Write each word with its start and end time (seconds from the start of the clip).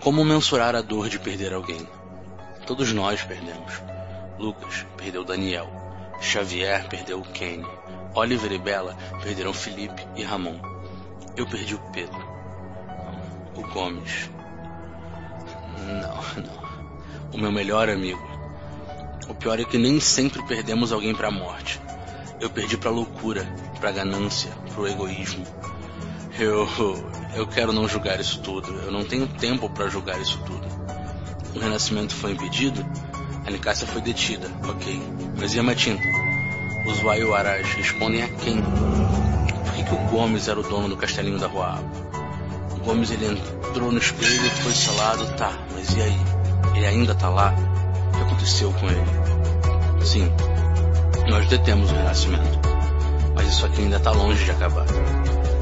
Como 0.00 0.24
mensurar 0.24 0.74
a 0.74 0.80
dor 0.80 1.10
de 1.10 1.18
perder 1.18 1.52
alguém? 1.52 1.86
Todos 2.66 2.90
nós 2.90 3.22
perdemos. 3.22 3.82
Lucas 4.38 4.86
perdeu 4.96 5.22
Daniel. 5.22 5.68
Xavier 6.22 6.88
perdeu 6.88 7.20
Kenny. 7.20 7.66
Oliver 8.14 8.50
e 8.50 8.58
Bella 8.58 8.96
perderam 9.22 9.52
Felipe 9.52 10.06
e 10.16 10.22
Ramon. 10.22 10.58
Eu 11.36 11.46
perdi 11.46 11.74
o 11.74 11.78
Pedro. 11.92 12.18
O 13.54 13.60
Gomes. 13.74 14.30
Não, 15.86 16.42
não. 16.44 16.60
O 17.34 17.38
meu 17.38 17.52
melhor 17.52 17.90
amigo. 17.90 18.26
O 19.28 19.34
pior 19.34 19.60
é 19.60 19.64
que 19.64 19.76
nem 19.76 20.00
sempre 20.00 20.42
perdemos 20.44 20.92
alguém 20.92 21.14
para 21.14 21.28
a 21.28 21.30
morte. 21.30 21.78
Eu 22.40 22.48
perdi 22.48 22.78
para 22.78 22.90
loucura, 22.90 23.46
para 23.78 23.92
ganância, 23.92 24.50
para 24.72 24.80
o 24.80 24.88
egoísmo. 24.88 25.44
Eu 26.38 26.66
eu 27.34 27.46
quero 27.46 27.72
não 27.72 27.88
julgar 27.88 28.20
isso 28.20 28.40
tudo. 28.40 28.68
Eu 28.68 28.90
não 28.90 29.04
tenho 29.04 29.26
tempo 29.26 29.68
para 29.70 29.88
julgar 29.88 30.20
isso 30.20 30.38
tudo. 30.44 30.66
O 31.54 31.58
renascimento 31.58 32.14
foi 32.14 32.32
impedido, 32.32 32.84
a 33.46 33.50
Nicásia 33.50 33.86
foi 33.86 34.00
detida, 34.00 34.48
ok. 34.68 35.02
Mas 35.38 35.54
e 35.54 35.58
a 35.58 35.62
Matinta? 35.62 36.02
Os 36.86 37.00
Waiuarás 37.02 37.66
respondem 37.74 38.22
a 38.22 38.28
quem? 38.28 38.62
Por 38.62 39.72
que, 39.74 39.84
que 39.84 39.94
o 39.94 39.98
Gomes 40.10 40.48
era 40.48 40.58
o 40.58 40.62
dono 40.62 40.88
do 40.88 40.96
castelinho 40.96 41.38
da 41.38 41.46
Rua 41.46 41.82
O 42.76 42.84
Gomes 42.84 43.10
ele 43.10 43.26
entrou 43.26 43.92
no 43.92 43.98
espelho 43.98 44.46
e 44.46 44.50
foi 44.50 44.72
selado, 44.72 45.26
tá, 45.36 45.52
mas 45.74 45.94
e 45.96 46.02
aí? 46.02 46.20
Ele 46.74 46.86
ainda 46.86 47.14
tá 47.14 47.28
lá? 47.28 47.54
O 48.08 48.16
que 48.16 48.22
aconteceu 48.22 48.72
com 48.72 48.86
ele? 48.88 50.04
Sim, 50.04 50.30
nós 51.28 51.46
detemos 51.48 51.90
o 51.90 51.94
renascimento. 51.94 52.60
Mas 53.34 53.48
isso 53.48 53.66
aqui 53.66 53.82
ainda 53.82 54.00
tá 54.00 54.10
longe 54.10 54.44
de 54.44 54.50
acabar. 54.50 54.86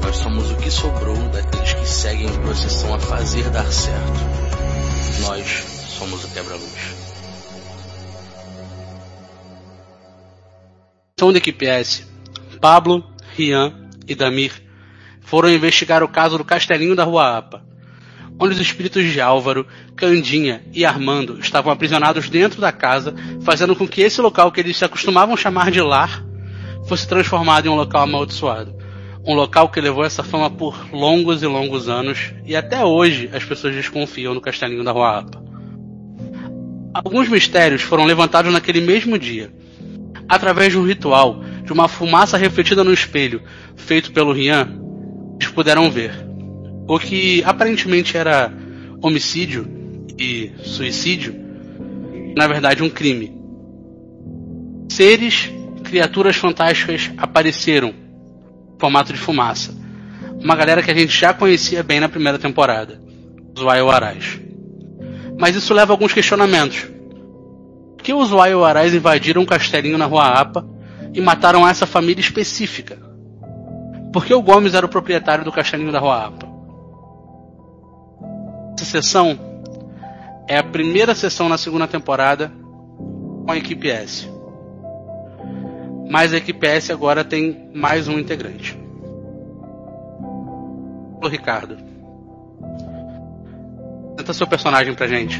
Nós 0.09 0.17
somos 0.17 0.49
o 0.49 0.55
que 0.55 0.71
sobrou 0.71 1.15
daqueles 1.29 1.71
que 1.71 1.85
seguem 1.85 2.25
em 2.25 2.41
procissão 2.41 2.95
a 2.95 2.97
fazer 2.97 3.47
dar 3.51 3.71
certo. 3.71 4.19
Nós 5.21 5.47
somos 5.99 6.23
o 6.23 6.27
quebra-luz. 6.29 6.95
São 11.19 11.31
da 11.31 11.37
equipe 11.37 11.63
S. 11.67 12.07
Pablo, 12.59 13.07
Rian 13.35 13.87
e 14.07 14.15
Damir 14.15 14.51
foram 15.21 15.47
investigar 15.47 16.01
o 16.01 16.07
caso 16.07 16.39
do 16.39 16.43
Castelinho 16.43 16.95
da 16.95 17.03
Rua 17.03 17.37
Apa, 17.37 17.63
onde 18.39 18.55
os 18.55 18.59
espíritos 18.59 19.03
de 19.03 19.21
Álvaro, 19.21 19.67
Candinha 19.95 20.63
e 20.73 20.85
Armando 20.85 21.39
estavam 21.39 21.71
aprisionados 21.71 22.31
dentro 22.31 22.59
da 22.59 22.71
casa, 22.71 23.13
fazendo 23.43 23.75
com 23.75 23.87
que 23.87 24.01
esse 24.01 24.19
local 24.19 24.51
que 24.51 24.59
eles 24.59 24.75
se 24.75 24.83
acostumavam 24.83 25.37
chamar 25.37 25.69
de 25.69 25.81
lar 25.81 26.25
fosse 26.87 27.07
transformado 27.07 27.67
em 27.67 27.69
um 27.69 27.75
local 27.75 28.01
amaldiçoado. 28.01 28.88
Um 29.25 29.33
local 29.33 29.69
que 29.69 29.81
levou 29.81 30.03
essa 30.03 30.23
fama 30.23 30.49
por 30.49 30.93
longos 30.93 31.43
e 31.43 31.47
longos 31.47 31.89
anos, 31.89 32.33
e 32.45 32.55
até 32.55 32.83
hoje 32.83 33.29
as 33.33 33.43
pessoas 33.43 33.75
desconfiam 33.75 34.33
no 34.33 34.41
Castelinho 34.41 34.83
da 34.83 34.91
Rua 34.91 35.19
Apa. 35.19 35.43
Alguns 36.93 37.29
mistérios 37.29 37.81
foram 37.81 38.05
levantados 38.05 38.51
naquele 38.51 38.81
mesmo 38.81 39.19
dia, 39.19 39.51
através 40.27 40.71
de 40.71 40.79
um 40.79 40.85
ritual, 40.85 41.43
de 41.63 41.73
uma 41.73 41.87
fumaça 41.87 42.37
refletida 42.37 42.83
no 42.83 42.93
espelho, 42.93 43.41
feito 43.75 44.11
pelo 44.11 44.31
Rian, 44.31 44.79
eles 45.39 45.51
puderam 45.51 45.89
ver. 45.89 46.11
O 46.87 46.99
que 46.99 47.43
aparentemente 47.43 48.17
era 48.17 48.51
homicídio 49.01 49.67
e 50.17 50.51
suicídio, 50.63 51.35
na 52.35 52.47
verdade 52.47 52.83
um 52.83 52.89
crime. 52.89 53.33
Seres, 54.89 55.51
criaturas 55.83 56.35
fantásticas 56.35 57.11
apareceram 57.17 57.93
formato 58.79 59.13
de 59.13 59.19
fumaça. 59.19 59.75
Uma 60.41 60.55
galera 60.55 60.81
que 60.81 60.89
a 60.89 60.95
gente 60.95 61.15
já 61.15 61.33
conhecia 61.33 61.83
bem 61.83 61.99
na 61.99 62.07
primeira 62.07 62.39
temporada, 62.39 62.99
os 63.55 63.61
Waioarais. 63.61 64.39
Mas 65.37 65.55
isso 65.55 65.73
leva 65.73 65.91
a 65.91 65.93
alguns 65.93 66.13
questionamentos 66.13 66.87
que 68.01 68.13
os 68.13 68.31
Waioarais 68.31 68.93
invadiram 68.93 69.41
um 69.41 69.45
castelinho 69.45 69.97
na 69.97 70.05
Rua 70.05 70.23
Apa 70.23 70.65
e 71.13 71.19
mataram 71.19 71.67
essa 71.67 71.85
família 71.85 72.21
específica? 72.21 72.97
Por 74.13 74.25
que 74.25 74.33
o 74.33 74.41
Gomes 74.41 74.73
era 74.73 74.85
o 74.85 74.89
proprietário 74.89 75.43
do 75.43 75.51
castelinho 75.51 75.91
da 75.91 75.99
Rua 75.99 76.27
Apa? 76.27 76.47
Essa 78.75 78.85
sessão 78.85 79.37
é 80.47 80.57
a 80.57 80.63
primeira 80.63 81.13
sessão 81.13 81.49
na 81.49 81.57
segunda 81.57 81.87
temporada 81.87 82.51
com 83.45 83.51
a 83.51 83.57
equipe 83.57 83.89
S. 83.89 84.28
Mas 86.09 86.33
a 86.33 86.37
equipe 86.37 86.65
S 86.65 86.91
agora 86.91 87.23
tem 87.23 87.69
mais 87.73 88.07
um 88.07 88.17
integrante. 88.17 88.75
O 91.21 91.27
Ricardo. 91.27 91.77
Tenta 94.17 94.33
seu 94.33 94.47
personagem 94.47 94.95
pra 94.95 95.07
gente. 95.07 95.39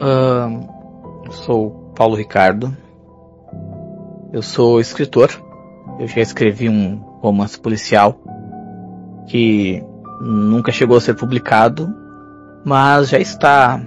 Uh, 0.00 1.32
sou 1.32 1.92
Paulo 1.96 2.14
Ricardo. 2.14 2.76
Eu 4.32 4.40
sou 4.40 4.80
escritor. 4.80 5.30
Eu 5.98 6.06
já 6.06 6.20
escrevi 6.20 6.68
um 6.68 6.96
romance 7.20 7.58
policial 7.58 8.16
que 9.26 9.82
nunca 10.20 10.70
chegou 10.70 10.96
a 10.96 11.00
ser 11.00 11.14
publicado, 11.14 11.92
mas 12.64 13.08
já 13.08 13.18
está 13.18 13.80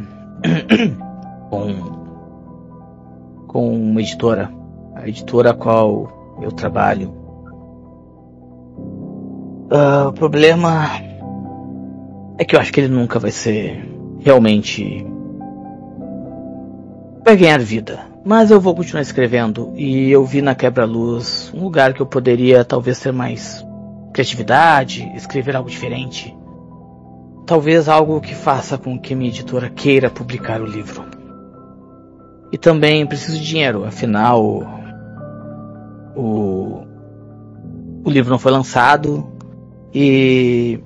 com, 1.50 1.97
com 3.58 3.76
uma 3.76 4.00
editora, 4.02 4.52
a 4.94 5.10
editora 5.10 5.50
a 5.50 5.54
qual 5.56 6.38
eu 6.44 6.52
trabalho. 6.52 7.10
Uh, 9.72 10.10
o 10.10 10.14
problema 10.14 10.92
é 12.38 12.46
que 12.46 12.56
eu 12.56 12.60
acho 12.60 12.72
que 12.72 12.82
ele 12.82 12.94
nunca 12.94 13.18
vai 13.18 13.32
ser 13.32 13.84
realmente 14.20 15.04
vai 17.26 17.36
ganhar 17.36 17.60
vida. 17.60 18.02
Mas 18.24 18.52
eu 18.52 18.62
vou 18.62 18.76
continuar 18.76 19.02
escrevendo 19.02 19.74
e 19.76 20.12
eu 20.12 20.24
vi 20.24 20.40
na 20.40 20.54
Quebra-Luz 20.54 21.52
um 21.52 21.64
lugar 21.64 21.96
que 21.96 22.02
eu 22.04 22.06
poderia 22.06 22.64
talvez 22.64 23.00
ter 23.00 23.12
mais 23.12 23.66
criatividade, 24.14 25.12
escrever 25.16 25.56
algo 25.56 25.68
diferente. 25.68 26.38
Talvez 27.48 27.90
algo 27.90 28.22
que 28.22 28.36
faça 28.36 28.78
com 28.78 29.00
que 29.00 29.16
minha 29.16 29.32
editora 29.32 29.68
queira 29.68 30.12
publicar 30.12 30.62
o 30.62 30.66
livro. 30.68 31.17
E 32.52 32.58
também 32.58 33.06
preciso 33.06 33.38
de 33.38 33.46
dinheiro, 33.46 33.86
afinal 33.86 34.44
o 36.16 36.86
o 38.04 38.10
livro 38.10 38.32
não 38.32 38.40
foi 38.40 38.54
lançado 38.54 39.30
e 39.94 40.80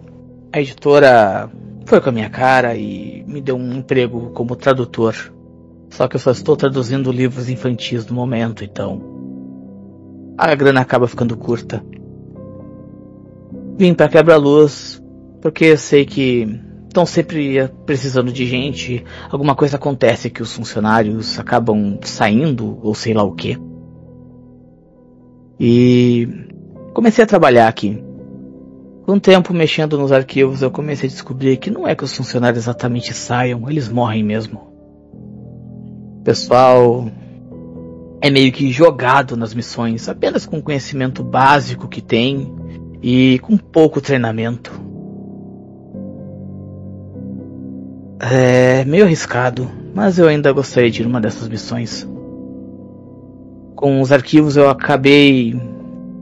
a 0.52 0.60
editora 0.60 1.52
foi 1.86 2.02
com 2.02 2.10
a 2.10 2.12
minha 2.12 2.30
cara 2.32 2.76
e 2.76 3.24
me 3.28 3.40
deu 3.40 3.56
um 3.56 3.76
emprego 3.76 4.32
como 4.32 4.56
tradutor 4.56 5.32
só 5.92 6.08
que 6.08 6.16
eu 6.16 6.20
só 6.20 6.32
estou 6.32 6.56
traduzindo 6.56 7.12
livros 7.12 7.50
infantis 7.50 8.08
no 8.08 8.16
momento, 8.16 8.64
então. 8.64 9.02
A 10.38 10.56
grana 10.56 10.80
acaba 10.80 11.08
ficando 11.08 11.36
curta. 11.36 11.84
Vim 13.78 13.94
para 13.94 14.08
quebra-luz 14.08 15.02
porque 15.42 15.76
sei 15.76 16.06
que 16.06 16.60
estão 16.92 17.06
sempre 17.06 17.68
precisando 17.86 18.32
de 18.32 18.46
gente. 18.46 19.04
Alguma 19.30 19.56
coisa 19.56 19.78
acontece 19.78 20.30
que 20.30 20.42
os 20.42 20.54
funcionários 20.54 21.40
acabam 21.40 21.98
saindo 22.04 22.78
ou 22.84 22.94
sei 22.94 23.14
lá 23.14 23.24
o 23.24 23.34
que. 23.34 23.58
E 25.60 26.28
comecei 26.94 27.24
a 27.24 27.28
trabalhar 27.28 27.68
aqui. 27.68 28.04
Com 29.06 29.14
o 29.14 29.20
tempo 29.20 29.54
mexendo 29.54 29.98
nos 29.98 30.12
arquivos, 30.12 30.62
eu 30.62 30.70
comecei 30.70 31.08
a 31.08 31.12
descobrir 31.12 31.58
que 31.58 31.72
não 31.72 31.88
é 31.88 31.96
que 31.96 32.04
os 32.04 32.16
funcionários 32.16 32.64
exatamente 32.64 33.14
saiam, 33.14 33.70
eles 33.70 33.90
morrem 33.90 34.24
mesmo. 34.24 34.60
O 36.20 36.24
pessoal 36.24 37.10
é 38.22 38.30
meio 38.30 38.52
que 38.52 38.72
jogado 38.72 39.36
nas 39.36 39.54
missões, 39.54 40.08
apenas 40.08 40.46
com 40.46 40.60
o 40.60 40.62
conhecimento 40.62 41.24
básico 41.24 41.88
que 41.88 42.02
tem 42.02 42.54
e 43.02 43.40
com 43.40 43.58
pouco 43.58 44.00
treinamento. 44.00 44.91
É 48.24 48.86
meio 48.86 49.06
arriscado, 49.06 49.68
mas 49.96 50.20
eu 50.20 50.28
ainda 50.28 50.52
gostaria 50.52 50.92
de 50.92 51.02
ir 51.02 51.06
numa 51.06 51.20
dessas 51.20 51.48
missões. 51.48 52.08
Com 53.76 54.00
os 54.00 54.12
arquivos 54.12 54.56
eu 54.56 54.70
acabei 54.70 55.60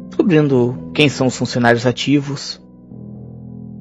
descobrindo 0.08 0.92
quem 0.94 1.10
são 1.10 1.28
os 1.28 1.36
funcionários 1.36 1.86
ativos 1.86 2.62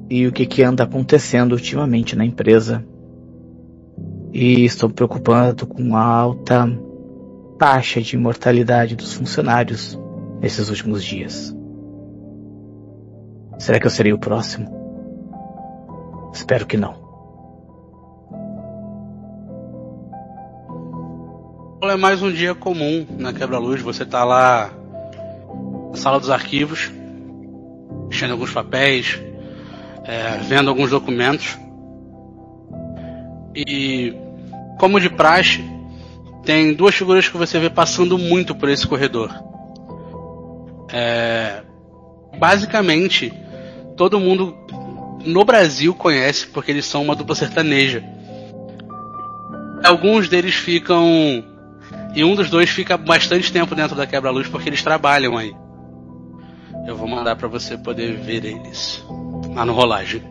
e 0.09 0.27
o 0.27 0.33
que, 0.33 0.45
que 0.45 0.61
anda 0.61 0.83
acontecendo 0.83 1.53
ultimamente 1.53 2.13
na 2.13 2.25
empresa 2.25 2.85
e 4.33 4.65
estou 4.65 4.89
preocupado 4.89 5.65
com 5.65 5.95
a 5.95 6.03
alta 6.03 6.69
taxa 7.57 8.01
de 8.01 8.17
mortalidade 8.17 8.97
dos 8.97 9.13
funcionários 9.13 9.97
nesses 10.41 10.69
últimos 10.69 11.05
dias. 11.05 11.55
Será 13.57 13.79
que 13.79 13.87
eu 13.87 13.91
serei 13.91 14.11
o 14.11 14.19
próximo? 14.19 14.69
Espero 16.33 16.65
que 16.65 16.75
não. 16.75 17.08
É 21.81 21.95
mais 21.95 22.21
um 22.21 22.31
dia 22.31 22.53
comum 22.53 23.07
na 23.17 23.31
quebra-luz. 23.31 23.81
Você 23.81 24.03
está 24.03 24.25
lá 24.25 24.69
na 25.91 25.97
sala 25.97 26.19
dos 26.19 26.29
arquivos, 26.29 26.91
mexendo 28.09 28.31
alguns 28.31 28.51
papéis, 28.51 29.17
é, 30.03 30.37
vendo 30.43 30.69
alguns 30.69 30.89
documentos. 30.89 31.57
E, 33.55 34.13
como 34.77 34.99
de 34.99 35.09
praxe, 35.09 35.63
tem 36.43 36.73
duas 36.73 36.93
figuras 36.93 37.29
que 37.29 37.37
você 37.37 37.57
vê 37.57 37.69
passando 37.69 38.17
muito 38.17 38.53
por 38.53 38.67
esse 38.69 38.85
corredor. 38.85 39.33
É, 40.91 41.61
basicamente, 42.37 43.33
todo 43.95 44.19
mundo 44.19 44.53
no 45.25 45.45
Brasil 45.45 45.95
conhece 45.95 46.45
porque 46.47 46.71
eles 46.71 46.85
são 46.85 47.03
uma 47.03 47.15
dupla 47.15 47.35
sertaneja. 47.35 48.03
Alguns 49.83 50.27
deles 50.27 50.55
ficam. 50.55 51.48
E 52.15 52.23
um 52.23 52.35
dos 52.35 52.49
dois 52.49 52.69
fica 52.69 52.97
bastante 52.97 53.51
tempo 53.51 53.75
dentro 53.75 53.95
da 53.95 54.07
quebra-luz 54.07 54.47
porque 54.47 54.69
eles 54.69 54.81
trabalham 54.81 55.37
aí. 55.37 55.53
Eu 56.87 56.95
vou 56.95 57.07
mandar 57.07 57.35
para 57.35 57.47
você 57.47 57.77
poder 57.77 58.17
ver 58.17 58.43
eles. 58.45 59.03
Lá 59.53 59.65
no 59.65 59.73
rolagem. 59.73 60.23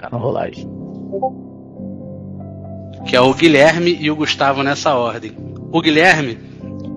Tá 0.00 0.08
no 0.10 0.18
rolagem. 0.18 0.68
Que 3.06 3.16
é 3.16 3.20
o 3.20 3.32
Guilherme 3.32 3.96
e 3.98 4.10
o 4.10 4.16
Gustavo 4.16 4.62
nessa 4.62 4.94
ordem. 4.94 5.32
O 5.72 5.80
Guilherme 5.80 6.38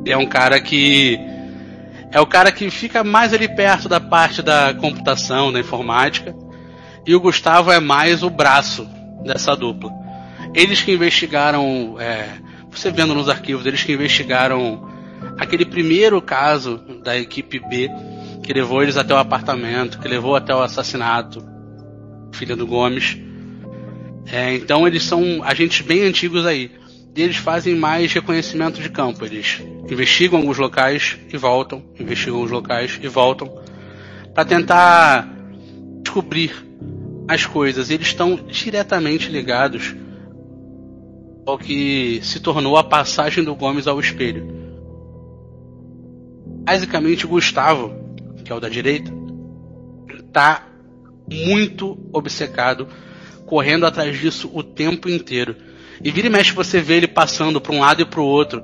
é 0.06 0.18
um 0.18 0.25
cara 0.25 0.60
que. 0.60 1.18
É 2.12 2.19
o 2.19 2.25
cara 2.25 2.51
que 2.51 2.69
fica 2.72 3.04
mais 3.04 3.33
ali 3.33 3.48
perto 3.48 3.88
da 3.88 4.00
parte 4.00 4.42
da 4.42 4.74
computação, 4.74 5.51
da 5.51 5.60
informática. 5.60 6.36
E 7.06 7.15
o 7.15 7.22
Gustavo 7.22 7.72
é 7.72 7.80
mais 7.80 8.24
o 8.24 8.30
braço 8.30 8.88
dessa 9.24 9.56
dupla. 9.56 9.92
Eles 10.54 10.81
que 10.81 10.92
investigaram. 10.92 11.95
É, 12.00 12.49
você 12.71 12.92
vendo 12.92 13.13
nos 13.13 13.30
arquivos, 13.30 13.66
eles 13.66 13.83
que 13.83 13.94
investigaram 13.94 14.89
aquele 15.38 15.66
primeiro 15.66 16.21
caso 16.21 16.77
da 17.04 17.18
equipe 17.18 17.60
B 17.60 17.89
que 18.44 18.54
levou 18.54 18.81
eles 18.81 18.98
até 18.98 19.13
o 19.13 19.18
apartamento, 19.18 20.00
que 20.00 20.07
levou 20.07 20.36
até 20.36 20.56
o 20.56 20.62
assassinato, 20.62 21.44
filha 22.33 22.56
do 22.56 22.66
Gomes. 22.66 23.18
É, 24.25 24.56
então 24.56 24.88
eles 24.88 25.04
são 25.04 25.44
agentes 25.44 25.86
bem 25.86 26.04
antigos 26.04 26.45
aí. 26.45 26.71
E 27.16 27.21
eles 27.21 27.38
fazem 27.38 27.75
mais 27.75 28.13
reconhecimento 28.13 28.81
de 28.81 28.89
campo. 28.89 29.25
Eles 29.25 29.62
investigam 29.89 30.39
alguns 30.39 30.57
locais 30.57 31.18
e 31.31 31.38
voltam, 31.38 31.83
investigam 32.00 32.42
os 32.42 32.50
locais 32.50 33.00
e 33.01 33.07
voltam, 33.07 33.54
para 34.33 34.45
tentar 34.45 35.27
descobrir 36.01 36.51
as 37.27 37.45
coisas. 37.45 37.89
Eles 37.89 38.07
estão 38.07 38.36
diretamente 38.36 39.30
ligados 39.30 39.95
ao 41.50 41.57
que 41.57 42.19
se 42.24 42.40
tornou 42.40 42.78
a 42.78 42.84
passagem 42.84 43.44
do 43.44 43.56
Gomes 43.56 43.88
ao 43.88 44.00
espelho. 44.00 44.48
Basicamente, 46.63 47.25
Gustavo 47.25 48.00
que 48.50 48.54
é 48.54 48.56
o 48.56 48.60
da 48.60 48.68
direita, 48.68 49.12
tá 50.34 50.68
muito 51.31 52.00
obcecado, 52.12 52.88
correndo 53.46 53.86
atrás 53.86 54.19
disso 54.19 54.50
o 54.51 54.63
tempo 54.63 55.07
inteiro. 55.07 55.56
E 56.04 56.10
vira 56.10 56.25
e 56.25 56.30
mexe 56.31 56.51
você 56.51 56.81
vê 56.81 56.96
ele 56.96 57.07
passando 57.07 57.62
para 57.62 57.75
um 57.75 57.80
lado 57.80 58.01
e 58.01 58.06
para 58.06 58.19
o 58.19 58.25
outro 58.25 58.63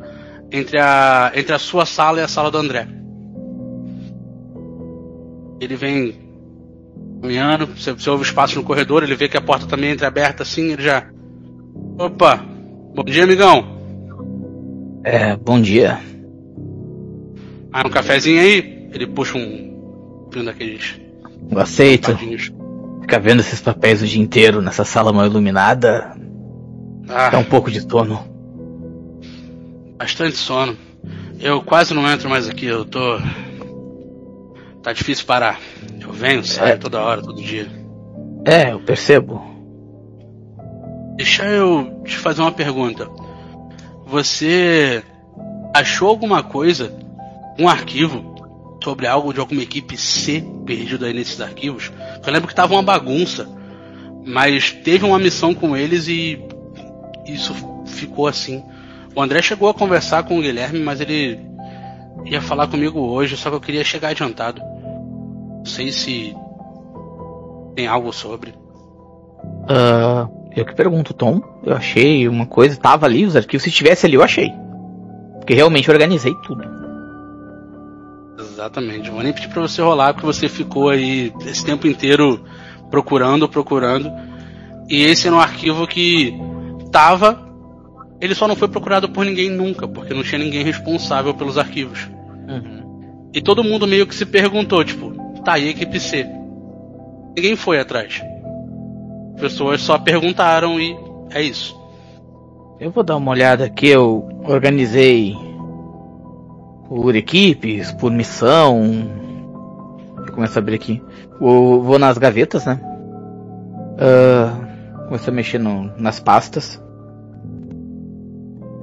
entre 0.52 0.80
a, 0.80 1.32
entre 1.36 1.54
a 1.54 1.60
sua 1.60 1.86
sala 1.86 2.20
e 2.20 2.24
a 2.24 2.28
sala 2.28 2.50
do 2.50 2.58
André. 2.58 2.88
Ele 5.62 5.76
vem 5.76 6.16
caminhando, 7.22 7.68
você, 7.68 7.92
você 7.92 8.10
ouve 8.10 8.24
espaço 8.24 8.56
no 8.56 8.64
corredor, 8.64 9.04
ele 9.04 9.16
vê 9.16 9.30
que 9.30 9.38
a 9.38 9.42
porta 9.42 9.68
também 9.68 9.92
entra 9.92 10.08
aberta 10.08 10.42
assim, 10.42 10.72
ele 10.72 10.82
já. 10.82 11.08
Opa! 12.00 12.55
Bom 12.96 13.04
dia, 13.04 13.26
amigão! 13.26 13.66
É, 15.04 15.36
bom 15.36 15.62
dia. 15.62 16.00
Ah, 17.70 17.86
um 17.86 17.90
cafezinho 17.90 18.40
aí? 18.40 18.88
Ele 18.94 19.06
puxa 19.06 19.38
um 19.38 20.30
um 20.34 20.46
daqueles. 20.46 21.00
Eu 21.52 21.60
aceito. 21.60 22.18
Ficar 23.02 23.20
vendo 23.20 23.42
esses 23.42 23.60
papéis 23.60 24.02
o 24.02 24.08
dia 24.08 24.22
inteiro 24.22 24.62
nessa 24.62 24.86
sala 24.86 25.12
mal 25.12 25.26
iluminada. 25.26 26.16
Ah, 27.10 27.32
dá 27.32 27.38
um 27.38 27.44
pouco 27.44 27.70
de 27.70 27.82
sono. 27.82 28.26
Bastante 29.98 30.38
sono. 30.38 30.78
Eu 31.38 31.62
quase 31.62 31.94
não 31.94 32.10
entro 32.10 32.30
mais 32.30 32.48
aqui, 32.48 32.66
eu 32.66 32.86
tô. 32.86 33.20
Tá 34.82 34.94
difícil 34.94 35.26
parar. 35.26 35.60
Eu 36.00 36.14
venho, 36.14 36.46
saio 36.46 36.76
é. 36.76 36.78
toda 36.78 37.02
hora, 37.02 37.22
todo 37.22 37.42
dia. 37.42 37.68
É, 38.46 38.72
eu 38.72 38.80
percebo. 38.80 39.55
Deixa 41.16 41.46
eu 41.46 42.02
te 42.04 42.18
fazer 42.18 42.42
uma 42.42 42.52
pergunta. 42.52 43.10
Você 44.06 45.04
achou 45.74 46.10
alguma 46.10 46.44
coisa, 46.44 46.94
um 47.60 47.68
arquivo 47.68 48.36
sobre 48.84 49.08
algo 49.08 49.34
de 49.34 49.40
alguma 49.40 49.64
equipe 49.64 49.98
C 49.98 50.46
perdido 50.66 51.06
aí 51.06 51.14
nesses 51.14 51.42
arquivos. 51.42 51.92
Eu 52.26 52.32
lembro 52.32 52.48
que 52.48 52.56
tava 52.56 52.74
uma 52.74 52.84
bagunça, 52.84 53.50
mas 54.26 54.72
teve 54.72 55.06
uma 55.06 55.18
missão 55.18 55.54
com 55.54 55.76
eles 55.76 56.08
e 56.08 56.40
isso 57.26 57.54
ficou 57.86 58.28
assim. 58.28 58.64
O 59.16 59.22
André 59.22 59.42
chegou 59.42 59.70
a 59.70 59.74
conversar 59.74 60.24
com 60.24 60.38
o 60.38 60.42
Guilherme, 60.42 60.80
mas 60.80 61.00
ele 61.00 61.40
ia 62.26 62.42
falar 62.42 62.68
comigo 62.68 63.00
hoje, 63.00 63.38
só 63.38 63.50
que 63.50 63.56
eu 63.56 63.62
queria 63.62 63.84
chegar 63.84 64.10
adiantado. 64.10 64.62
Não 64.62 65.66
sei 65.66 65.92
se 65.92 66.36
tem 67.76 67.88
algo 67.88 68.12
sobre. 68.14 68.54
Uh, 69.64 70.45
eu 70.56 70.66
que 70.66 70.74
pergunto, 70.74 71.14
Tom. 71.14 71.42
Eu 71.66 71.76
achei 71.76 72.28
uma 72.28 72.46
coisa, 72.46 72.80
tava 72.80 73.06
ali 73.06 73.26
os 73.26 73.36
arquivos. 73.36 73.64
Se 73.64 73.70
estivesse 73.70 74.06
ali, 74.06 74.16
eu 74.16 74.24
achei. 74.24 74.52
Porque 75.38 75.54
realmente 75.54 75.92
organizei 75.92 76.34
tudo. 76.44 76.64
Exatamente. 78.40 79.10
Vou 79.10 79.22
nem 79.22 79.34
pedir 79.34 79.50
pra 79.50 79.62
você 79.62 79.82
rolar, 79.82 80.14
porque 80.14 80.26
você 80.26 80.48
ficou 80.48 80.90
aí 80.90 81.34
esse 81.46 81.64
tempo 81.66 81.88
inteiro 81.88 82.44
procurando, 82.90 83.50
procurando. 83.50 84.12
E 84.90 85.04
esse 85.04 85.28
era 85.28 85.36
um 85.36 85.40
arquivo 85.40 85.86
que 85.86 86.34
tava. 86.92 87.44
Ele 88.22 88.34
só 88.34 88.48
não 88.48 88.56
foi 88.56 88.68
procurado 88.68 89.10
por 89.10 89.26
ninguém 89.26 89.50
nunca, 89.50 89.88
porque 89.88 90.14
não 90.14 90.24
tinha 90.24 90.40
ninguém 90.40 90.64
responsável 90.64 91.34
pelos 91.34 91.58
arquivos. 91.58 92.10
Uhum. 92.48 93.30
E 93.34 93.42
todo 93.42 93.64
mundo 93.64 93.86
meio 93.86 94.08
que 94.08 94.16
se 94.16 94.26
perguntou, 94.26 94.84
tipo, 94.86 95.12
tá, 95.44 95.60
e 95.60 95.68
a 95.68 95.72
equipe 95.72 96.00
C? 96.00 96.26
Ninguém 97.36 97.58
foi 97.58 97.80
atrás. 97.80 98.22
Pessoas 99.40 99.82
só 99.82 99.98
perguntaram 99.98 100.80
e 100.80 100.98
é 101.32 101.42
isso. 101.42 101.76
Eu 102.80 102.92
vou 102.92 103.04
dar 103.04 103.16
uma 103.16 103.32
olhada 103.32 103.66
aqui, 103.66 103.88
eu 103.88 104.28
organizei 104.44 105.36
por 106.88 107.16
equipes, 107.16 107.92
por 107.94 108.12
missão. 108.12 108.82
Eu 110.18 110.34
começo 110.34 110.58
a 110.58 110.62
abrir 110.62 110.76
aqui. 110.76 111.02
Vou, 111.40 111.82
vou 111.82 112.00
nas 112.00 112.18
gavetas, 112.18 112.66
né? 112.66 112.80
Uh, 113.96 115.06
começo 115.06 115.30
a 115.30 115.34
mexer 115.34 115.58
no, 115.58 115.92
nas 115.98 116.20
pastas. 116.20 116.82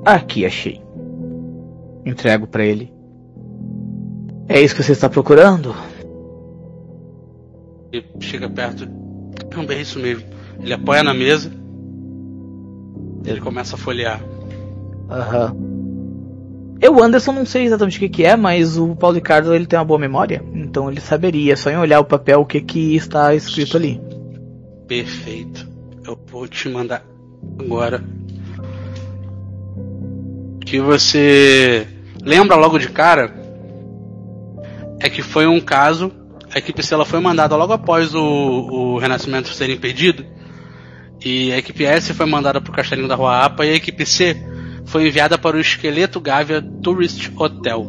Aqui, 0.05 0.45
achei. 0.45 0.83
Entrego 2.05 2.47
para 2.47 2.65
ele. 2.65 2.93
É 4.49 4.61
isso 4.61 4.75
que 4.75 4.83
você 4.83 4.93
está 4.93 5.09
procurando? 5.09 5.75
Chega 8.21 8.49
perto. 8.51 8.87
Também 9.51 9.79
é 9.79 9.83
isso 9.83 9.99
mesmo. 9.99 10.27
Ele 10.61 10.73
apoia 10.73 11.03
na 11.03 11.15
mesa. 11.15 11.53
Ele 13.25 13.41
começa 13.41 13.77
a 13.77 13.79
folhear. 13.79 14.23
Aham. 15.11 15.53
Uhum. 15.53 15.73
Eu, 16.83 17.01
Anderson, 17.01 17.31
não 17.31 17.47
sei 17.47 17.65
exatamente 17.65 17.97
o 17.97 18.01
que, 18.01 18.09
que 18.09 18.25
é, 18.25 18.35
mas 18.35 18.77
o 18.77 18.97
Paulo 18.97 19.15
Ricardo 19.15 19.55
ele 19.55 19.67
tem 19.67 19.79
uma 19.79 19.85
boa 19.85 20.01
memória, 20.01 20.45
então 20.53 20.91
ele 20.91 21.01
saberia, 21.01 21.57
só 21.57 21.71
em 21.71 21.77
olhar 21.77 22.01
o 22.01 22.05
papel 22.05 22.41
o 22.41 22.45
que, 22.45 22.61
que 22.61 22.97
está 22.97 23.33
escrito 23.37 23.77
ali. 23.77 24.01
Perfeito. 24.89 25.71
Eu 26.05 26.19
vou 26.27 26.49
te 26.49 26.69
mandar 26.69 27.05
agora. 27.61 28.03
Que 30.67 30.81
você 30.81 31.87
lembra 32.21 32.57
logo 32.57 32.79
de 32.79 32.89
cara 32.89 33.33
é 34.99 35.09
que 35.09 35.23
foi 35.23 35.47
um 35.47 35.61
caso. 35.61 36.11
A 36.53 36.59
equipe 36.59 36.83
C 36.83 36.95
ela 36.95 37.05
foi 37.05 37.21
mandada 37.21 37.55
logo 37.55 37.73
após 37.73 38.13
o, 38.13 38.21
o 38.21 38.99
Renascimento 38.99 39.49
ser 39.51 39.71
impedido. 39.71 40.27
E 41.25 41.53
a 41.53 41.59
equipe 41.59 41.85
S 41.85 42.13
foi 42.13 42.27
mandada 42.27 42.61
para 42.61 42.71
o 42.71 42.75
Castelinho 42.75 43.09
da 43.09 43.15
Rua 43.15 43.45
Apa 43.45 43.65
e 43.65 43.71
a 43.71 43.75
equipe 43.75 44.05
C 44.05 44.37
foi 44.85 45.07
enviada 45.07 45.39
para 45.39 45.57
o 45.57 45.61
Esqueleto 45.61 46.21
Gávea 46.21 46.61
Tourist 46.61 47.31
Hotel, 47.37 47.87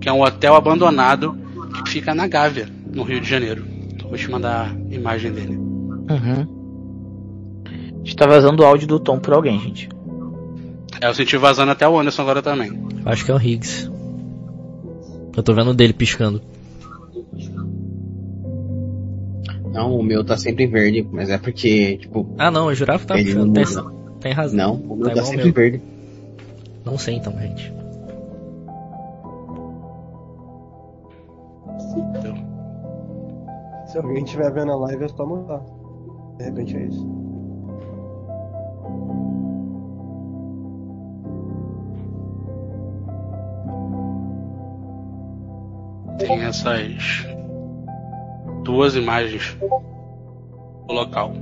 que 0.00 0.08
é 0.08 0.12
um 0.12 0.22
hotel 0.22 0.54
abandonado 0.54 1.36
que 1.84 1.90
fica 1.90 2.14
na 2.14 2.26
Gávea, 2.26 2.68
no 2.92 3.02
Rio 3.02 3.20
de 3.20 3.28
Janeiro. 3.28 3.64
Então, 3.92 4.08
vou 4.08 4.18
te 4.18 4.30
mandar 4.30 4.70
a 4.70 4.94
imagem 4.94 5.32
dele. 5.32 5.56
Uhum. 5.56 6.62
A 7.66 8.04
gente 8.04 8.16
tá 8.16 8.26
vazando 8.26 8.62
o 8.62 8.66
áudio 8.66 8.88
do 8.88 8.98
Tom 8.98 9.18
por 9.18 9.34
alguém, 9.34 9.60
gente. 9.60 9.88
É, 11.00 11.08
eu 11.08 11.14
senti 11.14 11.36
vazando 11.36 11.72
até 11.72 11.88
o 11.88 11.98
Anderson 11.98 12.22
agora 12.22 12.42
também. 12.42 12.72
Acho 13.04 13.24
que 13.24 13.30
é 13.30 13.34
o 13.34 13.40
Higgs. 13.40 13.90
Eu 15.36 15.42
tô 15.42 15.54
vendo 15.54 15.70
o 15.70 15.74
dele 15.74 15.92
piscando. 15.92 16.42
Não, 19.72 19.96
o 19.98 20.02
meu 20.02 20.22
tá 20.22 20.36
sempre 20.36 20.66
verde, 20.66 21.06
mas 21.10 21.30
é 21.30 21.38
porque, 21.38 21.96
tipo. 21.96 22.26
Ah 22.36 22.50
não, 22.50 22.68
eu 22.68 22.74
jurava 22.74 23.00
que 23.00 23.06
tava 23.06 23.22
piscando. 23.22 23.52
Tem, 23.52 23.64
tem 24.20 24.32
razão. 24.32 24.76
Não, 24.76 24.92
o 24.92 24.96
meu 24.96 25.08
tá, 25.08 25.14
tá 25.14 25.24
sempre 25.24 25.44
meu. 25.44 25.54
verde. 25.54 25.82
Não 26.84 26.98
sei 26.98 27.14
então, 27.16 27.32
gente. 27.40 27.72
Se 33.86 33.98
alguém 33.98 34.24
estiver 34.24 34.50
vendo 34.52 34.72
a 34.72 34.76
live, 34.76 35.04
é 35.04 35.08
só 35.08 35.26
mandar. 35.26 35.62
De 36.38 36.44
repente 36.44 36.76
é 36.76 36.84
isso. 36.84 37.22
Tem 46.18 46.42
essas 46.42 47.41
duas 48.62 48.94
imagens 48.94 49.56
do 50.86 50.92
local. 50.92 51.34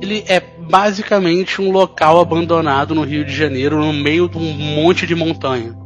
Ele 0.00 0.24
é 0.26 0.40
basicamente 0.40 1.60
um 1.60 1.70
local 1.70 2.20
abandonado 2.20 2.94
no 2.94 3.02
Rio 3.02 3.24
de 3.24 3.34
Janeiro, 3.34 3.78
no 3.78 3.92
meio 3.92 4.28
de 4.28 4.38
um 4.38 4.52
monte 4.52 5.06
de 5.06 5.14
montanha. 5.14 5.76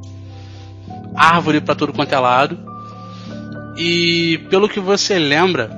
Árvore 1.14 1.60
para 1.60 1.74
tudo 1.74 1.92
quanto 1.92 2.14
é 2.14 2.18
lado. 2.18 2.58
E 3.76 4.38
pelo 4.50 4.68
que 4.68 4.78
você 4.78 5.18
lembra, 5.18 5.70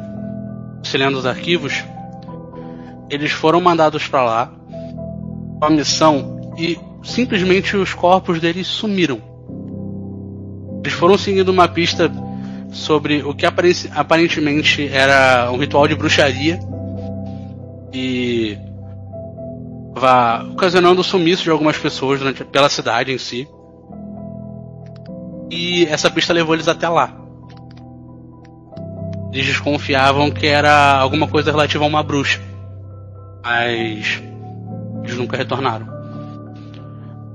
você 0.82 0.98
lendo 0.98 1.16
os 1.16 1.24
arquivos, 1.24 1.82
eles 3.08 3.32
foram 3.32 3.60
mandados 3.60 4.06
para 4.06 4.22
lá 4.22 4.52
com 5.58 5.64
a 5.64 5.70
missão 5.70 6.54
e 6.58 6.78
simplesmente 7.02 7.76
os 7.76 7.94
corpos 7.94 8.40
deles 8.40 8.66
sumiram. 8.66 9.20
Eles 10.84 10.92
foram 10.92 11.16
seguindo 11.16 11.48
uma 11.48 11.68
pista 11.68 12.12
sobre 12.70 13.22
o 13.22 13.34
que 13.34 13.46
aparentemente 13.46 14.88
era 14.88 15.50
um 15.50 15.58
ritual 15.58 15.86
de 15.86 15.94
bruxaria 15.94 16.58
e 17.92 18.58
vá 19.94 20.44
ocasionando 20.52 21.00
o 21.00 21.04
sumiço 21.04 21.44
de 21.44 21.50
algumas 21.50 21.78
pessoas 21.78 22.18
durante, 22.20 22.44
pela 22.44 22.68
cidade 22.68 23.12
em 23.12 23.18
si. 23.18 23.48
E 25.50 25.84
essa 25.86 26.10
pista 26.10 26.32
levou 26.32 26.54
eles 26.54 26.68
até 26.68 26.88
lá. 26.88 27.14
Eles 29.32 29.46
desconfiavam 29.46 30.30
que 30.30 30.46
era 30.46 30.98
alguma 30.98 31.28
coisa 31.28 31.50
relativa 31.50 31.84
a 31.84 31.86
uma 31.86 32.02
bruxa. 32.02 32.40
Mas 33.42 34.22
eles 35.04 35.16
nunca 35.16 35.36
retornaram. 35.36 35.86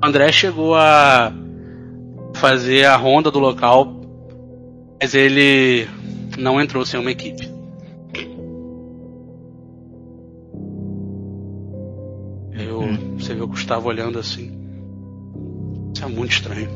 André 0.03 0.31
chegou 0.31 0.75
a 0.75 1.31
fazer 2.33 2.85
a 2.85 2.95
ronda 2.95 3.29
do 3.29 3.39
local, 3.39 4.00
mas 5.01 5.15
ele 5.15 5.87
não 6.37 6.61
entrou 6.61 6.85
sem 6.85 6.99
uma 6.99 7.09
equipe. 7.09 7.49
Eu, 12.53 12.81
hum. 12.81 13.17
Você 13.17 13.33
vê 13.33 13.41
o 13.41 13.47
Gustavo 13.47 13.89
olhando 13.89 14.19
assim. 14.19 14.51
Isso 15.95 16.05
é 16.05 16.07
muito 16.07 16.33
estranho. 16.33 16.69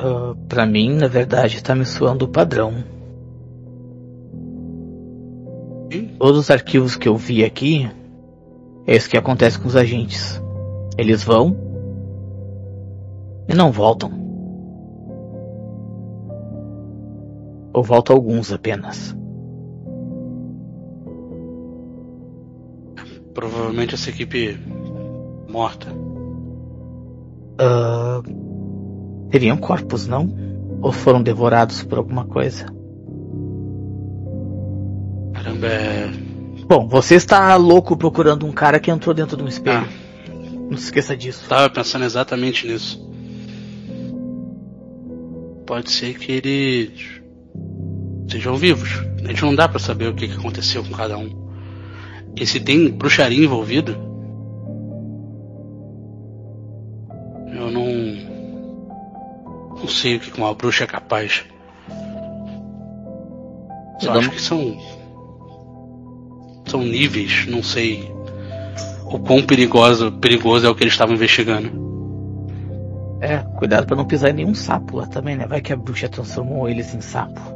Uh, 0.00 0.34
pra 0.48 0.66
mim, 0.66 0.96
na 0.96 1.06
verdade, 1.06 1.62
tá 1.62 1.76
me 1.76 1.86
soando 1.86 2.24
o 2.24 2.28
padrão. 2.28 2.82
Hum? 5.92 6.16
Todos 6.18 6.40
os 6.40 6.50
arquivos 6.50 6.96
que 6.96 7.08
eu 7.08 7.16
vi 7.16 7.44
aqui, 7.44 7.88
é 8.84 8.96
isso 8.96 9.08
que 9.08 9.16
acontece 9.16 9.60
com 9.60 9.68
os 9.68 9.76
agentes. 9.76 10.42
Eles 10.98 11.22
vão 11.22 11.56
e 13.48 13.54
não 13.54 13.70
voltam. 13.70 14.23
Ou 17.74 17.82
voltam 17.82 18.14
alguns 18.14 18.52
apenas. 18.52 19.14
Provavelmente 23.34 23.96
essa 23.96 24.10
equipe 24.10 24.56
morta. 25.48 25.88
Uh, 27.60 29.28
teriam 29.28 29.56
corpos, 29.56 30.06
não? 30.06 30.32
Ou 30.80 30.92
foram 30.92 31.20
devorados 31.20 31.82
por 31.82 31.98
alguma 31.98 32.24
coisa? 32.24 32.66
Caramba, 35.32 35.66
é. 35.66 36.10
Bom, 36.68 36.86
você 36.86 37.16
está 37.16 37.56
louco 37.56 37.96
procurando 37.96 38.46
um 38.46 38.52
cara 38.52 38.78
que 38.78 38.90
entrou 38.90 39.12
dentro 39.14 39.36
de 39.36 39.42
um 39.42 39.48
espelho. 39.48 39.84
Ah. 39.84 40.04
Não 40.70 40.78
se 40.78 40.84
esqueça 40.84 41.16
disso. 41.16 41.44
Tava 41.48 41.68
pensando 41.68 42.04
exatamente 42.04 42.66
nisso. 42.68 43.04
Pode 45.66 45.90
ser 45.90 46.18
que 46.18 46.32
eles 46.32 47.13
sejam 48.34 48.56
vivos. 48.56 49.00
A 49.24 49.28
gente 49.28 49.42
não 49.42 49.54
dá 49.54 49.68
para 49.68 49.78
saber 49.78 50.08
o 50.08 50.14
que, 50.14 50.26
que 50.26 50.34
aconteceu 50.34 50.82
com 50.82 50.92
cada 50.92 51.16
um. 51.16 51.30
E 52.36 52.44
se 52.44 52.58
tem 52.58 52.90
bruxaria 52.90 53.44
envolvido, 53.44 53.92
eu 57.52 57.70
não. 57.70 58.34
Não 59.78 59.88
sei 59.88 60.16
o 60.16 60.20
que 60.20 60.36
uma 60.36 60.52
bruxa 60.54 60.84
é 60.84 60.86
capaz. 60.86 61.44
Eu 64.02 64.12
acho 64.12 64.30
que 64.30 64.40
são. 64.40 64.76
São 66.66 66.80
níveis, 66.82 67.46
não 67.46 67.62
sei 67.62 68.10
o 69.06 69.18
quão 69.18 69.42
perigoso, 69.42 70.10
perigoso 70.12 70.66
é 70.66 70.70
o 70.70 70.74
que 70.74 70.82
eles 70.82 70.94
estavam 70.94 71.14
investigando. 71.14 71.84
É, 73.20 73.38
cuidado 73.58 73.86
para 73.86 73.96
não 73.96 74.06
pisar 74.06 74.30
em 74.30 74.34
nenhum 74.34 74.54
sapo 74.54 74.96
lá 74.96 75.06
também, 75.06 75.36
né? 75.36 75.46
Vai 75.46 75.60
que 75.60 75.72
a 75.72 75.76
bruxa 75.76 76.08
transformou 76.08 76.68
eles 76.68 76.92
em 76.94 77.00
sapo. 77.00 77.53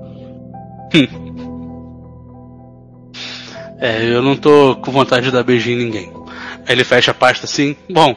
É, 3.79 4.05
eu 4.05 4.23
não 4.23 4.37
tô 4.37 4.77
com 4.77 4.91
vontade 4.91 5.27
de 5.27 5.33
dar 5.33 5.43
beijinho 5.43 5.81
em 5.81 5.85
ninguém. 5.85 6.13
Aí 6.67 6.75
ele 6.75 6.85
fecha 6.85 7.11
a 7.11 7.15
pasta 7.15 7.47
assim, 7.47 7.77
bom. 7.89 8.15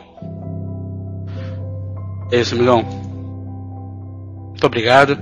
É 2.32 2.40
isso, 2.40 2.56
amigão. 2.56 2.84
Muito 4.50 4.66
obrigado. 4.66 5.18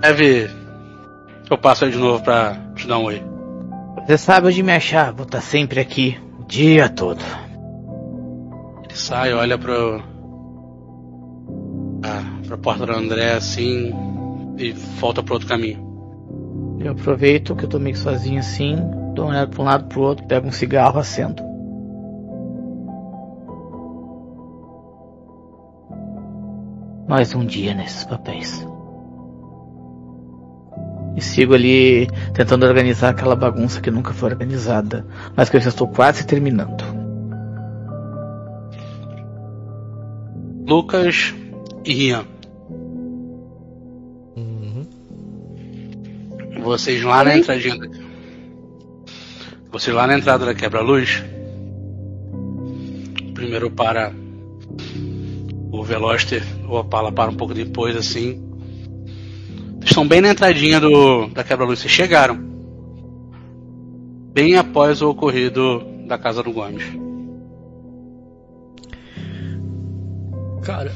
Deve. 0.00 0.48
Eu 1.50 1.58
passo 1.58 1.84
aí 1.84 1.90
de 1.90 1.98
novo 1.98 2.22
pra 2.22 2.56
te 2.74 2.86
dar 2.86 2.98
um 2.98 3.04
oi. 3.04 3.22
Você 4.06 4.18
sabe 4.18 4.48
onde 4.48 4.62
me 4.62 4.72
achar, 4.72 5.12
vou 5.12 5.24
estar 5.24 5.40
sempre 5.40 5.80
aqui, 5.80 6.16
o 6.38 6.44
dia 6.44 6.88
todo. 6.88 7.22
Ele 8.84 8.94
sai, 8.94 9.32
olha 9.32 9.58
pro. 9.58 10.02
Ah, 12.04 12.22
pra 12.46 12.58
porta 12.58 12.86
do 12.86 12.92
André 12.92 13.32
assim 13.32 13.92
e 14.58 14.72
volta 14.72 15.22
pro 15.22 15.34
outro 15.34 15.48
caminho. 15.48 15.84
Eu 16.80 16.92
aproveito 16.92 17.54
que 17.56 17.64
eu 17.64 17.68
tô 17.68 17.78
meio 17.78 17.96
sozinho 17.96 18.38
assim, 18.38 18.76
dou 19.14 19.24
uma 19.24 19.32
olhada 19.32 19.50
pra 19.50 19.62
um 19.62 19.64
lado 19.64 19.84
pro 19.86 20.02
outro, 20.02 20.26
pego 20.26 20.48
um 20.48 20.52
cigarro, 20.52 20.98
acendo. 20.98 21.42
Mais 27.08 27.34
um 27.34 27.44
dia 27.44 27.74
nesses 27.74 28.04
papéis. 28.04 28.66
E 31.16 31.20
sigo 31.20 31.54
ali 31.54 32.08
tentando 32.34 32.66
organizar 32.66 33.10
aquela 33.10 33.34
bagunça 33.34 33.80
que 33.80 33.90
nunca 33.90 34.12
foi 34.12 34.30
organizada, 34.30 35.06
mas 35.34 35.48
que 35.48 35.56
eu 35.56 35.60
já 35.60 35.70
estou 35.70 35.88
quase 35.88 36.26
terminando. 36.26 36.84
Lucas 40.68 41.34
e 41.84 41.94
Rian. 41.94 42.35
Vocês 46.66 47.00
lá 47.04 47.22
na 47.22 47.36
entradinha. 47.36 47.78
Vocês 49.70 49.94
lá 49.94 50.04
na 50.04 50.18
entrada 50.18 50.44
da 50.44 50.52
quebra-luz. 50.52 51.22
Primeiro 53.34 53.70
para 53.70 54.12
o 55.70 55.84
Veloster, 55.84 56.42
o 56.68 56.74
Opala 56.74 57.12
para 57.12 57.30
um 57.30 57.36
pouco 57.36 57.54
depois 57.54 57.96
assim 57.96 58.42
estão 59.84 60.08
bem 60.08 60.20
na 60.20 60.30
entradinha 60.30 60.80
do, 60.80 61.28
da 61.28 61.44
quebra-luz. 61.44 61.78
Vocês 61.78 61.92
chegaram. 61.92 62.36
Bem 64.34 64.56
após 64.56 65.00
o 65.02 65.10
ocorrido 65.10 65.84
da 66.08 66.18
casa 66.18 66.42
do 66.42 66.52
Gomes. 66.52 66.82
Cara, 70.64 70.92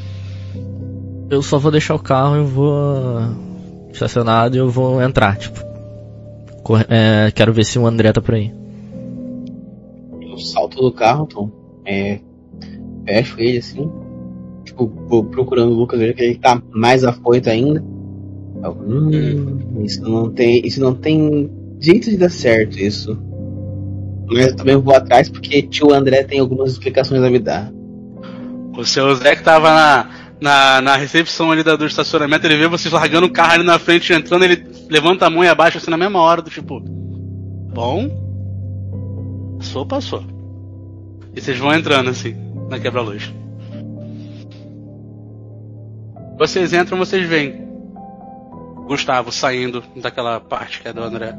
eu 1.31 1.41
só 1.41 1.61
vou 1.61 1.71
deixar 1.71 1.95
o 1.95 2.01
carro, 2.01 2.35
eu 2.35 2.45
vou 2.45 3.50
estacionado 3.93 4.57
e 4.57 4.59
eu 4.59 4.69
vou 4.69 5.03
entrar, 5.03 5.37
tipo. 5.37 5.61
É, 6.89 7.31
quero 7.33 7.53
ver 7.53 7.65
se 7.65 7.79
o 7.79 7.87
André 7.87 8.13
tá 8.13 8.21
por 8.21 8.35
aí. 8.35 8.53
Eu 10.21 10.39
salto 10.39 10.81
do 10.81 10.93
carro, 10.93 11.27
Tom. 11.27 11.51
É, 11.85 12.21
fecho 13.05 13.41
ele 13.41 13.59
assim. 13.59 13.91
Tipo, 14.65 14.89
procurando 15.25 15.73
o 15.73 15.75
Lucas, 15.75 15.99
vejo 15.99 16.15
que 16.15 16.23
ele 16.23 16.39
tá 16.39 16.63
mais 16.71 17.03
afoito 17.05 17.51
ainda. 17.51 17.83
Hum, 18.63 19.83
isso 19.85 20.03
não 20.03 20.31
tem. 20.31 20.65
Isso 20.65 20.81
não 20.81 20.95
tem 20.95 21.51
jeito 21.81 22.11
de 22.11 22.17
dar 22.17 22.31
certo 22.31 22.79
isso. 22.79 23.19
Mas 24.27 24.49
eu 24.49 24.57
também 24.57 24.77
vou 24.77 24.95
atrás 24.95 25.29
porque 25.29 25.63
tio 25.63 25.93
André 25.93 26.23
tem 26.23 26.39
algumas 26.39 26.73
explicações 26.73 27.23
a 27.23 27.31
me 27.31 27.39
dar. 27.39 27.73
O 28.77 28.85
seu 28.85 29.13
Zé 29.17 29.35
que 29.35 29.43
tava 29.43 29.69
na, 29.69 30.11
na, 30.41 30.81
na 30.81 30.97
recepção 30.97 31.51
ali 31.51 31.63
da, 31.63 31.77
do 31.77 31.87
estacionamento, 31.87 32.47
ele 32.47 32.57
vê 32.57 32.67
vocês 32.67 32.93
largando 32.93 33.27
o 33.27 33.33
carro 33.33 33.55
ali 33.55 33.65
na 33.65 33.79
frente, 33.79 34.13
entrando, 34.13 34.45
ele 34.45 34.67
levanta 34.89 35.27
a 35.27 35.31
mão 35.31 35.45
e 35.45 35.49
abaixa 35.49 35.79
assim 35.79 35.91
na 35.91 35.97
mesma 35.97 36.21
hora, 36.21 36.41
do 36.41 36.51
tipo. 36.51 36.81
Bom. 36.81 38.09
Passou, 39.59 39.87
passou. 39.87 40.25
E 41.35 41.41
vocês 41.41 41.59
vão 41.59 41.75
entrando 41.75 42.11
assim, 42.11 42.35
na 42.69 42.79
quebra-luz. 42.79 43.33
Vocês 46.39 46.73
entram, 46.73 46.97
vocês 46.97 47.29
veem 47.29 47.69
Gustavo 48.87 49.31
saindo 49.31 49.85
daquela 49.97 50.41
parte 50.41 50.81
que 50.81 50.89
é 50.89 50.93
do 50.93 51.03
André 51.03 51.35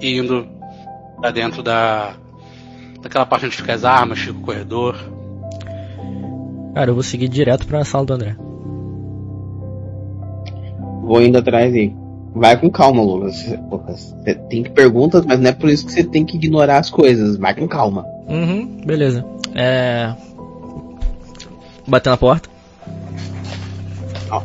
e 0.00 0.18
indo 0.18 0.46
pra 1.20 1.30
dentro 1.30 1.62
da. 1.62 2.14
daquela 3.00 3.24
parte 3.24 3.46
onde 3.46 3.56
fica 3.56 3.72
as 3.72 3.84
armas, 3.84 4.18
fica 4.18 4.38
o 4.38 4.42
corredor. 4.42 4.96
Cara, 6.76 6.90
eu 6.90 6.94
vou 6.94 7.02
seguir 7.02 7.28
direto 7.28 7.66
pra 7.66 7.86
sala 7.86 8.04
do 8.04 8.12
André. 8.12 8.36
Vou 11.04 11.22
indo 11.22 11.38
atrás 11.38 11.74
e. 11.74 11.96
Vai 12.34 12.60
com 12.60 12.68
calma, 12.68 13.02
Lucas. 13.02 13.46
Você 13.70 14.34
tem 14.34 14.62
que 14.62 14.68
perguntas, 14.68 15.24
mas 15.24 15.40
não 15.40 15.48
é 15.48 15.54
por 15.54 15.70
isso 15.70 15.86
que 15.86 15.92
você 15.92 16.04
tem 16.04 16.22
que 16.22 16.36
ignorar 16.36 16.76
as 16.76 16.90
coisas. 16.90 17.38
Vai 17.38 17.54
com 17.54 17.66
calma. 17.66 18.04
Uhum, 18.28 18.82
beleza. 18.84 19.24
É. 19.54 20.14
Bater 21.86 22.10
na 22.10 22.18
porta. 22.18 22.50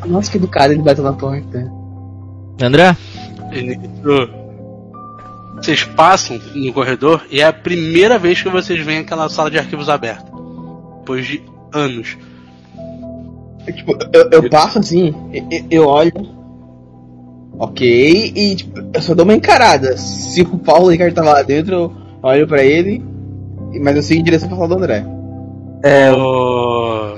Nossa, 0.08 0.32
que 0.32 0.38
educado 0.38 0.72
ele 0.72 0.84
bateu 0.84 1.04
na 1.04 1.12
porta. 1.12 1.70
André? 2.62 2.96
Vocês 5.58 5.84
passam 5.84 6.40
no 6.56 6.72
corredor 6.72 7.26
e 7.30 7.42
é 7.42 7.46
a 7.46 7.52
primeira 7.52 8.18
vez 8.18 8.42
que 8.42 8.48
vocês 8.48 8.80
veem 8.86 9.00
aquela 9.00 9.28
sala 9.28 9.52
de 9.52 9.60
arquivos 9.60 9.90
aberta. 9.90 10.32
Depois 11.02 11.28
de 11.28 11.51
anos. 11.72 12.18
É, 13.66 13.72
tipo, 13.72 13.96
eu, 14.14 14.30
eu 14.32 14.50
passo 14.50 14.80
assim, 14.80 15.14
eu, 15.32 15.66
eu 15.70 15.88
olho. 15.88 16.42
Ok, 17.60 18.34
e 18.36 18.56
tipo, 18.56 18.80
eu 18.94 19.02
só 19.02 19.14
dou 19.14 19.24
uma 19.24 19.36
encarada. 19.36 19.96
Se 19.98 20.42
o 20.42 20.58
Paulo 20.58 20.90
Ricardo 20.90 21.14
tava 21.14 21.34
lá 21.34 21.42
dentro, 21.44 21.74
eu 21.76 21.94
olho 22.24 22.48
pra 22.48 22.64
ele, 22.64 23.04
mas 23.82 23.96
eu 23.96 24.02
sigo 24.02 24.22
em 24.22 24.24
direção 24.24 24.48
pra 24.48 24.58
sala 24.58 24.70
do 24.70 24.76
André. 24.76 25.06
É, 25.84 26.12
Ô, 26.12 27.16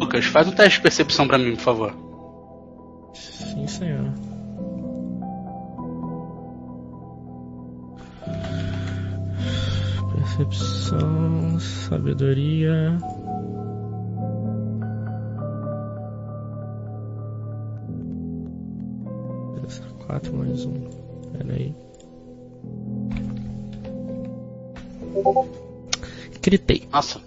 Lucas, 0.00 0.24
faz 0.26 0.48
um 0.48 0.52
teste 0.52 0.78
de 0.78 0.82
percepção 0.82 1.26
pra 1.26 1.38
mim, 1.38 1.54
por 1.54 1.62
favor. 1.62 1.94
Sim, 3.14 3.66
senhor. 3.66 4.12
Percepção, 10.36 11.58
sabedoria. 11.58 12.98
Quatro 20.06 20.36
mais 20.36 20.66
um. 20.66 20.74
Pera 21.32 21.54
aí. 21.54 21.74
Gritei. 26.42 26.86
Nossa. 26.92 27.18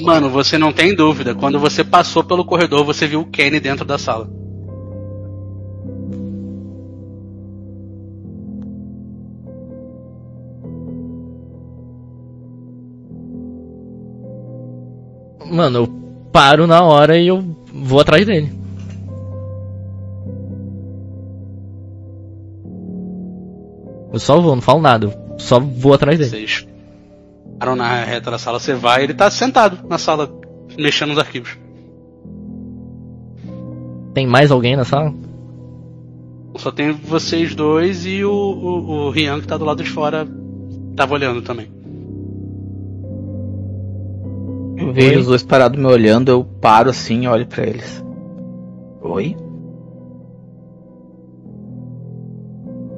Mano, 0.00 0.30
você 0.30 0.56
não 0.56 0.72
tem 0.72 0.94
dúvida. 0.94 1.34
Quando 1.34 1.58
você 1.58 1.82
passou 1.82 2.22
pelo 2.22 2.44
corredor, 2.44 2.84
você 2.84 3.08
viu 3.08 3.22
o 3.22 3.26
Kenny 3.26 3.58
dentro 3.58 3.84
da 3.84 3.98
sala. 3.98 4.30
Mano, 15.58 15.78
eu 15.80 15.88
paro 16.32 16.68
na 16.68 16.84
hora 16.84 17.18
e 17.18 17.26
eu 17.26 17.42
vou 17.74 17.98
atrás 17.98 18.24
dele. 18.24 18.48
Eu 24.12 24.20
só 24.20 24.40
vou, 24.40 24.54
não 24.54 24.62
falo 24.62 24.80
nada. 24.80 25.06
Eu 25.06 25.36
só 25.36 25.58
vou 25.58 25.92
atrás 25.94 26.16
dele. 26.16 26.30
Vocês 26.30 26.64
param 27.58 27.74
na 27.74 28.04
reta 28.04 28.30
da 28.30 28.38
sala, 28.38 28.60
você 28.60 28.72
vai, 28.72 29.02
ele 29.02 29.14
tá 29.14 29.28
sentado 29.30 29.84
na 29.88 29.98
sala, 29.98 30.32
mexendo 30.78 31.08
nos 31.08 31.18
arquivos. 31.18 31.58
Tem 34.14 34.28
mais 34.28 34.52
alguém 34.52 34.76
na 34.76 34.84
sala? 34.84 35.12
Só 36.54 36.70
tem 36.70 36.92
vocês 36.92 37.52
dois 37.56 38.06
e 38.06 38.24
o, 38.24 38.30
o, 38.30 38.90
o 38.90 39.10
Rian 39.10 39.40
que 39.40 39.48
tá 39.48 39.56
do 39.56 39.64
lado 39.64 39.82
de 39.82 39.90
fora, 39.90 40.24
tava 40.94 41.14
olhando 41.14 41.42
também. 41.42 41.77
Eu 44.78 44.92
vejo 44.92 45.20
os 45.20 45.26
dois 45.26 45.42
parados 45.42 45.78
me 45.78 45.86
olhando, 45.86 46.30
eu 46.30 46.44
paro 46.44 46.90
assim 46.90 47.24
e 47.24 47.28
olho 47.28 47.46
pra 47.46 47.66
eles. 47.66 48.04
Oi? 49.02 49.36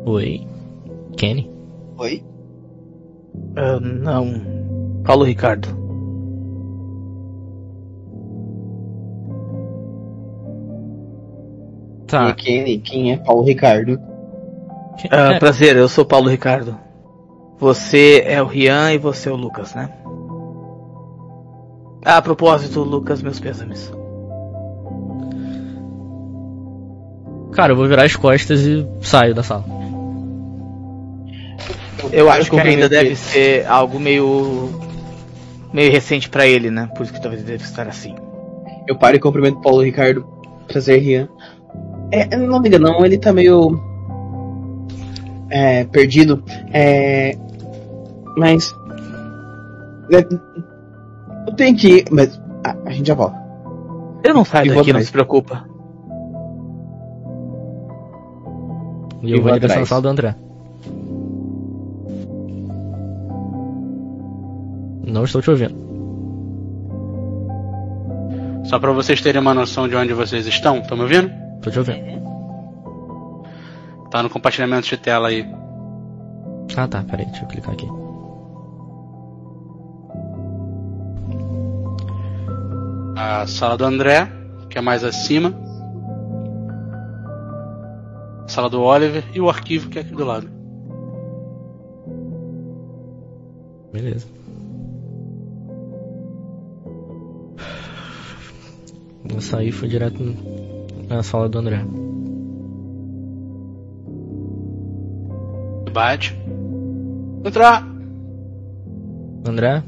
Oi. 0.04 0.46
Kenny? 1.16 1.50
Oi? 1.98 2.22
Ah, 3.56 3.80
não. 3.80 4.40
Paulo 5.04 5.24
Ricardo. 5.24 5.68
Tá. 12.06 12.32
Quem, 12.34 12.80
quem 12.80 13.12
é 13.12 13.16
Paulo 13.16 13.42
Ricardo? 13.42 14.00
É, 15.10 15.38
prazer, 15.38 15.76
eu 15.76 15.88
sou 15.88 16.04
Paulo 16.04 16.28
Ricardo. 16.28 16.76
Você 17.58 18.22
é 18.26 18.42
o 18.42 18.46
Rian 18.46 18.92
e 18.92 18.98
você 18.98 19.28
é 19.28 19.32
o 19.32 19.36
Lucas, 19.36 19.74
né? 19.74 19.90
A 22.04 22.22
propósito, 22.22 22.82
Lucas, 22.82 23.22
meus 23.22 23.38
pêsames. 23.38 23.92
Cara, 27.52 27.72
eu 27.72 27.76
vou 27.76 27.86
virar 27.88 28.04
as 28.04 28.16
costas 28.16 28.60
e 28.60 28.86
saio 29.02 29.34
da 29.34 29.42
sala. 29.42 29.64
Eu 32.12 32.30
acho 32.30 32.50
que 32.50 32.56
ainda 32.56 32.64
cumprimento 32.64 32.88
deve 32.88 33.06
ele. 33.08 33.16
ser 33.16 33.66
algo 33.66 34.00
meio. 34.00 34.70
meio 35.72 35.92
recente 35.92 36.28
pra 36.28 36.46
ele, 36.46 36.70
né? 36.70 36.88
Por 36.96 37.02
isso 37.02 37.12
que 37.12 37.20
talvez 37.20 37.42
deve 37.42 37.62
estar 37.62 37.86
assim. 37.86 38.14
Eu 38.88 38.96
paro 38.96 39.16
e 39.16 39.20
cumprimento 39.20 39.60
Paulo 39.60 39.82
Ricardo. 39.82 40.26
Prazer, 40.66 41.00
Rian. 41.02 41.28
É, 42.12 42.36
não 42.36 42.60
me 42.60 42.68
engano, 42.68 42.88
não, 42.88 43.04
ele 43.04 43.18
tá 43.18 43.32
meio. 43.32 43.78
É, 45.50 45.84
perdido. 45.84 46.42
É. 46.72 47.36
Mas. 48.36 48.74
é, 50.12 50.24
eu 51.50 51.56
tenho 51.56 51.76
que 51.76 51.88
ir, 51.98 52.04
mas. 52.10 52.40
A, 52.64 52.76
a 52.88 52.90
gente 52.92 53.06
já 53.06 53.14
volta. 53.14 53.38
Eu 54.22 54.34
não 54.34 54.44
saio 54.44 54.74
daqui, 54.74 54.92
não 54.92 55.00
se 55.02 55.10
preocupa. 55.12 55.64
E 59.22 59.28
E 59.28 59.32
eu 59.32 59.42
vou 59.42 59.52
à 59.52 59.56
atrás. 59.56 59.88
sala 59.88 60.02
do 60.02 60.08
André. 60.08 60.34
Não 65.06 65.24
estou 65.24 65.42
te 65.42 65.50
ouvindo. 65.50 65.74
Só 68.64 68.78
pra 68.78 68.92
vocês 68.92 69.20
terem 69.20 69.40
uma 69.40 69.52
noção 69.54 69.88
de 69.88 69.96
onde 69.96 70.12
vocês 70.12 70.46
estão, 70.46 70.78
estão 70.78 70.96
me 70.96 71.02
ouvindo? 71.02 71.30
Tô 71.60 71.70
te 71.70 71.78
ouvindo. 71.78 72.20
Tá 74.10 74.22
no 74.22 74.30
compartilhamento 74.30 74.86
de 74.86 74.96
tela 74.96 75.28
aí. 75.28 75.44
Ah 76.76 76.86
tá, 76.86 77.02
peraí, 77.02 77.26
deixa 77.26 77.44
eu 77.44 77.48
clicar 77.48 77.72
aqui. 77.72 77.88
A 83.22 83.46
sala 83.46 83.76
do 83.76 83.84
André, 83.84 84.32
que 84.70 84.78
é 84.78 84.80
mais 84.80 85.04
acima. 85.04 85.54
A 88.46 88.48
sala 88.48 88.70
do 88.70 88.80
Oliver 88.80 89.22
e 89.34 89.40
o 89.42 89.50
arquivo 89.50 89.90
que 89.90 89.98
é 89.98 90.00
aqui 90.00 90.14
do 90.14 90.24
lado. 90.24 90.48
Beleza. 93.92 94.26
Eu 99.28 99.40
saí 99.42 99.68
e 99.68 99.72
fui 99.72 99.86
direto 99.86 100.18
na 101.06 101.22
sala 101.22 101.46
do 101.46 101.58
André. 101.58 101.84
Bate. 105.92 106.34
Entrar! 107.44 107.86
André? 109.46 109.82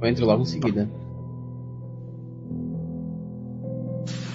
Eu 0.00 0.08
entro 0.08 0.26
logo 0.26 0.42
em 0.42 0.46
seguida. 0.46 0.88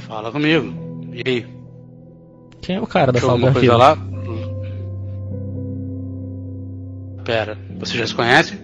Fala 0.08 0.32
comigo. 0.32 0.74
E 1.12 1.24
aí? 1.26 1.46
Quem 2.62 2.76
é 2.78 2.82
o 2.82 2.88
cara 2.88 3.12
da 3.12 3.20
alguma 3.22 3.50
arquivo? 3.50 3.54
coisa 3.68 3.78
lá? 3.78 3.98
Pera, 7.24 7.58
você 7.80 7.98
já 7.98 8.06
se 8.06 8.14
conhece? 8.16 8.58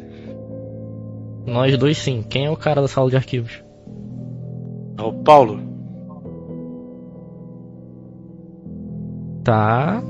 Nós 1.46 1.78
dois 1.78 1.98
sim. 1.98 2.24
Quem 2.30 2.46
é 2.46 2.50
o 2.50 2.58
cara 2.58 2.82
da 2.82 2.88
sala 2.88 3.10
de 3.10 3.16
arquivos? 3.16 3.64
É 4.98 5.02
o 5.02 5.14
Paulo. 5.24 5.60
Tá. 9.44 10.02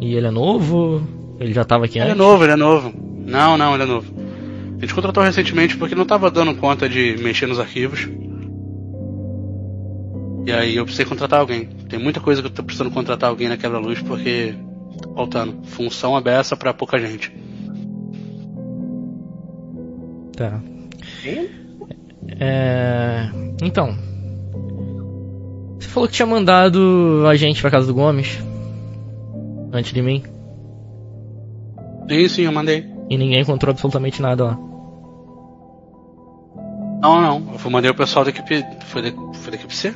E 0.00 0.14
ele 0.14 0.26
é 0.26 0.30
novo? 0.30 1.02
Ele 1.38 1.52
já 1.52 1.64
tava 1.64 1.84
aqui 1.84 1.98
Ele 1.98 2.08
é 2.08 2.12
antes? 2.12 2.18
novo, 2.18 2.42
ele 2.44 2.52
é 2.52 2.56
novo. 2.56 2.92
Não, 3.26 3.56
não, 3.58 3.74
ele 3.74 3.82
é 3.82 3.86
novo. 3.86 4.12
A 4.76 4.80
gente 4.80 4.94
contratou 4.94 5.22
recentemente 5.22 5.76
porque 5.76 5.94
não 5.94 6.06
tava 6.06 6.30
dando 6.30 6.54
conta 6.54 6.88
de 6.88 7.16
mexer 7.22 7.46
nos 7.46 7.60
arquivos. 7.60 8.08
E 10.48 10.52
aí 10.52 10.76
eu 10.76 10.84
precisei 10.84 11.04
contratar 11.04 11.40
alguém. 11.40 11.66
Tem 11.90 11.98
muita 11.98 12.20
coisa 12.20 12.40
que 12.40 12.48
eu 12.48 12.50
tô 12.50 12.62
precisando 12.62 12.90
contratar 12.90 13.28
alguém 13.28 13.50
na 13.50 13.58
quebra-luz 13.58 14.00
porque 14.00 14.54
faltando. 15.14 15.62
Função 15.64 16.16
aberta 16.16 16.56
pra 16.56 16.72
pouca 16.72 16.98
gente. 16.98 17.30
Tá. 20.34 20.58
É... 22.40 23.28
Então. 23.62 23.94
Você 25.78 25.88
falou 25.90 26.08
que 26.08 26.14
tinha 26.14 26.24
mandado 26.24 27.26
a 27.28 27.36
gente 27.36 27.60
pra 27.60 27.70
casa 27.70 27.86
do 27.86 27.92
Gomes. 27.92 28.38
Antes 29.70 29.92
de 29.92 30.00
mim. 30.00 30.22
Sim, 32.08 32.28
sim, 32.28 32.42
eu 32.44 32.52
mandei. 32.52 32.86
E 33.10 33.18
ninguém 33.18 33.42
encontrou 33.42 33.70
absolutamente 33.70 34.22
nada 34.22 34.44
lá. 34.44 34.58
Não, 37.02 37.20
não. 37.20 37.54
Eu 37.62 37.70
mandei 37.70 37.90
o 37.90 37.94
pessoal 37.94 38.24
da 38.24 38.30
equipe. 38.30 38.64
Foi 38.86 39.02
da, 39.02 39.10
foi 39.34 39.50
da 39.50 39.56
equipe 39.58 39.76
C? 39.76 39.94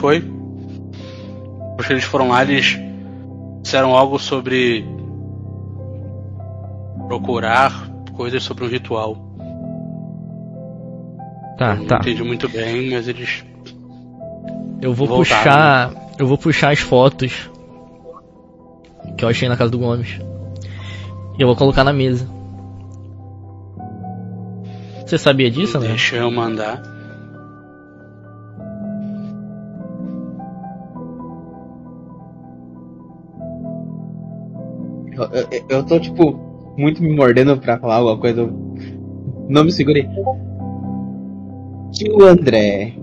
Foi. 0.00 0.20
Depois 0.20 1.86
que 1.86 1.92
eles 1.92 2.04
foram 2.04 2.28
lá, 2.28 2.42
eles 2.42 2.78
disseram 3.62 3.94
algo 3.94 4.18
sobre 4.18 4.82
procurar 7.06 7.90
coisas 8.14 8.42
sobre 8.42 8.64
um 8.64 8.68
ritual. 8.68 9.14
Tá, 11.58 11.76
tá. 11.86 11.98
Entendi 11.98 12.24
muito 12.24 12.48
bem, 12.48 12.90
mas 12.90 13.08
eles. 13.08 13.44
Eu 14.80 14.94
vou 14.94 15.06
Voltaram. 15.06 15.42
puxar. 15.42 16.14
Eu 16.18 16.26
vou 16.26 16.38
puxar 16.38 16.72
as 16.72 16.78
fotos 16.78 17.50
que 19.18 19.24
eu 19.24 19.28
achei 19.28 19.50
na 19.50 19.56
casa 19.56 19.70
do 19.70 19.78
Gomes. 19.78 20.18
E 21.38 21.42
eu 21.42 21.46
vou 21.46 21.56
colocar 21.56 21.84
na 21.84 21.92
mesa. 21.92 22.26
Você 25.04 25.18
sabia 25.18 25.50
disso, 25.50 25.78
né? 25.78 25.88
Deixa 25.88 26.16
eu 26.16 26.30
mandar. 26.30 26.89
Eu, 35.32 35.78
eu, 35.78 35.82
tô, 35.84 35.98
tipo, 35.98 36.38
muito 36.76 37.02
me 37.02 37.14
mordendo 37.14 37.56
pra 37.58 37.78
falar 37.78 37.96
alguma 37.96 38.18
coisa. 38.18 38.48
Não 39.48 39.64
me 39.64 39.72
segurei. 39.72 40.08
Tio 41.92 42.24
André. 42.24 42.94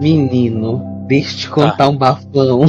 Menino, 0.00 0.82
deixa 1.06 1.34
eu 1.34 1.38
te 1.38 1.50
contar 1.50 1.88
um 1.88 1.96
bafão. 1.96 2.66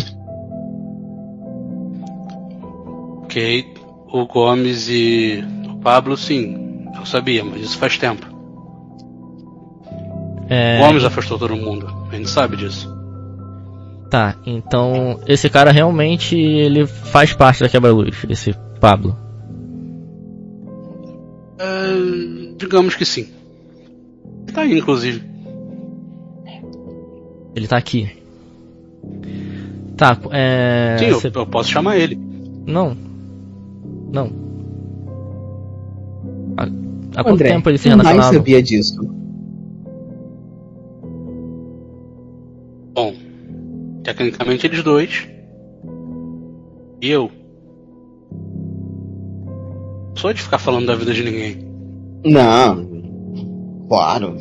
Ok. 3.24 3.74
O 4.14 4.26
Gomes 4.26 4.88
e 4.90 5.44
o 5.70 5.76
Pablo, 5.78 6.16
sim. 6.16 6.86
Eu 6.96 7.06
sabia, 7.06 7.44
mas 7.44 7.62
isso 7.62 7.78
faz 7.78 7.98
tempo. 7.98 8.26
É, 10.50 10.80
O 10.80 10.88
Gomes 10.88 11.04
afastou 11.04 11.38
todo 11.38 11.56
mundo. 11.56 11.88
A 12.10 12.16
gente 12.16 12.30
sabe 12.30 12.56
disso. 12.56 12.97
Tá, 14.10 14.36
então 14.46 15.20
esse 15.28 15.50
cara 15.50 15.72
realmente 15.72 16.36
ele 16.38 16.88
faz 16.88 17.34
parte 17.34 17.60
da 17.62 17.68
quebra-luz, 17.70 18.16
esse 18.30 18.54
Pablo. 18.80 19.16
É, 21.60 22.54
digamos 22.58 22.96
que 22.96 23.04
sim. 23.06 23.28
Tá 24.54 24.62
aí, 24.62 24.78
inclusive. 24.78 25.24
Ele 27.56 27.68
tá 27.68 27.78
aqui. 27.78 28.10
Tá, 29.98 30.18
é. 30.32 30.96
Sim, 31.00 31.06
eu, 31.08 31.20
cê- 31.20 31.32
eu 31.34 31.46
posso 31.48 31.70
chamar 31.70 31.98
ele. 31.98 32.18
Não. 32.66 32.96
Não. 34.14 34.32
Há, 36.56 36.64
há 37.16 37.24
quanto 37.24 37.34
André, 37.36 37.50
tempo 37.50 37.70
ele 37.70 37.78
se 37.78 37.90
relacionava? 37.90 38.34
sabia 38.34 38.62
disso? 38.62 38.96
Tecnicamente 44.18 44.66
eles 44.66 44.84
dois. 44.84 45.28
E 47.02 47.10
eu. 47.10 47.32
Sou 50.16 50.34
de 50.34 50.42
ficar 50.42 50.58
falando 50.58 50.88
da 50.88 50.96
vida 50.96 51.14
de 51.14 51.24
ninguém. 51.24 51.68
Não, 52.26 53.86
claro. 53.88 54.38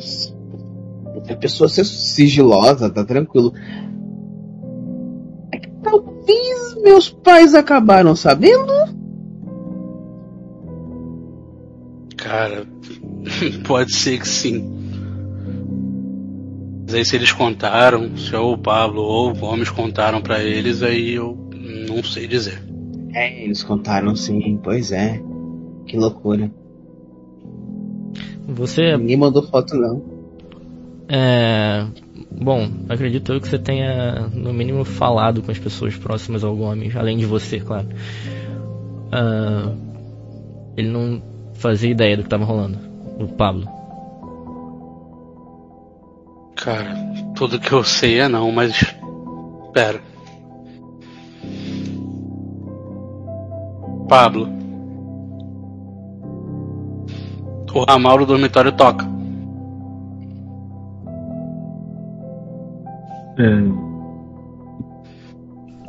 A 1.29 1.35
pessoa 1.35 1.69
ser 1.69 1.85
sigilosa, 1.85 2.89
tá 2.89 3.05
tranquilo. 3.05 3.53
É 5.51 5.59
que 5.59 5.69
talvez 5.83 6.75
meus 6.81 7.09
pais 7.09 7.53
acabaram 7.53 8.15
sabendo. 8.15 8.73
Cara, 12.17 12.65
pode 13.65 13.93
ser 13.93 14.19
que 14.19 14.27
sim. 14.27 14.86
Mas 16.87 16.95
aí 16.95 17.03
se 17.03 17.17
eles 17.17 17.33
contaram, 17.33 18.15
se 18.15 18.33
ou 18.33 18.53
o 18.53 18.57
Pablo 18.57 19.01
ou 19.01 19.31
o 19.31 19.35
Gomes 19.35 19.69
contaram 19.69 20.21
pra 20.21 20.41
eles, 20.41 20.81
aí 20.81 21.15
eu 21.15 21.37
não 21.85 22.01
sei 22.01 22.25
dizer. 22.27 22.63
É, 23.13 23.43
eles 23.43 23.61
contaram 23.61 24.15
sim, 24.15 24.57
pois 24.63 24.93
é. 24.93 25.21
Que 25.85 25.97
loucura. 25.97 26.49
Você 28.47 28.95
Ninguém 28.95 29.17
mandou 29.17 29.43
foto 29.43 29.75
não. 29.75 30.01
é. 31.09 31.85
Bom, 32.31 32.69
acredito 32.87 33.33
eu 33.33 33.41
que 33.41 33.47
você 33.49 33.59
tenha, 33.59 34.29
no 34.33 34.53
mínimo, 34.53 34.85
falado 34.85 35.41
com 35.41 35.51
as 35.51 35.59
pessoas 35.59 35.95
próximas 35.97 36.41
ao 36.41 36.55
Gomes, 36.55 36.95
além 36.95 37.17
de 37.17 37.25
você, 37.25 37.59
claro. 37.59 37.87
Ah, 39.11 39.73
ele 40.77 40.87
não 40.87 41.21
fazia 41.55 41.89
ideia 41.91 42.15
do 42.15 42.23
que 42.23 42.29
tava 42.29 42.45
rolando, 42.45 42.77
o 43.19 43.27
Pablo. 43.27 43.76
Cara, 46.57 46.95
tudo 47.35 47.59
que 47.59 47.71
eu 47.71 47.83
sei 47.83 48.19
é 48.19 48.27
não, 48.27 48.51
mas. 48.51 48.95
Pera. 49.73 50.01
Pablo. 54.09 54.49
O 57.73 57.83
ramal 57.87 58.17
do 58.19 58.25
dormitório 58.25 58.71
toca. 58.71 59.05
É, 63.39 63.61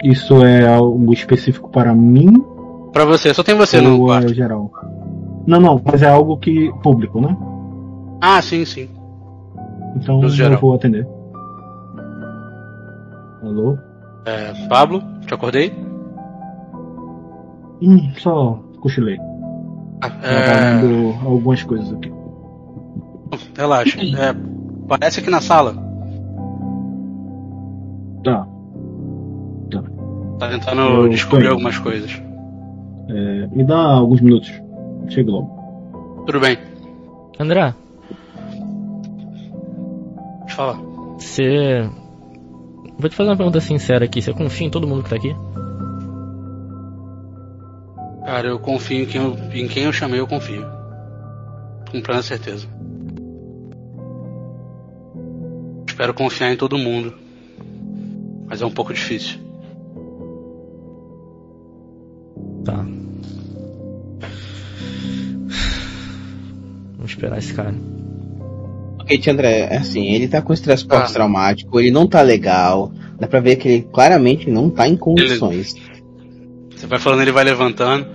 Isso 0.04 0.44
é 0.44 0.66
algo 0.68 1.12
específico 1.14 1.70
para 1.70 1.94
mim 1.94 2.44
Pra 2.92 3.06
você, 3.06 3.32
só 3.32 3.42
tem 3.42 3.54
você 3.54 3.80
no 3.80 4.00
ou 4.00 4.06
quarto. 4.06 4.30
é 4.30 4.34
geral? 4.34 4.70
Não, 5.46 5.60
não, 5.60 5.80
mas 5.84 6.02
é 6.02 6.08
algo 6.08 6.36
que 6.36 6.70
público, 6.82 7.20
né? 7.20 7.36
Ah, 8.20 8.42
sim, 8.42 8.64
sim. 8.64 8.88
Então 10.00 10.28
geral. 10.28 10.52
eu 10.54 10.60
vou 10.60 10.74
atender. 10.74 11.06
Alô? 13.42 13.76
É, 14.26 14.52
Pablo, 14.68 15.02
te 15.26 15.32
acordei? 15.34 15.72
Hum, 17.80 18.10
só 18.18 18.58
cochilei. 18.80 19.16
É, 20.22 20.78
Trabalhando 20.80 21.14
algumas 21.26 21.62
coisas 21.62 21.92
aqui. 21.92 22.12
relaxa. 23.56 23.98
É, 24.00 24.34
parece 24.86 25.20
aqui 25.20 25.30
na 25.30 25.40
sala. 25.40 25.74
Tá. 28.24 28.46
Tá 30.38 30.48
tentando 30.50 30.80
Eu 30.82 31.08
descobrir 31.08 31.46
tô. 31.46 31.52
algumas 31.52 31.78
coisas. 31.78 32.22
É, 33.08 33.46
me 33.48 33.64
dá 33.64 33.76
alguns 33.76 34.20
minutos. 34.20 34.52
Chego 35.08 35.30
logo. 35.32 35.58
Tudo 36.26 36.38
bem, 36.40 36.58
André, 37.40 37.74
eu 40.48 40.56
falar. 40.56 40.76
você. 41.18 41.88
Vou 42.98 43.08
te 43.08 43.14
fazer 43.14 43.30
uma 43.30 43.36
pergunta 43.36 43.60
sincera 43.60 44.04
aqui. 44.04 44.20
Você 44.20 44.32
confia 44.32 44.66
em 44.66 44.70
todo 44.70 44.86
mundo 44.86 45.04
que 45.04 45.10
tá 45.10 45.16
aqui? 45.16 45.34
Cara, 48.24 48.48
eu 48.48 48.58
confio 48.58 49.02
em 49.02 49.06
quem 49.06 49.20
eu, 49.22 49.36
em 49.52 49.68
quem 49.68 49.84
eu 49.84 49.92
chamei, 49.92 50.20
eu 50.20 50.26
confio. 50.26 50.66
Com 51.90 52.00
plena 52.02 52.22
certeza. 52.22 52.66
Espero 55.88 56.12
confiar 56.12 56.52
em 56.52 56.56
todo 56.56 56.76
mundo. 56.76 57.14
Mas 58.46 58.60
é 58.60 58.66
um 58.66 58.70
pouco 58.70 58.92
difícil. 58.92 59.38
Tá. 62.64 62.84
Vamos 66.96 67.10
esperar 67.10 67.38
esse 67.38 67.54
cara. 67.54 67.74
Ok, 69.08 69.18
tia 69.18 69.32
André, 69.32 69.60
é 69.70 69.76
assim, 69.78 70.06
ele 70.12 70.28
tá 70.28 70.42
com 70.42 70.52
estresse 70.52 70.84
Ah. 70.88 71.00
pós-traumático, 71.00 71.80
ele 71.80 71.90
não 71.90 72.06
tá 72.06 72.20
legal. 72.20 72.92
Dá 73.18 73.26
pra 73.26 73.40
ver 73.40 73.56
que 73.56 73.66
ele 73.66 73.82
claramente 73.90 74.50
não 74.50 74.68
tá 74.68 74.86
em 74.86 74.96
condições. 74.96 75.74
Você 76.76 76.86
vai 76.86 76.98
falando, 76.98 77.22
ele 77.22 77.32
vai 77.32 77.42
levantando. 77.42 78.06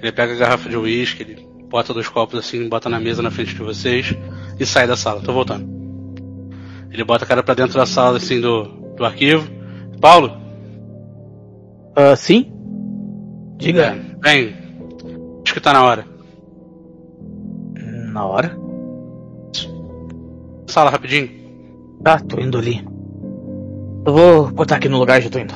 Ele 0.00 0.10
pega 0.10 0.32
a 0.32 0.36
garrafa 0.36 0.68
de 0.70 0.76
uísque, 0.76 1.22
ele 1.22 1.46
bota 1.68 1.92
dois 1.94 2.08
copos 2.08 2.38
assim, 2.38 2.66
bota 2.68 2.88
na 2.88 2.98
mesa 2.98 3.22
na 3.22 3.30
frente 3.30 3.54
de 3.54 3.60
vocês 3.62 4.14
e 4.58 4.64
sai 4.66 4.86
da 4.86 4.96
sala. 4.96 5.20
Tô 5.20 5.32
voltando. 5.34 5.68
Ele 6.90 7.04
bota 7.04 7.24
a 7.24 7.28
cara 7.28 7.42
pra 7.42 7.54
dentro 7.54 7.74
da 7.78 7.86
sala 7.86 8.16
assim 8.16 8.40
do, 8.40 8.64
do 8.96 9.04
arquivo. 9.04 9.48
Paulo, 10.00 10.32
Ah, 11.94 12.16
sim? 12.16 12.50
Diga. 13.58 13.94
vem. 14.22 14.54
Acho 15.44 15.54
que 15.54 15.60
tá 15.60 15.72
na 15.74 15.84
hora. 15.84 16.06
Na 18.12 18.24
hora? 18.26 18.58
Sala 20.72 20.88
rapidinho. 20.90 21.28
Tá, 22.02 22.18
tô 22.18 22.40
indo 22.40 22.56
ali. 22.56 22.82
Eu 24.06 24.12
vou 24.14 24.50
botar 24.50 24.76
aqui 24.76 24.88
no 24.88 24.98
lugar, 24.98 25.20
já 25.20 25.28
tô 25.28 25.38
indo. 25.38 25.52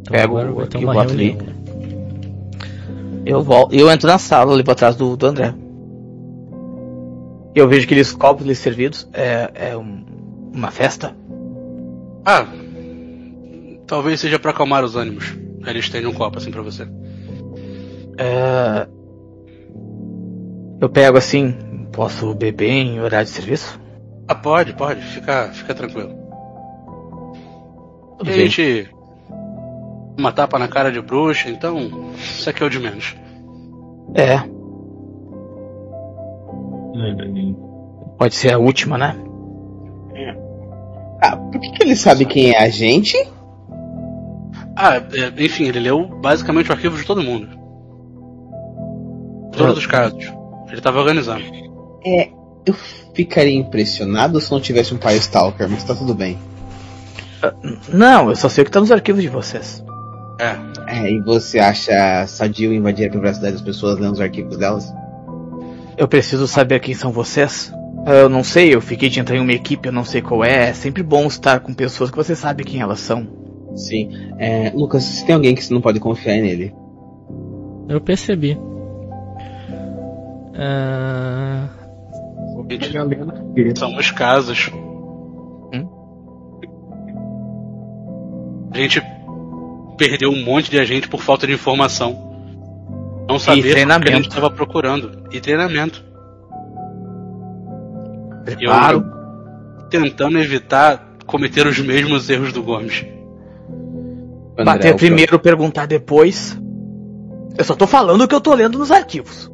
Então 0.00 0.12
Pego 0.12 0.62
aqui, 0.62 0.78
uma 0.82 0.94
boto 0.94 1.12
ali. 1.12 1.32
reunião. 1.32 1.60
Eu 3.26 3.42
volto, 3.42 3.74
eu 3.74 3.90
entro 3.90 4.08
na 4.08 4.16
sala 4.16 4.54
ali 4.54 4.64
pra 4.64 4.74
trás 4.74 4.96
do, 4.96 5.14
do 5.14 5.26
André. 5.26 5.54
E 7.54 7.58
eu 7.58 7.68
vejo 7.68 7.84
aqueles 7.84 8.12
copos 8.12 8.42
ali 8.46 8.54
servidos. 8.54 9.06
É, 9.12 9.50
é 9.72 9.76
um- 9.76 10.06
uma 10.54 10.70
festa? 10.70 11.14
Ah, 12.24 12.46
talvez 13.86 14.20
seja 14.20 14.38
para 14.38 14.52
acalmar 14.52 14.82
os 14.82 14.96
ânimos. 14.96 15.36
Ele 15.66 15.80
estende 15.80 16.06
um 16.06 16.14
copo 16.14 16.38
assim 16.38 16.50
para 16.50 16.62
você. 16.62 16.88
É... 18.16 18.88
Eu 20.80 20.88
pego 20.88 21.18
assim, 21.18 21.54
posso 21.92 22.34
beber 22.34 22.70
em 22.70 23.00
horário 23.00 23.26
de 23.26 23.32
serviço? 23.32 23.78
Ah, 24.30 24.34
pode, 24.36 24.72
pode, 24.74 25.00
fica, 25.00 25.48
fica 25.52 25.74
tranquilo. 25.74 26.14
Tudo 28.16 28.30
e 28.30 28.32
a 28.32 28.36
bem. 28.36 28.46
gente. 28.48 28.88
Uma 30.16 30.30
tapa 30.30 30.56
na 30.56 30.68
cara 30.68 30.92
de 30.92 31.00
bruxa, 31.00 31.50
então. 31.50 32.12
Isso 32.14 32.48
aqui 32.48 32.62
é 32.62 32.66
o 32.66 32.70
de 32.70 32.78
menos. 32.78 33.16
É, 34.14 34.34
É, 37.00 37.14
pode 38.16 38.36
ser 38.36 38.52
a 38.52 38.58
última, 38.58 38.96
né? 38.96 39.16
Ah, 41.22 41.36
por 41.36 41.60
que, 41.60 41.72
que 41.72 41.82
ele 41.82 41.96
sabe 41.96 42.24
quem 42.24 42.52
é 42.52 42.62
a 42.62 42.68
gente? 42.68 43.16
Ah, 44.76 44.96
é, 44.96 45.44
enfim, 45.44 45.64
ele 45.64 45.80
leu 45.80 46.06
basicamente 46.06 46.70
o 46.70 46.72
arquivo 46.72 46.96
de 46.96 47.04
todo 47.04 47.20
mundo. 47.20 47.48
Todos 49.56 49.78
os 49.78 49.86
casos. 49.86 50.32
Ele 50.70 50.80
tava 50.80 51.00
organizando. 51.00 51.42
É, 52.06 52.30
eu 52.66 52.74
ficaria 53.14 53.56
impressionado 53.56 54.40
se 54.40 54.50
não 54.50 54.60
tivesse 54.60 54.94
um 54.94 54.98
pai 54.98 55.16
Stalker, 55.16 55.68
mas 55.68 55.84
tá 55.84 55.94
tudo 55.94 56.14
bem. 56.14 56.38
Não, 57.88 58.28
eu 58.28 58.36
só 58.36 58.48
sei 58.48 58.62
o 58.62 58.64
que 58.64 58.70
tá 58.70 58.80
nos 58.80 58.92
arquivos 58.92 59.22
de 59.22 59.28
vocês. 59.28 59.82
É. 60.38 60.56
É, 60.86 61.10
e 61.10 61.20
você 61.20 61.58
acha 61.58 62.26
sadio 62.26 62.72
invadir 62.72 63.06
a 63.06 63.10
privacidade 63.10 63.54
das 63.54 63.62
pessoas 63.62 63.98
lendo 63.98 64.14
os 64.14 64.20
arquivos 64.20 64.56
delas? 64.56 64.92
Eu 65.96 66.08
preciso 66.08 66.46
saber 66.46 66.80
quem 66.80 66.94
são 66.94 67.12
vocês. 67.12 67.72
Eu 68.06 68.28
não 68.28 68.42
sei, 68.42 68.74
eu 68.74 68.80
fiquei 68.80 69.10
de 69.10 69.20
entrar 69.20 69.36
em 69.36 69.40
uma 69.40 69.52
equipe, 69.52 69.88
eu 69.88 69.92
não 69.92 70.04
sei 70.04 70.22
qual 70.22 70.42
é. 70.42 70.70
É 70.70 70.72
sempre 70.72 71.02
bom 71.02 71.26
estar 71.26 71.60
com 71.60 71.74
pessoas 71.74 72.10
que 72.10 72.16
você 72.16 72.34
sabe 72.34 72.64
quem 72.64 72.80
elas 72.80 73.00
são. 73.00 73.26
Sim. 73.76 74.10
É, 74.38 74.72
Lucas, 74.74 75.04
se 75.04 75.24
tem 75.26 75.34
alguém 75.34 75.54
que 75.54 75.62
você 75.62 75.72
não 75.72 75.80
pode 75.80 76.00
confiar 76.00 76.36
nele. 76.36 76.74
Eu 77.88 78.00
percebi. 78.00 78.58
Ah, 80.54 81.68
galera. 81.68 81.79
São 83.76 83.96
os 83.96 84.10
casos. 84.10 84.70
A 88.72 88.78
gente 88.78 89.02
perdeu 89.98 90.30
um 90.30 90.44
monte 90.44 90.70
de 90.70 90.78
agente 90.78 91.08
por 91.08 91.20
falta 91.20 91.46
de 91.46 91.52
informação. 91.52 92.30
Não 93.28 93.38
saber 93.38 93.60
o 93.60 93.62
que 93.62 93.68
a 93.68 93.72
treinamento. 93.72 94.12
gente 94.12 94.28
estava 94.28 94.50
procurando. 94.50 95.24
E 95.30 95.40
treinamento. 95.40 96.04
Preparo. 98.44 99.04
Tentando 99.90 100.38
evitar 100.38 101.10
cometer 101.26 101.66
os 101.66 101.78
mesmos 101.78 102.30
erros 102.30 102.52
do 102.52 102.62
Gomes. 102.62 103.04
André, 104.52 104.64
Bater 104.64 104.96
primeiro, 104.96 105.38
perguntar 105.38 105.86
depois. 105.86 106.58
Eu 107.56 107.64
só 107.64 107.74
tô 107.74 107.86
falando 107.86 108.22
o 108.22 108.28
que 108.28 108.34
eu 108.34 108.40
tô 108.40 108.54
lendo 108.54 108.78
nos 108.78 108.90
arquivos. 108.90 109.50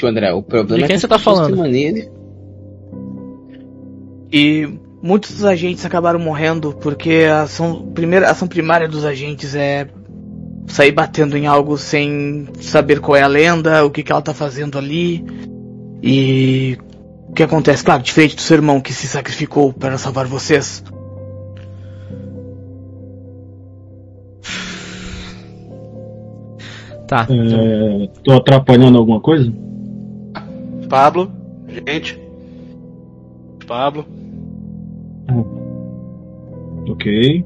Tio 0.00 0.08
André, 0.08 0.32
o 0.32 0.42
problema 0.42 0.78
De 0.78 0.84
é 0.84 0.86
quem 0.86 0.96
que 0.96 1.00
você 1.00 1.08
tá 1.08 1.18
falando? 1.18 1.54
mania 1.58 2.10
E 4.32 4.66
muitos 5.02 5.32
dos 5.32 5.44
agentes 5.44 5.84
acabaram 5.84 6.18
morrendo 6.18 6.72
porque 6.72 7.26
a 7.30 7.42
ação, 7.42 7.90
primeira, 7.92 8.28
a 8.28 8.30
ação 8.30 8.48
primária 8.48 8.88
dos 8.88 9.04
agentes 9.04 9.54
é 9.54 9.88
sair 10.66 10.92
batendo 10.92 11.36
em 11.36 11.46
algo 11.46 11.76
sem 11.76 12.48
saber 12.62 13.00
qual 13.00 13.14
é 13.14 13.20
a 13.20 13.26
lenda, 13.26 13.84
o 13.84 13.90
que, 13.90 14.02
que 14.02 14.10
ela 14.10 14.22
tá 14.22 14.32
fazendo 14.32 14.78
ali. 14.78 15.22
E 16.02 16.78
o 17.28 17.34
que 17.34 17.42
acontece? 17.42 17.84
Claro, 17.84 18.02
diferente 18.02 18.36
do 18.36 18.40
seu 18.40 18.56
irmão 18.56 18.80
que 18.80 18.94
se 18.94 19.06
sacrificou 19.06 19.70
para 19.70 19.98
salvar 19.98 20.26
vocês. 20.26 20.82
tá. 27.10 27.26
É, 27.28 28.08
tô 28.22 28.32
atrapalhando 28.32 28.96
alguma 28.96 29.20
coisa? 29.20 29.52
Pablo, 30.90 31.30
gente. 31.86 32.20
Pablo. 33.66 34.04
Ok. 36.88 37.44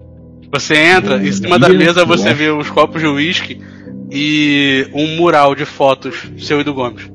Você 0.50 0.74
entra, 0.74 1.22
em 1.22 1.30
cima 1.30 1.58
da 1.58 1.68
mesa 1.68 2.04
você 2.06 2.32
vê 2.32 2.50
os 2.50 2.70
copos 2.70 3.00
de 3.02 3.06
uísque 3.06 3.60
e 4.10 4.88
um 4.94 5.16
mural 5.16 5.54
de 5.54 5.64
fotos 5.66 6.30
seu 6.38 6.60
e 6.60 6.64
do 6.64 6.72
Gomes. 6.72 7.10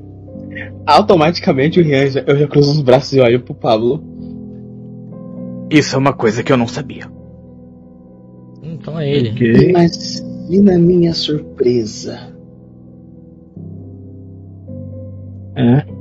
Automaticamente 0.86 1.80
o 1.80 1.82
Rian, 1.84 2.06
já- 2.08 2.20
eu 2.26 2.36
já 2.38 2.46
cruzo 2.46 2.70
os 2.72 2.80
braços 2.80 3.12
e 3.14 3.20
olho 3.20 3.40
pro 3.40 3.54
Pablo. 3.54 4.02
Isso 5.70 5.94
é 5.94 5.98
uma 5.98 6.12
coisa 6.12 6.42
que 6.42 6.52
eu 6.52 6.56
não 6.56 6.68
sabia. 6.68 7.10
Então 8.62 8.98
é 9.00 9.10
ele. 9.10 9.30
Ok. 9.30 9.72
Mas 9.72 10.18
e 10.48 10.60
na 10.60 10.78
minha 10.78 11.12
surpresa? 11.14 12.32
É. 15.56 15.99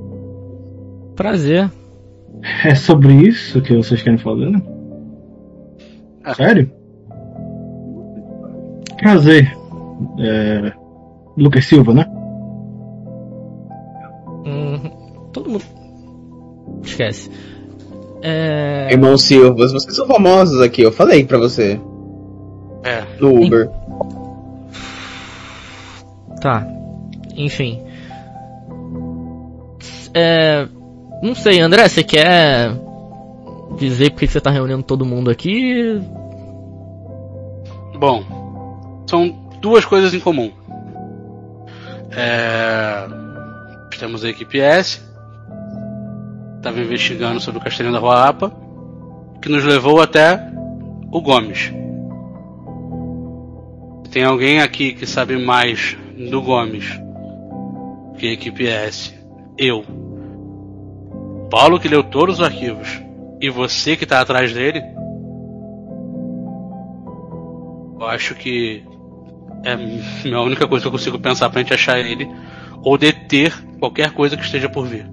Prazer. 1.19 1.69
É 2.63 2.73
sobre 2.75 3.11
isso 3.11 3.61
que 3.61 3.75
vocês 3.75 4.01
querem 4.01 4.17
fazer, 4.17 4.49
né? 4.49 4.61
Ah. 6.23 6.33
Sério? 6.33 6.71
Prazer. 8.97 9.53
É... 10.17 10.71
Lucas 11.35 11.65
Silva, 11.65 11.93
né? 11.93 12.05
Hum, 14.45 15.29
todo 15.33 15.49
mundo. 15.49 15.65
Esquece. 16.83 17.29
É. 18.21 18.87
Irmão 18.89 19.17
Silvas, 19.17 19.73
vocês 19.73 19.93
são 19.93 20.07
famosos 20.07 20.61
aqui, 20.61 20.83
eu 20.83 20.91
falei 20.93 21.25
pra 21.25 21.37
você. 21.37 21.81
É. 22.85 23.03
No 23.19 23.43
Uber. 23.43 23.69
Tá. 26.39 26.65
Enfim. 27.35 27.81
É. 30.13 30.65
Não 31.21 31.35
sei, 31.35 31.59
André, 31.59 31.87
você 31.87 32.03
quer 32.03 32.71
dizer 33.77 34.11
por 34.11 34.19
que 34.19 34.27
você 34.27 34.39
tá 34.39 34.49
reunindo 34.49 34.83
todo 34.83 35.05
mundo 35.05 35.29
aqui? 35.29 36.01
Bom, 37.97 38.23
são 39.09 39.29
duas 39.61 39.83
coisas 39.83 40.13
em 40.13 40.19
comum. 40.19 40.51
É, 42.11 43.07
Temos 43.99 44.23
a 44.23 44.29
equipe 44.29 44.61
S, 44.61 45.01
estava 46.55 46.79
investigando 46.79 47.41
sobre 47.41 47.59
o 47.59 47.63
Castelinho 47.63 47.93
da 47.93 47.99
Rua 47.99 48.29
Apa, 48.29 48.51
que 49.41 49.49
nos 49.49 49.65
levou 49.65 50.01
até 50.01 50.41
o 51.11 51.21
Gomes. 51.21 51.73
Tem 54.09 54.23
alguém 54.23 54.61
aqui 54.61 54.93
que 54.93 55.05
sabe 55.05 55.37
mais 55.37 55.97
do 56.29 56.41
Gomes 56.41 56.85
que 58.17 58.27
a 58.27 58.33
equipe 58.33 58.65
S? 58.67 59.13
Eu. 59.57 59.83
Paulo 61.49 61.79
que 61.79 61.87
leu 61.87 62.03
todos 62.03 62.39
os 62.39 62.45
arquivos. 62.45 63.01
E 63.41 63.49
você 63.49 63.95
que 63.95 64.05
tá 64.05 64.21
atrás 64.21 64.53
dele? 64.53 64.83
Eu 67.99 68.05
acho 68.05 68.35
que 68.35 68.83
é 69.63 69.73
a 70.33 70.41
única 70.41 70.67
coisa 70.67 70.83
que 70.83 70.87
eu 70.87 70.91
consigo 70.91 71.19
pensar 71.19 71.49
pra 71.49 71.61
gente 71.61 71.73
achar 71.73 71.99
ele 71.99 72.29
ou 72.83 72.97
deter 72.97 73.53
qualquer 73.79 74.11
coisa 74.11 74.37
que 74.37 74.43
esteja 74.43 74.69
por 74.69 74.85
vir. 74.85 75.09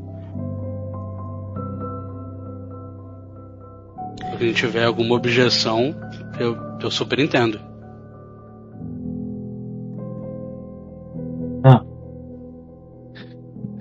Se 4.21 4.45
a 4.45 4.47
gente 4.47 4.55
tiver 4.55 4.85
alguma 4.85 5.15
objeção, 5.15 5.95
eu, 6.39 6.57
eu 6.81 6.91
super 6.91 7.19
entendo. 7.19 7.59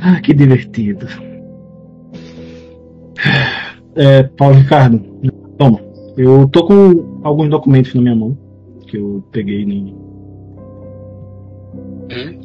Ah, 0.08 0.22
que 0.22 0.34
divertido. 0.34 1.08
É, 3.96 4.24
Paulo 4.24 4.56
Ricardo, 4.56 5.00
toma. 5.58 5.80
Eu 6.18 6.48
tô 6.50 6.66
com 6.66 7.20
alguns 7.24 7.50
documentos 7.50 7.94
na 7.94 8.02
minha 8.02 8.16
mão 8.16 8.38
que 8.88 8.98
eu 8.98 9.24
peguei 9.32 9.64
em- 9.64 9.96
Hum? 12.12 12.40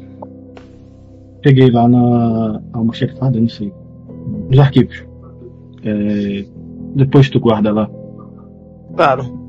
peguei 1.41 1.69
lá 1.71 1.87
na 1.87 2.61
almoxerifada, 2.73 3.39
não 3.39 3.49
sei, 3.49 3.71
nos 4.49 4.59
arquivos. 4.59 5.03
É, 5.83 6.45
depois 6.95 7.29
tu 7.29 7.39
guarda 7.39 7.71
lá. 7.71 7.89
Claro. 8.95 9.39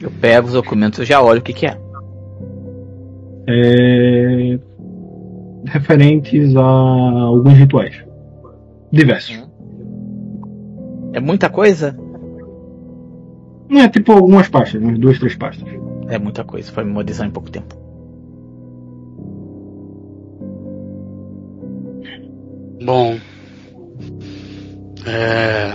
Eu 0.00 0.10
pego 0.20 0.46
os 0.48 0.54
documentos 0.54 0.98
e 1.00 1.04
já 1.04 1.20
olho 1.22 1.40
o 1.40 1.42
que, 1.42 1.52
que 1.52 1.66
é. 1.66 1.78
É, 3.46 4.58
referentes 5.66 6.54
a 6.56 6.62
alguns 6.62 7.54
rituais 7.54 8.04
diversos. 8.92 9.42
É 11.12 11.20
muita 11.20 11.48
coisa? 11.48 11.96
Não 13.68 13.80
é 13.80 13.88
tipo 13.88 14.12
algumas 14.12 14.48
pastas, 14.48 14.82
umas 14.82 14.98
duas, 14.98 15.18
três 15.18 15.36
pastas. 15.36 15.68
É 16.08 16.18
muita 16.18 16.42
coisa 16.42 16.70
para 16.72 16.84
memorizar 16.84 17.26
em 17.26 17.30
pouco 17.30 17.50
tempo. 17.50 17.74
Bom. 22.82 23.18
É. 25.06 25.72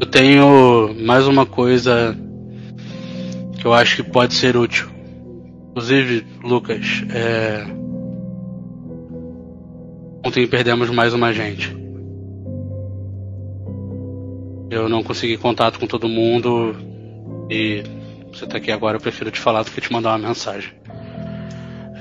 Eu 0.00 0.06
tenho 0.06 0.94
mais 1.04 1.26
uma 1.26 1.44
coisa 1.44 2.16
que 3.58 3.66
eu 3.66 3.72
acho 3.72 3.96
que 3.96 4.02
pode 4.02 4.34
ser 4.34 4.56
útil. 4.56 4.88
Inclusive, 5.70 6.26
Lucas, 6.42 7.04
é... 7.10 7.77
ontem 10.24 10.46
perdemos 10.46 10.90
mais 10.90 11.14
uma 11.14 11.32
gente. 11.32 11.76
Eu 14.70 14.88
não 14.88 15.02
consegui 15.02 15.36
contato 15.36 15.78
com 15.78 15.86
todo 15.86 16.08
mundo 16.08 16.76
e 17.50 17.82
você 18.32 18.46
tá 18.46 18.58
aqui 18.58 18.70
agora, 18.70 18.96
eu 18.96 19.00
prefiro 19.00 19.30
te 19.30 19.40
falar 19.40 19.62
do 19.62 19.70
que 19.70 19.80
te 19.80 19.92
mandar 19.92 20.10
uma 20.10 20.28
mensagem. 20.28 20.72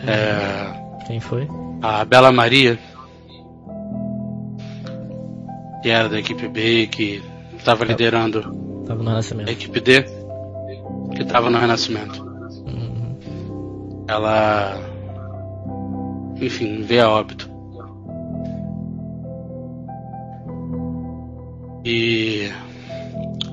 É... 0.06 1.06
Quem 1.08 1.20
foi? 1.20 1.48
A 1.82 2.04
Bela 2.04 2.32
Maria, 2.32 2.78
que 5.82 5.90
era 5.90 6.10
da 6.10 6.20
equipe 6.20 6.48
B, 6.48 6.88
que 6.88 7.24
estava 7.58 7.86
liderando 7.86 8.42
Tava 8.86 9.04
no 9.04 9.10
a 9.10 9.14
renascimento. 9.14 9.52
equipe 9.52 9.80
D, 9.80 10.04
que 11.16 11.22
estava 11.22 11.50
no 11.50 11.58
Renascimento. 11.58 12.24
Uhum. 12.66 14.06
Ela, 14.08 14.78
enfim, 16.40 16.82
veio 16.84 17.06
a 17.06 17.10
óbito. 17.10 17.47
E 21.90 22.52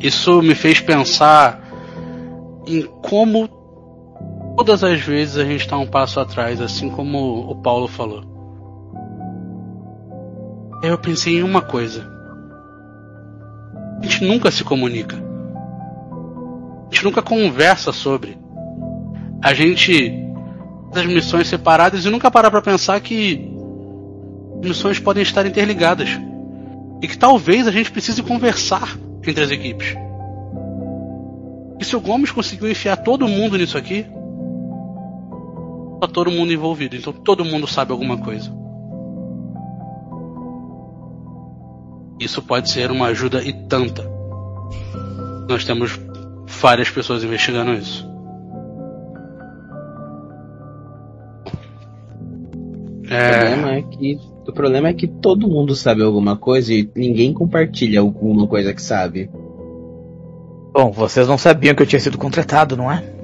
isso 0.00 0.42
me 0.42 0.56
fez 0.56 0.80
pensar 0.80 1.62
em 2.66 2.82
como 2.82 3.46
todas 4.56 4.82
as 4.82 5.00
vezes 5.00 5.36
a 5.36 5.44
gente 5.44 5.60
está 5.60 5.78
um 5.78 5.86
passo 5.86 6.18
atrás, 6.18 6.60
assim 6.60 6.90
como 6.90 7.48
o 7.48 7.54
Paulo 7.62 7.86
falou. 7.86 8.24
Eu 10.82 10.98
pensei 10.98 11.38
em 11.38 11.44
uma 11.44 11.62
coisa. 11.62 12.04
A 14.00 14.02
gente 14.02 14.24
nunca 14.24 14.50
se 14.50 14.64
comunica. 14.64 15.14
A 15.14 16.92
gente 16.92 17.04
nunca 17.04 17.22
conversa 17.22 17.92
sobre. 17.92 18.36
A 19.40 19.54
gente 19.54 20.12
faz 20.92 21.06
as 21.06 21.12
missões 21.12 21.46
separadas 21.46 22.04
e 22.04 22.10
nunca 22.10 22.32
parar 22.32 22.50
para 22.50 22.60
pensar 22.60 23.00
que 23.00 23.48
missões 24.60 24.98
podem 24.98 25.22
estar 25.22 25.46
interligadas. 25.46 26.08
E 27.02 27.08
que 27.08 27.18
talvez 27.18 27.66
a 27.66 27.70
gente 27.70 27.90
precise 27.90 28.22
conversar 28.22 28.96
entre 29.26 29.44
as 29.44 29.50
equipes. 29.50 29.94
E 31.78 31.84
se 31.84 31.96
o 31.96 32.00
Gomes 32.00 32.30
conseguiu 32.30 32.70
enfiar 32.70 32.96
todo 32.96 33.28
mundo 33.28 33.58
nisso 33.58 33.76
aqui, 33.76 34.06
tá 36.00 36.06
todo 36.06 36.30
mundo 36.30 36.52
envolvido. 36.52 36.96
Então 36.96 37.12
todo 37.12 37.44
mundo 37.44 37.66
sabe 37.66 37.92
alguma 37.92 38.18
coisa. 38.18 38.50
Isso 42.18 42.40
pode 42.42 42.70
ser 42.70 42.90
uma 42.90 43.08
ajuda 43.08 43.42
e 43.42 43.52
tanta. 43.52 44.08
Nós 45.48 45.64
temos 45.64 45.98
várias 46.46 46.88
pessoas 46.90 47.24
investigando 47.24 47.74
isso. 47.74 48.08
O 53.02 53.12
É, 53.12 53.38
problema 53.38 53.72
é 53.74 53.82
que 53.82 54.18
o 54.46 54.52
problema 54.52 54.88
é 54.88 54.94
que 54.94 55.06
todo 55.06 55.48
mundo 55.48 55.74
sabe 55.74 56.02
alguma 56.02 56.36
coisa 56.36 56.72
e 56.72 56.88
ninguém 56.94 57.32
compartilha 57.32 58.00
alguma 58.00 58.46
coisa 58.46 58.74
que 58.74 58.82
sabe. 58.82 59.30
Bom, 60.72 60.90
vocês 60.90 61.28
não 61.28 61.38
sabiam 61.38 61.74
que 61.74 61.82
eu 61.82 61.86
tinha 61.86 62.00
sido 62.00 62.18
contratado, 62.18 62.76
não 62.76 62.90
é? 62.90 63.14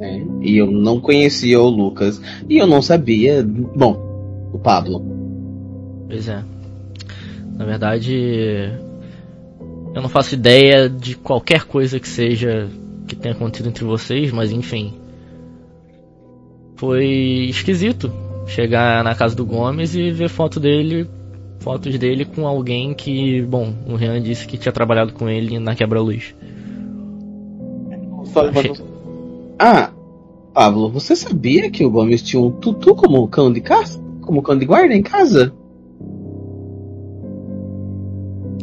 né? 0.00 0.26
E 0.40 0.56
eu 0.56 0.70
não 0.70 0.98
conhecia 0.98 1.60
o 1.60 1.68
Lucas 1.68 2.20
e 2.48 2.56
eu 2.56 2.66
não 2.66 2.80
sabia, 2.80 3.44
bom, 3.44 4.48
o 4.52 4.58
Pablo. 4.58 5.04
Pois 6.08 6.26
é. 6.26 6.42
Na 7.54 7.66
verdade, 7.66 8.72
eu 9.94 10.00
não 10.00 10.08
faço 10.08 10.34
ideia 10.34 10.88
de 10.88 11.14
qualquer 11.14 11.64
coisa 11.64 12.00
que 12.00 12.08
seja 12.08 12.68
que 13.06 13.14
tenha 13.14 13.34
acontecido 13.34 13.68
entre 13.68 13.84
vocês, 13.84 14.32
mas 14.32 14.50
enfim. 14.50 14.94
Foi 16.76 17.04
esquisito 17.50 18.10
chegar 18.50 19.02
na 19.04 19.14
casa 19.14 19.34
do 19.34 19.46
Gomes 19.46 19.94
e 19.94 20.10
ver 20.10 20.28
foto 20.28 20.58
dele, 20.58 21.08
fotos 21.60 21.96
dele 21.98 22.24
com 22.24 22.46
alguém 22.46 22.92
que, 22.92 23.40
bom, 23.42 23.72
o 23.88 23.94
Rian 23.94 24.20
disse 24.20 24.46
que 24.46 24.58
tinha 24.58 24.72
trabalhado 24.72 25.12
com 25.12 25.28
ele 25.28 25.58
na 25.58 25.74
quebra-luz. 25.74 26.34
Achei- 28.48 28.70
Ah, 29.58 29.90
Pablo, 30.52 30.90
você 30.90 31.14
sabia 31.14 31.70
que 31.70 31.84
o 31.84 31.90
Gomes 31.90 32.22
tinha 32.22 32.42
um 32.42 32.50
tutu 32.50 32.94
como 32.94 33.26
cão 33.28 33.52
de 33.52 33.60
caça? 33.60 34.00
Como 34.20 34.42
cão 34.42 34.58
de 34.58 34.64
guarda 34.66 34.94
em 34.94 35.02
casa? 35.02 35.52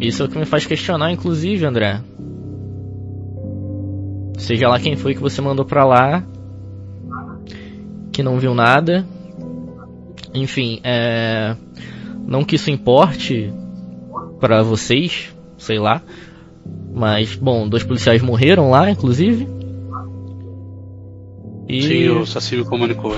Isso 0.02 0.21
é 0.21 0.26
o 0.26 0.30
que 0.30 0.38
me 0.38 0.45
faz 0.45 0.65
questionar, 0.65 1.12
inclusive, 1.12 1.65
André. 1.65 2.02
Seja 4.38 4.67
lá 4.69 4.80
quem 4.80 4.95
foi 4.95 5.15
que 5.15 5.21
você 5.21 5.41
mandou 5.41 5.65
pra 5.65 5.84
lá, 5.86 6.23
que 8.12 8.21
não 8.21 8.38
viu 8.39 8.54
nada. 8.54 9.06
Enfim, 10.41 10.80
é... 10.84 11.56
não 12.26 12.43
que 12.43 12.56
isso 12.56 12.69
importe 12.69 13.52
pra 14.39 14.62
vocês, 14.62 15.34
sei 15.58 15.80
lá. 15.80 16.02
Mas, 16.93 17.36
bom, 17.36 17.67
dois 17.67 17.84
policiais 17.84 18.21
morreram 18.21 18.69
lá, 18.69 18.89
inclusive. 18.89 19.47
E... 21.67 21.82
sim, 21.82 22.10
o 22.10 22.26
Saci 22.26 22.58
me 22.58 22.65
comunicou. 22.65 23.15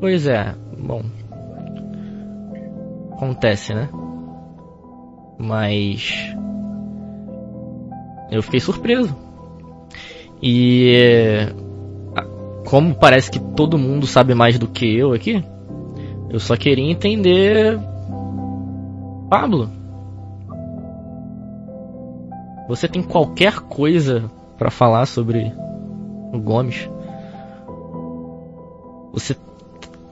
Pois 0.00 0.26
é, 0.26 0.54
bom. 0.78 1.02
Acontece, 3.12 3.74
né? 3.74 3.88
Mas. 5.38 6.14
Eu 8.30 8.42
fiquei 8.42 8.60
surpreso. 8.60 9.14
E. 10.42 11.48
Como 12.68 12.94
parece 12.94 13.30
que 13.30 13.38
todo 13.38 13.78
mundo 13.78 14.06
sabe 14.06 14.34
mais 14.34 14.58
do 14.58 14.68
que 14.68 14.84
eu 14.98 15.14
aqui, 15.14 15.42
eu 16.28 16.38
só 16.38 16.54
queria 16.54 16.90
entender. 16.90 17.80
Pablo. 19.30 19.70
Você 22.68 22.86
tem 22.86 23.02
qualquer 23.02 23.60
coisa 23.60 24.30
pra 24.58 24.70
falar 24.70 25.06
sobre 25.06 25.50
o 26.30 26.38
Gomes? 26.38 26.90
Você 29.14 29.34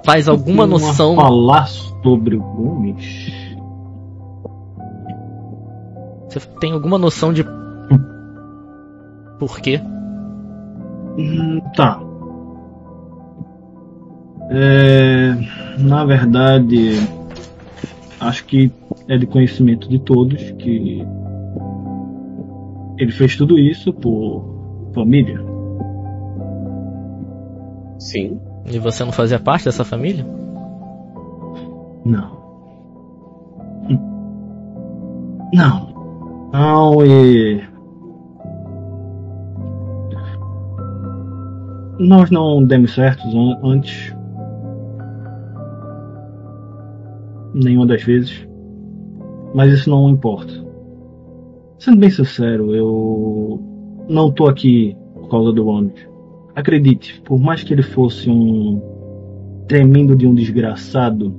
faz 0.02 0.26
alguma 0.26 0.64
Uma 0.64 0.78
noção 0.78 1.14
falar 1.14 1.66
sobre 1.66 2.36
o 2.36 2.40
Gomes? 2.40 3.28
Você 6.30 6.40
tem 6.58 6.72
alguma 6.72 6.96
noção 6.96 7.34
de 7.34 7.44
por 9.38 9.60
quê? 9.60 9.78
Hum, 11.18 11.60
tá. 11.76 12.05
É, 14.50 15.34
na 15.78 16.04
verdade, 16.04 16.90
acho 18.20 18.44
que 18.44 18.70
é 19.08 19.16
de 19.18 19.26
conhecimento 19.26 19.88
de 19.88 19.98
todos 19.98 20.40
que 20.52 21.04
ele 22.98 23.12
fez 23.12 23.36
tudo 23.36 23.58
isso 23.58 23.92
por 23.92 24.44
família. 24.94 25.40
Sim. 27.98 28.40
E 28.66 28.78
você 28.78 29.04
não 29.04 29.12
fazia 29.12 29.38
parte 29.38 29.64
dessa 29.66 29.84
família? 29.84 30.24
Não. 32.04 32.36
Não. 35.52 35.94
Não, 36.52 37.04
e. 37.04 37.62
Nós 41.98 42.30
não 42.30 42.64
demos 42.64 42.94
certos 42.94 43.34
an- 43.34 43.58
antes. 43.64 44.15
Nenhuma 47.56 47.86
das 47.86 48.02
vezes. 48.02 48.46
Mas 49.54 49.72
isso 49.72 49.88
não 49.88 50.10
importa. 50.10 50.52
Sendo 51.78 51.96
bem 51.98 52.10
sincero, 52.10 52.74
eu 52.74 53.60
não 54.08 54.30
tô 54.30 54.46
aqui 54.46 54.94
por 55.14 55.28
causa 55.28 55.52
do 55.52 55.66
ônibus. 55.66 56.06
Acredite, 56.54 57.20
por 57.22 57.38
mais 57.38 57.62
que 57.62 57.72
ele 57.72 57.82
fosse 57.82 58.28
um 58.30 58.80
tremendo 59.66 60.14
de 60.14 60.26
um 60.26 60.34
desgraçado, 60.34 61.34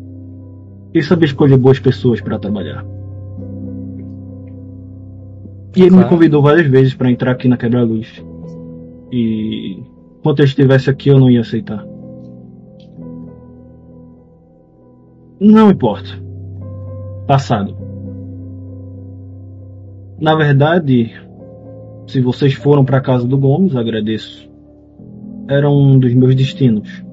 ele 0.94 1.04
sabia 1.04 1.26
escolher 1.26 1.58
boas 1.58 1.80
pessoas 1.80 2.20
para 2.20 2.40
trabalhar. 2.40 2.84
E 5.76 5.82
ele 5.82 5.92
me 5.92 5.98
Claro. 5.98 6.10
convidou 6.10 6.42
várias 6.42 6.68
vezes 6.68 6.96
para 6.96 7.12
entrar 7.12 7.32
aqui 7.32 7.48
na 7.48 7.58
Quebra-Luz. 7.58 8.24
E 9.12 9.84
enquanto 10.20 10.40
eu 10.40 10.46
estivesse 10.46 10.90
aqui, 10.90 11.10
eu 11.10 11.20
não 11.20 11.30
ia 11.30 11.42
aceitar. 11.42 11.86
Não 15.40 15.70
importa. 15.70 16.10
Passado. 17.28 17.76
Na 20.20 20.36
verdade, 20.36 21.12
se 22.08 22.22
vocês 22.22 22.54
foram 22.54 22.84
para 22.84 23.02
casa 23.02 23.28
do 23.28 23.38
Gomes, 23.38 23.76
agradeço. 23.76 24.50
Era 25.48 25.70
um 25.70 26.00
dos 26.00 26.14
meus 26.14 26.36
destinos. 26.36 27.04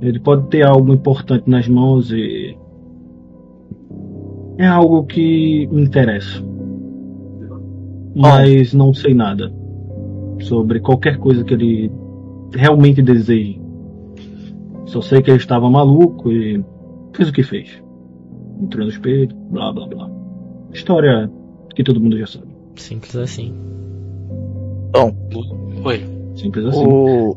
Ele 0.00 0.20
pode 0.20 0.46
ter 0.48 0.62
algo 0.62 0.94
importante 0.94 1.50
nas 1.50 1.68
mãos 1.68 2.10
e 2.12 2.56
é 4.56 4.66
algo 4.66 5.04
que 5.04 5.66
me 5.72 5.82
interessa. 5.82 6.42
Mas 8.14 8.72
não 8.72 8.94
sei 8.94 9.14
nada 9.14 9.52
sobre 10.40 10.80
qualquer 10.80 11.18
coisa 11.18 11.44
que 11.44 11.54
ele 11.54 11.92
realmente 12.54 13.02
deseje. 13.02 13.60
Só 14.86 15.00
sei 15.00 15.22
que 15.22 15.30
ele 15.30 15.38
estava 15.38 15.68
maluco 15.70 16.30
e 16.32 16.64
fez 17.14 17.28
o 17.28 17.32
que 17.32 17.42
fez. 17.42 17.82
Entrou 18.60 18.84
no 18.84 18.90
espelho, 18.90 19.34
blá 19.50 19.72
blá 19.72 19.86
blá. 19.86 20.10
História 20.72 21.30
que 21.74 21.82
todo 21.84 22.00
mundo 22.00 22.18
já 22.18 22.26
sabe. 22.26 22.46
Simples 22.76 23.16
assim. 23.16 23.54
Bom, 24.92 25.14
Oi. 25.84 26.04
Simples 26.34 26.66
assim. 26.66 26.84
o. 26.86 27.36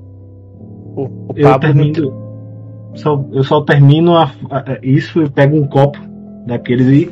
O, 0.96 1.02
o 1.02 1.34
eu 1.36 1.50
Pablo 1.50 1.74
me 1.76 1.92
termino. 1.92 2.24
Só, 2.96 3.26
eu 3.32 3.44
só 3.44 3.62
termino 3.62 4.16
a- 4.16 4.32
a- 4.52 4.78
isso 4.84 5.22
e 5.24 5.30
pego 5.30 5.58
um 5.58 5.68
copo 5.68 5.98
daqueles 6.46 6.88
e 6.88 7.12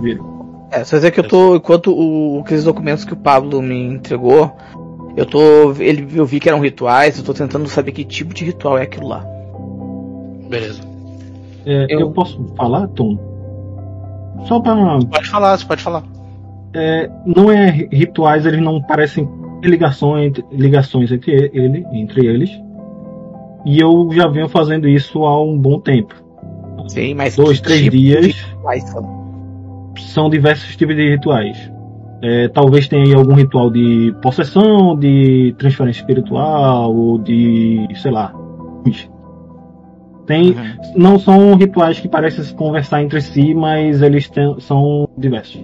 viro. 0.00 0.34
É, 0.72 0.82
só 0.82 0.96
dizer 0.96 1.10
que 1.12 1.20
eu 1.20 1.28
tô. 1.28 1.56
Enquanto 1.56 1.92
o, 1.92 2.40
aqueles 2.40 2.64
documentos 2.64 3.04
que 3.04 3.12
o 3.12 3.16
Pablo 3.16 3.62
me 3.62 3.76
entregou, 3.94 4.50
eu 5.16 5.24
tô. 5.24 5.72
Ele, 5.78 6.06
eu 6.18 6.26
vi 6.26 6.40
que 6.40 6.48
eram 6.48 6.60
rituais, 6.60 7.18
eu 7.18 7.24
tô 7.24 7.32
tentando 7.32 7.68
saber 7.68 7.92
que 7.92 8.04
tipo 8.04 8.34
de 8.34 8.44
ritual 8.44 8.76
é 8.78 8.82
aquilo 8.82 9.06
lá. 9.08 9.24
Beleza. 10.54 10.82
É, 11.66 11.86
eu... 11.88 12.00
Eu- 12.00 12.10
posso 12.10 12.42
falar, 12.56 12.86
Tom? 12.88 13.18
Só 14.46 14.60
pra. 14.60 14.74
Pode 15.10 15.28
falar, 15.30 15.56
você 15.56 15.64
pode 15.64 15.82
falar. 15.82 16.02
é, 16.74 17.10
não 17.24 17.50
é 17.50 17.70
ri- 17.70 17.88
rituais, 17.92 18.44
eles 18.44 18.60
não 18.60 18.82
parecem 18.82 19.28
ligações, 19.62 20.32
ligações 20.52 21.10
entre 21.12 21.50
ele, 21.54 21.86
entre 21.92 22.26
eles. 22.26 22.50
E 23.64 23.80
eu 23.80 24.10
já 24.12 24.26
venho 24.28 24.48
fazendo 24.48 24.86
isso 24.86 25.24
há 25.24 25.42
um 25.42 25.56
bom 25.58 25.80
tempo. 25.80 26.14
Sim, 26.88 27.14
mas. 27.14 27.36
Dois, 27.36 27.60
três 27.60 27.82
tipo 27.84 27.96
dias. 27.96 28.26
rituais 28.26 28.84
são? 29.94 30.28
diversos 30.28 30.76
tipos 30.76 30.94
de 30.94 31.10
rituais. 31.10 31.72
É, 32.22 32.48
talvez 32.48 32.86
tenha 32.88 33.16
algum 33.16 33.34
ritual 33.34 33.70
de 33.70 34.14
possessão, 34.20 34.96
de 34.98 35.54
transferência 35.58 36.00
espiritual, 36.00 36.94
ou 36.94 37.18
de. 37.18 37.86
sei 37.96 38.10
lá. 38.10 38.34
Tem, 40.26 40.50
Uhum. 40.52 40.76
não 40.96 41.18
são 41.18 41.54
rituais 41.54 42.00
que 42.00 42.08
parecem 42.08 42.42
se 42.44 42.54
conversar 42.54 43.02
entre 43.02 43.20
si, 43.20 43.52
mas 43.54 44.00
eles 44.00 44.30
são 44.60 45.08
diversos. 45.18 45.62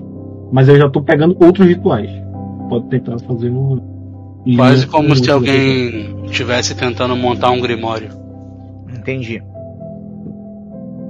Mas 0.53 0.69
eu 0.69 0.77
já 0.77 0.87
estou 0.87 1.03
pegando 1.03 1.37
outros 1.43 1.67
rituais. 1.67 2.11
Pode 2.69 2.89
tentar 2.89 3.19
fazer 3.21 3.51
no. 3.51 3.81
Quase 4.57 4.87
no- 4.87 4.93
como 4.93 5.09
no- 5.09 5.17
se 5.17 5.31
alguém 5.31 6.25
estivesse 6.25 6.75
tentando 6.75 7.17
montar 7.17 7.51
um 7.51 7.61
grimório. 7.61 8.11
Entendi. 8.95 9.43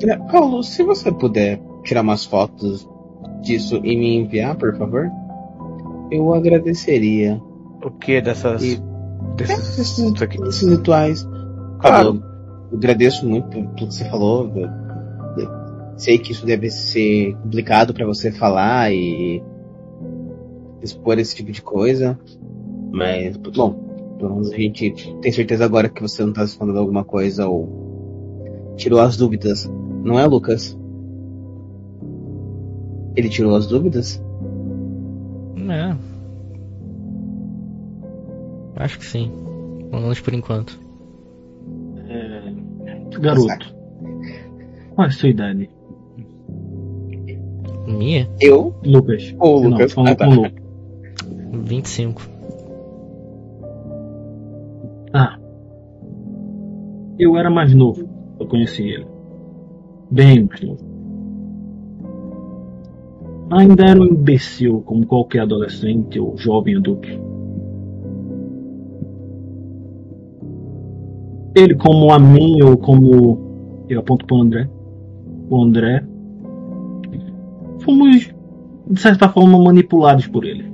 É, 0.03 0.17
Paulo, 0.17 0.63
se 0.63 0.83
você 0.83 1.11
puder 1.13 1.61
tirar 1.85 2.03
umas 2.03 2.25
fotos 2.25 2.89
disso 3.43 3.77
e 3.83 3.97
me 3.97 4.17
enviar, 4.17 4.55
por 4.57 4.77
favor, 4.77 5.09
eu 6.11 6.33
agradeceria. 6.35 7.41
O 7.85 7.91
que 7.91 8.21
dessas. 8.21 8.63
E- 8.63 8.81
desses, 9.37 9.79
Esses, 9.79 9.99
isso 9.99 10.25
aqui? 10.25 10.41
esses 10.43 10.69
rituais. 10.71 11.29
Claro. 11.81 12.23
Eu 12.71 12.79
agradeço 12.79 13.29
muito 13.29 13.49
por 13.49 13.67
tudo 13.75 13.89
que 13.89 13.95
você 13.95 14.09
falou. 14.09 14.51
Eu- 14.57 14.69
eu 15.43 15.51
sei 15.97 16.19
que 16.19 16.33
isso 16.33 16.47
deve 16.47 16.71
ser 16.71 17.35
complicado 17.37 17.93
para 17.93 18.07
você 18.07 18.31
falar 18.31 18.93
e 18.93 19.43
expor 20.83 21.19
esse 21.19 21.35
tipo 21.35 21.51
de 21.53 21.63
coisa. 21.63 22.19
Mas, 22.93 23.37
bom, 23.37 24.15
pelo 24.19 24.31
menos 24.35 24.51
a 24.53 24.57
gente 24.57 24.95
tem 25.21 25.33
certeza 25.33 25.65
agora 25.65 25.89
que 25.89 26.01
você 26.03 26.25
não 26.25 26.33
tá 26.33 26.45
escondendo 26.45 26.79
alguma 26.79 27.05
coisa 27.05 27.47
ou 27.47 28.73
tirou 28.77 29.01
as 29.01 29.17
dúvidas. 29.17 29.71
Não 30.03 30.19
é, 30.19 30.27
Lucas? 30.27 30.77
Ele 33.15 33.29
tirou 33.29 33.55
as 33.55 33.67
dúvidas? 33.67 34.23
É. 35.69 35.97
Acho 38.77 38.99
que 38.99 39.05
sim. 39.05 39.31
Pelo 39.91 40.03
menos 40.03 40.21
por 40.21 40.33
enquanto. 40.33 40.79
Garoto. 43.19 43.75
Qual 44.95 45.07
é 45.07 45.09
a 45.09 45.11
sua 45.11 45.29
idade? 45.29 45.69
Minha? 47.87 48.29
Eu 48.41 48.75
Lucas. 48.85 49.35
ou 49.39 49.63
Não, 49.65 49.71
Lucas? 49.71 49.93
falando 49.93 50.13
Ah, 50.13 50.17
tá. 50.17 50.25
com 50.27 50.33
o 50.33 50.35
Lucas. 50.37 50.53
25. 51.65 52.23
Ah. 55.13 55.39
Eu 57.19 57.37
era 57.37 57.51
mais 57.51 57.75
novo. 57.75 58.09
Eu 58.39 58.47
conheci 58.47 58.83
ele. 58.83 59.07
Bem 60.11 60.45
mais 60.49 60.61
novo. 60.63 60.91
Ainda 63.51 63.85
era 63.85 64.01
um 64.01 64.07
imbecil 64.07 64.81
como 64.83 65.05
qualquer 65.05 65.41
adolescente 65.41 66.21
ou 66.21 66.37
jovem 66.37 66.77
adulto. 66.77 67.09
Ele 71.55 71.75
como 71.75 72.13
a 72.13 72.19
mim 72.19 72.63
ou 72.63 72.77
como 72.77 73.85
eu 73.89 74.01
aponto 74.01 74.25
para 74.27 74.37
o 74.37 74.41
André. 74.43 74.69
O 75.49 75.63
André. 75.63 76.05
Fomos 77.81 78.31
de 78.89 79.01
certa 79.01 79.29
forma 79.29 79.59
manipulados 79.59 80.27
por 80.27 80.45
ele. 80.45 80.71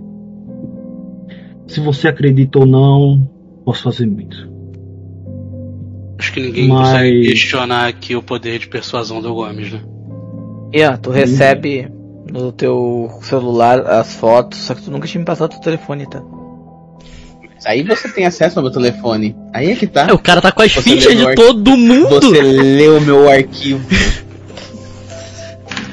Se 1.67 1.81
você 1.81 2.09
acredita 2.09 2.59
ou 2.59 2.67
não, 2.67 3.29
posso 3.65 3.83
fazer 3.83 4.07
muito. 4.07 4.51
Acho 6.19 6.33
que 6.33 6.41
ninguém 6.41 6.69
Mas- 6.69 6.89
consegue 6.91 7.23
questionar 7.29 7.89
aqui 7.89 8.17
o 8.17 8.23
poder 8.23 8.59
de 8.59 8.69
persuasão 8.69 9.21
do 9.21 9.35
Gomes, 9.35 9.73
né? 9.73 9.81
Ian, 10.75 10.97
tu 10.97 11.11
recebe 11.11 11.89
no 12.33 12.53
teu 12.53 13.09
celular 13.23 13.81
as 13.87 14.15
fotos, 14.17 14.59
só 14.59 14.75
que 14.75 14.83
tu 14.83 14.91
nunca 14.91 15.07
tinha 15.07 15.21
me 15.21 15.25
passado 15.27 15.51
teu 15.51 15.61
telefone, 15.61 16.07
tá? 16.09 16.23
Aí 17.67 17.83
você 17.83 18.09
tem 18.09 18.25
acesso 18.25 18.59
ao 18.59 18.63
meu 18.63 18.73
telefone. 18.73 19.35
Aí 19.53 19.73
é 19.73 19.75
que 19.75 19.87
tá. 19.89 20.07
É, 20.09 20.13
o 20.13 20.19
cara 20.19 20.41
tá 20.41 20.53
com 20.53 20.63
as 20.63 20.73
Você 20.73 20.83
fichas 20.83 21.17
de 21.17 21.35
todo 21.35 21.77
mundo! 21.77 22.09
Você 22.09 22.41
leu 22.41 23.01
meu 23.01 23.29
arquivo. 23.29 23.85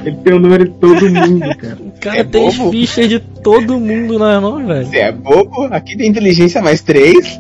Ele 0.06 0.18
tem 0.18 0.34
o 0.34 0.40
número 0.40 0.66
de 0.66 0.72
todo 0.72 1.10
mundo, 1.10 1.58
cara. 1.58 1.78
O 1.80 1.92
cara 2.00 2.18
É 2.20 2.24
tem 2.26 2.48
as 2.50 2.58
bobo? 2.58 2.72
fichas 2.72 3.08
de 3.10 3.20
todo 3.20 3.80
mundo, 3.80 4.20
não 4.20 4.30
é 4.30 4.40
não, 4.40 4.68
velho? 4.68 4.86
Você 4.86 4.98
é 4.98 5.12
bobo? 5.14 5.64
Aqui 5.72 5.96
tem 5.98 6.10
inteligência 6.10 6.62
mais 6.62 6.82
três. 6.82 7.26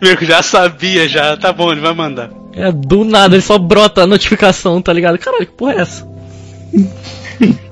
Meu, 0.00 0.16
já 0.22 0.42
sabia, 0.42 1.08
já. 1.08 1.36
Tá 1.36 1.52
bom, 1.52 1.70
ele 1.72 1.80
vai 1.80 1.92
mandar. 1.92 2.30
É 2.54 2.70
do 2.72 3.04
nada, 3.04 3.34
ele 3.34 3.42
só 3.42 3.58
brota 3.58 4.02
a 4.02 4.06
notificação, 4.06 4.80
tá 4.80 4.92
ligado? 4.92 5.18
Caralho, 5.18 5.46
que 5.46 5.52
porra 5.52 5.74
é 5.74 5.80
essa? 5.80 6.08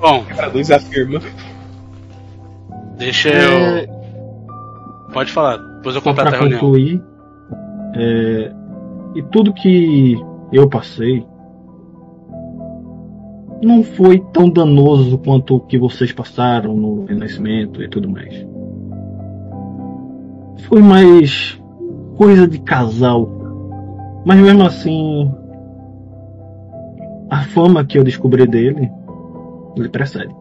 Bom, 0.01 0.25
Para 0.37 0.49
luz 0.49 0.71
afirma. 0.71 1.21
Deixa 2.99 3.29
É, 3.31 3.85
eu. 3.85 3.89
Pode 5.13 5.33
falar, 5.33 5.57
depois 5.57 5.95
eu 5.97 6.03
completo 6.03 6.35
a 6.35 6.39
reunião. 6.39 6.61
concluir, 6.61 7.03
é, 7.95 8.53
e 9.15 9.23
tudo 9.25 9.53
que 9.55 10.17
eu 10.53 10.69
passei 10.69 11.27
não 13.63 13.83
foi 13.83 14.21
tão 14.33 14.49
danoso 14.49 15.19
quanto 15.19 15.57
o 15.57 15.61
que 15.61 15.79
vocês 15.79 16.13
passaram 16.13 16.77
no 16.77 17.05
Renascimento 17.07 17.83
e 17.83 17.89
tudo 17.89 18.09
mais. 18.09 18.47
Foi 20.69 20.81
mais 20.83 21.61
coisa 22.17 22.47
de 22.47 22.59
casal. 22.61 23.29
Mas 24.25 24.39
mesmo 24.39 24.63
assim, 24.65 25.33
a 27.31 27.43
fama 27.45 27.85
que 27.85 27.99
eu 27.99 28.05
descobri 28.05 28.47
dele, 28.47 28.91
ele 29.77 29.89
precede. 29.89 30.35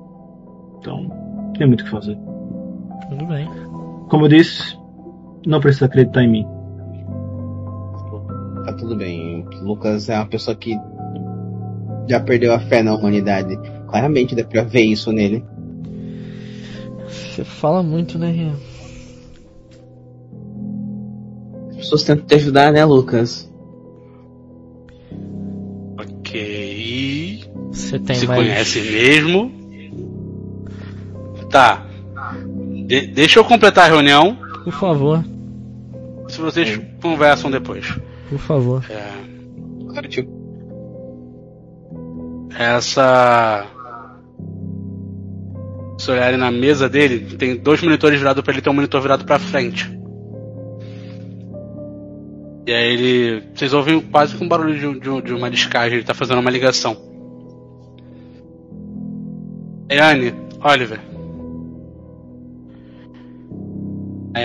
Então, 0.80 1.10
tem 1.58 1.66
muito 1.68 1.82
o 1.82 1.84
que 1.86 1.90
fazer. 1.92 2.18
Tudo 3.10 3.26
bem. 3.26 3.48
Como 4.10 4.26
eu 4.26 4.30
disse, 4.30 4.78
não 5.46 5.60
precisa 5.60 5.86
acreditar 5.86 6.24
em 6.24 6.32
mim. 6.32 6.48
Tá 8.66 8.74
tudo 8.74 8.96
bem. 8.96 9.46
Lucas 9.62 10.10
é 10.10 10.16
uma 10.16 10.28
pessoa 10.28 10.56
que 10.56 10.78
já 12.08 12.20
perdeu 12.20 12.54
a 12.54 12.60
fé 12.60 12.84
na 12.84 12.96
humanidade. 12.96 13.58
Claramente 13.88 14.36
dá 14.36 14.44
pra 14.44 14.64
ver 14.64 14.82
isso 14.84 15.12
nele. 15.12 15.44
Você 17.08 17.44
fala 17.44 17.82
muito, 17.84 18.18
né, 18.18 18.32
Rian? 18.32 18.56
As 21.70 21.78
pessoas 21.78 22.04
tentam 22.04 22.26
te 22.26 22.36
ajudar, 22.36 22.74
né, 22.74 22.84
Lucas? 22.84 23.50
Ok. 26.00 27.44
Você 27.72 28.00
tem 28.00 28.16
Se 28.16 28.28
mais. 28.28 28.40
conhece 28.40 28.82
mesmo. 28.82 29.52
Tá. 31.50 31.87
De- 32.88 33.08
deixa 33.08 33.40
eu 33.40 33.46
completar 33.46 33.86
a 33.86 33.88
reunião. 33.94 34.38
Por 34.64 34.74
favor, 34.74 35.24
Se 36.30 36.40
vocês 36.42 36.80
conversam 37.02 37.50
depois. 37.52 37.86
por 38.30 38.40
favor. 38.40 38.84
É, 38.90 39.12
Claro, 39.90 40.08
tio. 40.10 40.28
essa. 42.58 43.66
Se 45.98 46.12
olharem 46.12 46.38
na 46.38 46.52
mesa 46.52 46.88
dele, 46.88 47.36
tem 47.38 47.56
dois 47.56 47.82
monitores 47.82 48.20
virados 48.20 48.44
pra 48.44 48.54
ele, 48.54 48.62
tem 48.62 48.72
um 48.72 48.76
monitor 48.76 49.02
virado 49.02 49.26
pra 49.26 49.40
frente. 49.40 49.90
E 52.68 52.72
aí 52.74 52.94
ele. 52.94 53.44
Vocês 53.56 53.74
ouvem 53.74 54.00
quase 54.02 54.36
que 54.36 54.44
um 54.44 54.48
barulho 54.48 54.76
de, 54.94 55.00
de, 55.00 55.22
de 55.22 55.34
uma 55.34 55.50
descagem, 55.50 55.98
ele 55.98 56.06
tá 56.06 56.14
fazendo 56.14 56.40
uma 56.40 56.52
ligação. 56.52 56.96
Ei, 59.90 60.00
Anne, 60.00 60.34
Oliver. 60.64 61.00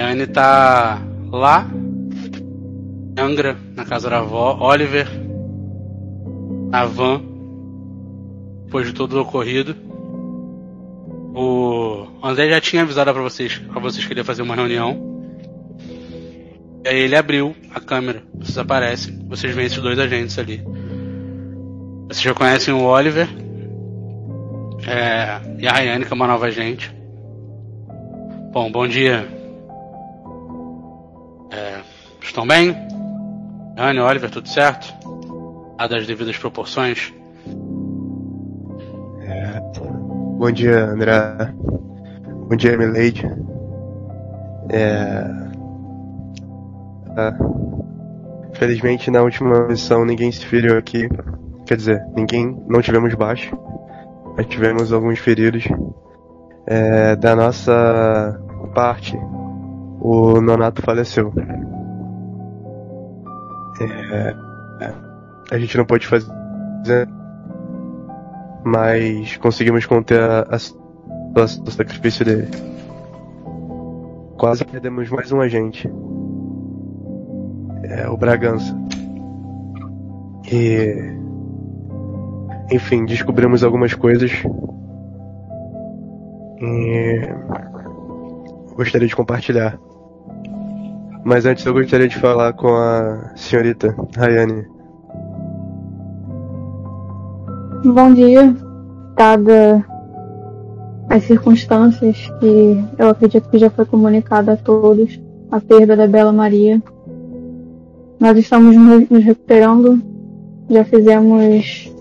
A 0.01 0.11
Anne 0.11 0.27
tá 0.27 1.03
lá, 1.31 1.67
Angra, 3.19 3.57
na 3.75 3.85
casa 3.85 4.09
da 4.09 4.19
avó. 4.19 4.57
Oliver, 4.61 5.07
na 6.71 6.85
van, 6.87 7.21
depois 8.65 8.87
de 8.87 8.93
tudo 8.93 9.21
ocorrido. 9.21 9.77
O 11.35 12.07
André 12.23 12.49
já 12.49 12.61
tinha 12.61 12.83
avisado 12.83 13.13
para 13.13 13.23
vocês, 13.23 13.61
vocês 13.81 14.05
que 14.05 14.13
ele 14.13 14.21
ia 14.21 14.25
fazer 14.25 14.43
uma 14.43 14.55
reunião. 14.55 15.13
E 16.85 16.89
aí 16.89 17.01
ele 17.01 17.17
abriu 17.17 17.55
a 17.75 17.81
câmera, 17.81 18.23
vocês 18.35 18.59
aparecem, 18.59 19.27
vocês 19.29 19.55
veem 19.55 19.67
esses 19.67 19.79
dois 19.79 19.99
agentes 19.99 20.39
ali. 20.39 20.63
Vocês 22.09 22.23
já 22.23 22.35
conhecem 22.35 22.75
o 22.75 22.85
Oliver 22.85 23.29
é, 24.87 25.41
e 25.59 25.67
a 25.67 25.73
Rayane, 25.73 26.05
que 26.05 26.13
é 26.13 26.15
uma 26.15 26.27
nova 26.27 26.47
agente. 26.47 26.95
Bom, 28.53 28.71
bom 28.71 28.87
dia. 28.87 29.42
É, 32.23 32.25
estão 32.25 32.47
bem? 32.47 32.77
Rayane, 33.77 34.01
Oliver, 34.01 34.31
tudo 34.31 34.49
certo? 34.49 34.95
Dadas 35.77 36.03
as 36.03 36.07
devidas 36.07 36.37
proporções? 36.39 37.13
É, 39.23 39.61
bom 40.39 40.51
dia, 40.53 40.85
André. 40.85 41.53
Bom 42.49 42.57
dia, 42.57 42.79
Milady. 42.79 43.27
É, 44.71 45.25
ah, 47.17 47.35
felizmente 48.55 49.11
na 49.11 49.23
última 49.23 49.67
missão 49.67 50.05
ninguém 50.05 50.31
se 50.31 50.47
feriu 50.47 50.79
aqui. 50.79 51.09
Quer 51.67 51.77
dizer, 51.77 52.07
ninguém. 52.15 52.57
não 52.69 52.81
tivemos 52.81 53.15
baixo. 53.15 53.57
Mas 54.37 54.47
tivemos 54.47 54.93
alguns 54.93 55.19
feridos. 55.19 55.65
É, 56.67 57.17
da 57.17 57.35
nossa 57.35 58.41
parte, 58.75 59.19
o 60.01 60.41
Nonato 60.41 60.81
faleceu. 60.83 61.33
É, 63.91 64.95
a 65.51 65.59
gente 65.59 65.77
não 65.77 65.85
pôde 65.85 66.07
fazer. 66.07 67.09
Mas 68.65 69.37
conseguimos 69.39 69.87
conter 69.87 70.21
a, 70.21 70.43
a 70.43 71.43
do 71.63 71.71
sacrifício 71.71 72.25
dele. 72.25 72.49
Quase 74.37 74.65
perdemos 74.65 75.09
mais 75.11 75.33
um 75.33 75.41
agente 75.41 75.89
é, 77.93 78.09
o 78.09 78.17
Bragança. 78.17 78.75
E. 80.51 81.21
Enfim, 82.71 83.05
descobrimos 83.05 83.63
algumas 83.63 83.95
coisas. 83.95 84.31
E. 86.61 87.29
Gostaria 88.75 89.09
de 89.09 89.17
compartilhar. 89.17 89.79
Mas 91.25 91.47
antes 91.47 91.65
eu 91.65 91.73
gostaria 91.73 92.09
de 92.09 92.19
falar 92.19 92.53
com 92.53 92.75
a 92.75 93.33
senhorita 93.37 93.95
Rayane. 94.17 94.67
Bom 97.85 98.13
dia. 98.13 98.55
Dada 99.17 99.85
as 101.09 101.25
circunstâncias 101.25 102.17
que 102.41 102.85
eu 102.99 103.11
acredito 103.11 103.49
que 103.51 103.59
já 103.59 103.71
foi 103.71 103.85
comunicada 103.85 104.55
a 104.55 104.57
todos, 104.57 105.21
a 105.51 105.61
perda 105.61 105.95
da 105.95 106.07
Bela 106.07 106.33
Maria, 106.33 106.83
nós 108.19 108.37
estamos 108.39 108.75
nos 108.77 109.23
recuperando. 109.23 110.01
Já 110.71 110.85
fizemos 110.85 111.93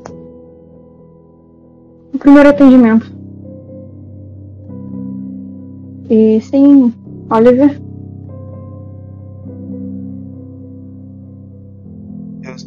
o 2.13 2.17
primeiro 2.17 2.49
atendimento. 2.49 3.11
E 6.09 6.39
sim, 6.41 6.93
Oliver. 7.29 7.90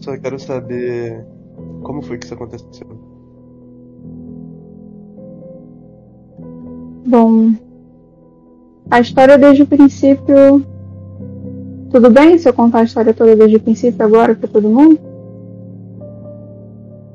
Só 0.05 0.17
quero 0.19 0.39
saber 0.39 1.25
como 1.83 2.03
foi 2.03 2.19
que 2.19 2.27
isso 2.27 2.35
aconteceu. 2.35 2.87
Bom, 7.07 7.53
a 8.91 9.01
história 9.01 9.39
desde 9.39 9.63
o 9.63 9.67
princípio 9.67 10.65
tudo 11.91 12.11
bem 12.11 12.37
se 12.39 12.49
eu 12.49 12.53
contar 12.53 12.81
a 12.81 12.85
história 12.85 13.15
toda 13.15 13.37
desde 13.37 13.57
o 13.57 13.61
princípio 13.61 14.05
agora 14.05 14.35
para 14.35 14.49
todo 14.49 14.69
mundo? 14.69 14.99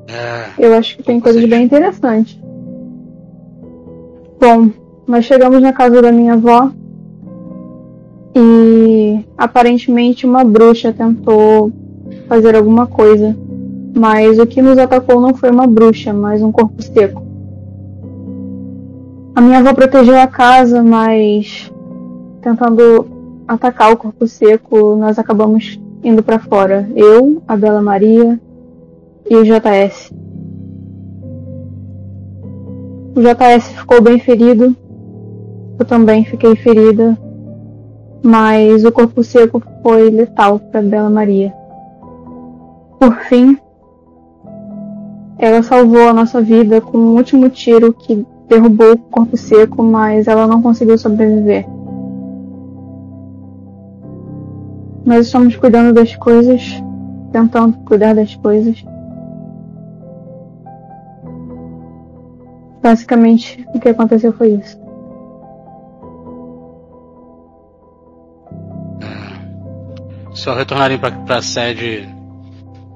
É, 0.07 0.65
eu 0.65 0.73
acho 0.73 0.95
que 0.97 1.03
tem 1.03 1.19
coisas 1.19 1.43
bem 1.45 1.65
interessantes. 1.65 2.39
Bom, 4.39 4.69
nós 5.05 5.25
chegamos 5.25 5.61
na 5.61 5.73
casa 5.73 6.01
da 6.01 6.13
minha 6.13 6.33
avó 6.33 6.71
e 8.33 9.25
aparentemente 9.37 10.25
uma 10.25 10.45
bruxa 10.45 10.93
tentou 10.93 11.73
fazer 12.29 12.55
alguma 12.55 12.87
coisa. 12.87 13.35
Mas 13.97 14.37
o 14.37 14.45
que 14.45 14.61
nos 14.61 14.77
atacou 14.77 15.19
não 15.19 15.33
foi 15.33 15.49
uma 15.49 15.67
bruxa, 15.67 16.13
mas 16.13 16.41
um 16.41 16.51
corpo 16.51 16.81
seco. 16.81 17.23
A 19.35 19.41
minha 19.41 19.59
avó 19.59 19.73
protegeu 19.73 20.17
a 20.17 20.27
casa, 20.27 20.83
mas 20.83 21.71
tentando 22.41 23.07
atacar 23.47 23.91
o 23.91 23.97
corpo 23.97 24.27
seco, 24.27 24.95
nós 24.95 25.17
acabamos 25.17 25.81
indo 26.03 26.21
para 26.21 26.39
fora. 26.39 26.87
Eu, 26.95 27.41
a 27.47 27.57
Bela 27.57 27.81
Maria 27.81 28.39
e 29.29 29.35
o 29.35 29.43
JS. 29.43 30.13
O 33.15 33.21
JS 33.21 33.69
ficou 33.69 34.01
bem 34.01 34.19
ferido. 34.19 34.75
Eu 35.79 35.85
também 35.85 36.23
fiquei 36.23 36.55
ferida. 36.55 37.17
Mas 38.21 38.85
o 38.85 38.91
corpo 38.91 39.23
seco 39.23 39.63
foi 39.81 40.09
letal 40.09 40.59
para 40.59 40.81
Bela 40.81 41.09
Maria. 41.09 41.53
Por 42.99 43.15
fim, 43.21 43.57
ela 45.37 45.63
salvou 45.63 46.09
a 46.09 46.13
nossa 46.13 46.41
vida 46.41 46.81
com 46.81 46.97
um 46.97 47.15
último 47.15 47.49
tiro 47.49 47.93
que 47.93 48.25
derrubou 48.49 48.91
o 48.91 48.97
corpo 48.97 49.37
seco, 49.37 49.81
mas 49.81 50.27
ela 50.27 50.45
não 50.45 50.61
conseguiu 50.61 50.97
sobreviver. 50.97 51.65
Nós 55.05 55.27
estamos 55.27 55.55
cuidando 55.55 55.93
das 55.93 56.13
coisas, 56.17 56.61
tentando 57.31 57.77
cuidar 57.85 58.13
das 58.13 58.35
coisas. 58.35 58.83
Basicamente, 62.81 63.65
o 63.73 63.79
que 63.79 63.89
aconteceu 63.89 64.33
foi 64.33 64.49
isso. 64.49 64.77
Ao 70.47 70.55
retornarem 70.55 70.97
para 70.97 71.37
a 71.37 71.41
sede, 71.41 72.07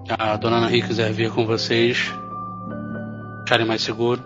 a 0.10 0.36
dona 0.38 0.58
Ana 0.58 0.70
quiser 0.70 1.12
vir 1.12 1.32
com 1.32 1.46
vocês, 1.46 2.12
acharem 3.44 3.66
mais 3.66 3.82
seguro, 3.82 4.22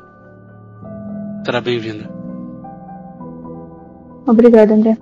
será 1.46 1.62
bem-vinda. 1.62 2.10
Obrigada, 4.26 4.74
André. 4.74 4.98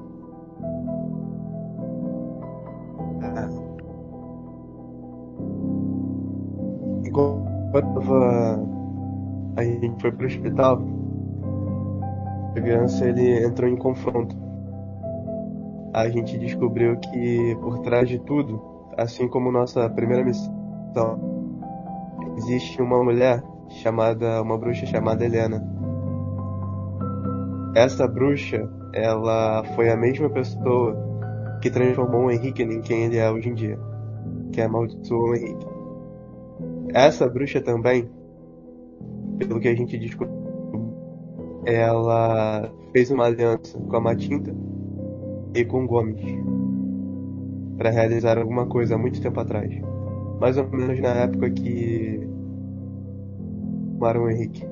quando 7.11 8.01
a 9.57 9.63
gente 9.63 10.01
foi 10.01 10.11
pro 10.11 10.27
hospital, 10.27 10.81
a 12.51 12.53
criança 12.53 13.07
ele 13.07 13.45
entrou 13.45 13.69
em 13.69 13.77
confronto. 13.77 14.35
A 15.93 16.09
gente 16.09 16.37
descobriu 16.37 16.97
que 16.97 17.55
por 17.61 17.79
trás 17.79 18.09
de 18.09 18.19
tudo, 18.19 18.61
assim 18.97 19.27
como 19.29 19.51
nossa 19.51 19.89
primeira 19.89 20.23
missão, 20.23 20.64
existe 22.37 22.81
uma 22.81 23.03
mulher 23.03 23.43
chamada, 23.69 24.41
uma 24.41 24.57
bruxa 24.57 24.85
chamada 24.85 25.25
Helena. 25.25 25.63
Essa 27.75 28.07
bruxa, 28.07 28.69
ela 28.93 29.63
foi 29.75 29.89
a 29.89 29.97
mesma 29.97 30.29
pessoa 30.29 30.95
que 31.61 31.69
transformou 31.69 32.25
o 32.25 32.31
Henrique 32.31 32.63
em 32.63 32.81
quem 32.81 33.05
ele 33.05 33.17
é 33.17 33.29
hoje 33.29 33.49
em 33.49 33.53
dia, 33.53 33.79
que 34.51 34.61
amaldiçoou 34.61 35.31
o 35.31 35.35
Henrique. 35.35 35.67
Essa 36.93 37.27
bruxa 37.27 37.61
também, 37.61 38.09
pelo 39.37 39.59
que 39.59 39.67
a 39.67 39.75
gente 39.75 39.97
descobriu, 39.97 40.33
ela 41.65 42.71
fez 42.93 43.11
uma 43.11 43.25
aliança 43.25 43.77
com 43.77 43.95
a 43.95 43.99
Matinta 43.99 44.55
e 45.53 45.65
com 45.65 45.85
Gomes 45.85 46.23
para 47.77 47.89
realizar 47.89 48.37
alguma 48.37 48.67
coisa 48.67 48.95
há 48.95 48.97
muito 48.97 49.21
tempo 49.21 49.39
atrás. 49.39 49.94
Mais 50.39 50.57
ou 50.57 50.67
menos 50.67 50.99
na 50.99 51.09
época 51.09 51.49
que 51.49 52.27
Marão 53.99 54.29
Henrique. 54.29 54.65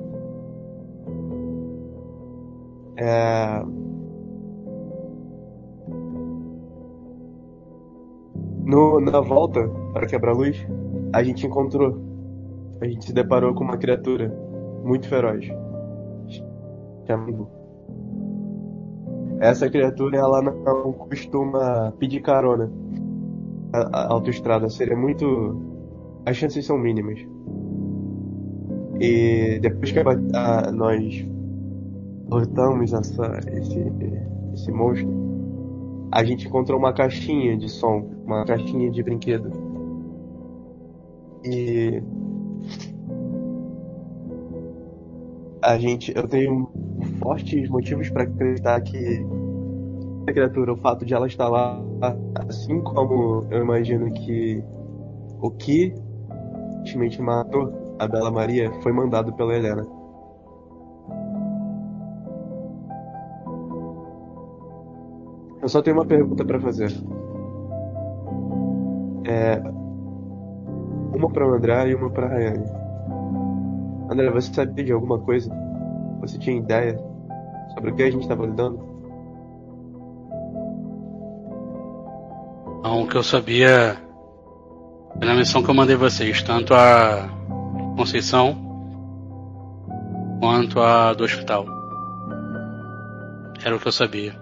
É... 2.97 3.64
No, 8.66 8.99
na 8.99 9.20
volta 9.20 9.68
para 9.93 10.07
quebrar-luz, 10.07 10.66
a 11.14 11.24
gente 11.24 11.45
encontrou. 11.45 11.99
A 12.82 12.86
gente 12.86 13.05
se 13.05 13.14
deparou 13.14 13.53
com 13.53 13.64
uma 13.64 13.78
criatura 13.78 14.30
muito 14.84 15.07
feroz. 15.07 15.45
Chamado. 17.07 17.47
Essa 19.39 19.70
criatura, 19.70 20.18
ela 20.18 20.41
não 20.41 20.93
costuma 20.93 21.93
pedir 21.99 22.22
carona. 22.22 22.72
A, 23.74 24.01
a 24.01 24.13
autoestrada 24.13 24.69
seria 24.69 24.95
muito. 24.95 25.59
As 26.26 26.38
chances 26.38 26.65
são 26.65 26.78
mínimas. 26.78 27.19
E 28.99 29.59
depois 29.59 29.91
que 29.91 29.99
a, 29.99 30.71
nós 30.71 31.26
derrotamos 32.30 32.93
essa, 32.93 33.39
esse, 33.51 33.91
esse 34.53 34.71
monstro, 34.71 35.09
a 36.11 36.24
gente 36.24 36.47
encontrou 36.47 36.80
uma 36.80 36.93
caixinha 36.93 37.57
de 37.57 37.67
som, 37.69 38.09
uma 38.26 38.45
caixinha 38.45 38.89
de 38.91 39.03
brinquedo. 39.03 39.51
E 41.43 42.01
a 45.61 45.78
gente, 45.78 46.15
eu 46.15 46.28
tenho 46.28 46.69
fortes 47.19 47.67
motivos 47.69 48.09
para 48.09 48.24
acreditar 48.24 48.80
que 48.82 49.26
a 50.28 50.32
criatura, 50.32 50.74
o 50.74 50.78
fato 50.78 51.05
de 51.05 51.13
ela 51.13 51.28
estar 51.28 51.49
lá, 51.49 51.82
assim 52.47 52.82
como 52.82 53.45
eu 53.51 53.61
imagino 53.61 54.11
que 54.11 54.63
o 55.39 55.51
que 55.51 55.93
ultimamente 56.78 57.21
matou 57.21 57.95
a 57.99 58.07
Bela 58.07 58.32
Maria 58.32 58.71
foi 58.82 58.91
mandado 58.91 59.34
pela 59.34 59.55
Helena. 59.55 59.86
Eu 65.61 65.69
só 65.69 65.82
tenho 65.82 65.95
uma 65.97 66.05
pergunta 66.05 66.43
para 66.43 66.59
fazer. 66.59 66.91
É, 69.26 69.61
uma 71.15 71.30
para 71.30 71.47
o 71.47 71.53
André 71.53 71.89
e 71.89 71.95
uma 71.95 72.09
para 72.09 72.28
Rayane. 72.28 72.65
André, 74.09 74.30
você 74.30 74.53
sabia 74.53 74.84
de 74.84 74.91
alguma 74.91 75.19
coisa? 75.19 75.49
Você 76.19 76.38
tinha 76.38 76.57
ideia 76.57 76.97
sobre 77.74 77.91
o 77.91 77.95
que 77.95 78.03
a 78.03 78.11
gente 78.11 78.24
estava 78.24 78.45
lidando? 78.45 78.92
Não, 82.84 83.03
o 83.03 83.07
que 83.07 83.15
eu 83.15 83.23
sabia 83.23 83.97
na 85.15 85.34
missão 85.34 85.63
que 85.63 85.69
eu 85.69 85.73
mandei 85.73 85.95
vocês, 85.95 86.43
tanto 86.43 86.73
a 86.73 87.29
Conceição 87.95 88.57
quanto 90.39 90.81
a 90.81 91.13
do 91.13 91.23
hospital. 91.23 91.65
Era 93.63 93.75
o 93.75 93.79
que 93.79 93.88
eu 93.88 93.91
sabia. 93.91 94.36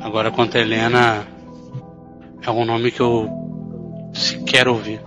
Agora 0.00 0.32
quanto 0.32 0.58
a 0.58 0.60
Helena 0.60 1.24
é 2.42 2.50
um 2.50 2.64
nome 2.64 2.90
que 2.90 3.00
eu 3.00 3.30
sequer 4.12 4.66
ouvi. 4.66 4.98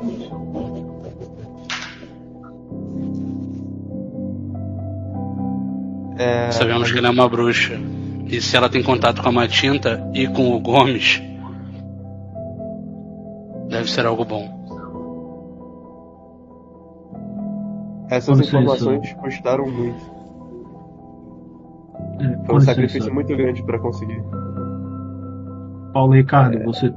É... 6.17 6.51
Sabemos 6.51 6.91
que 6.91 6.97
ela 6.97 7.09
é 7.09 7.11
uma 7.11 7.27
bruxa. 7.27 7.77
E 8.29 8.41
se 8.41 8.55
ela 8.57 8.69
tem 8.69 8.83
contato 8.83 9.21
com 9.21 9.29
a 9.29 9.31
Matinta 9.31 10.09
e 10.13 10.27
com 10.27 10.53
o 10.55 10.59
Gomes, 10.59 11.21
deve 13.69 13.89
ser 13.89 14.05
algo 14.05 14.25
bom. 14.25 14.55
Essas 18.09 18.39
informações 18.39 19.13
custaram 19.13 19.65
muito. 19.69 20.17
É, 22.19 22.45
Foi 22.45 22.55
um 22.55 22.59
sacrifício 22.61 23.13
muito 23.13 23.35
grande 23.35 23.63
para 23.63 23.79
conseguir. 23.79 24.21
Paulo 25.93 26.13
Ricardo, 26.13 26.63
você 26.65 26.93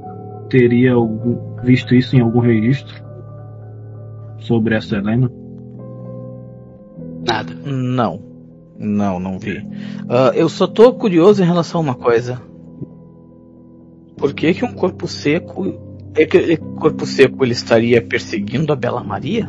teria 0.49 0.93
algum- 0.93 1.55
visto 1.63 1.93
isso 1.95 2.15
em 2.15 2.21
algum 2.21 2.39
registro 2.39 2.93
sobre 4.39 4.75
essa 4.75 4.95
Helena? 4.97 5.29
Nada. 7.27 7.53
Não. 7.65 8.30
Não, 8.83 9.19
não 9.19 9.37
vi. 9.37 9.63
Ah, 10.09 10.31
eu 10.33 10.49
só 10.49 10.65
tô 10.65 10.91
curioso 10.91 11.43
em 11.43 11.45
relação 11.45 11.79
a 11.79 11.83
uma 11.83 11.95
coisa. 11.95 12.41
Por 14.17 14.33
que 14.33 14.55
que 14.55 14.65
um 14.65 14.73
corpo 14.73 15.07
seco... 15.07 15.79
É 16.15 16.25
que 16.25 16.37
é 16.37 16.57
corpo 16.57 17.05
seco 17.05 17.45
ele 17.45 17.53
estaria 17.53 18.01
perseguindo 18.01 18.73
a 18.73 18.75
Bela 18.75 19.03
Maria? 19.03 19.47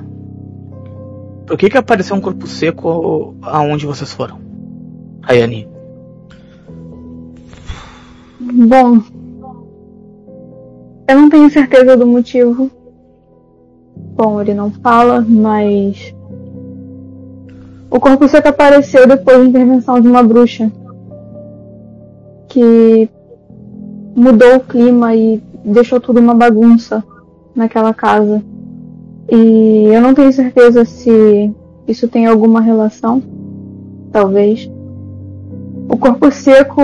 Por 1.46 1.56
que 1.56 1.70
que 1.70 1.78
apareceu 1.78 2.14
um 2.14 2.20
corpo 2.20 2.46
seco 2.46 3.34
aonde 3.42 3.86
vocês 3.86 4.12
foram? 4.12 4.38
Rayane. 5.22 5.66
Bom, 8.38 9.00
eu 11.08 11.16
não 11.16 11.28
tenho 11.30 11.50
certeza 11.50 11.96
do 11.96 12.06
motivo. 12.06 12.70
Bom, 14.14 14.40
ele 14.40 14.54
não 14.54 14.70
fala, 14.70 15.24
mas 15.26 16.14
o 17.92 18.00
corpo 18.00 18.26
seco 18.26 18.48
apareceu 18.48 19.06
depois 19.06 19.36
da 19.36 19.44
intervenção 19.44 20.00
de 20.00 20.08
uma 20.08 20.22
bruxa 20.22 20.72
que 22.48 23.06
mudou 24.16 24.56
o 24.56 24.60
clima 24.60 25.14
e 25.14 25.42
deixou 25.62 26.00
tudo 26.00 26.18
uma 26.18 26.34
bagunça 26.34 27.04
naquela 27.54 27.92
casa. 27.92 28.42
E 29.30 29.90
eu 29.92 30.00
não 30.00 30.14
tenho 30.14 30.32
certeza 30.32 30.86
se 30.86 31.52
isso 31.86 32.08
tem 32.08 32.26
alguma 32.26 32.62
relação, 32.62 33.22
talvez. 34.10 34.70
O 35.86 35.96
corpo 35.98 36.30
seco 36.30 36.80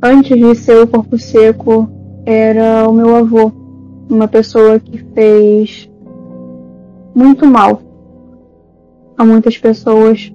antes 0.00 0.38
de 0.38 0.54
ser 0.54 0.82
o 0.82 0.86
corpo 0.86 1.18
seco, 1.18 1.88
era 2.24 2.88
o 2.88 2.92
meu 2.92 3.16
avô. 3.16 3.50
Uma 4.08 4.28
pessoa 4.28 4.78
que 4.78 4.98
fez 5.14 5.90
muito 7.12 7.44
mal 7.44 7.80
a 9.16 9.24
muitas 9.24 9.56
pessoas. 9.56 10.32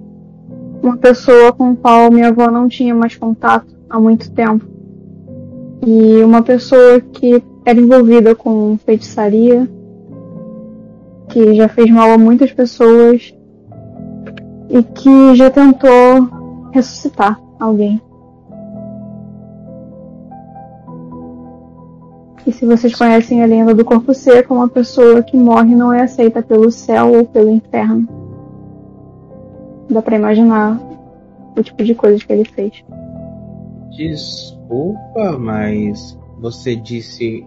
Uma 0.82 0.96
pessoa 0.96 1.52
com 1.52 1.70
a 1.70 1.76
qual 1.76 2.10
minha 2.10 2.28
avó 2.28 2.50
não 2.50 2.68
tinha 2.68 2.94
mais 2.94 3.16
contato 3.16 3.74
há 3.88 4.00
muito 4.00 4.30
tempo. 4.32 4.64
E 5.86 6.22
uma 6.22 6.42
pessoa 6.42 7.00
que 7.00 7.42
era 7.64 7.78
envolvida 7.78 8.34
com 8.34 8.76
feitiçaria, 8.84 9.68
que 11.28 11.54
já 11.54 11.68
fez 11.68 11.90
mal 11.90 12.10
a 12.10 12.18
muitas 12.18 12.52
pessoas 12.52 13.34
e 14.68 14.82
que 14.82 15.34
já 15.34 15.50
tentou 15.50 16.28
ressuscitar 16.72 17.40
alguém. 17.60 18.00
E 22.44 22.50
se 22.50 22.66
vocês 22.66 22.94
conhecem 22.94 23.42
a 23.42 23.46
lenda 23.46 23.72
do 23.72 23.84
corpo 23.84 24.12
seco, 24.12 24.54
uma 24.54 24.68
pessoa 24.68 25.22
que 25.22 25.36
morre 25.36 25.74
não 25.76 25.92
é 25.92 26.02
aceita 26.02 26.42
pelo 26.42 26.70
céu 26.72 27.12
ou 27.12 27.24
pelo 27.24 27.50
inferno. 27.50 28.21
Dá 29.92 30.00
pra 30.00 30.16
imaginar 30.16 30.80
o 31.56 31.62
tipo 31.62 31.84
de 31.84 31.94
coisas 31.94 32.22
que 32.24 32.32
ele 32.32 32.44
fez. 32.44 32.82
Desculpa, 33.90 35.38
mas 35.38 36.18
você 36.38 36.74
disse 36.74 37.46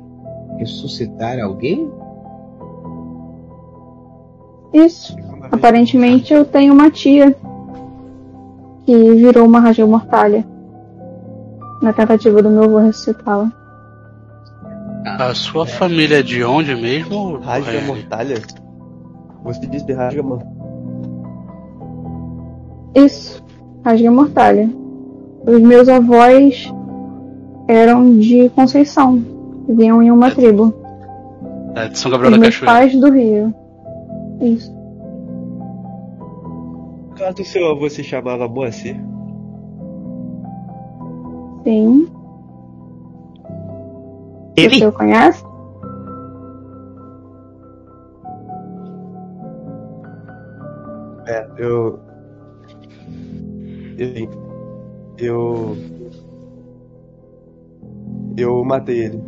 ressuscitar 0.57 1.39
alguém? 1.39 1.91
Isso. 4.73 5.15
Aparentemente 5.51 6.33
eu 6.33 6.45
tenho 6.45 6.73
uma 6.73 6.91
tia 6.91 7.35
que 8.85 9.13
virou 9.15 9.45
uma 9.45 9.59
Raja 9.59 9.85
Mortalha 9.85 10.45
na 11.81 11.93
tentativa 11.93 12.41
do 12.41 12.49
meu 12.49 12.63
avô 12.63 12.77
ressuscitá-la. 12.77 13.51
A 15.05 15.33
sua 15.33 15.65
família 15.65 16.19
é 16.19 16.23
de 16.23 16.43
onde 16.43 16.75
mesmo? 16.75 17.37
Rasga 17.37 17.71
Rayane? 17.71 17.87
mortalha? 17.87 18.41
Você 19.43 19.67
disse 19.67 19.85
de 19.85 19.93
rasga 19.93 20.23
mortalha? 20.23 20.54
Isso, 22.95 23.43
Rasga 23.83 24.09
Mortalha. 24.11 24.69
Os 25.45 25.61
meus 25.61 25.87
avós 25.89 26.71
eram 27.67 28.17
de 28.17 28.49
Conceição, 28.49 29.23
viviam 29.67 30.01
em 30.01 30.09
uma 30.11 30.31
tribo. 30.31 30.73
É, 31.75 31.89
de 31.89 31.99
São 31.99 32.09
Gabriel 32.09 32.31
Os 32.31 32.37
da 32.37 32.41
meus 32.41 32.57
Cachoeira. 32.57 32.73
pais 32.79 32.99
do 32.99 33.11
Rio. 33.11 33.53
Isso. 34.41 34.73
Caso 37.17 37.43
seu 37.45 37.65
avô 37.71 37.89
se 37.89 38.03
chamava 38.03 38.47
Moacir, 38.47 38.95
Sim. 41.63 42.07
Ele? 44.55 44.79
Você 44.79 44.85
o 44.87 44.91
conhece? 44.91 45.43
é, 51.27 51.47
eu. 51.57 51.99
Eu. 53.97 54.29
Eu. 55.17 55.77
Eu 58.37 58.63
matei 58.65 59.05
ele. 59.05 59.21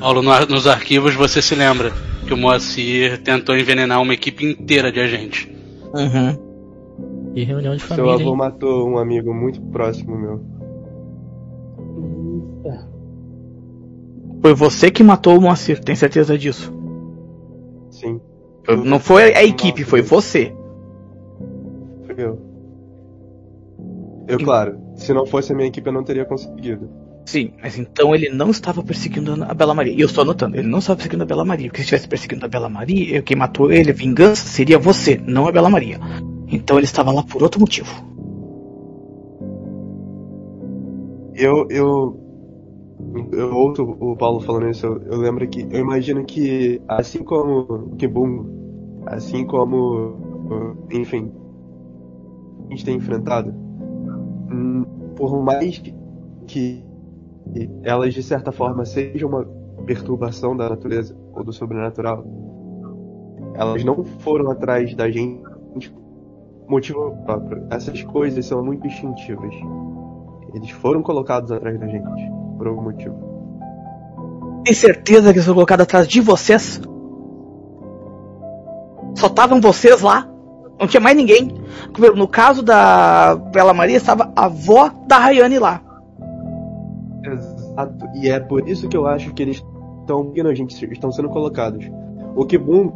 Paulo, 0.00 0.22
no- 0.22 0.46
nos 0.46 0.66
arquivos 0.66 1.14
você 1.14 1.40
se 1.42 1.54
lembra 1.54 1.92
que 2.26 2.32
o 2.34 2.36
Moacir 2.36 3.22
tentou 3.22 3.56
envenenar 3.56 4.00
uma 4.00 4.14
equipe 4.14 4.44
inteira 4.44 4.90
de 4.90 5.00
agentes. 5.00 5.48
Uhum. 5.94 7.32
E 7.34 7.44
reunião 7.44 7.74
de 7.76 7.82
Seu 7.82 7.88
família, 7.96 8.14
avô 8.14 8.30
hein? 8.30 8.36
matou 8.36 8.88
um 8.88 8.98
amigo 8.98 9.32
muito 9.34 9.60
próximo 9.60 10.16
meu. 10.16 10.40
Foi 14.40 14.54
você 14.54 14.90
que 14.90 15.04
matou 15.04 15.38
o 15.38 15.40
Moacir, 15.40 15.78
tem 15.82 15.94
certeza 15.94 16.36
disso? 16.36 16.72
Sim, 17.90 18.20
Não 18.84 18.98
foi 18.98 19.34
a 19.34 19.44
equipe, 19.44 19.84
foi 19.84 20.02
você. 20.02 20.52
Eu. 22.20 22.38
Eu, 24.28 24.38
claro, 24.38 24.78
se 24.96 25.12
não 25.12 25.26
fosse 25.26 25.52
a 25.52 25.56
minha 25.56 25.68
equipe 25.68 25.88
eu 25.88 25.92
não 25.92 26.04
teria 26.04 26.24
conseguido. 26.24 26.88
Sim, 27.24 27.52
mas 27.62 27.78
então 27.78 28.14
ele 28.14 28.28
não 28.28 28.50
estava 28.50 28.82
perseguindo 28.82 29.32
a 29.44 29.54
Bela 29.54 29.74
Maria. 29.74 29.92
E 29.92 30.00
eu 30.00 30.06
estou 30.06 30.22
anotando, 30.22 30.56
ele 30.56 30.68
não 30.68 30.80
estava 30.80 30.96
perseguindo 30.96 31.22
a 31.22 31.26
Bela 31.26 31.44
Maria. 31.44 31.68
Porque 31.68 31.78
se 31.78 31.84
estivesse 31.84 32.08
perseguindo 32.08 32.44
a 32.44 32.48
Bela 32.48 32.68
Maria, 32.68 33.22
quem 33.22 33.36
matou 33.36 33.70
ele, 33.72 33.90
a 33.90 33.94
vingança, 33.94 34.46
seria 34.46 34.78
você, 34.78 35.20
não 35.24 35.46
a 35.46 35.52
Bela 35.52 35.70
Maria. 35.70 35.98
Então 36.48 36.76
ele 36.76 36.84
estava 36.84 37.12
lá 37.12 37.22
por 37.22 37.42
outro 37.42 37.60
motivo. 37.60 37.88
Eu, 41.34 41.66
eu, 41.70 42.20
eu 43.32 43.54
ouço 43.54 43.82
o 43.82 44.16
Paulo 44.16 44.40
falando 44.40 44.68
isso, 44.68 44.86
eu, 44.86 45.02
eu 45.02 45.18
lembro 45.18 45.48
que, 45.48 45.62
eu 45.62 45.80
imagino 45.80 46.24
que, 46.24 46.80
assim 46.86 47.24
como 47.24 47.60
o 47.60 47.96
Kibum, 47.96 48.44
assim 49.06 49.46
como, 49.46 50.86
enfim, 50.90 51.32
a 52.72 52.76
gente 52.76 52.84
tem 52.84 52.96
enfrentado, 52.96 53.50
hum, 54.50 54.84
por 55.14 55.42
mais 55.42 55.78
que, 56.46 56.84
elas 57.82 58.14
de 58.14 58.22
certa 58.22 58.50
forma 58.50 58.84
sejam 58.84 59.28
uma 59.28 59.44
perturbação 59.84 60.56
da 60.56 60.70
natureza 60.70 61.14
ou 61.34 61.44
do 61.44 61.52
sobrenatural, 61.52 62.24
elas 63.54 63.84
não 63.84 64.02
foram 64.02 64.50
atrás 64.50 64.94
da 64.94 65.10
gente 65.10 65.42
motivo 66.66 67.14
próprio. 67.24 67.66
Essas 67.70 68.02
coisas 68.02 68.46
são 68.46 68.64
muito 68.64 68.86
instintivas. 68.86 69.54
Eles 70.54 70.70
foram 70.70 71.02
colocados 71.02 71.52
atrás 71.52 71.78
da 71.78 71.86
gente 71.86 72.30
por 72.56 72.66
algum 72.66 72.82
motivo. 72.82 73.14
Tem 74.64 74.72
certeza 74.72 75.32
que 75.32 75.38
eles 75.38 75.44
foram 75.44 75.56
colocados 75.56 75.82
atrás 75.82 76.08
de 76.08 76.20
vocês? 76.20 76.80
Só 79.16 79.26
estavam 79.26 79.60
vocês 79.60 80.00
lá? 80.00 80.31
Não 80.82 80.88
tinha 80.88 81.00
mais 81.00 81.16
ninguém. 81.16 81.48
No 82.16 82.26
caso 82.26 82.60
da 82.60 83.36
Bela 83.36 83.72
Maria, 83.72 83.96
estava 83.96 84.32
a 84.34 84.46
avó 84.46 84.90
da 85.06 85.16
Rayane 85.16 85.60
lá. 85.60 85.80
Exato. 87.24 88.04
E 88.16 88.28
é 88.28 88.40
por 88.40 88.68
isso 88.68 88.88
que 88.88 88.96
eu 88.96 89.06
acho 89.06 89.32
que 89.32 89.44
eles 89.44 89.64
estão 90.00 90.32
gente, 90.56 90.92
estão 90.92 91.12
sendo 91.12 91.28
colocados. 91.28 91.88
O 92.34 92.44
Kibum, 92.44 92.90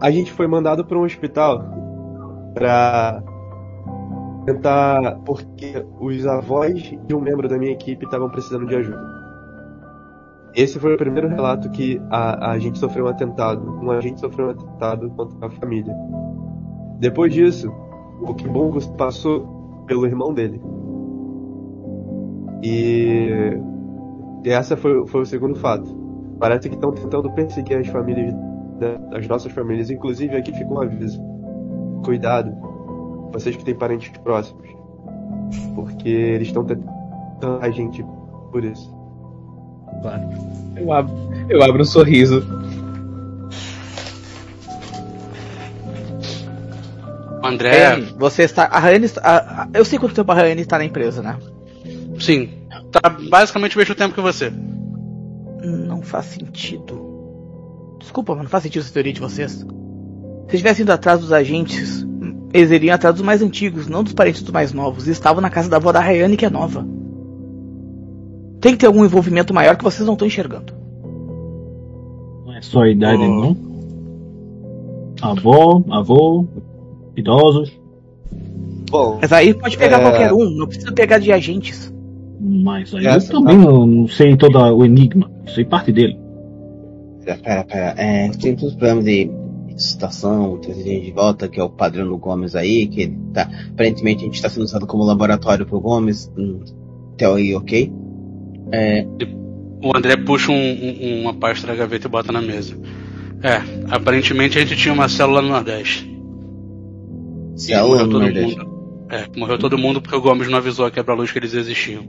a 0.00 0.10
gente 0.10 0.32
foi 0.32 0.46
mandado 0.46 0.86
para 0.86 0.96
um 0.96 1.02
hospital 1.02 1.62
pra 2.54 3.22
tentar. 4.46 5.18
porque 5.26 5.84
os 6.00 6.26
avós 6.26 6.94
de 7.06 7.14
um 7.14 7.20
membro 7.20 7.46
da 7.46 7.58
minha 7.58 7.72
equipe 7.72 8.06
estavam 8.06 8.30
precisando 8.30 8.66
de 8.66 8.74
ajuda. 8.74 9.17
Esse 10.58 10.76
foi 10.80 10.92
o 10.92 10.98
primeiro 10.98 11.28
relato 11.28 11.70
que 11.70 12.02
a, 12.10 12.50
a 12.50 12.58
gente 12.58 12.80
sofreu 12.80 13.04
um 13.04 13.08
atentado. 13.08 13.64
Um 13.80 13.92
agente 13.92 14.18
sofreu 14.18 14.48
um 14.48 14.50
atentado 14.50 15.08
contra 15.10 15.46
a 15.46 15.50
família. 15.50 15.94
Depois 16.98 17.32
disso, 17.32 17.72
o 18.20 18.34
Kibum 18.34 18.76
passou 18.96 19.84
pelo 19.86 20.04
irmão 20.04 20.34
dele. 20.34 20.60
E, 22.60 23.56
e 24.44 24.50
essa 24.50 24.76
foi, 24.76 25.06
foi 25.06 25.20
o 25.20 25.26
segundo 25.26 25.54
fato. 25.54 25.96
Parece 26.40 26.68
que 26.68 26.74
estão 26.74 26.90
tentando 26.90 27.30
perseguir 27.34 27.78
as 27.78 27.86
famílias, 27.86 28.34
né, 28.80 28.98
as 29.12 29.28
nossas 29.28 29.52
famílias. 29.52 29.90
Inclusive, 29.90 30.34
aqui 30.34 30.52
fica 30.52 30.74
um 30.74 30.80
aviso. 30.80 31.22
Cuidado, 32.04 32.52
vocês 33.30 33.54
que 33.54 33.64
têm 33.64 33.76
parentes 33.76 34.10
próximos. 34.24 34.68
Porque 35.76 36.08
eles 36.08 36.48
estão 36.48 36.64
tentando 36.64 37.62
a 37.62 37.70
gente 37.70 38.04
por 38.50 38.64
isso. 38.64 38.97
Claro. 40.02 40.22
Eu 40.76 40.92
abro, 40.92 41.14
eu 41.48 41.62
abro 41.62 41.82
um 41.82 41.84
sorriso. 41.86 42.42
André, 47.42 47.70
Rayane, 47.70 48.14
você 48.18 48.42
está. 48.42 48.64
A 48.64 48.78
Rayane 48.78 49.04
está. 49.06 49.20
a- 49.22 49.62
a- 49.62 49.68
eu 49.72 49.84
sei 49.84 49.98
quanto 49.98 50.14
tempo 50.14 50.30
a 50.32 50.34
Rayane 50.34 50.62
está 50.62 50.78
na 50.78 50.84
empresa, 50.84 51.22
né? 51.22 51.36
sim, 52.18 52.50
tá 52.90 53.08
basicamente 53.08 53.76
o 53.76 53.78
mesmo 53.78 53.94
tempo 53.94 54.14
que 54.14 54.20
você. 54.20 54.52
Não 55.62 56.02
faz 56.02 56.26
sentido. 56.26 57.06
Desculpa, 58.00 58.34
mas 58.34 58.42
não 58.44 58.50
faz 58.50 58.64
sentido 58.64 58.82
essa 58.82 58.92
teoria 58.92 59.12
de 59.12 59.20
vocês. 59.20 59.52
Se 59.52 59.64
eles 60.48 60.58
tivessem 60.60 60.82
ido 60.82 60.92
atrás 60.92 61.20
dos 61.20 61.32
agentes, 61.32 62.04
eles 62.52 62.70
iriam 62.70 62.94
atrás 62.94 63.14
dos 63.14 63.24
mais 63.24 63.40
antigos, 63.42 63.86
não 63.86 64.02
dos 64.02 64.14
parentes 64.14 64.42
dos 64.42 64.50
mais 64.50 64.72
novos. 64.72 65.06
E 65.06 65.10
estavam 65.12 65.40
na 65.40 65.50
casa 65.50 65.68
da 65.68 65.76
avó 65.76 65.92
da 65.92 66.00
Rayane, 66.00 66.36
que 66.36 66.44
é 66.46 66.50
nova. 66.50 66.84
Tem 68.60 68.72
que 68.72 68.78
ter 68.78 68.86
algum 68.86 69.04
envolvimento 69.04 69.54
maior 69.54 69.76
que 69.76 69.84
vocês 69.84 70.04
não 70.06 70.14
estão 70.14 70.26
enxergando. 70.26 70.72
Não 72.46 72.54
é 72.56 72.62
só 72.62 72.82
a 72.82 72.90
idade, 72.90 73.22
Oh. 73.22 73.28
não? 73.28 73.56
Avó, 75.20 75.82
avô, 75.90 76.46
idosos, 77.16 77.76
Bom, 78.90 79.18
Mas 79.20 79.30
aí 79.32 79.52
pode 79.52 79.76
pegar 79.76 79.98
É. 79.98 80.00
qualquer 80.02 80.32
um, 80.32 80.48
não 80.48 80.66
precisa 80.66 80.90
pegar 80.92 81.18
de 81.18 81.30
agentes. 81.30 81.92
mas 82.40 82.94
aí 82.94 83.06
Essa- 83.06 83.32
eu 83.34 83.38
também 83.40 83.58
não, 83.58 83.84
não 83.86 84.08
sei 84.08 84.34
todo 84.34 84.58
o 84.58 84.82
enigma, 84.84 85.30
sei 85.54 85.62
parte 85.64 85.92
dele. 85.92 86.18
Pera, 87.22 87.38
pera, 87.42 87.64
pera. 87.64 87.94
É, 87.98 88.28
tem 88.30 88.54
todos 88.56 88.70
os 88.72 88.74
problemas 88.78 89.04
de 89.04 89.30
situação, 89.76 90.56
trazer 90.58 90.84
gente 90.84 91.04
de 91.06 91.12
volta, 91.12 91.48
que 91.48 91.60
é 91.60 91.62
o 91.62 91.68
padrão 91.68 92.08
do 92.08 92.16
Gomes 92.16 92.54
aí, 92.56 92.86
que 92.86 93.08
tá. 93.34 93.46
Aparentemente 93.74 94.22
a 94.22 94.24
gente 94.24 94.36
está 94.36 94.48
sendo 94.48 94.62
usado 94.64 94.86
como 94.86 95.04
laboratório 95.04 95.66
pro 95.66 95.80
Gomes. 95.80 96.32
Hum, 96.38 96.60
até 97.12 97.26
aí, 97.26 97.54
ok? 97.54 97.92
É, 98.72 99.06
O 99.80 99.96
André 99.96 100.16
puxa 100.16 100.50
um- 100.50 100.56
um- 100.56 101.20
uma 101.22 101.34
pasta 101.34 101.64
da 101.68 101.74
gaveta 101.74 102.08
e 102.08 102.10
bota 102.10 102.32
na 102.32 102.42
mesa. 102.42 102.76
É, 103.44 103.62
aparentemente 103.94 104.58
a 104.58 104.60
gente 104.64 104.76
tinha 104.76 104.92
uma 104.92 105.08
célula 105.08 105.40
no 105.40 105.48
Nordeste. 105.50 106.04
se 107.54 107.70
E 107.70 107.74
a 107.74 107.82
morreu 107.84 108.06
no 108.06 108.12
todo 108.12 108.22
Nordeste. 108.22 108.58
mundo. 108.58 109.06
É, 109.10 109.38
morreu 109.38 109.56
todo 109.58 109.78
mundo 109.78 110.00
porque 110.02 110.16
o 110.16 110.20
Gomes 110.20 110.48
não 110.48 110.58
avisou 110.58 110.84
a 110.86 110.90
quebra-luz 110.90 111.30
que 111.30 111.38
eles 111.38 111.54
existiam. 111.54 112.02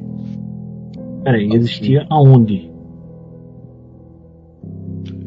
Peraí, 1.23 1.47
existia 1.53 2.05
aonde? 2.09 2.71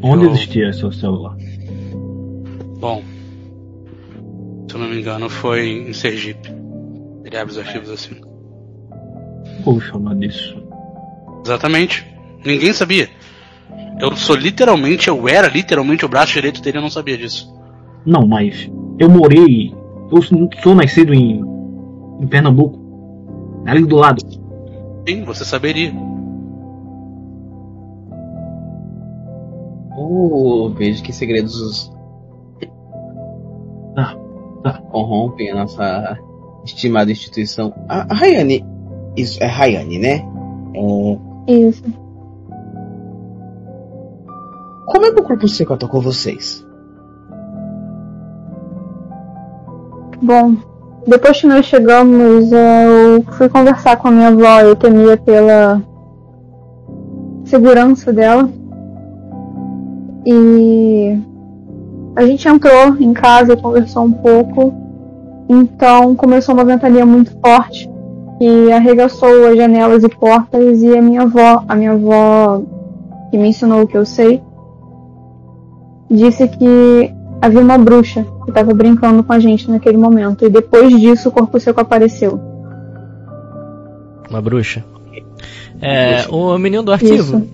Onde 0.02 0.24
Eu- 0.24 0.32
existia 0.32 0.68
essa 0.68 0.90
célula? 0.92 1.36
Bom, 2.80 3.02
se 4.68 4.74
eu 4.74 4.80
não 4.80 4.88
me 4.88 4.98
engano, 5.00 5.28
foi 5.30 5.68
em 5.88 5.92
Sergipe. 5.92 6.48
Ele 7.24 7.36
abre 7.36 7.52
os 7.52 7.58
arquivos 7.58 7.90
assim. 7.90 8.16
Vou 9.64 9.80
chamar 9.80 10.14
disso. 10.16 10.60
Exatamente. 11.44 12.06
Ninguém 12.44 12.72
sabia. 12.72 13.08
Eu 14.00 14.16
sou 14.16 14.34
literalmente, 14.36 15.08
eu 15.08 15.28
era 15.28 15.48
literalmente 15.48 16.04
o 16.04 16.08
braço 16.08 16.32
direito 16.32 16.60
dele, 16.60 16.78
eu 16.78 16.82
não 16.82 16.90
sabia 16.90 17.16
disso. 17.16 17.52
Não, 18.04 18.26
mas 18.26 18.70
eu 18.98 19.08
morei. 19.08 19.74
Eu 20.10 20.20
sou 20.22 20.74
nascido 20.74 21.14
em, 21.14 21.40
em 22.20 22.26
Pernambuco. 22.26 22.80
Ali 23.66 23.84
do 23.84 23.96
lado. 23.96 24.20
Sim, 25.08 25.24
você 25.24 25.44
saberia. 25.44 25.92
Oh, 29.96 30.70
vejo 30.76 31.02
que 31.02 31.12
segredos 31.12 31.92
Tá, 33.94 34.16
tá. 34.62 34.78
corrompem 34.90 35.50
a 35.50 35.54
nossa 35.54 36.18
estimada 36.64 37.12
instituição. 37.12 37.72
A, 37.88 38.12
a 38.12 38.16
Rayane, 38.16 38.64
isso 39.16 39.42
é 39.42 39.46
Rayane, 39.46 39.98
né? 39.98 40.24
É, 40.74 41.18
Isso. 41.46 41.82
como 45.02 45.06
é 45.06 45.14
que 45.14 45.20
o 45.20 45.24
corpo 45.24 45.48
seco 45.48 45.72
atacou 45.72 46.00
vocês? 46.00 46.64
Bom, 50.22 50.54
depois 51.06 51.40
que 51.40 51.46
nós 51.48 51.66
chegamos, 51.66 52.52
eu 52.52 53.24
fui 53.32 53.48
conversar 53.48 53.96
com 53.96 54.08
a 54.08 54.10
minha 54.12 54.28
avó. 54.28 54.60
Eu 54.60 54.76
temia 54.76 55.16
pela 55.16 55.82
segurança 57.44 58.12
dela. 58.12 58.48
E 60.24 61.18
a 62.14 62.24
gente 62.24 62.46
entrou 62.46 62.96
em 63.00 63.12
casa 63.12 63.54
e 63.54 63.60
conversou 63.60 64.04
um 64.04 64.12
pouco. 64.12 64.72
Então 65.48 66.14
começou 66.14 66.54
uma 66.54 66.64
ventania 66.64 67.04
muito 67.04 67.36
forte 67.40 67.91
que 68.38 68.72
arregaçou 68.72 69.46
as 69.46 69.56
janelas 69.56 70.02
e 70.02 70.08
portas 70.08 70.82
e 70.82 70.96
a 70.96 71.02
minha 71.02 71.22
avó, 71.22 71.64
a 71.68 71.74
minha 71.74 71.92
avó 71.92 72.62
que 73.30 73.38
me 73.38 73.48
ensinou 73.48 73.82
o 73.82 73.86
que 73.86 73.96
eu 73.96 74.04
sei, 74.04 74.42
disse 76.10 76.46
que 76.48 77.12
havia 77.40 77.60
uma 77.60 77.78
bruxa 77.78 78.26
que 78.44 78.50
estava 78.50 78.72
brincando 78.74 79.24
com 79.24 79.32
a 79.32 79.38
gente 79.38 79.70
naquele 79.70 79.96
momento. 79.96 80.44
E 80.44 80.50
depois 80.50 80.98
disso 81.00 81.28
o 81.28 81.32
corpo 81.32 81.58
seco 81.58 81.80
apareceu. 81.80 82.40
Uma 84.28 84.40
bruxa. 84.40 84.84
É, 85.80 86.26
o 86.28 86.56
menino 86.58 86.82
do 86.82 86.92
arquivo. 86.92 87.46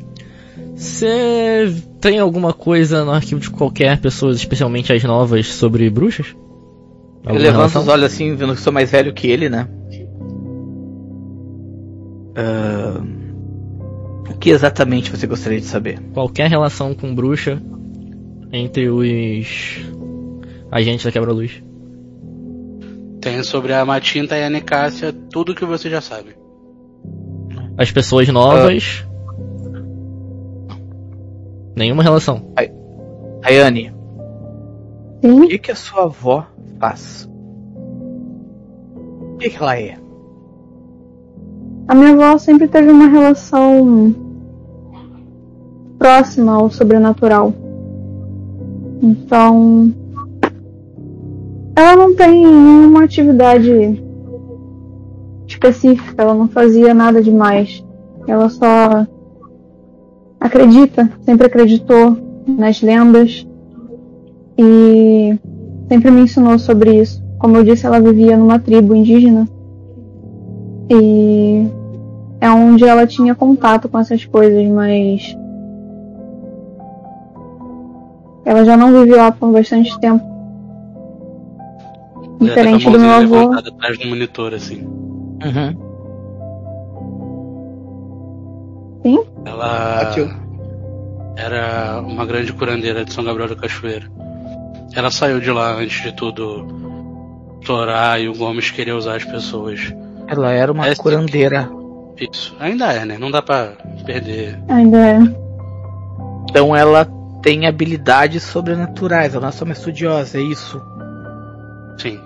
Você 0.74 1.74
tem 2.00 2.18
alguma 2.18 2.52
coisa 2.52 3.04
no 3.04 3.10
arquivo 3.10 3.40
de 3.40 3.50
qualquer 3.50 3.98
pessoa, 3.98 4.32
especialmente 4.32 4.92
as 4.92 5.02
novas, 5.02 5.46
sobre 5.46 5.88
bruxas? 5.90 6.26
Ele 6.26 6.36
Alguma 7.24 7.38
levanta 7.38 7.56
relação? 7.58 7.82
os 7.82 7.88
olhos 7.88 8.04
assim, 8.04 8.34
vendo 8.36 8.54
que 8.54 8.60
sou 8.60 8.72
mais 8.72 8.90
velho 8.90 9.12
que 9.12 9.26
ele, 9.26 9.48
né? 9.48 9.66
Ah, 12.38 13.02
O 14.30 14.38
que 14.38 14.50
exatamente 14.50 15.10
você 15.10 15.26
gostaria 15.26 15.58
de 15.58 15.66
saber? 15.66 16.00
Qualquer 16.14 16.48
relação 16.48 16.94
com 16.94 17.12
bruxa 17.12 17.60
entre 18.52 18.88
os 18.88 19.80
agentes 20.70 21.04
da 21.04 21.10
quebra-luz. 21.10 21.60
Tem 23.20 23.42
sobre 23.42 23.72
a 23.74 23.84
Matinta 23.84 24.38
e 24.38 24.44
a 24.44 24.48
Nicásia 24.48 25.12
tudo 25.12 25.54
que 25.54 25.64
você 25.64 25.90
já 25.90 26.00
sabe. 26.00 26.36
As 27.76 27.90
pessoas 27.90 28.28
novas. 28.28 29.04
Nenhuma 31.74 32.04
relação. 32.04 32.52
Rayane, 33.42 33.92
o 35.22 35.42
Sim, 35.42 35.48
que, 35.48 35.58
que 35.58 35.72
a 35.72 35.76
sua 35.76 36.04
avó 36.04 36.46
faz? 36.78 37.28
O 37.74 39.36
que, 39.38 39.50
que 39.50 39.56
ela 39.56 39.78
é? 39.78 39.96
A 41.88 41.94
minha 41.94 42.12
avó 42.12 42.36
sempre 42.36 42.68
teve 42.68 42.90
uma 42.90 43.06
relação 43.06 44.14
próxima 45.98 46.52
ao 46.52 46.70
sobrenatural. 46.70 47.54
Então, 49.02 49.90
ela 51.74 51.96
não 51.96 52.14
tem 52.14 52.44
nenhuma 52.44 53.04
atividade 53.04 54.02
específica, 55.46 56.22
ela 56.22 56.34
não 56.34 56.46
fazia 56.46 56.92
nada 56.92 57.22
demais. 57.22 57.82
Ela 58.26 58.50
só 58.50 59.06
acredita, 60.38 61.10
sempre 61.22 61.46
acreditou 61.46 62.18
nas 62.46 62.82
lendas 62.82 63.46
e 64.58 65.38
sempre 65.88 66.10
me 66.10 66.20
ensinou 66.20 66.58
sobre 66.58 67.00
isso. 67.00 67.24
Como 67.38 67.56
eu 67.56 67.64
disse, 67.64 67.86
ela 67.86 67.98
vivia 67.98 68.36
numa 68.36 68.58
tribo 68.58 68.94
indígena 68.94 69.48
e 70.90 71.66
é 72.40 72.50
onde 72.50 72.84
ela 72.84 73.06
tinha 73.06 73.34
contato 73.34 73.88
com 73.88 73.98
essas 73.98 74.24
coisas, 74.24 74.66
mas 74.68 75.36
ela 78.44 78.64
já 78.64 78.76
não 78.76 78.92
vive 78.92 79.14
lá 79.16 79.30
por 79.32 79.52
bastante 79.52 79.98
tempo. 80.00 80.24
Diferente 82.40 82.86
Ela 82.86 82.96
do 82.96 83.02
meu 83.04 83.10
tá 83.10 83.18
mãozinha 83.20 83.42
avô. 83.58 83.68
atrás 83.68 83.98
do 83.98 84.06
monitor, 84.06 84.54
assim. 84.54 84.82
Uhum. 85.44 85.88
Ela 89.44 90.10
Tio. 90.12 90.28
era 91.36 92.00
uma 92.00 92.24
grande 92.26 92.52
curandeira 92.52 93.04
de 93.04 93.12
São 93.12 93.24
Gabriel 93.24 93.48
da 93.48 93.56
Cachoeira. 93.56 94.06
Ela 94.94 95.10
saiu 95.10 95.40
de 95.40 95.50
lá 95.50 95.72
antes 95.74 96.02
de 96.02 96.12
tudo 96.12 96.66
estourar 97.60 98.20
e 98.20 98.28
o 98.28 98.34
Gomes 98.36 98.70
querer 98.70 98.92
usar 98.92 99.16
as 99.16 99.24
pessoas. 99.24 99.92
Ela 100.26 100.52
era 100.52 100.70
uma 100.72 100.86
Essa- 100.86 101.02
curandeira. 101.02 101.68
Isso. 102.20 102.56
Ainda 102.58 102.92
é, 102.92 103.04
né? 103.04 103.16
Não 103.18 103.30
dá 103.30 103.40
pra 103.42 103.72
perder. 104.04 104.58
Ainda 104.68 104.98
é. 104.98 105.18
Então 106.50 106.74
ela 106.74 107.04
tem 107.42 107.66
habilidades 107.66 108.42
sobrenaturais. 108.42 109.32
Ela 109.34 109.42
não 109.42 109.48
é 109.48 109.52
só 109.52 109.64
uma 109.64 109.72
estudiosa, 109.72 110.38
é 110.38 110.42
isso. 110.42 110.80
Sim. 111.98 112.18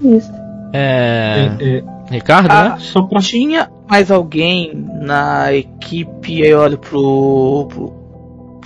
Isso. 0.00 0.30
É. 0.72 1.48
É, 1.60 1.78
é, 1.78 1.84
Ricardo, 2.10 2.50
Ah, 2.50 2.70
né? 2.70 2.76
só 2.78 3.02
pra. 3.02 3.20
Tinha 3.20 3.70
mais 3.88 4.10
alguém 4.10 4.72
na 5.00 5.52
equipe, 5.52 6.42
aí 6.42 6.50
eu 6.50 6.60
olho 6.60 6.78
pro, 6.78 7.66
pro, 7.68 8.05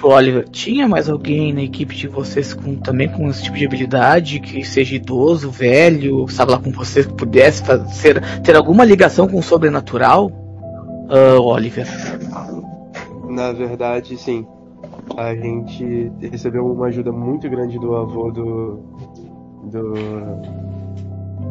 pro 0.01 0.11
Oliver, 0.11 0.49
tinha 0.49 0.89
mais 0.89 1.11
alguém 1.11 1.53
na 1.53 1.63
equipe 1.63 1.95
de 1.95 2.09
vocês 2.09 2.55
com, 2.55 2.75
também 2.77 3.09
com 3.09 3.29
esse 3.29 3.43
tipo 3.43 3.57
de 3.59 3.67
habilidade, 3.67 4.41
que 4.41 4.65
seja 4.65 4.97
idoso, 4.97 5.51
velho, 5.51 6.27
sabe 6.29 6.53
lá 6.53 6.59
com 6.59 6.73
vocês, 6.73 7.05
que 7.05 7.13
pudesse 7.13 7.63
fazer, 7.63 8.21
ter 8.41 8.57
alguma 8.57 8.83
ligação 8.85 9.29
com 9.29 9.39
o 9.39 9.43
sobrenatural? 9.43 10.33
Ah, 11.11 11.39
Oliver. 11.39 11.87
Na 13.29 13.53
verdade, 13.53 14.17
sim. 14.17 14.47
A 15.17 15.35
gente 15.35 16.11
recebeu 16.21 16.67
uma 16.67 16.87
ajuda 16.87 17.13
muito 17.13 17.49
grande 17.51 17.79
do 17.79 17.95
avô 17.95 18.31
do. 18.31 18.81
do. 19.65 19.95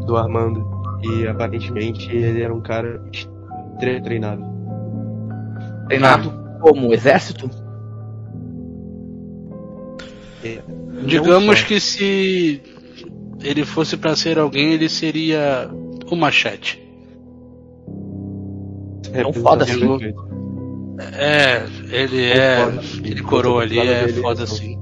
do 0.06 0.18
Armando. 0.18 0.66
E 1.04 1.28
aparentemente 1.28 2.10
ele 2.14 2.42
era 2.42 2.54
um 2.54 2.62
cara 2.62 3.02
treinado. 3.80 4.44
Treinado 5.88 6.34
como 6.62 6.94
exército? 6.94 7.69
Digamos 11.06 11.62
que 11.64 11.80
se 11.80 12.62
ele 13.42 13.66
fosse 13.66 13.98
pra 13.98 14.16
ser 14.16 14.38
alguém, 14.38 14.74
ele 14.74 14.90
seria 14.90 15.70
o 16.10 16.16
Machete. 16.16 16.82
É 19.14 19.26
um 19.26 19.34
foda 19.34 19.64
assim. 19.64 20.14
É, 21.18 21.64
ele 21.90 22.26
É. 22.26 22.68
Ele 23.04 23.22
coroa 23.22 23.64
ali, 23.64 23.80
é 23.80 24.08
foda 24.10 24.44
assim. 24.44 24.78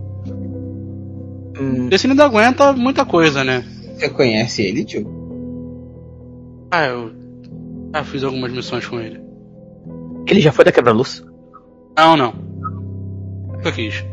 Hum, 1.60 1.90
Esse 1.92 2.08
ainda 2.08 2.26
aguenta 2.26 2.74
muita 2.74 3.06
coisa, 3.06 3.44
né? 3.44 3.64
Você 3.96 4.10
conhece 4.10 4.62
ele, 4.62 4.86
tio? 4.86 5.08
Ah, 6.72 6.86
eu. 6.86 7.12
Ah, 7.94 8.04
fiz 8.04 8.24
algumas 8.24 8.52
missões 8.52 8.86
com 8.86 9.00
ele. 9.00 9.20
ele 10.28 10.40
já 10.42 10.52
foi 10.52 10.66
da 10.66 10.72
quebra-luz? 10.72 11.24
Não, 11.98 12.18
não. 12.18 12.34
Eu 13.64 13.72
quis. 13.72 14.04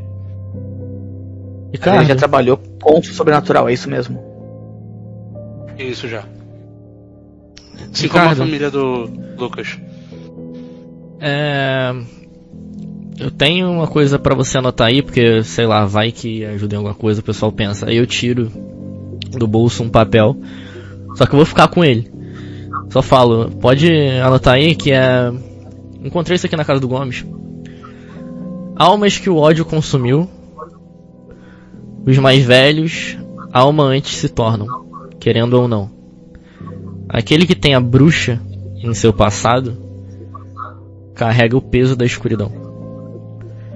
Ele 1.74 1.82
Ricardo, 1.82 2.06
já 2.06 2.14
trabalhou 2.14 2.56
com 2.80 3.00
o 3.00 3.02
sobrenatural, 3.02 3.68
é 3.68 3.72
isso 3.72 3.90
mesmo? 3.90 4.22
Isso 5.76 6.06
já. 6.06 6.22
Assim 7.92 8.06
como 8.06 8.24
a 8.24 8.34
família 8.36 8.70
do 8.70 9.10
Lucas. 9.36 9.76
é. 11.20 11.92
Eu 13.18 13.30
tenho 13.30 13.70
uma 13.70 13.86
coisa 13.86 14.18
pra 14.18 14.34
você 14.34 14.58
anotar 14.58 14.88
aí, 14.88 15.00
porque, 15.00 15.42
sei 15.44 15.66
lá, 15.66 15.84
vai 15.84 16.10
que 16.10 16.44
ajuda 16.44 16.74
em 16.74 16.78
alguma 16.78 16.94
coisa, 16.94 17.20
o 17.20 17.24
pessoal 17.24 17.52
pensa. 17.52 17.88
Aí 17.88 17.96
eu 17.96 18.06
tiro 18.06 18.50
do 19.30 19.46
bolso 19.46 19.84
um 19.84 19.88
papel, 19.88 20.36
só 21.14 21.24
que 21.24 21.32
eu 21.32 21.36
vou 21.36 21.46
ficar 21.46 21.68
com 21.68 21.84
ele. 21.84 22.10
Só 22.90 23.02
falo, 23.02 23.50
pode 23.60 23.88
anotar 24.20 24.54
aí 24.54 24.74
que 24.74 24.92
é. 24.92 25.32
Encontrei 26.04 26.36
isso 26.36 26.46
aqui 26.46 26.56
na 26.56 26.64
casa 26.64 26.80
do 26.80 26.88
Gomes. 26.88 27.24
Almas 28.76 29.18
que 29.18 29.30
o 29.30 29.36
ódio 29.36 29.64
consumiu. 29.64 30.28
Os 32.06 32.18
mais 32.18 32.44
velhos, 32.44 33.16
alma 33.50 33.84
antes 33.84 34.16
se 34.16 34.28
tornam, 34.28 34.84
querendo 35.18 35.54
ou 35.54 35.66
não. 35.66 35.90
Aquele 37.08 37.46
que 37.46 37.54
tem 37.54 37.74
a 37.74 37.80
bruxa 37.80 38.38
em 38.76 38.92
seu 38.92 39.10
passado 39.10 39.74
carrega 41.14 41.56
o 41.56 41.62
peso 41.62 41.96
da 41.96 42.04
escuridão. 42.04 42.52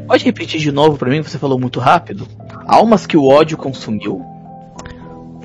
Pode 0.07 0.25
repetir 0.25 0.61
de 0.61 0.71
novo 0.71 0.99
pra 0.99 1.09
mim, 1.09 1.23
você 1.23 1.39
falou 1.39 1.59
muito 1.59 1.81
rápido? 1.81 2.29
Almas 2.67 3.07
que 3.07 3.17
o 3.17 3.27
ódio 3.27 3.57
consumiu? 3.57 4.21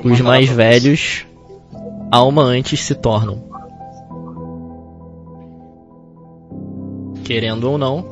Os 0.03 0.19
mais 0.19 0.49
velhos, 0.49 1.25
alma 2.11 2.41
antes 2.41 2.81
se 2.81 2.95
tornam. 2.95 3.43
Querendo 7.23 7.63
ou 7.63 7.77
não, 7.77 8.05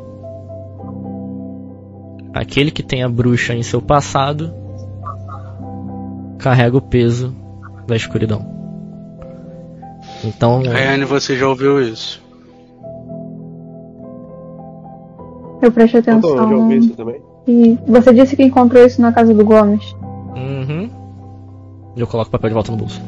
aquele 2.34 2.72
que 2.72 2.82
tem 2.82 3.04
a 3.04 3.10
bruxa 3.10 3.54
em 3.54 3.64
seu 3.64 3.82
passado 3.82 4.61
carrega 6.42 6.76
o 6.76 6.82
peso 6.82 7.34
da 7.88 7.96
escuridão. 7.96 8.46
Então, 10.24 10.62
Rayane, 10.64 11.06
você 11.06 11.38
já 11.38 11.48
ouviu 11.48 11.82
isso? 11.82 12.22
Eu 15.62 15.72
prestei 15.72 16.00
Então, 16.02 16.20
eu 16.30 16.36
já 16.38 16.44
ouvi 16.44 16.56
atenção. 16.56 16.78
isso 16.78 16.94
também. 16.96 17.22
E 17.48 17.78
você 17.88 18.14
disse 18.14 18.36
que 18.36 18.44
encontrou 18.44 18.84
isso 18.86 19.02
na 19.02 19.12
casa 19.12 19.34
do 19.34 19.46
Gomes. 19.46 19.96
uhum, 20.36 20.90
eu 21.96 22.08
coloco 22.08 22.30
o 22.30 22.32
papel 22.32 22.50
de 22.50 22.54
volta 22.54 22.72
no 22.72 22.78
bolso. 22.78 23.02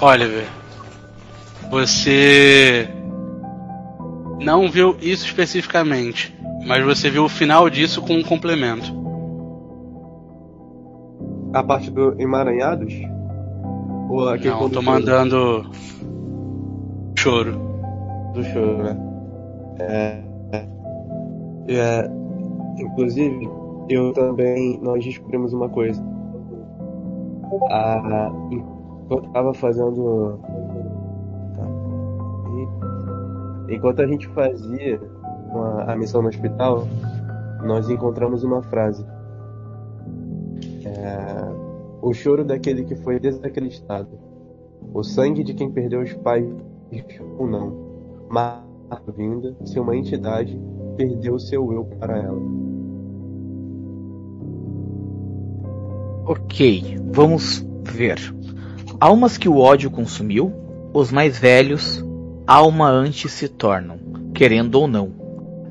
Oliver, 0.00 0.46
você 1.70 2.88
não 4.40 4.68
viu 4.68 4.96
isso 5.00 5.24
especificamente, 5.24 6.34
mas 6.66 6.84
você 6.84 7.08
viu 7.08 7.24
o 7.24 7.28
final 7.28 7.70
disso 7.70 8.02
com 8.02 8.14
um 8.14 8.22
complemento. 8.22 9.01
A 11.52 11.62
parte 11.62 11.90
do 11.90 12.14
emaranhados? 12.20 12.94
Ou 14.08 14.28
aquele 14.28 14.50
Não, 14.50 14.68
tô 14.68 14.82
choro- 14.82 14.86
mandando 14.86 15.70
choro. 17.18 17.52
do 18.34 18.42
choro, 18.44 18.82
né? 18.82 18.96
É, 19.80 20.22
é, 20.52 20.66
é, 21.68 22.10
inclusive, 22.78 23.48
eu 23.88 24.12
também, 24.12 24.78
nós 24.82 25.04
descobrimos 25.04 25.52
uma 25.52 25.68
coisa. 25.68 26.02
A, 27.70 28.30
enquanto 28.50 29.24
eu 29.26 29.32
tava 29.32 29.52
fazendo. 29.54 30.38
tá, 31.54 31.62
e- 33.68 33.74
enquanto 33.74 34.00
a 34.00 34.06
gente 34.06 34.26
fazia 34.28 35.00
uma- 35.52 35.84
a 35.84 35.96
missão 35.96 36.22
no 36.22 36.28
hospital, 36.28 36.86
nós 37.64 37.88
encontramos 37.90 38.42
uma 38.44 38.62
frase. 38.62 39.04
É, 40.86 41.72
o 42.00 42.12
choro 42.12 42.44
daquele 42.44 42.84
que 42.84 42.96
foi 42.96 43.18
desacreditado. 43.18 44.18
O 44.92 45.02
sangue 45.02 45.44
de 45.44 45.54
quem 45.54 45.70
perdeu 45.70 46.02
os 46.02 46.12
pais 46.14 46.46
ou 47.38 47.46
não. 47.46 47.72
Mas 48.28 48.62
a 48.90 49.00
vinda 49.10 49.56
se 49.64 49.78
uma 49.78 49.96
entidade 49.96 50.60
perdeu 50.96 51.38
seu 51.38 51.72
eu 51.72 51.84
para 51.84 52.18
ela. 52.18 52.42
Ok, 56.24 56.98
vamos 57.12 57.66
ver. 57.82 58.18
Almas 59.00 59.36
que 59.36 59.48
o 59.48 59.58
ódio 59.58 59.90
consumiu, 59.90 60.52
os 60.94 61.10
mais 61.10 61.38
velhos, 61.38 62.04
alma 62.46 62.88
antes 62.88 63.32
se 63.32 63.48
tornam, 63.48 63.98
querendo 64.34 64.76
ou 64.76 64.86
não. 64.86 65.10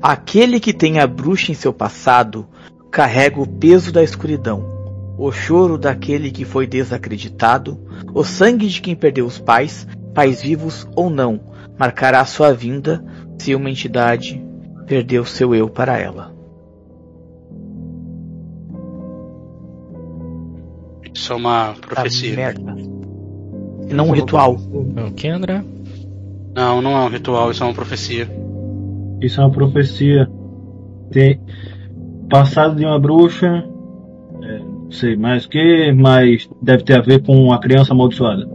Aquele 0.02 0.60
que 0.60 0.72
tem 0.72 0.98
a 0.98 1.06
bruxa 1.06 1.52
em 1.52 1.54
seu 1.54 1.72
passado 1.72 2.46
carrega 2.90 3.40
o 3.40 3.46
peso 3.46 3.92
da 3.92 4.02
escuridão, 4.02 4.81
o 5.16 5.30
choro 5.30 5.76
daquele 5.78 6.30
que 6.30 6.44
foi 6.44 6.66
desacreditado, 6.66 7.78
o 8.14 8.24
sangue 8.24 8.66
de 8.68 8.80
quem 8.80 8.94
perdeu 8.96 9.26
os 9.26 9.38
pais, 9.38 9.86
pais 10.14 10.40
vivos 10.42 10.86
ou 10.96 11.10
não, 11.10 11.40
marcará 11.78 12.24
sua 12.24 12.52
vinda 12.52 13.04
se 13.38 13.54
uma 13.54 13.70
entidade 13.70 14.42
perdeu 14.86 15.24
seu 15.24 15.54
eu 15.54 15.68
para 15.68 15.98
ela. 15.98 16.32
Isso 21.14 21.32
é 21.32 21.36
uma 21.36 21.74
Tá 21.74 21.86
profecia. 21.88 22.34
merda. 22.34 22.74
E 23.88 23.94
não 23.94 24.08
um 24.08 24.12
ritual. 24.12 24.54
O 24.56 25.12
que, 25.12 25.28
André? 25.28 25.62
Não, 26.54 26.80
não 26.82 26.92
é 26.96 27.00
um 27.04 27.08
ritual, 27.08 27.50
isso 27.50 27.62
é 27.62 27.66
uma 27.66 27.74
profecia. 27.74 28.28
Isso 29.20 29.40
é 29.40 29.44
uma 29.44 29.52
profecia. 29.52 30.28
Tem 31.10 31.40
passado 32.30 32.76
de 32.76 32.84
uma 32.84 32.98
bruxa, 32.98 33.64
sei 34.92 35.16
mais 35.16 35.44
o 35.44 35.48
que, 35.48 35.92
mas 35.92 36.48
deve 36.60 36.84
ter 36.84 36.98
a 36.98 37.02
ver 37.02 37.22
com 37.22 37.52
a 37.52 37.58
criança 37.58 37.92
amaldiçoada. 37.92 38.48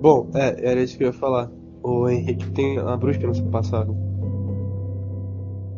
Bom, 0.00 0.30
é, 0.34 0.70
era 0.70 0.82
isso 0.82 0.96
que 0.98 1.04
eu 1.04 1.08
ia 1.08 1.12
falar. 1.12 1.50
O 1.82 2.08
Henrique 2.08 2.50
tem 2.50 2.78
a 2.78 2.96
bruxa 2.96 3.26
no 3.26 3.34
seu 3.34 3.46
passado. 3.46 3.96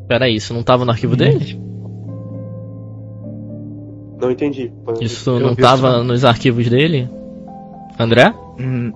Peraí, 0.09 0.37
isso 0.37 0.55
não 0.55 0.63
tava 0.63 0.85
no 0.85 0.91
arquivo 0.91 1.17
dele? 1.17 1.61
Não 4.21 4.31
entendi. 4.31 4.73
Isso 5.01 5.31
Eu 5.31 5.41
não 5.41 5.55
tava 5.55 5.97
isso. 5.97 6.05
nos 6.05 6.25
arquivos 6.25 6.69
dele? 6.69 7.09
André? 7.99 8.33
Hum. 8.59 8.93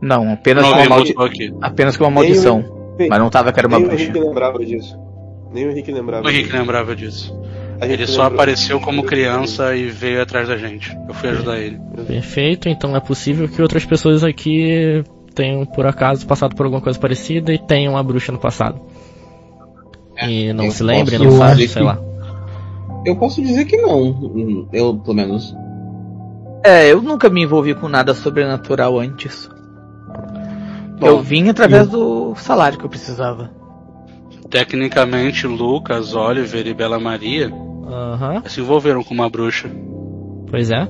Não, 0.00 0.32
apenas 0.32 0.64
Não, 0.64 0.72
com 0.72 0.78
uma, 0.78 0.88
maldi... 0.88 1.14
apenas 1.60 1.96
com 1.96 2.04
uma 2.04 2.10
maldição. 2.10 2.64
Mas 3.08 3.18
não 3.18 3.30
tava 3.30 3.52
que 3.52 3.60
era 3.60 3.68
uma 3.68 3.78
bruxa. 3.78 4.04
Henrique 4.04 4.18
lembrava 4.18 4.58
disso. 4.64 4.98
Nem 5.52 5.66
o 5.66 5.70
Henrique 5.70 5.90
lembrava 5.92 6.26
O 6.26 6.30
Henrique 6.30 6.44
disso. 6.48 6.56
lembrava 6.58 6.96
disso. 6.96 7.40
A 7.80 7.86
Ele 7.86 8.06
só 8.06 8.22
lembrou- 8.24 8.34
apareceu 8.34 8.80
como 8.80 9.02
criança 9.04 9.74
e 9.74 9.88
veio 9.88 10.20
atrás 10.20 10.48
da 10.48 10.56
gente. 10.56 10.96
Eu 11.08 11.14
fui 11.14 11.30
ajudar 11.30 11.58
ele. 11.58 11.78
Perfeito, 12.06 12.68
então 12.68 12.94
é 12.96 13.00
possível 13.00 13.48
que 13.48 13.62
outras 13.62 13.84
pessoas 13.84 14.24
aqui 14.24 15.02
tenham, 15.34 15.64
por 15.64 15.86
acaso, 15.86 16.26
passado 16.26 16.54
por 16.56 16.64
alguma 16.66 16.82
coisa 16.82 16.98
parecida 16.98 17.52
e 17.52 17.58
tenham 17.58 17.94
uma 17.94 18.02
bruxa 18.02 18.32
no 18.32 18.38
passado. 18.38 18.80
E 20.26 20.52
não 20.52 20.64
eu 20.64 20.70
se 20.72 20.82
lembre, 20.82 21.16
não 21.18 21.30
sabe, 21.38 21.68
sei 21.68 21.80
que- 21.82 21.86
lá. 21.88 21.98
Eu 23.06 23.14
posso 23.16 23.40
dizer 23.40 23.64
que 23.64 23.76
não. 23.76 24.68
Eu, 24.72 24.96
pelo 24.98 25.14
menos. 25.14 25.54
É, 26.64 26.92
eu 26.92 27.00
nunca 27.00 27.30
me 27.30 27.42
envolvi 27.44 27.72
com 27.74 27.88
nada 27.88 28.12
sobrenatural 28.12 28.98
antes. 28.98 29.48
eu 31.00 31.16
Bom, 31.18 31.22
vim 31.22 31.48
através 31.48 31.86
do 31.86 32.34
salário 32.34 32.76
que 32.76 32.84
eu 32.84 32.88
precisava. 32.90 33.52
Tecnicamente, 34.50 35.46
Lucas, 35.46 36.14
Oliver 36.14 36.66
e 36.66 36.72
Bela 36.74 36.98
Maria 36.98 37.50
Aham, 37.86 38.42
se 38.46 38.60
envolveram 38.60 39.02
com 39.04 39.12
uma 39.14 39.28
bruxa. 39.28 39.70
pois 40.50 40.70
é. 40.70 40.88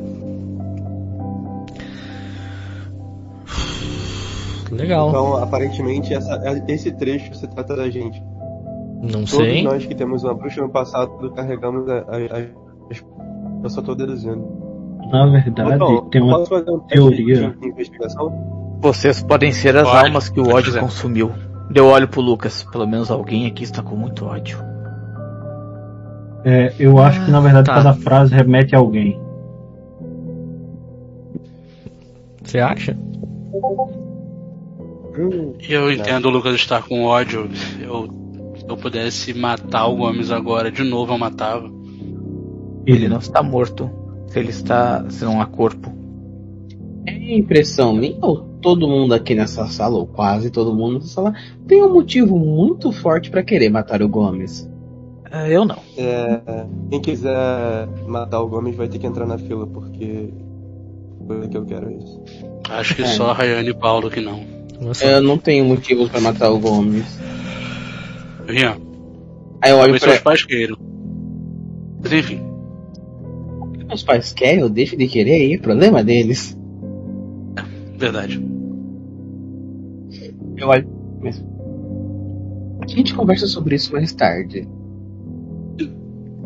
Legal, 4.71 5.09
Então, 5.09 5.37
aparentemente, 5.37 6.13
essa- 6.13 6.41
esse 6.69 6.93
trecho 6.93 7.35
se 7.35 7.47
trata 7.49 7.75
da 7.75 7.89
gente. 7.91 8.23
não 9.01 9.25
Todos 9.25 9.31
sei. 9.31 9.63
nós 9.63 9.87
que 9.87 9.95
temos 9.95 10.25
uma 10.25 10.35
bruxa 10.35 10.61
no 10.61 10.69
passado 10.69 11.31
carregamos 11.35 11.89
a. 11.89 11.99
a, 12.01 12.17
a- 12.17 12.91
as- 12.91 13.05
eu 13.63 13.71
só 13.71 13.81
tô 13.81 13.95
deduzindo. 13.95 14.45
Na 15.11 15.27
verdade, 15.27 15.75
Então, 15.75 16.05
tem 16.11 16.21
uma 16.21 16.39
posso 16.39 16.51
fazer 16.51 16.71
um 16.71 16.81
teste 16.81 16.95
teoria. 16.95 17.57
de 17.61 17.69
investigação? 17.69 18.77
Vocês 18.81 19.23
podem 19.23 19.53
ser 19.53 19.75
as 19.77 19.89
Pode, 19.89 20.07
almas 20.07 20.29
que 20.29 20.39
o 20.41 20.49
ódio 20.53 20.79
consumiu. 20.79 21.33
Deu 21.71 21.87
olho 21.87 22.09
pro 22.09 22.21
Lucas. 22.21 22.65
Pelo 22.65 22.87
menos 22.87 23.11
alguém 23.11 23.47
aqui 23.47 23.65
está 23.65 23.83
com 23.83 23.97
muito 23.97 24.25
ódio. 24.25 24.59
É, 26.45 26.73
eu 26.79 26.99
acho 26.99 27.25
que 27.25 27.31
na 27.31 27.41
verdade 27.41 27.67
tá. 27.67 27.75
cada 27.75 27.95
frase 27.95 28.35
remete 28.35 28.75
a 28.75 28.79
alguém. 28.79 29.21
Você 32.43 32.59
acha? 32.59 32.97
Eu 35.69 35.93
entendo 35.93 36.27
o 36.27 36.31
Lucas 36.31 36.55
estar 36.55 36.83
com 36.83 37.05
ódio. 37.05 37.51
Eu, 37.81 38.09
se 38.57 38.65
eu 38.67 38.77
pudesse 38.77 39.35
matar 39.35 39.87
o 39.89 39.97
Gomes 39.97 40.31
agora, 40.31 40.71
de 40.71 40.83
novo 40.83 41.13
eu 41.13 41.19
matava. 41.19 41.69
Ele 42.87 43.09
não 43.09 43.19
está 43.19 43.43
morto. 43.43 43.91
Se 44.29 44.39
ele 44.39 44.51
está. 44.51 45.05
se 45.11 45.25
não 45.25 45.41
há 45.41 45.47
corpo. 45.47 45.98
É 47.07 47.35
impressão 47.37 47.93
minha 47.95 48.17
ou 48.21 48.39
todo 48.61 48.89
mundo 48.89 49.15
aqui 49.15 49.35
nessa 49.35 49.67
sala, 49.67 49.97
ou 49.97 50.07
quase 50.07 50.51
todo 50.51 50.75
mundo 50.75 50.95
nessa 50.95 51.09
sala, 51.09 51.35
tem 51.67 51.83
um 51.83 51.93
motivo 51.93 52.39
muito 52.39 52.91
forte 52.93 53.31
pra 53.31 53.43
querer 53.43 53.69
matar 53.71 54.03
o 54.03 54.09
Gomes. 54.09 54.69
É, 55.31 55.55
eu 55.55 55.65
não. 55.65 55.77
é, 55.97 56.41
quem 56.91 57.01
quiser 57.01 57.87
matar 58.07 58.41
o 58.41 58.49
Gomes 58.49 58.75
vai 58.77 58.89
ter 58.89 58.99
que 58.99 59.07
entrar 59.07 59.27
na 59.27 59.39
fila, 59.39 59.67
porque. 59.67 60.31
Coisa 61.27 61.47
que 61.49 61.57
eu 61.57 61.65
quero 61.67 61.91
é 61.91 61.95
isso. 61.95 62.23
Acho 62.71 62.95
que 62.97 63.03
É. 63.03 63.07
só 63.07 63.31
a 63.31 63.35
Rayane 63.35 63.69
e 63.71 63.75
Paulo 63.75 64.11
que 64.11 64.21
não. 64.21 64.41
Eu 65.03 65.21
não 65.21 65.37
tenho 65.37 65.65
motivos 65.67 66.09
pra 66.09 66.21
matar 66.21 66.51
o 66.51 66.59
Gomes. 66.59 67.19
Rian, 68.47 68.77
Aí 69.63 69.71
eu 69.73 69.77
olho 69.79 69.99
pra. 69.99 70.09
seus 70.11 70.21
pais 70.23 70.45
queiram. 70.45 70.77
Mas 72.03 72.13
enfim, 72.13 72.41
Meus 73.87 74.03
pais 74.03 74.33
querem, 74.33 74.61
eu 74.61 74.69
deixo 74.69 74.97
de 74.97 75.07
querer 75.07 75.33
aí, 75.35 75.59
problema 75.59 76.03
deles. 76.05 76.58
Verdade. 77.99 78.43
Eu 80.57 80.69
olho. 80.69 80.89
Mas... 81.21 81.45
A 82.81 82.87
gente 82.87 83.15
conversa 83.15 83.47
sobre 83.47 83.75
isso 83.75 83.93
mais 83.93 84.13
tarde. 84.13 84.67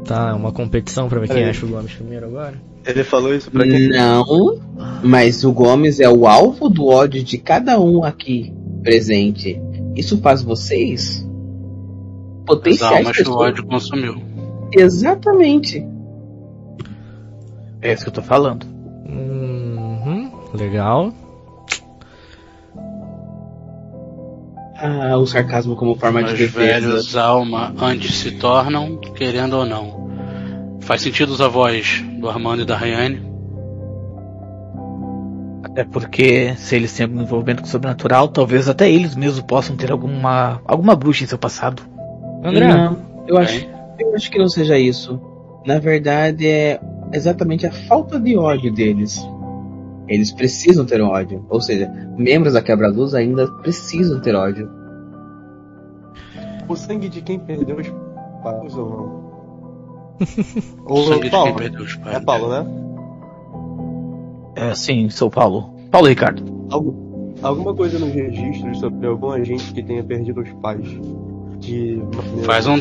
Tá, 0.04 0.34
uma 0.34 0.50
competição 0.50 1.08
pra 1.08 1.20
ver 1.20 1.28
quem 1.28 1.44
acha 1.44 1.64
o 1.64 1.68
Gomes 1.68 1.92
primeiro 1.92 2.26
agora? 2.26 2.60
Ele 2.84 3.04
falou 3.04 3.32
isso 3.32 3.48
pra 3.50 3.62
quem? 3.64 3.88
Não, 3.88 4.24
mas 5.04 5.44
o 5.44 5.52
Gomes 5.52 6.00
é 6.00 6.08
o 6.08 6.26
alvo 6.26 6.68
do 6.68 6.86
ódio 6.86 7.22
de 7.22 7.38
cada 7.38 7.78
um 7.78 8.02
aqui 8.02 8.52
presente. 8.82 9.60
Isso 9.94 10.18
faz 10.18 10.42
vocês 10.42 11.24
As 12.40 12.44
potenciais 12.44 12.92
almas 12.92 13.16
que 13.16 13.22
o 13.22 13.24
pessoas. 13.26 13.48
ódio 13.48 13.66
consumiu. 13.66 14.22
Exatamente. 14.72 15.86
É 17.80 17.92
isso 17.92 18.02
que 18.02 18.08
eu 18.08 18.14
tô 18.14 18.22
falando. 18.22 18.66
Uhum, 19.06 20.30
legal. 20.54 21.12
Ah, 24.84 25.16
o 25.16 25.24
sarcasmo 25.26 25.76
como 25.76 25.94
forma 25.94 26.24
de 26.24 26.32
Os 26.32 26.38
defesa. 26.38 26.58
velhos 26.80 27.16
alma 27.16 27.72
antes 27.78 28.16
se 28.16 28.32
tornam, 28.32 28.96
querendo 28.96 29.52
ou 29.58 29.64
não. 29.64 30.10
Faz 30.80 31.02
sentido 31.02 31.30
usar 31.30 31.44
a 31.44 31.48
voz 31.48 32.04
do 32.18 32.28
Armando 32.28 32.62
e 32.62 32.64
da 32.64 32.76
Rayane? 32.76 33.22
Até 35.62 35.84
porque 35.84 36.54
se 36.56 36.74
eles 36.74 36.92
têm 36.92 37.06
algum 37.06 37.22
envolvimento 37.22 37.62
com 37.62 37.68
o 37.68 37.70
sobrenatural, 37.70 38.26
talvez 38.28 38.68
até 38.68 38.90
eles 38.90 39.14
mesmos 39.14 39.40
possam 39.42 39.76
ter 39.76 39.92
alguma. 39.92 40.60
alguma 40.66 40.96
bruxa 40.96 41.22
em 41.22 41.28
seu 41.28 41.38
passado. 41.38 41.82
André, 42.44 42.66
Não, 42.66 42.98
eu 43.28 43.38
acho, 43.38 43.64
eu 44.00 44.14
acho 44.16 44.30
que 44.30 44.38
não 44.38 44.48
seja 44.48 44.76
isso. 44.76 45.20
Na 45.64 45.78
verdade, 45.78 46.46
é 46.46 46.80
exatamente 47.12 47.66
a 47.66 47.72
falta 47.72 48.18
de 48.18 48.36
ódio 48.36 48.72
deles. 48.72 49.24
Eles 50.12 50.30
precisam 50.32 50.84
ter 50.84 51.00
um 51.02 51.08
ódio. 51.08 51.44
Ou 51.48 51.60
seja, 51.60 51.88
membros 52.18 52.52
da 52.54 52.60
Quebra-Luz 52.62 53.14
ainda 53.14 53.46
precisam 53.62 54.20
ter 54.20 54.34
ódio. 54.34 54.68
O 56.68 56.76
sangue 56.76 57.08
de 57.08 57.20
quem 57.22 57.38
perdeu 57.38 57.76
os 57.78 57.88
pais 58.42 58.76
ou 58.76 58.90
não? 58.90 59.32
o 60.86 61.02
sangue 61.04 61.14
de 61.14 61.20
quem 61.20 61.30
Paulo. 61.30 61.54
perdeu 61.54 61.82
os 61.82 61.94
pais. 61.96 62.16
É 62.16 62.20
Paulo, 62.20 62.48
né? 62.50 62.66
É, 64.54 64.74
sim, 64.74 65.08
sou 65.10 65.30
Paulo. 65.30 65.74
Paulo 65.90 66.08
Ricardo. 66.08 66.42
Algu- 66.70 67.34
alguma 67.42 67.74
coisa 67.74 67.98
nos 67.98 68.12
registros 68.12 68.78
sobre 68.80 69.06
algum 69.06 69.30
agente 69.30 69.72
que 69.72 69.82
tenha 69.82 70.04
perdido 70.04 70.40
os 70.42 70.50
pais. 70.60 70.86
De 71.58 71.96
maneira 72.14 72.42
Faz 72.44 72.66
um- 72.66 72.76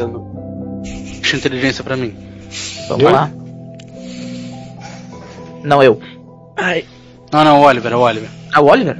Deixa 0.82 1.38
inteligência 1.38 1.84
pra 1.84 1.96
mim. 1.96 2.14
Vamos 2.90 3.04
Eu? 3.04 3.12
lá. 3.12 3.32
Não, 5.64 5.82
eu. 5.84 6.00
Não, 7.32 7.44
não, 7.44 7.62
o 7.62 7.64
Oliver, 7.64 7.92
é 7.92 7.96
o 7.96 8.00
Oliver. 8.00 8.30
Ah, 8.54 8.62
o 8.62 8.66
Oliver? 8.68 8.98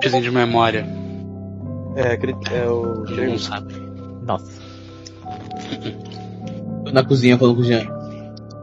Pezinho 0.00 0.22
de 0.22 0.30
memória. 0.30 0.86
É, 1.96 2.14
é 2.54 2.68
o. 2.68 3.04
Ele 3.08 3.26
não 3.32 3.38
sabe. 3.38 3.74
Nossa. 4.24 4.60
Na 6.92 7.04
cozinha 7.04 7.36
falando 7.38 7.56
com 7.56 7.60
o 7.62 7.64
Jean. 7.64 7.86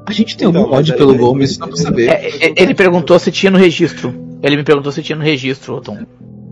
A 0.05 0.13
gente 0.13 0.37
tem 0.37 0.47
Então, 0.47 0.61
algum 0.63 0.75
ódio 0.75 0.95
pelo 0.95 1.15
Gomes, 1.17 1.55
só 1.55 1.67
pra 1.67 1.75
saber. 1.75 2.07
É, 2.09 2.29
é, 2.47 2.53
ele 2.55 2.73
perguntou 2.73 3.19
se 3.19 3.31
tinha 3.31 3.51
no 3.51 3.57
registro. 3.57 4.13
Ele 4.41 4.55
me 4.55 4.63
perguntou 4.63 4.91
se 4.91 5.03
tinha 5.03 5.15
no 5.17 5.23
registro, 5.23 5.81
Tom. 5.81 5.97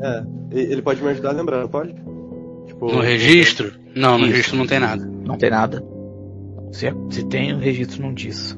É, 0.01 0.23
ele 0.51 0.81
pode 0.81 1.01
me 1.01 1.09
ajudar 1.09 1.29
a 1.29 1.33
lembrar, 1.33 1.61
não 1.61 1.67
pode? 1.69 1.93
Tipo, 2.67 2.91
No 2.91 2.99
registro? 2.99 3.71
Não, 3.95 4.17
no 4.17 4.25
Isso. 4.25 4.33
registro 4.35 4.57
não 4.57 4.67
tem 4.67 4.79
nada. 4.79 5.05
Não 5.23 5.37
tem 5.37 5.49
nada. 5.49 5.83
Se, 6.73 6.87
é- 6.87 6.93
se 7.09 7.23
tem, 7.25 7.53
o 7.53 7.59
registro 7.59 8.01
não 8.01 8.13
diz. 8.13 8.57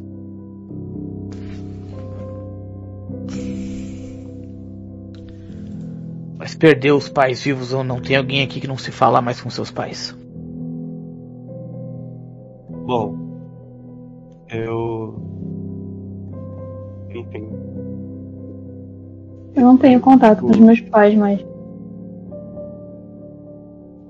Perdeu 6.58 6.96
os 6.96 7.08
pais 7.08 7.42
vivos 7.44 7.74
ou 7.74 7.84
não? 7.84 8.02
Tem 8.02 8.16
alguém 8.16 8.42
aqui 8.44 8.60
que 8.60 8.68
não 8.68 8.78
se 8.78 8.92
fala 8.92 9.22
mais 9.22 9.40
com 9.42 9.50
seus 9.50 9.72
pais? 9.72 10.16
Bom, 12.86 13.16
eu. 14.50 15.16
Enfim, 17.14 17.50
Eu 19.56 19.64
não 19.64 19.78
tenho 19.78 20.00
contato 20.00 20.42
com 20.42 20.52
os 20.52 20.58
meus 20.58 20.80
pais, 20.82 21.16
mas 21.16 21.44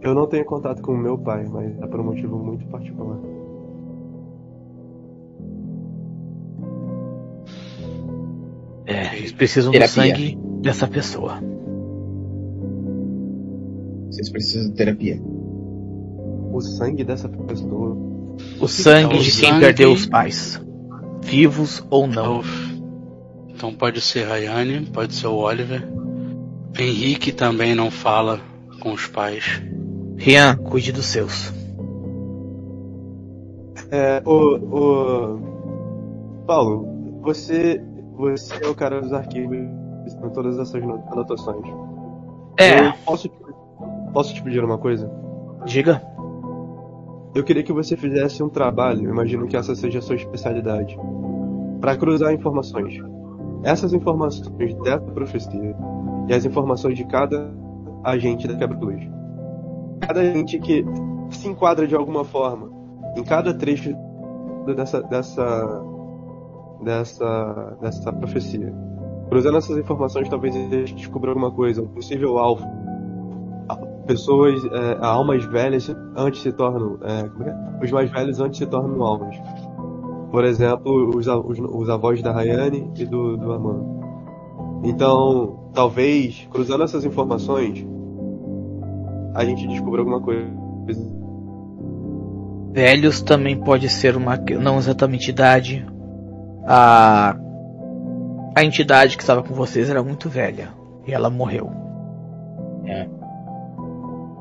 eu 0.01 0.13
não 0.13 0.27
tenho 0.27 0.45
contato 0.45 0.81
com 0.81 0.93
o 0.93 0.97
meu 0.97 1.17
pai, 1.17 1.45
mas 1.49 1.77
é 1.81 1.87
por 1.87 1.99
um 1.99 2.03
motivo 2.03 2.37
muito 2.37 2.65
particular. 2.67 3.17
É, 8.85 9.17
eles 9.17 9.33
precisam 9.33 9.71
Terapia. 9.71 9.87
do 9.89 10.07
sangue 10.07 10.39
dessa 10.61 10.87
pessoa. 10.87 11.39
Vocês 14.17 14.29
precisam 14.29 14.69
de 14.71 14.75
terapia. 14.75 15.21
O 16.51 16.59
sangue 16.59 17.03
dessa 17.03 17.29
pessoa. 17.29 17.95
O 18.59 18.67
sangue 18.67 19.19
de 19.19 19.31
quem 19.39 19.49
sangue- 19.51 19.59
perdeu 19.65 19.91
os 19.91 20.07
pais. 20.07 20.59
Vivos 21.23 21.85
ou 21.91 22.07
não. 22.07 22.41
Então, 23.49 23.71
pode 23.73 24.01
ser 24.01 24.23
Rayane, 24.27 24.87
pode 24.87 25.13
ser 25.13 25.27
o 25.27 25.35
Oliver. 25.35 25.87
Henrique 26.79 27.31
também 27.31 27.75
não 27.75 27.91
fala 27.91 28.39
com 28.81 28.91
os 28.93 29.05
pais. 29.07 29.61
Rian, 30.17 30.55
cuide 30.55 30.91
dos 30.91 31.05
seus. 31.05 31.51
É, 33.91 34.21
o, 34.25 34.55
o. 34.57 35.39
Paulo, 36.45 37.19
você. 37.21 37.81
Você 38.17 38.53
é 38.63 38.67
o 38.67 38.73
cara 38.73 38.99
dos 38.99 39.13
arquivos 39.13 39.59
com 40.19 40.29
todas 40.29 40.57
essas 40.57 40.81
no- 40.83 41.03
anotações. 41.11 41.63
É, 42.59 42.87
Eu 42.87 42.93
posso, 43.05 43.29
posso 44.13 44.33
te 44.33 44.41
pedir 44.41 44.63
uma 44.63 44.77
coisa? 44.77 45.09
diga. 45.67 46.01
Eu 47.35 47.43
queria 47.43 47.61
que 47.61 47.73
você 47.73 47.95
fizesse 47.95 48.41
um 48.41 48.49
trabalho, 48.49 49.09
imagino 49.09 49.45
que 49.47 49.55
essa 49.55 49.75
seja 49.75 49.99
a 49.99 50.01
sua 50.01 50.15
especialidade, 50.15 50.97
para 51.79 51.95
cruzar 51.95 52.33
informações. 52.33 52.99
Essas 53.63 53.93
informações 53.93 54.73
dessa 54.81 55.11
profecia 55.11 55.75
e 56.27 56.33
as 56.33 56.45
informações 56.45 56.97
de 56.97 57.05
cada 57.05 57.51
agente 58.03 58.47
da 58.47 58.55
quebra-luz. 58.55 59.07
Cada 59.99 60.21
agente 60.21 60.57
que 60.59 60.85
se 61.29 61.47
enquadra 61.47 61.85
de 61.85 61.95
alguma 61.95 62.23
forma 62.23 62.71
em 63.15 63.23
cada 63.23 63.53
trecho 63.53 63.93
dessa 64.65 65.01
dessa 65.03 65.83
dessa 66.83 67.77
dessa 67.81 68.13
profecia. 68.13 68.73
Cruzando 69.29 69.57
essas 69.57 69.77
informações, 69.77 70.29
talvez 70.29 70.55
a 70.55 70.59
gente 70.59 70.95
descubra 70.95 71.31
alguma 71.31 71.51
coisa, 71.51 71.81
um 71.81 71.87
possível 71.87 72.37
alvo. 72.37 72.65
Pessoas, 74.07 74.63
é, 74.63 74.97
almas 75.01 75.43
velhas 75.45 75.93
antes 76.15 76.41
se 76.41 76.51
tornam, 76.53 76.97
é, 77.03 77.27
como 77.27 77.43
é? 77.43 77.49
é? 77.49 77.83
os 77.83 77.91
mais 77.91 78.09
velhos 78.09 78.39
antes 78.39 78.57
se 78.57 78.65
tornam 78.65 79.03
alvos. 79.03 79.35
Por 80.31 80.45
exemplo, 80.45 81.09
os, 81.15 81.27
os, 81.27 81.59
os 81.59 81.89
avós 81.89 82.21
da 82.21 82.31
Rayane 82.31 82.89
e 82.95 83.05
do, 83.05 83.37
do 83.37 83.51
Aman. 83.51 83.97
Então, 84.83 85.71
talvez, 85.73 86.47
cruzando 86.51 86.83
essas 86.83 87.03
informações, 87.03 87.85
a 89.33 89.43
gente 89.43 89.67
descubra 89.67 90.01
alguma 90.01 90.21
coisa. 90.21 90.47
Velhos 92.71 93.21
também 93.21 93.57
pode 93.57 93.89
ser 93.89 94.15
uma. 94.15 94.37
não 94.37 94.77
exatamente 94.77 95.29
idade. 95.29 95.85
A. 96.65 97.35
A 98.55 98.63
entidade 98.63 99.17
que 99.17 99.21
estava 99.21 99.43
com 99.43 99.53
vocês 99.53 99.89
era 99.89 100.01
muito 100.01 100.29
velha. 100.29 100.69
E 101.05 101.13
ela 101.13 101.29
morreu. 101.29 101.69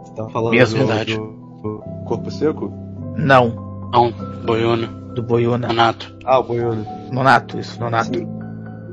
Você 0.06 0.14
tá 0.14 0.28
falando 0.28 0.52
Mesmo, 0.52 0.78
do, 0.80 0.86
verdade. 0.86 1.16
do- 1.16 1.82
corpo 2.06 2.30
seco? 2.30 2.72
Não, 3.16 3.88
Não, 3.92 4.12
Boiona, 4.44 4.86
do 5.14 5.22
Boiona. 5.22 5.68
Renato. 5.68 6.16
Ah, 6.24 6.38
o 6.38 6.44
Boiano. 6.44 6.86
Nonato, 7.12 7.58
isso, 7.58 7.78
Nonato. 7.80 8.18
Sim. 8.18 8.26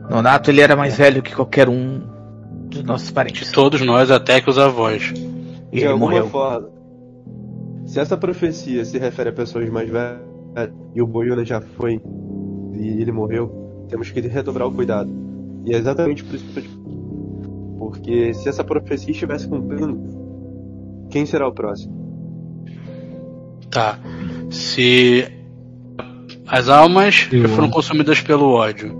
Nonato 0.09 0.49
ele 0.49 0.61
era 0.61 0.76
mais 0.76 0.97
velho 0.97 1.22
que 1.22 1.34
qualquer 1.36 1.70
um 1.70 2.01
dos 2.70 2.84
nossos 2.84 3.11
parentes. 3.11 3.47
De 3.47 3.53
todos 3.53 3.82
nós, 3.86 4.09
até 4.11 4.41
que 4.41 4.49
os 4.49 4.57
avós. 4.57 5.11
E 5.72 5.78
de 5.78 5.80
ele 5.82 5.88
alguma 5.88 6.11
morreu. 6.11 6.28
forma, 6.28 6.70
se 7.86 7.99
essa 7.99 8.16
profecia 8.18 8.84
se 8.86 8.97
refere 8.97 9.30
a 9.30 9.34
pessoas 9.34 9.70
mais 9.70 9.89
velhas 9.89 10.20
e 10.95 11.01
o 11.01 11.07
Boiuna 11.07 11.43
já 11.45 11.59
foi 11.61 12.01
e 12.74 13.01
ele 13.01 13.11
morreu, 13.11 13.86
temos 13.89 14.09
que 14.09 14.20
redobrar 14.22 14.68
o 14.68 14.72
cuidado. 14.72 15.09
E 15.66 15.74
é 15.74 15.78
exatamente 15.78 16.24
por 16.24 16.36
isso 16.36 16.45
que 16.45 16.59
eu 16.59 16.64
tô. 16.64 16.84
Porque 17.78 18.34
se 18.34 18.47
essa 18.49 18.64
profecia 18.64 19.11
estivesse 19.11 19.47
cumprindo, 19.47 19.99
quem 21.14 21.28
será 21.28 21.47
o 21.47 21.53
próximo? 21.53 21.93
Tá. 23.70 23.99
Se 24.49 25.28
as 26.47 26.68
almas 26.68 27.30
Eu 27.32 27.43
já 27.43 27.49
foram 27.49 27.70
consumidas 27.70 28.20
pelo 28.20 28.49
ódio, 28.51 28.97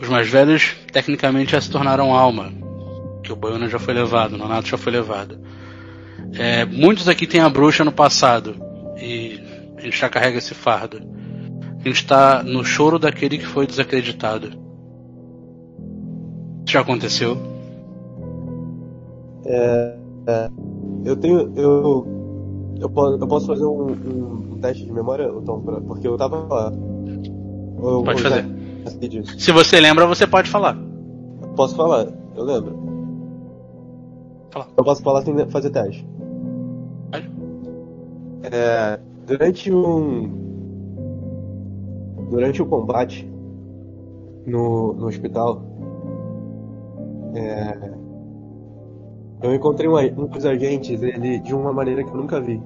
os 0.00 0.08
mais 0.08 0.28
velhos 0.28 0.76
tecnicamente 0.92 1.50
já 1.50 1.60
se 1.60 1.68
tornaram 1.68 2.14
alma. 2.14 2.52
Que 3.24 3.32
o 3.32 3.36
Boiona 3.36 3.68
já 3.68 3.76
foi 3.76 3.92
levado, 3.92 4.34
o 4.34 4.38
Nonato 4.38 4.68
já 4.68 4.78
foi 4.78 4.92
levado. 4.92 5.40
É, 6.38 6.64
muitos 6.64 7.08
aqui 7.08 7.26
têm 7.26 7.40
a 7.40 7.48
bruxa 7.48 7.84
no 7.84 7.90
passado. 7.90 8.54
E 8.96 9.40
a 9.76 9.80
gente 9.80 9.98
já 9.98 10.08
carrega 10.08 10.38
esse 10.38 10.54
fardo. 10.54 10.98
A 11.80 11.88
gente 11.88 12.02
está 12.02 12.40
no 12.44 12.64
choro 12.64 13.00
daquele 13.00 13.36
que 13.36 13.46
foi 13.46 13.66
desacreditado. 13.66 14.50
Isso 16.64 16.72
já 16.72 16.80
aconteceu? 16.82 17.36
Eu 21.06 21.16
tenho. 21.16 21.52
Eu. 21.56 22.06
Eu 22.80 22.90
posso, 22.90 23.16
eu 23.16 23.26
posso 23.26 23.46
fazer 23.46 23.64
um, 23.64 23.86
um- 23.90 24.58
teste 24.60 24.84
de 24.84 24.92
memória, 24.92 25.30
Tom, 25.44 25.60
pra- 25.60 25.80
porque 25.80 26.06
eu 26.06 26.16
tava 26.16 26.36
lá. 26.52 26.72
Eu- 27.78 28.02
Pode 28.02 28.22
eu 28.22 28.30
fazer. 28.30 28.44
Se 29.38 29.50
você 29.52 29.80
lembra, 29.80 30.06
você 30.06 30.26
pode 30.26 30.50
falar. 30.50 30.76
Posso 31.56 31.74
falar, 31.74 32.06
eu 32.36 32.44
lembro. 32.44 32.76
Fala. 34.50 34.66
Eu 34.76 34.84
posso 34.84 35.02
falar 35.02 35.22
sem 35.22 35.34
fazer 35.48 35.70
teste. 35.70 36.06
Pode. 37.10 37.30
É, 38.52 38.98
durante 39.26 39.72
um. 39.72 40.44
Durante 42.30 42.60
o 42.60 42.66
combate 42.66 43.30
no, 44.46 44.92
no 44.94 45.06
hospital, 45.06 45.62
é, 47.34 47.92
eu 49.46 49.54
encontrei 49.54 49.88
um, 49.88 49.96
um 49.96 50.26
dos 50.26 50.44
agentes 50.44 51.02
ele 51.02 51.38
de 51.38 51.54
uma 51.54 51.72
maneira 51.72 52.02
que 52.04 52.10
eu 52.10 52.16
nunca 52.16 52.40
vi. 52.40 52.62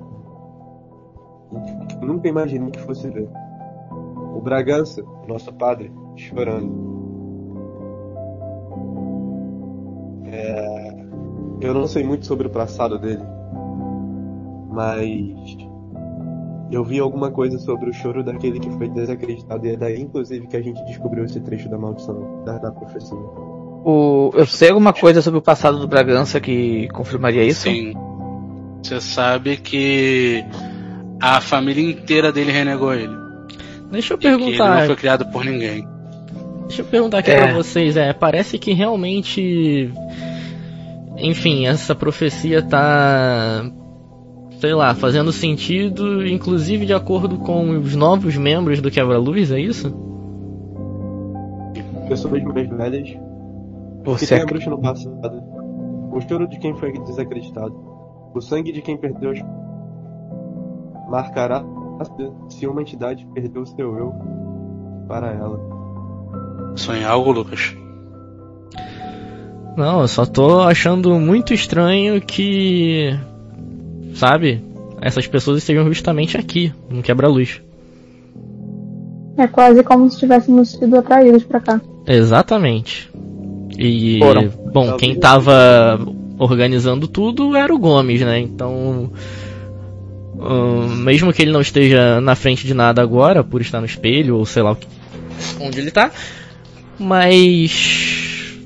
Eu 2.00 2.06
nunca 2.06 2.28
imaginei 2.28 2.70
que 2.70 2.80
fosse 2.80 3.08
ver. 3.08 3.28
O 4.34 4.40
Bragança, 4.40 5.02
nosso 5.26 5.52
padre, 5.52 5.92
chorando. 6.16 6.90
Eu 11.60 11.74
não 11.74 11.86
sei 11.86 12.02
muito 12.02 12.24
sobre 12.24 12.46
o 12.46 12.50
passado 12.50 12.98
dele, 12.98 13.22
mas 14.70 15.58
eu 16.70 16.82
vi 16.82 16.98
alguma 16.98 17.30
coisa 17.30 17.58
sobre 17.58 17.90
o 17.90 17.92
choro 17.92 18.24
daquele 18.24 18.58
que 18.58 18.70
foi 18.70 18.88
desacreditado 18.88 19.66
e 19.66 19.72
é 19.72 19.76
daí 19.76 20.00
inclusive 20.00 20.46
que 20.46 20.56
a 20.56 20.62
gente 20.62 20.82
descobriu 20.84 21.24
esse 21.24 21.38
trecho 21.40 21.68
da 21.68 21.76
maldição, 21.76 22.42
da, 22.44 22.56
da 22.56 22.72
profecia. 22.72 23.18
O, 23.84 24.30
eu 24.34 24.46
sei 24.46 24.68
alguma 24.68 24.92
coisa 24.92 25.22
sobre 25.22 25.38
o 25.38 25.42
passado 25.42 25.78
do 25.78 25.88
Bragança 25.88 26.38
que 26.40 26.86
confirmaria 26.88 27.42
isso? 27.44 27.62
Sim. 27.62 27.94
Você 28.82 29.00
sabe 29.00 29.56
que 29.56 30.44
a 31.20 31.40
família 31.40 31.90
inteira 31.90 32.30
dele 32.32 32.52
renegou 32.52 32.92
ele. 32.94 33.14
Deixa 33.90 34.14
eu 34.14 34.18
E 34.18 34.20
que 34.20 34.26
ele 34.26 34.36
não 34.36 34.44
perguntar, 34.46 34.86
foi 34.86 34.96
criado 34.96 35.24
por 35.32 35.44
ninguém. 35.44 35.86
deixa 36.66 36.82
eu 36.82 36.86
perguntar 36.86 37.18
aqui 37.18 37.30
É. 37.30 37.42
pra 37.42 37.54
vocês, 37.54 37.96
é, 37.96 38.12
parece 38.12 38.58
que 38.58 38.72
realmente, 38.72 39.90
enfim, 41.16 41.66
essa 41.66 41.94
profecia 41.94 42.62
tá, 42.62 43.64
sei 44.60 44.74
lá, 44.74 44.94
fazendo 44.94 45.32
sentido, 45.32 46.26
inclusive 46.26 46.86
de 46.86 46.92
acordo 46.94 47.38
com 47.38 47.70
os 47.78 47.96
novos 47.96 48.36
membros 48.36 48.80
do 48.80 48.90
Quebra-Luz, 48.90 49.50
é 49.50 49.58
isso? 49.60 49.92
Pessoas 52.08 52.42
mais 52.42 52.68
velhas 52.68 53.08
que 54.04 54.10
Você 54.10 54.26
têm 54.26 54.38
a 54.38 54.42
ac- 54.42 54.50
bruxa 54.52 54.70
no 54.70 54.78
passado, 54.80 55.42
o 56.12 56.20
choro 56.20 56.46
de 56.48 56.58
quem 56.58 56.74
foi 56.76 56.92
desacreditado, 56.92 57.74
o 58.34 58.40
sangue 58.40 58.72
de 58.72 58.80
quem 58.82 58.96
perdeu 58.96 59.30
os- 59.32 59.42
marcará 61.08 61.64
se 62.48 62.66
uma 62.66 62.80
entidade 62.82 63.26
perdeu 63.34 63.62
o 63.62 63.66
seu 63.66 63.96
eu 63.98 64.14
para 65.08 65.32
ela. 65.32 65.60
Sonhar 66.76 67.10
algo, 67.12 67.32
Lucas? 67.32 67.76
Não, 69.76 70.00
eu 70.00 70.08
só 70.08 70.24
tô 70.26 70.60
achando 70.60 71.18
muito 71.18 71.52
estranho 71.54 72.20
que. 72.20 73.10
Sabe? 74.14 74.62
Essas 75.00 75.26
pessoas 75.26 75.58
estejam 75.58 75.86
justamente 75.86 76.36
aqui, 76.36 76.72
no 76.88 77.02
quebra-luz. 77.02 77.62
É 79.36 79.46
quase 79.46 79.82
como 79.82 80.10
se 80.10 80.18
tivéssemos 80.18 80.72
sido 80.72 80.96
atraídos 80.98 81.44
pra 81.44 81.60
cá. 81.60 81.80
Exatamente. 82.06 83.10
E, 83.82 84.18
Foram. 84.18 84.48
bom, 84.72 84.96
quem 84.98 85.14
tava 85.18 85.98
organizando 86.38 87.08
tudo 87.08 87.56
era 87.56 87.74
o 87.74 87.78
Gomes, 87.78 88.20
né? 88.20 88.38
Então, 88.38 89.10
hum, 90.38 90.88
mesmo 90.96 91.32
que 91.32 91.40
ele 91.40 91.50
não 91.50 91.62
esteja 91.62 92.20
na 92.20 92.34
frente 92.34 92.66
de 92.66 92.74
nada 92.74 93.00
agora, 93.00 93.42
por 93.42 93.62
estar 93.62 93.80
no 93.80 93.86
espelho, 93.86 94.36
ou 94.36 94.44
sei 94.44 94.62
lá 94.62 94.72
o 94.72 94.76
que- 94.76 94.86
onde 95.60 95.80
ele 95.80 95.90
tá, 95.90 96.10
mas. 96.98 98.58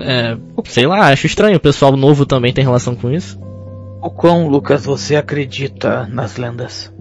É, 0.00 0.36
sei 0.64 0.86
lá, 0.86 1.08
acho 1.08 1.26
estranho. 1.26 1.56
O 1.56 1.60
pessoal 1.60 1.96
novo 1.96 2.26
também 2.26 2.52
tem 2.52 2.64
relação 2.64 2.94
com 2.94 3.10
isso. 3.10 3.40
O 4.02 4.10
quão, 4.10 4.48
Lucas, 4.48 4.84
você 4.84 5.16
acredita 5.16 6.06
nas 6.12 6.36
lendas? 6.36 6.92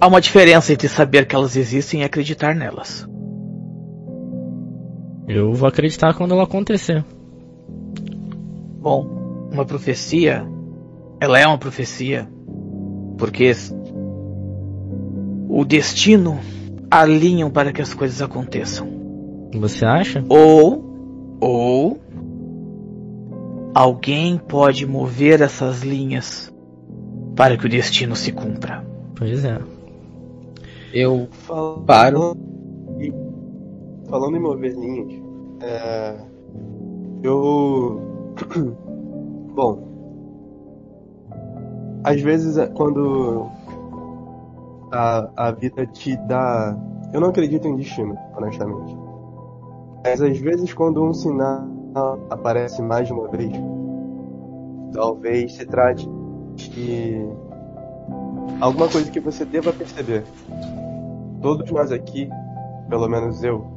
Há 0.00 0.06
uma 0.08 0.20
diferença 0.20 0.72
entre 0.72 0.88
saber 0.88 1.26
que 1.26 1.36
elas 1.36 1.54
existem 1.56 2.00
e 2.00 2.04
acreditar 2.04 2.54
nelas. 2.56 3.06
Eu 5.26 5.52
vou 5.52 5.68
acreditar 5.68 6.14
quando 6.14 6.32
ela 6.32 6.44
acontecer. 6.44 7.04
Bom, 8.80 9.48
uma 9.52 9.64
profecia, 9.64 10.46
ela 11.20 11.38
é 11.38 11.46
uma 11.46 11.58
profecia, 11.58 12.28
porque 13.16 13.52
o 15.48 15.64
destino 15.64 16.38
alinham 16.90 17.50
para 17.50 17.72
que 17.72 17.80
as 17.80 17.94
coisas 17.94 18.20
aconteçam. 18.20 18.86
Você 19.54 19.86
acha? 19.86 20.24
Ou, 20.28 21.38
ou, 21.40 22.00
alguém 23.74 24.36
pode 24.36 24.84
mover 24.84 25.40
essas 25.40 25.82
linhas 25.82 26.52
para 27.34 27.56
que 27.56 27.66
o 27.66 27.68
destino 27.68 28.14
se 28.14 28.32
cumpra. 28.32 28.84
Pois 29.14 29.44
é. 29.44 29.58
Eu 30.92 31.28
paro. 31.86 32.36
Falando 34.14 34.36
em 34.36 34.40
mover 34.40 34.76
linhas, 34.76 35.12
é, 35.60 36.16
eu. 37.24 38.00
Bom. 39.56 39.88
Às 42.04 42.20
vezes, 42.20 42.56
é, 42.56 42.68
quando 42.68 43.48
a, 44.92 45.48
a 45.48 45.50
vida 45.50 45.84
te 45.88 46.16
dá. 46.28 46.78
Eu 47.12 47.20
não 47.20 47.30
acredito 47.30 47.66
em 47.66 47.74
destino, 47.74 48.16
honestamente. 48.36 48.96
Mas 50.04 50.22
às 50.22 50.38
vezes, 50.38 50.72
quando 50.72 51.02
um 51.02 51.12
sinal 51.12 51.66
aparece 52.30 52.82
mais 52.82 53.08
de 53.08 53.12
uma 53.12 53.26
vez, 53.26 53.52
talvez 54.92 55.54
se 55.54 55.66
trate 55.66 56.08
de 56.54 57.18
alguma 58.60 58.88
coisa 58.88 59.10
que 59.10 59.18
você 59.18 59.44
deva 59.44 59.72
perceber 59.72 60.22
todos 61.42 61.68
nós 61.72 61.90
aqui, 61.90 62.28
pelo 62.88 63.08
menos 63.08 63.42
eu, 63.42 63.74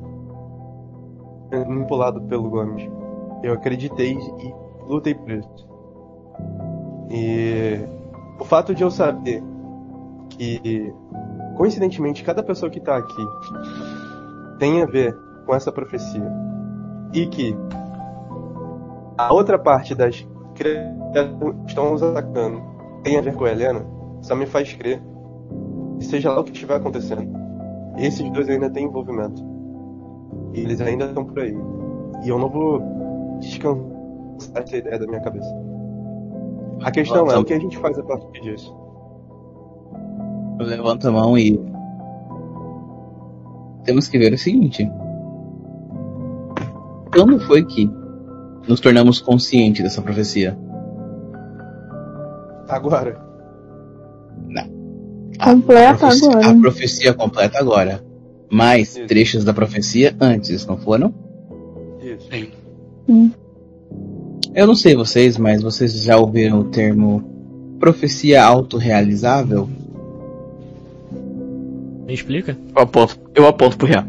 manipulado 1.52 2.22
pelo 2.22 2.50
Gomes, 2.50 2.90
eu 3.44 3.54
acreditei 3.54 4.14
e 4.14 4.56
lutei 4.88 5.14
por 5.14 5.32
isso. 5.32 5.68
E 7.10 7.80
o 8.40 8.46
fato 8.46 8.76
de 8.76 8.84
eu 8.84 8.92
saber 8.92 9.44
que, 10.30 10.94
coincidentemente, 11.56 12.24
cada 12.24 12.44
pessoa 12.44 12.70
que 12.70 12.80
tá 12.80 12.98
aqui 12.98 13.26
tem 14.60 14.82
a 14.82 14.86
ver 14.86 15.16
com 15.46 15.56
essa 15.56 15.72
profecia 15.72 16.32
e 17.14 17.26
que 17.28 17.56
a 19.18 19.34
outra 19.34 19.58
parte 19.58 19.96
das 19.96 20.28
criaturas 20.54 21.56
que 21.64 21.70
estão 21.70 21.92
nos 21.92 22.04
atacando 22.04 22.62
tem 23.04 23.18
a 23.18 23.22
ver 23.22 23.34
com 23.36 23.46
a 23.46 23.52
Helena, 23.52 23.86
só 24.22 24.36
me 24.36 24.46
faz 24.46 24.74
crer 24.74 25.02
seja 26.00 26.32
lá 26.32 26.42
o 26.42 26.44
que 26.44 26.52
estiver 26.52 26.76
acontecendo, 26.76 27.28
esses 27.98 28.30
dois 28.32 28.48
ainda 28.50 28.70
têm 28.70 28.86
envolvimento. 28.86 29.57
E 30.58 30.62
eles 30.62 30.82
ainda 30.82 31.06
estão 31.06 31.24
por 31.24 31.40
aí. 31.40 31.56
E 32.24 32.30
eu 32.30 32.40
não 32.40 32.50
vou 32.50 32.82
descansar 33.40 33.84
essa 34.56 34.78
ideia 34.78 35.00
da 35.00 35.06
minha 35.06 35.22
cabeça. 35.22 35.50
A 36.82 36.92
questão 36.92 37.30
é 37.32 37.38
o 37.38 37.44
que 37.44 37.54
a 37.54 37.60
gente 37.60 37.78
faz 37.78 37.98
a 37.98 38.04
partir 38.04 38.42
disso. 38.42 38.76
Eu 40.60 40.66
levanto 40.66 41.08
a 41.08 41.12
mão 41.12 41.38
e. 41.38 41.60
Temos 43.84 44.08
que 44.08 44.18
ver 44.18 44.34
o 44.34 44.38
seguinte. 44.38 44.90
Quando 47.14 47.40
foi 47.42 47.64
que 47.64 47.90
nos 48.68 48.80
tornamos 48.80 49.22
conscientes 49.22 49.84
dessa 49.84 50.02
profecia? 50.02 50.58
Agora, 52.68 53.28
Completa 55.38 55.98
profecia, 55.98 56.30
agora. 56.30 56.50
A 56.50 56.60
profecia 56.60 57.14
completa 57.14 57.60
agora. 57.60 58.04
Mais 58.50 58.96
Isso. 58.96 59.08
trechos 59.08 59.44
da 59.44 59.54
profecia 59.54 60.16
antes, 60.20 60.66
não 60.66 60.78
foram? 60.78 61.14
isso. 62.02 62.28
Sim. 62.32 62.48
Hum. 63.08 63.32
Eu 64.56 64.66
não 64.66 64.76
sei 64.76 64.96
vocês, 64.96 65.38
mas 65.38 65.62
vocês 65.62 66.04
já 66.04 66.18
ouviram 66.18 66.62
o 66.62 66.66
termo 66.66 67.78
profecia 67.80 68.44
autorrealizável? 68.44 69.70
Me 72.06 72.14
explica? 72.14 72.58
Eu 72.76 72.82
aponto, 72.82 73.20
eu 73.36 73.48
aponto 73.48 73.78
pro 73.78 73.88
Rian. 73.88 74.08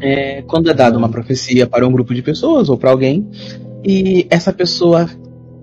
É 0.00 0.42
quando 0.42 0.70
é 0.70 0.74
dada 0.74 0.98
uma 0.98 1.08
profecia 1.08 1.66
para 1.66 1.86
um 1.86 1.92
grupo 1.92 2.14
de 2.14 2.22
pessoas 2.22 2.68
ou 2.68 2.76
para 2.76 2.90
alguém 2.90 3.26
e 3.82 4.26
essa 4.28 4.52
pessoa 4.52 5.08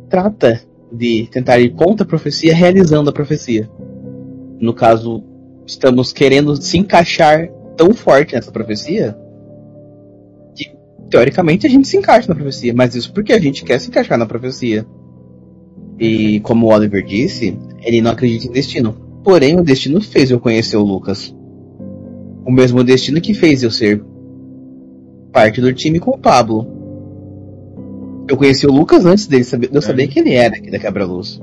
trata 0.10 0.60
de 0.92 1.28
tentar 1.28 1.60
ir 1.60 1.74
contra 1.74 2.04
a 2.04 2.08
profecia 2.08 2.54
realizando 2.54 3.10
a 3.10 3.14
profecia. 3.14 3.70
No 4.60 4.74
caso, 4.74 5.24
estamos 5.66 6.12
querendo 6.12 6.56
se 6.56 6.78
encaixar 6.78 7.50
tão 7.76 7.94
forte 7.94 8.36
nessa 8.36 8.52
profecia 8.52 9.18
que 10.56 10.72
teoricamente 11.10 11.66
a 11.66 11.70
gente 11.70 11.88
se 11.88 11.98
encaixa 11.98 12.28
na 12.28 12.36
profecia, 12.36 12.74
mas 12.74 12.96
isso 12.96 13.12
porque 13.14 13.34
a 13.34 13.40
gente 13.40 13.64
quer 13.64 13.80
se 13.80 13.90
encaixar 13.90 14.18
na 14.18 14.26
profecia. 14.26 14.86
E 16.00 16.40
como 16.42 16.68
o 16.68 16.74
Oliver 16.74 17.04
disse, 17.06 17.58
ele 17.82 18.02
não 18.02 18.12
acredita 18.12 18.48
em 18.48 18.52
destino. 18.52 18.94
Porém, 19.24 19.60
o 19.60 19.64
destino 19.64 20.02
fez 20.02 20.32
eu 20.32 20.40
conhecer 20.40 20.76
o 20.76 20.84
Lucas. 20.84 21.34
O 22.46 22.52
mesmo 22.52 22.84
destino 22.84 23.22
que 23.22 23.34
fez 23.34 23.64
eu 23.64 23.72
ser 23.72 24.04
parte 25.32 25.62
do 25.62 25.74
time 25.74 26.00
com 26.00 26.12
o 26.12 26.18
Pablo. 26.18 26.68
Eu 28.28 28.38
conheci 28.38 28.66
o 28.68 28.72
Lucas 28.72 29.06
antes 29.06 29.28
dele 29.28 29.44
saber, 29.44 29.70
de 29.70 29.76
eu 29.76 29.82
saber 29.82 30.08
que 30.08 30.20
ele 30.20 30.34
era 30.34 30.56
aqui 30.56 30.70
da 30.70 30.80
Quebra-Luz. 30.80 31.42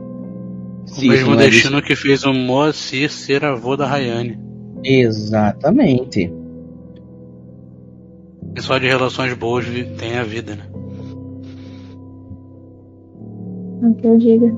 O 0.83 0.89
Se 0.89 1.01
isso 1.01 1.09
mesmo 1.09 1.35
não 1.35 1.41
é 1.41 1.49
destino 1.49 1.83
que 1.83 1.95
fez 1.95 2.25
o 2.25 2.33
Moacir 2.33 3.11
ser 3.11 3.45
avô 3.45 3.77
da 3.77 3.87
Rayane. 3.87 4.39
Exatamente. 4.85 6.33
E 8.57 8.61
só 8.61 8.79
de 8.79 8.87
relações 8.87 9.33
boas 9.35 9.67
tem 9.99 10.19
a 10.19 10.25
vida, 10.25 10.57
né? 10.57 10.65
O 13.83 13.95
que 13.95 14.07
eu 14.07 14.19
diga. 14.19 14.55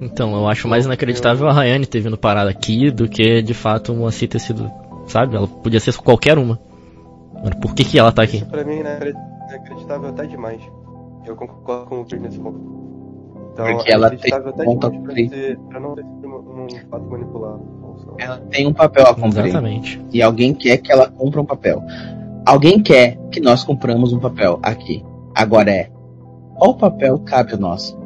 Então, 0.00 0.32
eu 0.34 0.46
acho 0.46 0.68
mais 0.68 0.86
inacreditável 0.86 1.48
a 1.48 1.52
Rayane 1.52 1.86
ter 1.86 2.00
vindo 2.00 2.16
parar 2.16 2.46
aqui 2.46 2.90
do 2.90 3.08
que 3.08 3.42
de 3.42 3.54
fato 3.54 3.92
uma 3.92 4.02
Moacir 4.02 4.28
ter 4.28 4.38
sido. 4.38 4.70
Sabe? 5.06 5.36
Ela 5.36 5.48
podia 5.48 5.80
ser 5.80 5.96
qualquer 5.96 6.38
uma. 6.38 6.58
Mas 7.42 7.54
por 7.54 7.74
que, 7.74 7.84
que 7.84 7.98
ela 7.98 8.12
tá 8.12 8.22
aqui? 8.22 8.36
Isso 8.36 8.46
pra 8.46 8.64
mim 8.64 8.74
é 8.74 9.14
inacreditável 9.50 10.08
até 10.10 10.26
demais. 10.26 10.60
Eu 11.26 11.34
concordo 11.34 11.86
com 11.86 12.00
o 12.00 12.04
Chris 12.04 12.20
nesse 12.20 12.38
ponto. 12.38 12.87
Então, 13.58 13.74
Porque 13.74 13.90
ela 13.90 14.08
tem 14.08 14.18
ser, 15.28 15.58
pra 15.68 15.80
não 15.80 15.96
ter 15.96 16.04
um, 16.04 16.64
um 16.64 16.68
fato 16.88 17.10
manipulado. 17.10 17.60
Ela 18.16 18.38
tem 18.50 18.68
um 18.68 18.72
papel 18.72 19.04
a 19.04 19.12
cumprir. 19.12 19.46
Exatamente. 19.46 20.00
E 20.12 20.22
alguém 20.22 20.54
quer 20.54 20.76
que 20.76 20.92
ela 20.92 21.10
cumpra 21.10 21.40
um 21.40 21.44
papel. 21.44 21.82
Alguém 22.46 22.80
quer 22.80 23.18
que 23.32 23.40
nós 23.40 23.64
cumpramos 23.64 24.12
um 24.12 24.20
papel 24.20 24.60
aqui. 24.62 25.04
Agora 25.34 25.72
é. 25.72 25.90
Qual 26.54 26.76
papel 26.76 27.18
cabe 27.18 27.54
a 27.54 27.56
nós? 27.56 27.98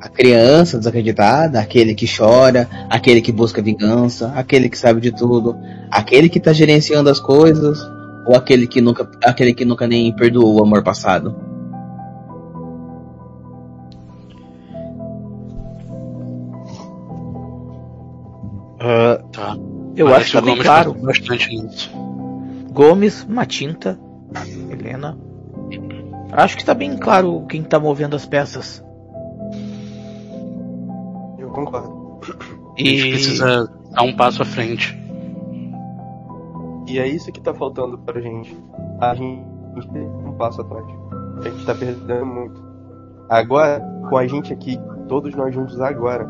A 0.00 0.08
criança 0.08 0.78
desacreditada, 0.78 1.60
aquele 1.60 1.94
que 1.94 2.06
chora, 2.06 2.66
aquele 2.88 3.20
que 3.20 3.32
busca 3.32 3.60
vingança, 3.60 4.32
aquele 4.34 4.70
que 4.70 4.78
sabe 4.78 5.00
de 5.00 5.10
tudo, 5.10 5.54
aquele 5.90 6.30
que 6.30 6.40
tá 6.40 6.54
gerenciando 6.54 7.10
as 7.10 7.20
coisas, 7.20 7.78
ou 8.26 8.34
aquele 8.34 8.66
que 8.66 8.80
nunca, 8.80 9.10
aquele 9.24 9.52
que 9.52 9.64
nunca 9.64 9.86
nem 9.86 10.14
perdoou 10.14 10.58
o 10.58 10.62
amor 10.62 10.82
passado. 10.82 11.34
Tá. 19.32 19.56
Eu 19.96 20.06
Parece 20.06 20.22
acho 20.22 20.30
que 20.30 20.36
tá 20.36 20.42
bem 20.42 20.54
Gomes 20.54 20.66
claro. 20.66 20.94
bastante 20.94 21.48
nisso. 21.48 21.90
Gomes, 22.72 23.24
Matinta, 23.24 23.98
Helena. 24.70 25.18
Acho 26.32 26.56
que 26.56 26.64
tá 26.64 26.74
bem 26.74 26.96
claro 26.96 27.46
quem 27.48 27.62
tá 27.62 27.80
movendo 27.80 28.14
as 28.14 28.26
peças. 28.26 28.84
Eu 31.38 31.48
concordo. 31.48 32.20
A 32.22 32.78
gente 32.78 33.06
E 33.06 33.10
Precisa 33.10 33.70
dar 33.92 34.02
um 34.02 34.14
passo 34.14 34.42
à 34.42 34.44
frente. 34.44 34.96
E 36.86 36.98
é 36.98 37.08
isso 37.08 37.32
que 37.32 37.40
tá 37.40 37.54
faltando 37.54 37.98
pra 37.98 38.20
gente. 38.20 38.56
A 39.00 39.14
gente 39.14 39.44
tem 39.92 40.02
um 40.02 40.32
passo 40.32 40.60
atrás. 40.60 40.84
A 41.38 41.48
gente 41.48 41.64
tá 41.64 41.74
perdendo 41.74 42.26
muito. 42.26 42.64
Agora, 43.28 43.80
com 44.08 44.16
a 44.16 44.26
gente 44.26 44.52
aqui, 44.52 44.78
todos 45.08 45.34
nós 45.34 45.54
juntos 45.54 45.80
agora, 45.80 46.28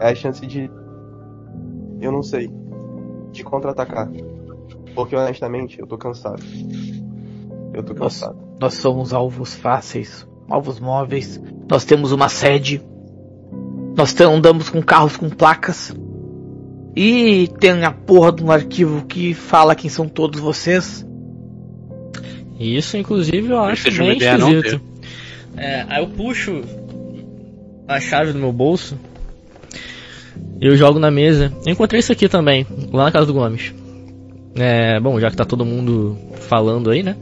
é 0.00 0.10
a 0.10 0.14
chance 0.14 0.44
de. 0.46 0.70
Eu 2.00 2.12
não 2.12 2.22
sei. 2.22 2.50
De 3.32 3.42
contra-atacar. 3.42 4.10
Porque 4.94 5.16
honestamente, 5.16 5.78
eu 5.78 5.86
tô 5.86 5.98
cansado. 5.98 6.42
Eu 7.72 7.82
tô 7.82 7.94
cansado. 7.94 8.36
nós 8.60 8.74
somos 8.74 9.12
alvos 9.12 9.54
fáceis, 9.54 10.26
alvos 10.48 10.78
móveis. 10.78 11.40
Nós 11.68 11.84
temos 11.84 12.12
uma 12.12 12.28
sede. 12.28 12.80
Nós 13.96 14.18
andamos 14.20 14.70
com 14.70 14.80
carros 14.80 15.16
com 15.16 15.28
placas. 15.28 15.94
E 16.96 17.48
tem 17.58 17.82
a 17.84 17.90
porra 17.90 18.30
de 18.30 18.44
um 18.44 18.50
arquivo 18.52 19.04
que 19.04 19.34
fala 19.34 19.74
quem 19.74 19.90
são 19.90 20.08
todos 20.08 20.40
vocês. 20.40 21.04
Isso, 22.58 22.96
inclusive, 22.96 23.50
eu 23.50 23.60
acho 23.60 23.90
bem 23.90 24.16
esquisito. 24.16 24.80
É, 25.56 25.84
aí 25.88 26.02
eu 26.02 26.08
puxo 26.08 26.62
a 27.88 28.00
chave 28.00 28.32
do 28.32 28.38
meu 28.38 28.52
bolso 28.52 28.96
eu 30.60 30.76
jogo 30.76 30.98
na 30.98 31.10
mesa. 31.10 31.52
Eu 31.66 31.72
encontrei 31.72 32.00
isso 32.00 32.12
aqui 32.12 32.28
também, 32.28 32.66
lá 32.92 33.04
na 33.04 33.12
casa 33.12 33.26
do 33.26 33.34
Gomes. 33.34 33.74
É, 34.56 35.00
bom, 35.00 35.18
já 35.18 35.30
que 35.30 35.36
tá 35.36 35.44
todo 35.44 35.64
mundo 35.64 36.16
falando 36.48 36.90
aí, 36.90 37.02
né? 37.02 37.16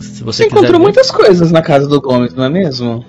Se 0.00 0.22
você, 0.22 0.44
Você 0.44 0.46
encontrou 0.46 0.72
ver. 0.78 0.78
muitas 0.78 1.10
coisas 1.10 1.50
na 1.52 1.62
casa 1.62 1.86
do 1.88 2.00
Gomes, 2.00 2.34
não 2.34 2.44
é 2.44 2.48
mesmo? 2.48 3.04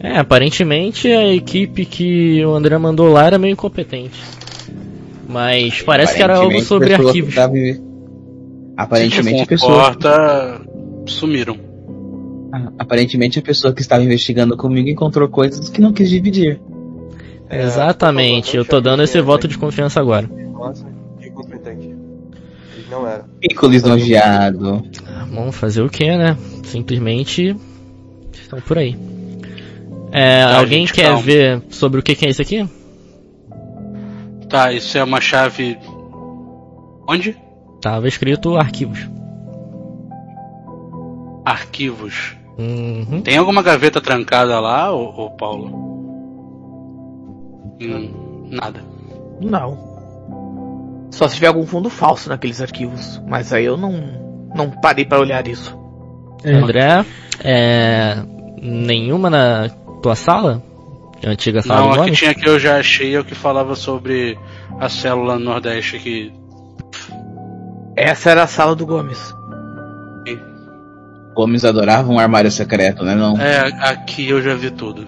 É, 0.00 0.18
aparentemente 0.18 1.08
a 1.08 1.32
equipe 1.32 1.84
que 1.84 2.44
o 2.44 2.54
André 2.54 2.76
mandou 2.78 3.08
lá 3.10 3.26
era 3.26 3.38
meio 3.38 3.52
incompetente. 3.52 4.20
Mas 5.28 5.82
parece 5.82 6.14
que 6.14 6.22
era 6.22 6.36
algo 6.36 6.60
sobre 6.60 6.94
arquivos. 6.94 7.34
tava 7.34 7.54
Aparentemente 8.76 9.36
a 9.40 9.44
Se 9.44 9.46
pessoa. 9.46 9.72
comporta, 9.72 10.60
sumiram. 11.06 11.56
Aparentemente 12.78 13.38
a 13.38 13.42
pessoa 13.42 13.72
que 13.74 13.80
estava 13.80 14.02
investigando 14.02 14.56
comigo 14.56 14.88
encontrou 14.88 15.28
coisas 15.28 15.68
que 15.68 15.80
não 15.80 15.92
quis 15.92 16.08
dividir. 16.10 16.60
É, 17.48 17.62
Exatamente, 17.62 18.56
eu 18.56 18.64
tô 18.64 18.80
dando 18.80 19.02
esse 19.02 19.20
voto 19.20 19.46
de 19.46 19.58
confiança 19.58 20.00
agora. 20.00 20.28
Nossa, 20.52 20.86
não 22.94 23.06
eram. 23.06 23.24
Fico 23.40 23.66
lisonjeado. 23.66 24.84
Vamos 25.30 25.56
fazer 25.56 25.82
o 25.82 25.88
que, 25.88 26.04
né? 26.16 26.36
Simplesmente 26.64 27.56
estão 28.32 28.60
por 28.60 28.78
aí. 28.78 28.96
É, 30.12 30.44
Tá, 30.44 30.58
alguém 30.58 30.80
gente, 30.86 30.92
quer 30.92 31.06
calma. 31.08 31.22
ver 31.22 31.62
sobre 31.70 32.00
o 32.00 32.02
que, 32.02 32.14
que 32.14 32.26
é 32.26 32.30
isso 32.30 32.40
aqui? 32.42 32.68
Tá, 34.48 34.72
isso 34.72 34.96
é 34.96 35.02
uma 35.02 35.20
chave. 35.20 35.76
Onde? 37.08 37.36
Tava 37.80 38.06
escrito 38.06 38.56
arquivos. 38.56 39.00
Arquivos. 41.44 42.36
Uhum. 42.58 43.20
Tem 43.22 43.36
alguma 43.36 43.62
gaveta 43.62 44.00
trancada 44.00 44.60
lá, 44.60 44.92
ô, 44.92 45.26
ô 45.26 45.30
Paulo? 45.30 45.66
Hum, 47.80 48.48
nada. 48.50 48.80
Não. 49.40 49.94
Só 51.10 51.28
se 51.28 51.36
tiver 51.36 51.48
algum 51.48 51.66
fundo 51.66 51.90
falso 51.90 52.28
naqueles 52.28 52.60
arquivos. 52.60 53.20
Mas 53.26 53.52
aí 53.52 53.64
eu 53.64 53.76
não, 53.76 53.92
não 54.54 54.70
parei 54.70 55.04
pra 55.04 55.18
olhar 55.18 55.46
isso. 55.46 55.76
É, 56.44 56.52
André, 56.52 57.04
é, 57.42 58.16
nenhuma 58.60 59.30
na 59.30 59.68
tua 60.02 60.14
sala? 60.14 60.62
A 61.24 61.30
antiga 61.30 61.62
sala 61.62 61.80
Não, 61.80 61.92
do 61.92 62.02
a 62.02 62.04
que 62.04 62.12
tinha 62.12 62.34
que 62.34 62.48
eu 62.48 62.58
já 62.58 62.78
achei 62.78 63.14
é 63.14 63.20
o 63.20 63.24
que 63.24 63.34
falava 63.34 63.74
sobre 63.74 64.38
a 64.78 64.88
célula 64.88 65.38
no 65.38 65.44
Nordeste 65.46 65.98
que. 65.98 66.32
Essa 67.96 68.30
era 68.30 68.42
a 68.42 68.46
sala 68.46 68.74
do 68.74 68.84
Gomes. 68.84 69.34
Gomes 71.34 71.64
adorava 71.64 72.10
um 72.12 72.18
armário 72.18 72.50
secreto, 72.50 73.04
né? 73.04 73.14
Não. 73.14 73.36
É, 73.40 73.66
aqui 73.90 74.28
eu 74.28 74.40
já 74.42 74.54
vi 74.54 74.70
tudo. 74.70 75.06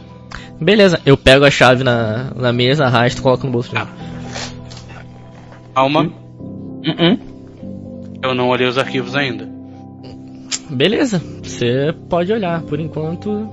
Beleza, 0.60 1.00
eu 1.04 1.16
pego 1.16 1.44
a 1.44 1.50
chave 1.50 1.84
na, 1.84 2.30
na 2.34 2.52
mesa, 2.52 2.84
arrasto 2.86 3.20
e 3.20 3.22
coloco 3.22 3.46
no 3.46 3.52
bolso. 3.52 3.68
de 3.70 3.74
novo. 3.78 3.90
Calma, 5.74 6.02
Uh-uh. 6.04 7.18
eu 8.22 8.34
não 8.34 8.48
olhei 8.48 8.66
os 8.66 8.78
arquivos 8.78 9.14
ainda. 9.14 9.46
Beleza, 10.70 11.22
você 11.42 11.94
pode 12.08 12.32
olhar. 12.32 12.62
Por 12.62 12.80
enquanto, 12.80 13.48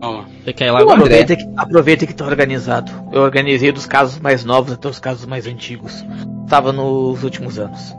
Calma. 0.00 0.24
você 0.44 0.52
quer 0.52 0.66
ir 0.66 0.70
lá. 0.70 0.80
Aproveita 0.80 1.36
que, 1.36 1.44
aproveita 1.56 2.06
que 2.06 2.14
tá 2.14 2.24
organizado. 2.24 2.92
Eu 3.12 3.22
organizei 3.22 3.72
dos 3.72 3.84
casos 3.86 4.20
mais 4.20 4.44
novos 4.44 4.72
até 4.72 4.88
os 4.88 5.00
casos 5.00 5.26
mais 5.26 5.46
antigos. 5.46 6.04
Tava 6.48 6.72
nos 6.72 7.22
últimos 7.24 7.58
anos. 7.58 7.94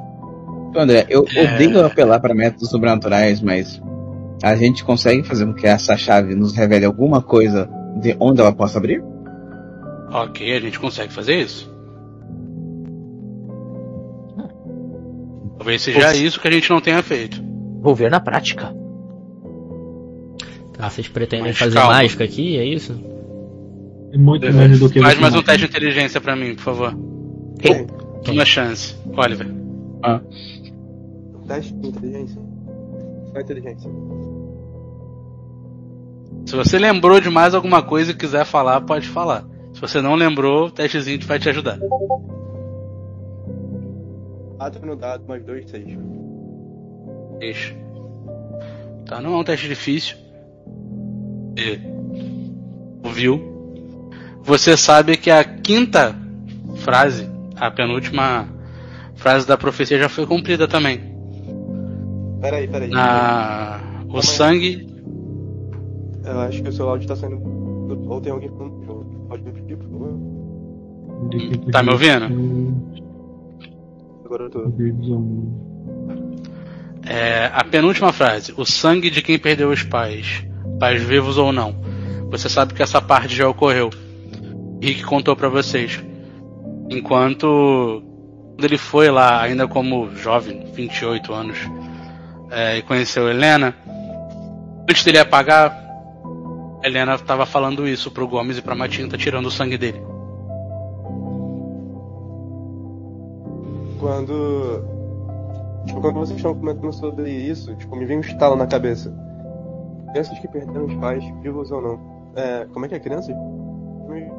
André, 0.76 1.06
eu 1.10 1.26
É. 1.36 1.54
odeio 1.56 1.86
apelar 1.86 2.20
para 2.20 2.34
métodos 2.34 2.70
sobrenaturais, 2.70 3.42
mas 3.42 3.82
a 4.44 4.56
gente 4.56 4.84
consegue 4.84 5.24
fazer 5.24 5.46
com 5.46 5.54
que 5.54 5.68
essa 5.68 5.98
chave 5.98 6.36
nos 6.36 6.56
revele 6.56 6.86
alguma 6.86 7.22
coisa 7.22 7.70
de 8.02 8.16
onde 8.20 8.40
ela 8.42 8.52
possa 8.54 8.78
abrir? 8.78 9.04
Ok, 10.12 10.56
a 10.56 10.60
gente 10.60 10.80
consegue 10.80 11.12
fazer 11.14 11.36
isso? 11.42 11.70
Talvez 15.58 15.82
seja 15.82 16.16
isso 16.16 16.40
que 16.40 16.48
a 16.48 16.52
gente 16.52 16.70
não 16.70 16.80
tenha 16.80 17.02
feito. 17.04 17.42
Vou 17.82 17.94
ver 17.94 18.10
na 18.10 18.20
prática. 18.20 18.74
Tá, 20.78 20.90
vocês 20.90 21.08
pretendem 21.10 21.48
Mas 21.48 21.58
fazer 21.58 21.76
calma. 21.76 21.94
mágica 21.96 22.24
aqui, 22.24 22.58
é 22.58 22.64
isso? 22.66 22.94
é 24.14 24.18
muito 24.18 24.52
mais 24.54 24.80
do 24.80 24.90
que 24.90 25.00
Faz 25.02 25.20
mais 25.20 25.36
um 25.36 25.44
teste 25.44 25.62
de 25.62 25.66
inteligência 25.66 26.20
pra 26.22 26.36
mim, 26.36 26.56
por 26.56 26.64
favor. 26.64 26.98
Quem? 27.60 27.86
Uma 28.30 28.46
chance. 28.46 28.96
Oliver. 29.16 29.48
Teste 30.02 30.59
de 31.58 31.88
inteligência. 31.88 32.42
Só 33.32 33.40
inteligência. 33.40 33.92
Se 36.46 36.56
você 36.56 36.80
lembrou 36.80 37.20
de 37.20 37.30
mais 37.30 37.54
alguma 37.54 37.82
coisa 37.82 38.12
e 38.12 38.16
quiser 38.16 38.46
falar, 38.46 38.82
pode 38.82 39.08
falar. 39.08 39.46
Se 39.74 39.82
você 39.82 40.02
não 40.02 40.16
lembrou, 40.16 40.68
o 40.68 40.72
testezinho 40.72 41.20
vai 41.26 41.40
te 41.40 41.50
ajudar. 41.50 41.78
4 44.58 44.86
no 44.86 44.96
dado, 44.96 45.26
mais 45.28 45.44
2, 45.44 45.70
6. 45.70 45.98
Deixa. 47.40 47.76
Tá, 49.06 49.22
não 49.22 49.36
é 49.36 49.38
um 49.38 49.44
teste 49.44 49.68
difícil. 49.68 50.18
E 51.58 51.80
ouviu? 53.04 53.58
Você 54.44 54.76
sabe 54.76 55.18
que 55.18 55.32
a 55.32 55.44
quinta 55.44 56.16
frase, 56.78 57.30
a 57.56 57.70
penúltima 57.72 58.48
frase 59.16 59.48
da 59.48 59.58
profecia 59.58 60.00
já 60.00 60.10
foi 60.10 60.26
cumprida 60.26 60.68
também. 60.68 61.09
Peraí, 62.42 62.68
peraí. 62.68 62.90
Na 62.90 63.80
o 64.08 64.22
sangue 64.22 64.88
Eu 66.26 66.40
acho 66.40 66.62
que 66.64 66.70
o 66.70 66.72
seu 66.72 66.90
áudio 66.90 67.08
tá 67.08 67.16
saindo. 67.16 67.38
do- 67.38 68.10
Ou 68.12 68.22
tem 68.22 68.32
alguém 68.32 68.50
falando 68.50 68.84
junto. 68.86 69.18
Pode 69.28 69.44
repetir, 69.44 69.78
por 69.78 69.90
favor? 69.90 70.20
Tá 71.72 71.84
me 71.84 71.92
ouvindo? 71.92 72.26
Agora 74.26 74.44
eu 74.44 74.50
tô. 74.50 74.72
É, 77.08 77.50
a 77.54 77.64
penúltima 77.64 78.12
frase: 78.14 78.54
O 78.58 78.66
sangue 78.66 79.10
de 79.10 79.22
quem 79.22 79.40
perdeu 79.40 79.70
os 79.70 79.84
pais, 79.84 80.46
pais 80.80 81.02
vivos 81.02 81.38
ou 81.38 81.52
não. 81.52 81.76
Você 82.30 82.48
sabe 82.48 82.74
que 82.74 82.84
essa 82.84 83.02
parte 83.02 83.36
já 83.36 83.48
ocorreu. 83.48 83.90
Rick 84.82 85.04
contou 85.04 85.36
pra 85.36 85.50
vocês. 85.50 86.02
Enquanto 86.90 88.04
quando 88.56 88.66
ele 88.66 88.78
foi 88.78 89.10
lá, 89.10 89.42
ainda 89.42 89.68
como 89.68 90.10
jovem, 90.16 90.66
28 90.74 91.34
anos, 91.34 91.58
é, 92.52 92.78
e 92.78 92.82
conheceu 92.82 93.30
Helena, 93.30 93.76
antes 94.90 95.04
dele 95.04 95.20
apagar, 95.20 95.78
Helena 96.84 97.16
estava 97.16 97.46
falando 97.46 97.88
isso 97.88 98.10
pro 98.10 98.28
Gomes 98.28 98.58
e 98.58 98.62
pra 98.62 98.76
Matinta, 98.76 99.18
tirando 99.18 99.48
o 99.48 99.52
sangue 99.52 99.78
dele. 99.78 100.02
Quando. 104.00 104.86
Tipo, 105.86 106.02
quando 106.02 106.16
vocês 106.16 106.38
estão 106.38 106.56
comentando 106.56 106.94
sobre 106.94 107.30
isso, 107.30 107.76
tipo, 107.76 107.96
me 107.96 108.06
vem 108.06 108.18
um 108.18 108.22
estalo 108.22 108.56
na 108.56 108.66
cabeça. 108.66 109.14
Crianças 110.12 110.40
que 110.40 110.48
perderam 110.48 110.86
os 110.86 110.96
pais, 110.96 111.24
vivos 111.42 111.72
ou 111.72 111.82
não. 111.82 112.00
É, 112.36 112.66
como 112.72 112.86
é 112.86 112.90
que 112.90 112.96
é 112.96 113.00
crianças? 113.00 113.36
É, 113.36 114.30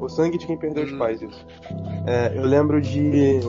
o 0.00 0.08
sangue 0.08 0.38
de 0.38 0.46
quem 0.46 0.56
perdeu 0.56 0.84
os 0.84 0.92
pais, 0.92 1.20
isso. 1.20 1.46
É, 2.06 2.32
eu 2.36 2.44
lembro 2.44 2.80
de. 2.80 3.40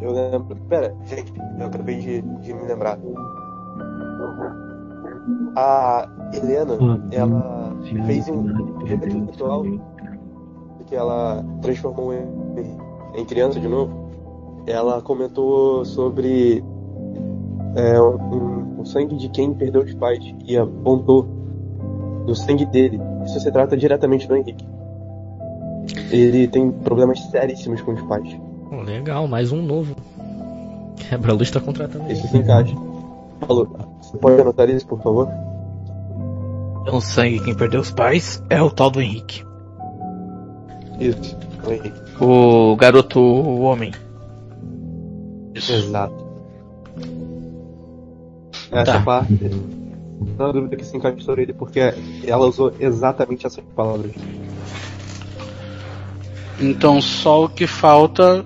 Eu 0.00 0.12
lembro. 0.12 0.56
Pera, 0.68 0.94
gente, 1.04 1.32
eu 1.58 1.66
acabei 1.66 1.96
de, 1.98 2.22
de 2.22 2.54
me 2.54 2.62
lembrar. 2.66 2.98
A 5.56 6.08
Helena, 6.32 6.74
ela 7.12 7.76
fez 8.06 8.28
um 8.28 8.44
ritual 9.26 9.64
que 10.86 10.96
ela 10.96 11.44
transformou 11.62 12.12
em, 12.12 12.26
em 13.14 13.24
criança 13.24 13.60
de 13.60 13.68
novo. 13.68 14.10
Ela 14.66 15.00
comentou 15.00 15.84
sobre 15.84 16.64
é, 17.76 18.00
um, 18.00 18.80
o 18.80 18.84
sangue 18.84 19.16
de 19.16 19.28
quem 19.28 19.54
perdeu 19.54 19.82
os 19.82 19.94
pais 19.94 20.22
e 20.44 20.56
apontou 20.56 21.26
do 22.26 22.34
sangue 22.34 22.66
dele. 22.66 23.00
Isso 23.24 23.38
se 23.40 23.52
trata 23.52 23.76
diretamente 23.76 24.26
do 24.26 24.36
Henrique. 24.36 24.66
Ele 26.10 26.48
tem 26.48 26.70
problemas 26.70 27.20
seríssimos 27.30 27.80
com 27.82 27.92
os 27.92 28.02
pais. 28.02 28.36
Legal, 28.70 29.26
mais 29.26 29.52
um 29.52 29.62
novo. 29.62 29.96
Quebra-luz 31.08 31.50
tá 31.50 31.60
contratando 31.60 32.04
ele. 32.04 32.12
Isso 32.14 32.28
se 32.28 32.36
encaixa. 32.38 32.74
Falou. 33.40 33.66
Você 34.00 34.16
pode 34.18 34.40
anotar 34.40 34.68
isso, 34.70 34.86
por 34.86 35.00
favor? 35.02 35.28
Um 36.92 37.00
sangue 37.00 37.40
quem 37.40 37.54
perdeu 37.54 37.80
os 37.80 37.90
pais 37.90 38.42
é 38.48 38.60
o 38.62 38.70
tal 38.70 38.90
do 38.90 39.00
Henrique. 39.00 39.44
Isso, 40.98 41.36
o 41.66 41.70
Henrique. 41.70 42.00
O 42.22 42.76
garoto 42.76 43.20
o 43.20 43.60
homem. 43.62 43.92
Isso. 45.54 45.72
Exato. 45.72 46.30
Essa 48.72 48.92
Tá. 48.92 49.00
parte, 49.00 49.50
não 50.38 50.46
há 50.46 50.52
dúvida 50.52 50.76
que 50.76 50.84
se 50.84 50.96
encaixa 50.96 51.20
sobre 51.20 51.42
ele, 51.42 51.52
porque 51.52 51.80
ela 52.24 52.46
usou 52.46 52.72
exatamente 52.78 53.46
essas 53.46 53.64
palavras. 53.74 54.12
Então 56.60 57.00
só 57.00 57.44
o 57.44 57.48
que 57.48 57.66
falta 57.66 58.44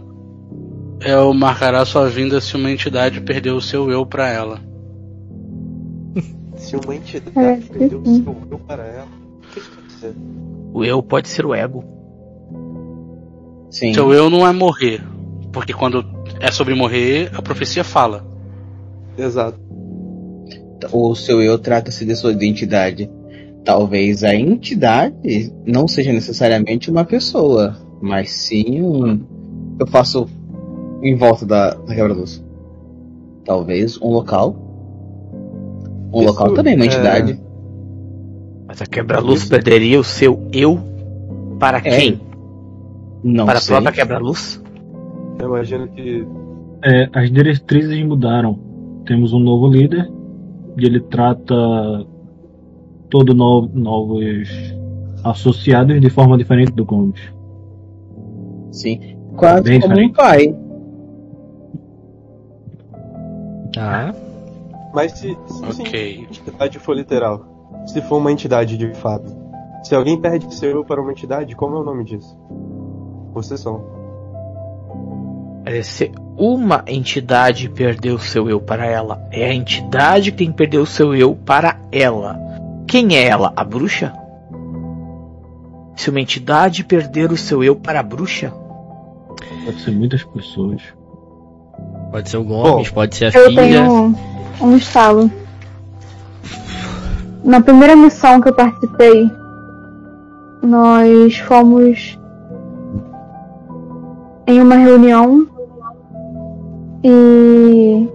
é 1.05 1.19
o 1.19 1.33
marcará 1.35 1.85
sua 1.85 2.09
vinda 2.09 2.41
se 2.41 2.57
uma 2.57 2.71
entidade 2.71 3.21
perdeu 3.21 3.57
o 3.57 3.61
seu 3.61 3.91
eu 3.91 4.07
pra 4.07 4.29
ela. 4.29 4.61
Se 6.57 6.77
uma 6.77 6.97
entidade 6.97 7.39
É, 7.39 7.57
perdeu 7.57 8.01
o 8.01 8.07
sim. 8.07 8.25
seu 8.25 8.37
eu 8.51 8.59
para 8.59 8.85
ela, 8.85 9.09
o 9.39 9.53
que 9.53 9.59
isso 9.59 9.71
quer 9.71 9.87
dizer? 9.87 10.15
O 10.73 10.85
eu 10.85 11.03
pode 11.03 11.29
ser 11.29 11.45
o 11.45 11.55
ego. 11.55 11.85
Sim. 13.71 13.93
Seu 13.93 14.13
eu 14.13 14.31
não 14.31 14.47
é 14.47 14.53
morrer. 14.53 15.03
Porque 15.53 15.73
quando 15.73 16.05
é 16.41 16.51
sobre 16.51 16.75
morrer, 16.75 17.31
a 17.35 17.43
profecia 17.43 17.85
fala. 17.85 18.25
Exato. 19.17 19.59
O 20.91 21.15
seu 21.15 21.43
eu 21.43 21.59
trata-se 21.59 22.05
de 22.05 22.17
sua 22.17 22.33
identidade. 22.33 23.11
Talvez 23.65 24.25
a 24.25 24.35
entidade 24.35 25.53
não 25.67 25.87
seja 25.87 26.13
necessariamente 26.13 26.91
uma 26.91 27.05
pessoa, 27.05 27.77
mas 28.01 28.31
sim 28.31 28.83
um. 28.83 29.21
Eu 29.79 29.87
faço 29.87 30.29
em 31.05 31.15
volta 31.17 31.45
da, 31.47 31.75
da 31.75 31.95
quebra-luz. 31.95 32.43
Talvez 33.45 34.01
um 34.01 34.09
local. 34.11 34.57
Um 36.13 36.23
Isso, 36.23 36.31
local 36.33 36.55
também, 36.55 36.75
uma 36.77 36.85
é, 36.85 36.87
entidade. 36.87 37.41
Mas 38.67 38.81
a 38.81 38.87
quebra-luz 38.87 39.45
perderia 39.49 40.01
o 40.01 40.05
seu 40.05 40.49
eu 40.53 40.81
para 41.59 41.79
É, 41.79 41.81
quem? 41.83 42.21
Não 43.23 43.47
para 43.47 43.59
a 43.59 43.61
sei. 43.61 43.75
própria 43.75 43.93
quebra-luz? 43.93 44.63
Eu 45.39 45.49
imagino 45.49 45.89
que 45.89 46.27
É, 46.85 47.09
as 47.13 47.31
diretrizes 47.31 48.05
mudaram. 48.05 48.59
Temos 49.07 49.33
um 49.33 49.39
novo 49.39 49.69
líder 49.69 50.11
e 50.79 50.87
ele 50.87 51.01
trata 51.01 51.55
todos 53.11 53.35
no, 53.37 53.69
novos 53.75 54.49
associados 55.23 56.01
de 56.01 56.11
forma 56.11 56.37
diferente 56.39 56.73
do 56.73 56.85
Gomes. 56.85 57.21
Sim. 58.73 59.01
Quase 59.37 59.63
Bem 59.65 59.81
como 59.81 59.93
um 59.93 59.97
diferente. 59.97 60.17
pai. 60.17 60.55
Ah, 63.79 64.13
Mas 64.93 65.13
se, 65.13 65.37
se 65.47 65.73
sim, 65.73 65.83
Ok. 65.83 66.19
a 66.21 66.23
entidade 66.31 66.79
for 66.79 66.95
literal, 66.95 67.45
se 67.87 68.01
for 68.03 68.19
uma 68.19 68.31
entidade 68.33 68.77
de 68.77 68.93
fato, 68.95 69.27
se 69.83 69.95
alguém 69.95 70.21
perde 70.21 70.53
seu 70.55 70.71
eu 70.71 70.85
para 70.85 71.01
uma 71.03 71.13
entidade, 71.13 71.55
como 71.57 71.77
é 71.77 71.81
o 71.81 71.85
nome 71.85 72.05
disso? 72.05 72.39
Possessão. 73.33 73.85
Parece 75.65 75.91
ser 75.91 76.13
uma 76.37 76.85
entidade 76.87 77.69
perdeu 77.71 78.17
o 78.17 78.21
seu 78.21 78.49
eu 78.51 78.61
para 78.61 78.87
ela. 78.87 79.27
É 79.31 79.47
a 79.47 79.55
entidade 79.55 80.31
quem 80.31 80.53
perdeu 80.53 80.83
o 80.83 80.87
seu 80.87 81.15
eu 81.15 81.35
para 81.35 81.81
ela. 81.91 82.39
Quem 82.87 83.17
é 83.17 83.27
ela? 83.27 83.53
A 83.57 83.65
bruxa? 83.65 84.13
Se 85.97 86.11
uma 86.11 86.21
entidade 86.21 86.85
perder 86.85 87.33
o 87.33 87.37
seu 87.37 87.65
eu 87.65 87.75
para 87.77 88.01
a 88.01 88.03
bruxa, 88.03 88.53
Pode 89.65 89.81
ser 89.81 89.91
muitas 89.93 90.23
pessoas. 90.25 90.83
Pode 92.15 92.31
ser 92.31 92.37
o 92.37 92.45
Gomes, 92.45 92.91
pode 92.91 93.17
ser 93.17 93.25
a 93.25 93.29
Eu 93.41 93.47
filha. 93.47 93.63
tenho 93.63 94.15
um 94.61 94.77
estalo. 94.77 95.29
Na 97.43 97.61
primeira 97.61 97.97
missão 97.97 98.41
que 98.41 98.49
eu 98.51 98.55
participei, 98.55 99.29
nós 100.63 101.37
fomos 101.39 102.17
em 104.47 104.61
uma 104.61 104.77
reunião 104.77 105.45
e 107.03 108.09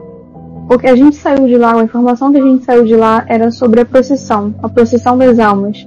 o 0.70 0.80
que 0.80 0.88
a 0.88 0.96
gente 0.96 1.18
saiu 1.18 1.46
de 1.46 1.58
lá, 1.58 1.74
a 1.74 1.84
informação 1.84 2.32
que 2.32 2.40
a 2.40 2.42
gente 2.42 2.64
saiu 2.64 2.86
de 2.86 2.96
lá 2.96 3.26
era 3.28 3.52
sobre 3.52 3.82
a 3.82 3.86
procissão, 3.86 4.56
a 4.64 4.70
procissão 4.70 5.18
das 5.18 5.38
almas. 5.40 5.86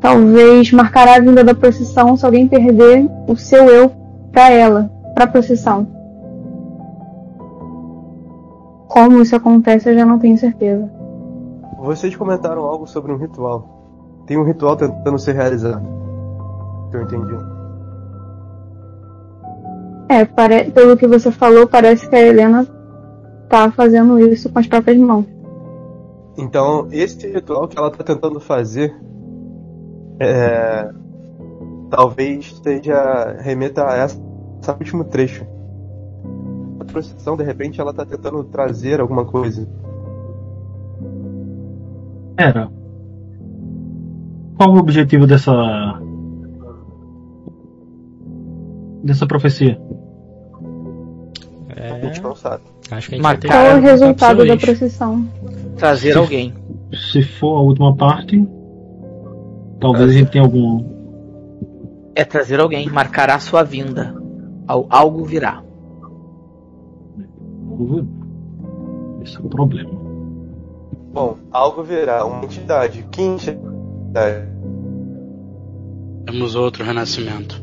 Talvez 0.00 0.72
marcará 0.72 1.16
a 1.16 1.20
vinda 1.20 1.44
da 1.44 1.54
procissão 1.54 2.16
se 2.16 2.24
alguém 2.24 2.48
perder 2.48 3.06
o 3.28 3.36
seu 3.36 3.68
eu 3.68 3.92
para 4.32 4.50
ela, 4.50 4.90
para 5.14 5.24
a 5.24 5.28
procissão. 5.28 5.93
Como 8.94 9.20
isso 9.20 9.34
acontece, 9.34 9.90
eu 9.90 9.94
já 9.96 10.06
não 10.06 10.20
tenho 10.20 10.38
certeza. 10.38 10.88
Vocês 11.80 12.14
comentaram 12.14 12.62
algo 12.62 12.86
sobre 12.86 13.10
um 13.10 13.16
ritual. 13.16 14.22
Tem 14.24 14.38
um 14.38 14.44
ritual 14.44 14.76
tentando 14.76 15.18
ser 15.18 15.34
realizado. 15.34 15.84
Que 16.92 16.96
eu 16.98 17.02
entendi. 17.02 17.34
É, 20.08 20.24
pare... 20.24 20.70
pelo 20.70 20.96
que 20.96 21.08
você 21.08 21.32
falou, 21.32 21.66
parece 21.66 22.08
que 22.08 22.14
a 22.14 22.22
Helena 22.22 22.68
tá 23.48 23.68
fazendo 23.72 24.16
isso 24.20 24.48
com 24.48 24.60
as 24.60 24.68
próprias 24.68 24.96
mãos. 24.96 25.26
Então, 26.38 26.86
esse 26.92 27.26
ritual 27.26 27.66
que 27.66 27.76
ela 27.76 27.90
tá 27.90 28.04
tentando 28.04 28.38
fazer 28.38 28.94
é, 30.20 30.88
talvez 31.90 32.60
seja 32.62 33.38
remeta 33.40 33.88
a 33.88 33.96
essa, 33.96 34.20
esse 34.62 34.70
último 34.70 35.02
trecho. 35.02 35.44
A 36.94 37.02
procissão, 37.02 37.36
de 37.36 37.42
repente, 37.42 37.80
ela 37.80 37.92
tá 37.92 38.06
tentando 38.06 38.44
trazer 38.44 39.00
alguma 39.00 39.24
coisa. 39.24 39.68
Era. 42.36 42.70
Qual 44.56 44.72
o 44.74 44.78
objetivo 44.78 45.26
dessa. 45.26 45.52
dessa 49.02 49.26
profecia? 49.26 49.76
A 51.68 51.80
É, 51.80 52.00
gente 52.02 52.22
não 52.22 52.36
sabe. 52.36 52.62
acho 52.92 53.08
que 53.08 53.14
a 53.16 53.18
gente 53.18 53.22
Marcar. 53.22 53.24
vai 53.24 53.38
ter 53.38 53.48
Qual 53.48 53.60
é 53.66 53.74
o 53.74 53.80
resultado 53.82 54.46
da 54.46 54.56
procissão? 54.56 55.26
trazer 55.76 56.12
Sim. 56.12 56.18
alguém. 56.20 56.54
Se 57.10 57.24
for 57.24 57.56
a 57.56 57.60
última 57.60 57.96
parte, 57.96 58.40
talvez 59.80 60.10
a 60.10 60.12
gente 60.12 60.30
tenha 60.30 60.44
algum. 60.44 60.94
É 62.14 62.24
trazer 62.24 62.60
alguém, 62.60 62.88
marcará 62.88 63.36
sua 63.40 63.64
vinda. 63.64 64.14
Al- 64.68 64.86
Algo 64.88 65.24
virá. 65.24 65.60
Esse 69.22 69.36
é 69.36 69.40
o 69.40 69.48
problema. 69.48 69.90
Bom, 71.12 71.36
algo 71.52 71.82
virá, 71.82 72.24
uma 72.24 72.44
entidade. 72.44 73.04
Que 73.10 73.22
entidade? 73.22 74.48
Temos 76.26 76.54
outro 76.54 76.84
renascimento. 76.84 77.62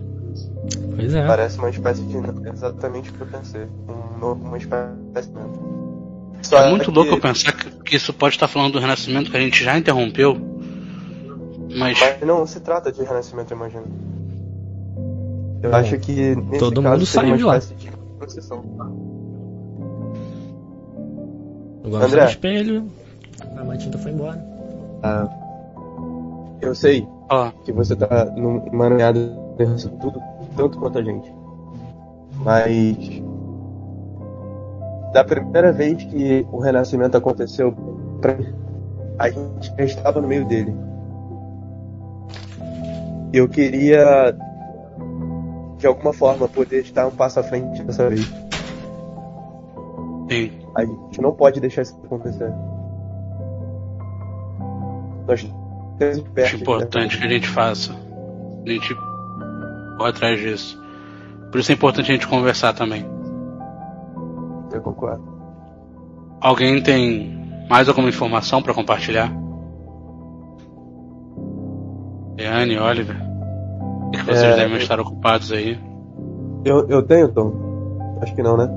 Pois 0.96 1.14
é. 1.14 1.26
Parece 1.26 1.58
uma 1.58 1.70
espécie 1.70 2.02
de. 2.04 2.18
Exatamente 2.50 3.10
o 3.10 3.14
que 3.14 3.22
eu 3.22 3.28
pensei. 3.28 3.66
Um 3.88 4.20
novo, 4.20 4.46
uma 4.46 4.58
espécie 4.58 5.30
de. 5.32 6.48
Só 6.48 6.58
É 6.58 6.70
muito 6.70 6.86
que- 6.86 6.92
louco 6.98 7.12
eu 7.12 7.20
pensar 7.20 7.52
que, 7.54 7.70
que 7.84 7.96
isso 7.96 8.14
pode 8.14 8.36
estar 8.36 8.48
falando 8.48 8.74
do 8.74 8.80
renascimento 8.80 9.30
que 9.30 9.38
a 9.38 9.40
gente 9.40 9.64
já 9.64 9.78
interrompeu. 9.78 10.36
Mas 11.78 12.00
Mas 12.00 12.22
não 12.28 12.46
se 12.48 12.60
trata 12.60 12.92
de 12.92 13.02
renascimento, 13.04 13.54
eu 13.54 13.58
imagino. 13.58 13.84
Eu 15.62 15.76
acho 15.76 15.98
que 16.00 16.36
nesse 16.36 16.60
Todo 16.60 16.82
caso 16.82 16.96
mundo 16.96 17.06
saiu 17.06 17.28
uma 17.30 17.38
de 17.38 17.44
lá. 17.44 17.58
espécie 17.58 17.76
de 17.76 17.92
Gomes 21.84 22.08
André. 22.08 22.24
no 22.24 22.30
espelho. 22.30 22.88
A 23.58 23.64
Matilda 23.64 23.98
foi 23.98 24.12
embora. 24.12 24.44
Eu 26.62 26.76
sei 26.76 27.08
ó, 27.30 27.52
que 27.66 27.72
você 27.72 27.96
tá 27.96 28.26
nisso 28.36 29.90
tudo, 30.00 30.22
tanto 30.56 30.78
quanto 30.78 31.00
a 31.00 31.04
gente. 31.04 31.34
Mas 32.44 33.22
da 35.14 35.24
primeira 35.24 35.72
vez 35.74 36.04
que 36.04 36.46
o 36.52 36.60
renascimento 36.60 37.18
aconteceu, 37.18 37.74
pra- 38.22 38.38
a 39.20 39.30
gente 39.30 39.74
já 39.78 39.84
estava 39.84 40.22
no 40.22 40.28
meio 40.28 40.46
dele. 40.48 40.74
Eu 43.34 43.48
queria 43.50 44.36
de 45.78 45.88
alguma 45.88 46.14
forma 46.14 46.48
poder 46.48 46.82
estar 46.82 47.08
um 47.08 47.12
passo 47.12 47.40
à 47.40 47.44
frente 47.44 47.82
dessa 47.84 48.08
vez. 48.10 48.32
sim. 50.30 50.61
A 50.76 50.86
gente 50.86 51.22
não 51.22 51.34
pode 51.34 51.60
deixar 51.60 51.82
isso 51.82 52.00
acontecer. 52.04 52.52
Nós 55.28 55.42
temos 55.98 56.18
Acho 56.20 56.24
perto. 56.34 56.56
importante 56.62 57.18
que 57.18 57.26
a 57.26 57.30
gente 57.30 57.48
faça. 57.48 57.94
A 58.66 58.70
gente 58.70 58.96
corre 59.98 60.10
atrás 60.10 60.40
disso. 60.40 60.82
Por 61.52 61.60
isso 61.60 61.72
é 61.72 61.76
importante 61.76 62.10
a 62.12 62.14
gente 62.14 62.28
conversar 62.28 62.74
também. 62.74 63.06
Eu 64.74 64.82
concordo. 64.82 65.24
Alguém 66.40 66.82
tem 66.82 67.66
mais 67.70 67.88
alguma 67.90 68.10
informação 68.10 68.62
para 68.64 68.74
compartilhar? 68.74 69.32
Anne, 72.40 72.80
Oliver? 72.80 73.16
É 74.14 74.18
que 74.18 74.24
vocês 74.26 74.44
É, 74.44 74.56
devem 74.56 74.78
estar 74.78 75.00
ocupados 75.00 75.52
aí. 75.52 75.78
Eu, 76.66 76.88
eu 76.90 77.04
tenho, 77.04 77.32
Tom? 77.32 78.18
Acho 78.22 78.34
que 78.36 78.42
não, 78.42 78.58
né? 78.58 78.68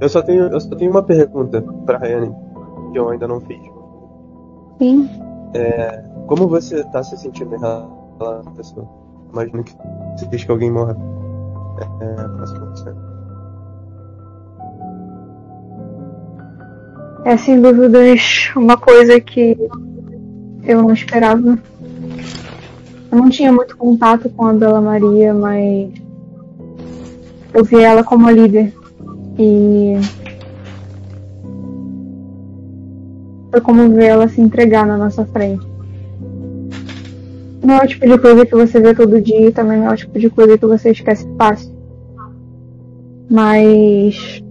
Eu 0.00 0.08
só 0.08 0.22
tenho, 0.22 0.44
eu 0.44 0.60
só 0.60 0.74
tenho 0.74 0.90
uma 0.90 1.02
pergunta 1.02 1.62
pra 1.84 1.98
Rayane, 1.98 2.34
que 2.92 2.98
eu 2.98 3.08
ainda 3.10 3.28
não 3.28 3.40
fiz. 3.40 3.60
Sim. 4.78 5.08
Como 6.30 6.46
você 6.46 6.84
tá 6.84 7.02
se 7.02 7.16
sentindo 7.16 7.56
em 7.56 7.58
relação 7.58 8.40
essa 8.40 8.50
pessoa? 8.52 8.88
Imagino 9.32 9.64
que 9.64 9.74
você 10.16 10.26
diz 10.26 10.44
que 10.44 10.50
alguém 10.50 10.70
morra. 10.70 10.96
É, 12.00 12.04
é, 12.04 12.28
próximo 12.28 12.66
você. 12.66 12.94
É 17.24 17.36
sem 17.36 17.60
dúvidas 17.60 18.50
uma 18.56 18.76
coisa 18.76 19.20
que 19.20 19.58
eu 20.62 20.82
não 20.82 20.92
esperava. 20.92 21.58
Eu 23.10 23.18
não 23.18 23.28
tinha 23.28 23.52
muito 23.52 23.76
contato 23.76 24.30
com 24.30 24.46
a 24.46 24.52
Bela 24.52 24.80
Maria, 24.80 25.34
mas 25.34 25.90
eu 27.52 27.64
vi 27.64 27.80
ela 27.80 28.04
como 28.04 28.28
a 28.28 28.30
líder. 28.30 28.72
E 29.42 29.94
foi 33.50 33.60
como 33.62 33.88
ver 33.88 34.08
ela 34.08 34.28
se 34.28 34.38
entregar 34.38 34.86
na 34.86 34.98
nossa 34.98 35.24
frente. 35.24 35.66
Não 37.64 37.76
é 37.76 37.84
o 37.84 37.88
tipo 37.88 38.06
de 38.06 38.18
coisa 38.18 38.44
que 38.44 38.54
você 38.54 38.78
vê 38.78 38.94
todo 38.94 39.18
dia 39.18 39.48
e 39.48 39.52
também 39.52 39.78
não 39.78 39.86
é 39.86 39.94
o 39.94 39.96
tipo 39.96 40.18
de 40.18 40.28
coisa 40.28 40.58
que 40.58 40.66
você 40.66 40.90
esquece 40.90 41.26
fácil. 41.38 41.74
Mas 43.30 44.42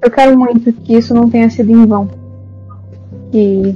eu 0.00 0.10
quero 0.12 0.38
muito 0.38 0.72
que 0.72 0.94
isso 0.94 1.12
não 1.12 1.28
tenha 1.28 1.50
sido 1.50 1.72
em 1.72 1.86
vão. 1.86 2.08
Que 3.32 3.74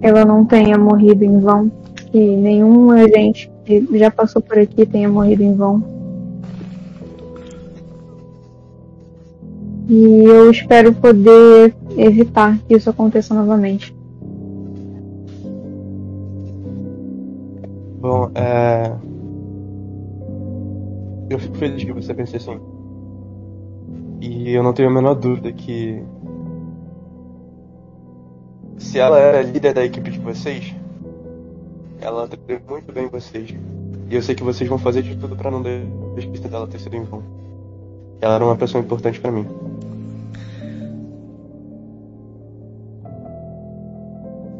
ela 0.00 0.24
não 0.24 0.44
tenha 0.44 0.78
morrido 0.78 1.24
em 1.24 1.40
vão. 1.40 1.68
Que 2.12 2.36
nenhum 2.36 2.92
agente 2.92 3.50
que 3.64 3.84
já 3.98 4.10
passou 4.10 4.40
por 4.40 4.56
aqui 4.56 4.86
tenha 4.86 5.08
morrido 5.08 5.42
em 5.42 5.54
vão. 5.54 6.01
E 9.88 10.24
eu 10.24 10.50
espero 10.50 10.94
poder 10.94 11.74
evitar 11.96 12.58
que 12.66 12.74
isso 12.74 12.88
aconteça 12.88 13.34
novamente. 13.34 13.94
Bom, 18.00 18.30
é. 18.34 18.92
Eu 21.30 21.38
fico 21.38 21.56
feliz 21.56 21.84
que 21.84 21.92
você 21.92 22.12
pense 22.12 22.36
assim. 22.36 22.58
E 24.20 24.50
eu 24.52 24.62
não 24.62 24.72
tenho 24.72 24.88
a 24.88 24.92
menor 24.92 25.14
dúvida 25.14 25.52
que. 25.52 26.02
Se 28.78 28.98
ela 28.98 29.18
era 29.18 29.42
líder 29.42 29.72
da 29.72 29.84
equipe 29.84 30.10
de 30.10 30.18
vocês, 30.18 30.74
ela 32.00 32.28
treinou 32.28 32.66
muito 32.68 32.92
bem 32.92 33.08
vocês. 33.08 33.54
E 34.10 34.14
eu 34.14 34.22
sei 34.22 34.34
que 34.34 34.42
vocês 34.42 34.68
vão 34.68 34.78
fazer 34.78 35.02
de 35.02 35.16
tudo 35.16 35.36
pra 35.36 35.50
não 35.50 35.62
deixar 35.62 36.48
dela 36.48 36.66
ter 36.66 36.78
sido 36.78 36.96
em 36.96 37.04
vão. 37.04 37.22
Ela 38.22 38.36
era 38.36 38.44
uma 38.44 38.56
pessoa 38.56 38.82
importante 38.82 39.20
pra 39.20 39.32
mim. 39.32 39.44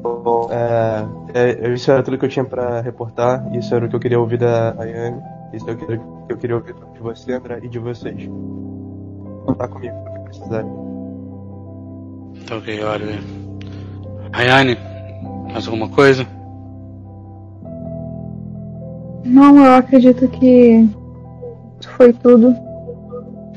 Bom, 0.02 0.48
é, 0.51 1.06
é, 1.32 1.72
isso 1.72 1.90
era 1.90 2.02
tudo 2.02 2.18
que 2.18 2.24
eu 2.24 2.28
tinha 2.28 2.44
pra 2.44 2.80
reportar. 2.80 3.55
Isso 3.55 3.72
era 3.72 3.86
o 3.86 3.89
que 3.89 3.94
eu 3.94 4.01
queria 4.01 4.18
ouvir 4.18 4.39
da 4.39 4.74
Ayane. 4.76 5.22
Isso 5.52 5.70
é 5.70 5.74
o 5.74 5.76
que 5.76 5.93
eu, 5.93 6.01
que 6.28 6.36
queria 6.36 6.56
ouvir 6.56 6.74
de 6.93 7.01
você, 7.01 7.32
André, 7.34 7.60
e 7.62 7.68
de 7.68 7.78
vocês. 7.78 8.28
Contar 9.47 9.68
comigo, 9.68 9.94
se 10.09 10.20
precisarem. 10.20 10.70
Tá 12.48 12.56
ok, 12.56 12.84
Oliver. 12.84 13.20
Rayane, 14.32 14.76
mais 15.52 15.66
alguma 15.66 15.89
coisa? 15.89 16.26
Não, 19.24 19.64
eu 19.64 19.74
acredito 19.74 20.26
que 20.26 20.89
isso 21.80 21.90
foi 21.90 22.12
tudo. 22.12 22.72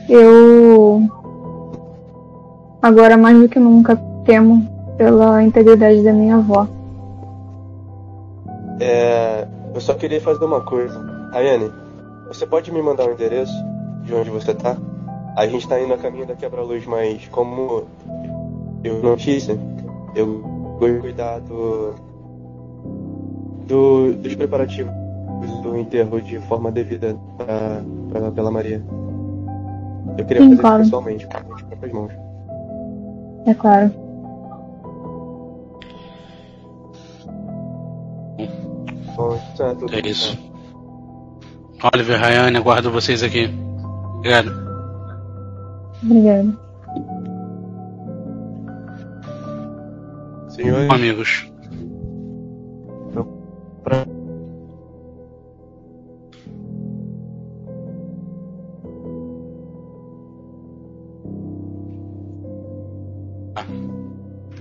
Eu 0.09 1.01
agora 2.81 3.17
mais 3.17 3.37
do 3.39 3.49
que 3.49 3.59
nunca 3.59 3.95
temo 4.25 4.65
pela 4.97 5.43
integridade 5.43 6.03
da 6.03 6.13
minha 6.13 6.35
avó. 6.37 6.67
É, 8.79 9.47
eu 9.73 9.81
só 9.81 9.93
queria 9.93 10.21
fazer 10.21 10.43
uma 10.45 10.61
coisa. 10.61 10.99
Ayane, 11.33 11.71
você 12.27 12.45
pode 12.45 12.71
me 12.71 12.81
mandar 12.81 13.07
o 13.07 13.13
endereço 13.13 13.53
de 14.03 14.13
onde 14.13 14.29
você 14.29 14.53
tá? 14.53 14.77
A 15.35 15.47
gente 15.47 15.67
tá 15.67 15.79
indo 15.79 15.93
a 15.93 15.97
caminho 15.97 16.25
da 16.25 16.35
quebra-luz, 16.35 16.85
mas 16.85 17.27
como 17.29 17.83
eu 18.83 19.01
notícia, 19.01 19.57
eu 20.15 20.41
vou 20.79 20.99
cuidar 21.01 21.39
do, 21.39 21.93
do- 23.67 24.13
dos 24.13 24.35
preparativos 24.35 24.93
do 25.61 25.77
enterro 25.77 26.21
de 26.21 26.39
forma 26.41 26.71
devida 26.71 27.17
pra, 27.37 27.81
pra 28.11 28.31
Bela 28.31 28.51
Maria. 28.51 28.81
Eu 30.17 30.25
queria 30.25 30.43
Sim, 30.43 30.49
fazer 30.49 30.61
claro. 30.61 30.81
isso 30.81 30.91
pessoalmente, 30.91 31.27
com 31.27 31.53
as 31.53 31.61
próprias 31.61 31.93
mãos. 31.93 32.11
É 33.45 33.53
claro. 33.53 33.91
Bom, 39.15 39.39
isso 39.53 39.63
é 39.63 39.75
tudo. 39.75 39.95
É 39.95 39.99
isso. 39.99 40.37
Oliver, 41.93 42.19
Rayane, 42.19 42.57
aguardo 42.57 42.91
vocês 42.91 43.23
aqui. 43.23 43.49
Obrigado. 44.17 44.51
Obrigada. 46.03 46.57
Senhores, 50.49 50.89
Amigos. 50.89 51.55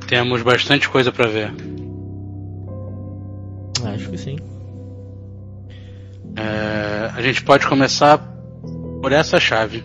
Temos 0.06 0.42
bastante 0.42 0.88
coisa 0.88 1.10
pra 1.10 1.26
ver. 1.26 1.52
Acho 3.84 4.10
que 4.10 4.18
sim. 4.18 4.36
É, 6.36 7.10
a 7.14 7.22
gente 7.22 7.42
pode 7.44 7.66
começar 7.66 8.18
por 9.00 9.12
essa 9.12 9.38
chave. 9.38 9.84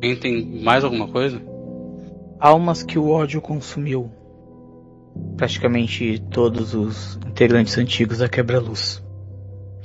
Quem 0.00 0.14
tem 0.16 0.62
mais 0.62 0.84
alguma 0.84 1.08
coisa? 1.08 1.40
Almas 2.38 2.82
que 2.82 2.98
o 2.98 3.08
ódio 3.08 3.40
consumiu. 3.40 4.10
Praticamente 5.36 6.22
todos 6.30 6.74
os 6.74 7.18
integrantes 7.26 7.76
antigos 7.76 8.18
da 8.18 8.28
Quebra-Luz. 8.28 9.02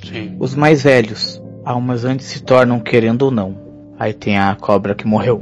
Sim. 0.03 0.36
Os 0.40 0.53
mais 0.53 0.84
velhos, 0.84 1.41
almas 1.65 2.06
antes 2.06 2.28
se 2.28 2.44
tornam 2.44 2.80
querendo 2.80 3.24
ou 3.24 3.32
não. 3.32 3.57
Aí 3.98 4.14
tem 4.14 4.38
a 4.38 4.56
cobra 4.56 4.94
que 4.94 5.07
morreu. 5.07 5.41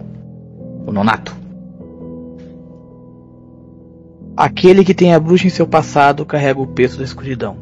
O 0.86 0.91
nonato. 0.91 1.40
Aquele 4.41 4.84
que 4.84 4.95
tem 4.95 5.13
a 5.13 5.19
bruxa 5.19 5.45
em 5.45 5.51
seu 5.51 5.68
passado 5.68 6.26
carrega 6.26 6.59
o 6.59 6.65
peso 6.65 6.97
da 6.97 7.03
escuridão. 7.03 7.57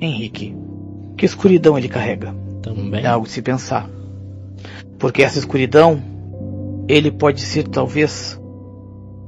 Henrique, 0.00 0.54
que 1.16 1.26
escuridão 1.26 1.76
ele 1.76 1.88
carrega? 1.88 2.32
Também. 2.62 3.02
É 3.02 3.08
algo 3.08 3.26
de 3.26 3.32
se 3.32 3.42
pensar. 3.42 3.90
Porque 5.00 5.24
essa 5.24 5.36
escuridão, 5.36 6.00
ele 6.86 7.10
pode 7.10 7.40
ser 7.40 7.66
talvez 7.66 8.40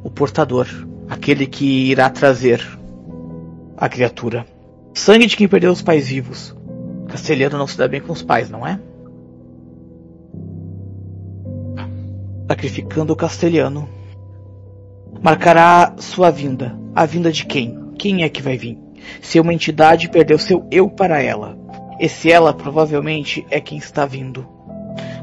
o 0.04 0.08
portador, 0.08 0.68
aquele 1.08 1.48
que 1.48 1.90
irá 1.90 2.08
trazer 2.08 2.64
a 3.76 3.88
criatura. 3.88 4.46
Sangue 4.94 5.26
de 5.26 5.36
quem 5.36 5.48
perdeu 5.48 5.72
os 5.72 5.82
pais 5.82 6.06
vivos. 6.06 6.54
Castelhano 7.08 7.58
não 7.58 7.66
se 7.66 7.76
dá 7.76 7.88
bem 7.88 8.00
com 8.00 8.12
os 8.12 8.22
pais, 8.22 8.48
não 8.48 8.64
é? 8.64 8.78
Sacrificando 12.46 13.12
o 13.12 13.16
castelhano. 13.16 13.95
Marcará 15.22 15.94
sua 15.98 16.30
vinda. 16.30 16.78
A 16.94 17.04
vinda 17.04 17.32
de 17.32 17.44
quem? 17.44 17.92
Quem 17.98 18.22
é 18.22 18.28
que 18.28 18.42
vai 18.42 18.56
vir? 18.56 18.78
Se 19.20 19.40
uma 19.40 19.54
entidade 19.54 20.08
perdeu 20.08 20.38
seu 20.38 20.66
eu 20.70 20.88
para 20.88 21.22
ela. 21.22 21.58
Esse 21.98 22.30
ela 22.30 22.52
provavelmente 22.52 23.46
é 23.50 23.60
quem 23.60 23.78
está 23.78 24.04
vindo. 24.04 24.46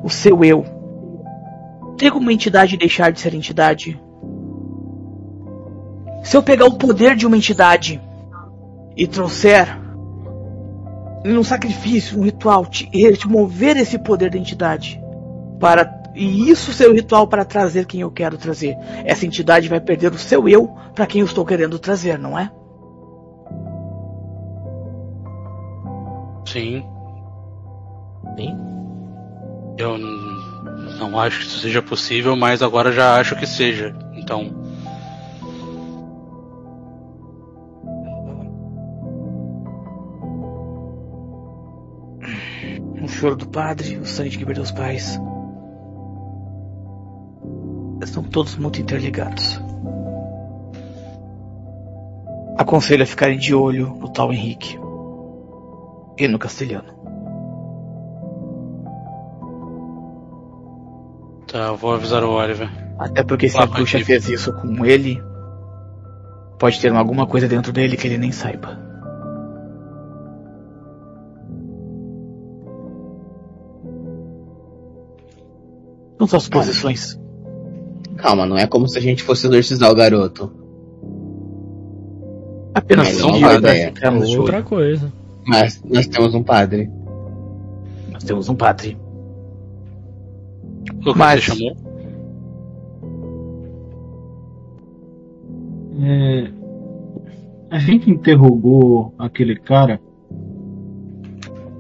O 0.04 0.10
seu 0.10 0.44
eu. 0.44 0.66
Tem 1.98 2.10
como 2.10 2.24
uma 2.24 2.34
entidade 2.34 2.78
deixar 2.78 3.12
de 3.12 3.20
ser 3.20 3.34
entidade? 3.34 4.00
Se 6.24 6.36
eu 6.36 6.44
pegar 6.44 6.66
o 6.66 6.78
poder 6.78 7.16
de 7.16 7.28
uma 7.28 7.38
entidade 7.38 8.02
e 8.96 9.06
trouxer 9.06 9.68
em 11.26 11.38
um 11.38 11.44
sacrifício, 11.44 12.20
um 12.20 12.24
ritual, 12.24 12.66
te, 12.66 12.90
te 12.90 13.28
mover 13.28 13.78
esse 13.78 13.98
poder 13.98 14.30
da 14.30 14.38
entidade 14.38 15.02
para 15.60 15.86
e 16.16 16.50
isso 16.50 16.72
ser 16.72 16.90
o 16.90 16.94
ritual 16.94 17.28
para 17.28 17.44
trazer 17.44 17.86
quem 17.86 18.02
eu 18.02 18.12
quero 18.12 18.38
trazer. 18.38 18.78
Essa 19.06 19.26
entidade 19.26 19.68
vai 19.68 19.82
perder 19.82 20.12
o 20.12 20.18
seu 20.18 20.48
eu 20.48 20.68
para 20.94 21.08
quem 21.08 21.22
eu 21.22 21.26
estou 21.26 21.46
querendo 21.46 21.80
trazer, 21.80 22.20
não 22.20 22.38
é? 22.38 22.52
Sim. 26.46 26.86
Sim. 28.38 28.58
Eu 29.78 29.98
não 31.00 31.20
acho 31.20 31.40
que 31.40 31.46
isso 31.46 31.60
seja 31.60 31.82
possível, 31.82 32.36
mas 32.36 32.62
agora 32.62 32.92
já 32.92 33.20
acho 33.20 33.36
que 33.36 33.48
seja. 33.48 33.96
Então, 34.14 34.54
O 43.04 43.08
choro 43.10 43.36
do 43.36 43.46
padre, 43.46 43.98
o 43.98 44.06
sangue 44.06 44.38
que 44.38 44.46
perdeu 44.46 44.64
os 44.64 44.72
pais. 44.72 45.20
Estão 48.04 48.24
todos 48.24 48.56
muito 48.56 48.82
interligados. 48.82 49.62
Aconselho 52.58 53.04
a 53.04 53.08
ficarem 53.08 53.38
de 53.38 53.56
olho 53.56 53.96
no 54.00 54.10
tal 54.10 54.32
Henrique. 54.32 54.78
E 56.18 56.28
no 56.28 56.38
castelhano. 56.38 57.04
tá, 61.54 61.72
vou 61.72 61.94
avisar 61.94 62.24
o 62.24 62.32
Oliver. 62.32 62.68
Até 62.98 63.24
porque 63.24 63.48
se 63.48 63.56
Lá 63.56 63.64
a 63.64 63.68
bruxa 63.68 64.04
fez 64.04 64.28
isso 64.28 64.52
com 64.54 64.84
ele, 64.84 65.22
pode 66.58 66.82
ter 66.82 66.92
alguma 66.92 67.28
coisa 67.28 67.48
dentro 67.48 67.72
dele 67.72 67.96
que 67.96 68.08
ele 68.08 68.18
nem 68.18 68.32
saiba. 68.32 68.82
São 76.28 76.40
posições. 76.50 77.20
Calma, 78.24 78.46
não 78.46 78.58
é 78.58 78.66
como 78.66 78.88
se 78.88 78.98
a 78.98 79.02
gente 79.02 79.22
fosse 79.22 79.46
exorcizar 79.48 79.92
o 79.92 79.96
garoto. 79.96 80.50
Apenas 82.74 83.10
Mas 83.10 83.18
são 83.18 83.32
não 83.38 83.50
é 83.50 84.38
Outra 84.38 84.56
olho. 84.58 84.64
coisa. 84.64 85.12
Mas 85.46 85.84
nós 85.84 86.08
temos 86.08 86.34
um 86.34 86.42
padre. 86.42 86.90
Nós 88.14 88.24
temos 88.24 88.48
um 88.48 88.56
padre. 88.56 88.98
Lucas, 91.06 91.16
Mas- 91.18 91.44
você 91.44 91.52
chamou? 91.52 91.76
É, 96.02 96.50
a 97.72 97.80
gente 97.80 98.10
interrogou 98.10 99.14
aquele 99.20 99.58
cara, 99.58 100.00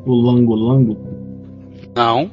o 0.05 0.13
Lango 0.13 0.55
Lango, 0.55 0.97
Não. 1.95 2.29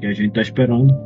que 0.00 0.06
a 0.06 0.12
gente 0.12 0.32
tá 0.32 0.42
esperando. 0.42 1.05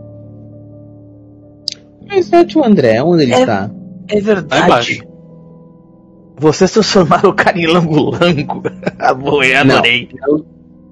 Mas 2.10 2.32
é 2.32 2.44
o 2.56 2.64
André, 2.64 3.02
onde 3.02 3.22
ele 3.22 3.32
É. 3.34 3.40
está? 3.40 3.70
É 4.08 4.14
Lá 4.16 4.20
verdade. 4.20 4.64
embaixo. 4.64 5.02
Vocês 6.38 6.72
transformaram 6.72 7.30
o 7.30 7.34
cara 7.34 7.58
em 7.58 7.66
lango-lango. 7.66 8.62
Ah, 8.98 9.14
boa, 9.14 9.46
eu 9.46 9.64
Não. 9.64 9.76
adorei. 9.76 10.08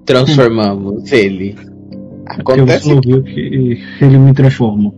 Transformamos 0.05 1.11
ele. 1.11 1.55
Acontece 2.25 2.89
não 2.93 3.01
viu 3.01 3.21
que 3.23 3.79
ele 4.01 4.17
me 4.17 4.33
transforma. 4.33 4.91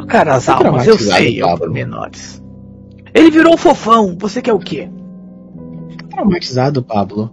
O 0.00 0.06
cara, 0.06 0.34
as 0.34 0.46
Tá 0.46 0.54
almas, 0.56 0.86
eu 0.86 0.98
sei, 0.98 1.40
Pablo. 1.40 1.58
por 1.58 1.70
menores. 1.70 2.42
Ele 3.14 3.30
virou 3.30 3.54
um 3.54 3.56
fofão. 3.56 4.16
Você 4.20 4.42
quer 4.42 4.52
o 4.52 4.58
quê? 4.58 4.88
traumatizado, 6.10 6.80
Pablo. 6.82 7.28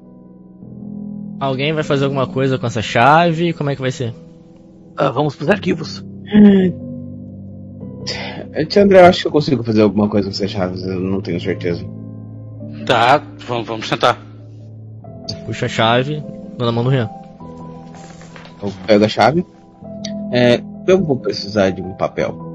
Alguém 1.40 1.72
vai 1.74 1.84
fazer 1.84 2.06
alguma 2.06 2.26
coisa 2.26 2.58
com 2.58 2.66
essa 2.66 2.82
chave? 2.82 3.54
Como 3.54 3.70
é 3.70 3.76
que 3.76 3.82
vai 3.82 3.92
ser? 3.92 4.12
Ah, 4.98 5.12
vamos 5.12 5.36
pros 5.36 5.50
arquivos. 5.50 6.04
Tio 8.68 8.84
André, 8.84 9.02
eu 9.02 9.06
acho 9.06 9.22
que 9.22 9.28
eu 9.28 9.32
consigo 9.32 9.64
fazer 9.64 9.82
alguma 9.82 10.08
coisa 10.10 10.28
com 10.28 10.34
essas 10.34 10.50
chaves, 10.52 10.84
eu 10.84 11.00
não 11.00 11.22
tenho 11.22 11.40
certeza. 11.40 11.86
Tá, 12.86 13.22
vamos, 13.40 13.68
vamos 13.68 13.90
tentar. 13.90 14.18
Puxa 15.46 15.66
a 15.66 15.70
chave, 15.70 16.24
dou 16.58 16.66
na 16.66 16.72
mão 16.72 16.84
do 16.84 16.90
Rian. 16.90 17.10
Eu 18.62 18.72
pego 18.86 19.06
a 19.06 19.10
chave. 19.10 19.46
É, 20.32 20.62
eu 20.88 21.04
vou 21.04 21.18
precisar 21.18 21.72
de 21.72 21.82
um 21.82 21.94
papel. 21.94 22.52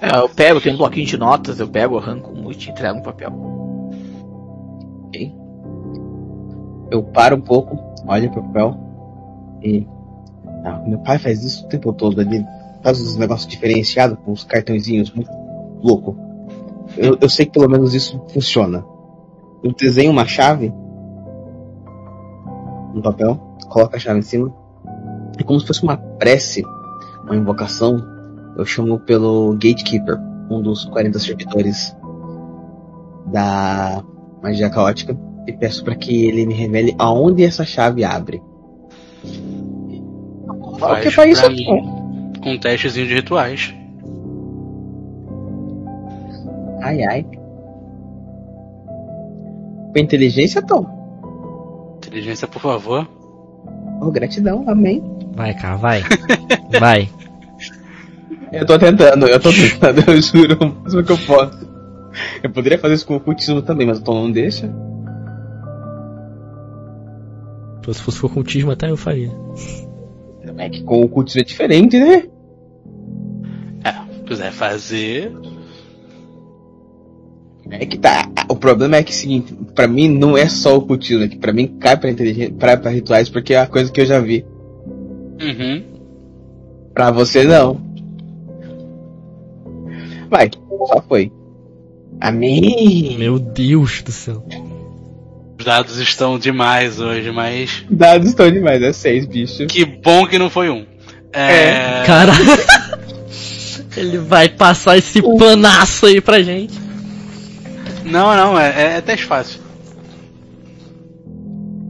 É, 0.00 0.16
eu 0.18 0.28
pego, 0.28 0.60
tem 0.60 0.74
um 0.74 0.76
bloquinho 0.76 1.06
de 1.06 1.16
notas, 1.16 1.58
eu 1.58 1.68
pego, 1.68 1.98
arranco 1.98 2.30
um 2.30 2.50
e 2.50 2.54
te 2.54 2.70
entrego 2.70 2.98
um 2.98 3.02
papel. 3.02 3.32
Eu 6.90 7.02
paro 7.02 7.36
um 7.36 7.40
pouco, 7.40 7.78
olho 8.06 8.30
pro 8.30 8.42
papel 8.42 8.76
e. 9.62 9.86
Ah, 10.64 10.82
meu 10.86 10.98
pai 10.98 11.18
faz 11.18 11.44
isso 11.44 11.66
o 11.66 11.68
tempo 11.68 11.92
todo, 11.92 12.20
ele 12.20 12.44
faz 12.82 13.00
uns 13.00 13.16
negócios 13.16 13.46
diferenciados 13.46 14.18
com 14.24 14.32
uns 14.32 14.44
cartõezinhos 14.44 15.12
muito 15.12 15.30
louco. 15.82 16.16
Eu, 16.96 17.18
eu 17.20 17.28
sei 17.28 17.46
que 17.46 17.52
pelo 17.52 17.68
menos 17.68 17.94
isso 17.94 18.22
funciona. 18.28 18.84
Eu 19.62 19.72
desenho 19.72 20.10
uma 20.10 20.26
chave 20.26 20.72
no 22.94 23.02
papel, 23.02 23.40
coloco 23.68 23.96
a 23.96 23.98
chave 23.98 24.20
em 24.20 24.22
cima. 24.22 24.54
É 25.38 25.42
como 25.42 25.58
se 25.60 25.66
fosse 25.66 25.82
uma 25.82 25.96
prece, 25.96 26.62
uma 27.24 27.36
invocação. 27.36 27.96
Eu 28.56 28.64
chamo 28.64 29.00
pelo 29.00 29.52
Gatekeeper, 29.54 30.18
um 30.50 30.62
dos 30.62 30.84
40 30.84 31.18
servidores 31.18 31.96
da 33.26 34.04
magia 34.42 34.70
caótica 34.70 35.16
e 35.46 35.52
peço 35.52 35.82
para 35.84 35.94
que 35.94 36.26
ele 36.26 36.46
me 36.46 36.54
revele 36.54 36.94
aonde 36.98 37.42
essa 37.44 37.64
chave 37.64 38.04
abre. 38.04 38.42
Fala 40.84 41.00
que 41.00 41.08
é 41.08 41.10
pra 41.10 41.26
isso 41.26 41.46
aqui. 41.46 41.70
mim, 41.70 42.32
com 42.42 42.50
um 42.52 42.58
testezinho 42.58 43.06
de 43.06 43.14
rituais. 43.14 43.74
Ai 46.82 47.02
ai. 47.04 47.26
Com 49.92 49.98
inteligência, 49.98 50.60
Tom. 50.60 50.86
Inteligência, 51.98 52.46
por 52.46 52.60
favor. 52.60 53.08
Oh, 54.00 54.10
gratidão, 54.10 54.64
amém. 54.68 55.02
Vai, 55.34 55.54
cara, 55.54 55.76
vai. 55.76 56.02
vai. 56.78 57.08
Eu 58.52 58.66
tô 58.66 58.78
tentando, 58.78 59.26
eu 59.26 59.40
tô 59.40 59.50
tentando, 59.50 60.10
eu 60.10 60.20
juro, 60.20 60.58
o 60.60 60.82
máximo 60.82 61.02
que 61.02 61.12
eu 61.12 61.18
posso. 61.18 61.74
Eu 62.42 62.50
poderia 62.50 62.78
fazer 62.78 62.94
isso 62.94 63.06
com 63.06 63.14
o 63.14 63.16
ocultismo 63.16 63.62
também, 63.62 63.86
mas 63.86 63.98
o 63.98 64.04
Tom 64.04 64.14
não 64.14 64.30
deixa. 64.30 64.70
Se 67.92 68.00
fosse 68.00 68.24
ocultismo 68.24 68.70
até 68.70 68.90
eu 68.90 68.96
faria. 68.96 69.30
É 70.56 70.68
que 70.68 70.82
com 70.82 71.00
o 71.00 71.04
ocultismo 71.04 71.40
é 71.40 71.44
diferente, 71.44 71.98
né? 71.98 72.24
É, 73.84 73.92
se 74.12 74.20
quiser 74.24 74.52
fazer. 74.52 75.32
É 77.70 77.86
que 77.86 77.98
tá. 77.98 78.30
O 78.48 78.56
problema 78.56 78.96
é 78.96 79.02
que 79.02 79.12
é 79.12 79.14
o 79.14 79.18
seguinte, 79.18 79.54
pra 79.74 79.88
mim 79.88 80.08
não 80.08 80.36
é 80.36 80.48
só 80.48 80.74
o 80.74 80.78
ocultismo, 80.78 81.24
é 81.24 81.28
que 81.28 81.38
pra 81.38 81.52
mim 81.52 81.66
cai 81.78 81.96
pra 81.96 82.10
inteligência, 82.10 82.54
pra, 82.54 82.76
pra 82.76 82.90
rituais, 82.90 83.28
porque 83.28 83.54
é 83.54 83.60
a 83.60 83.66
coisa 83.66 83.90
que 83.90 84.00
eu 84.00 84.06
já 84.06 84.20
vi. 84.20 84.44
Uhum. 85.40 85.82
Pra 86.92 87.10
você 87.10 87.44
não. 87.44 87.80
Vai, 90.30 90.50
só 90.86 91.02
foi. 91.08 91.32
Amém. 92.20 93.16
Meu 93.18 93.38
Deus 93.38 94.02
do 94.02 94.12
céu. 94.12 94.44
Os 95.64 95.66
dados 95.66 95.96
estão 95.96 96.38
demais 96.38 97.00
hoje, 97.00 97.32
mas. 97.32 97.86
Dados 97.88 98.28
estão 98.28 98.50
demais, 98.50 98.82
é 98.82 98.92
seis, 98.92 99.24
bicho. 99.24 99.66
Que 99.66 99.82
bom 99.82 100.26
que 100.26 100.38
não 100.38 100.50
foi 100.50 100.68
um. 100.68 100.84
É. 101.32 102.02
Cara. 102.04 102.32
Ele 103.96 104.18
vai 104.18 104.46
passar 104.46 104.98
esse 104.98 105.22
panaço 105.22 106.04
aí 106.04 106.20
pra 106.20 106.42
gente. 106.42 106.78
Não, 108.04 108.36
não, 108.36 108.60
é, 108.60 108.96
é 108.96 109.00
teste 109.00 109.24
fácil. 109.24 109.58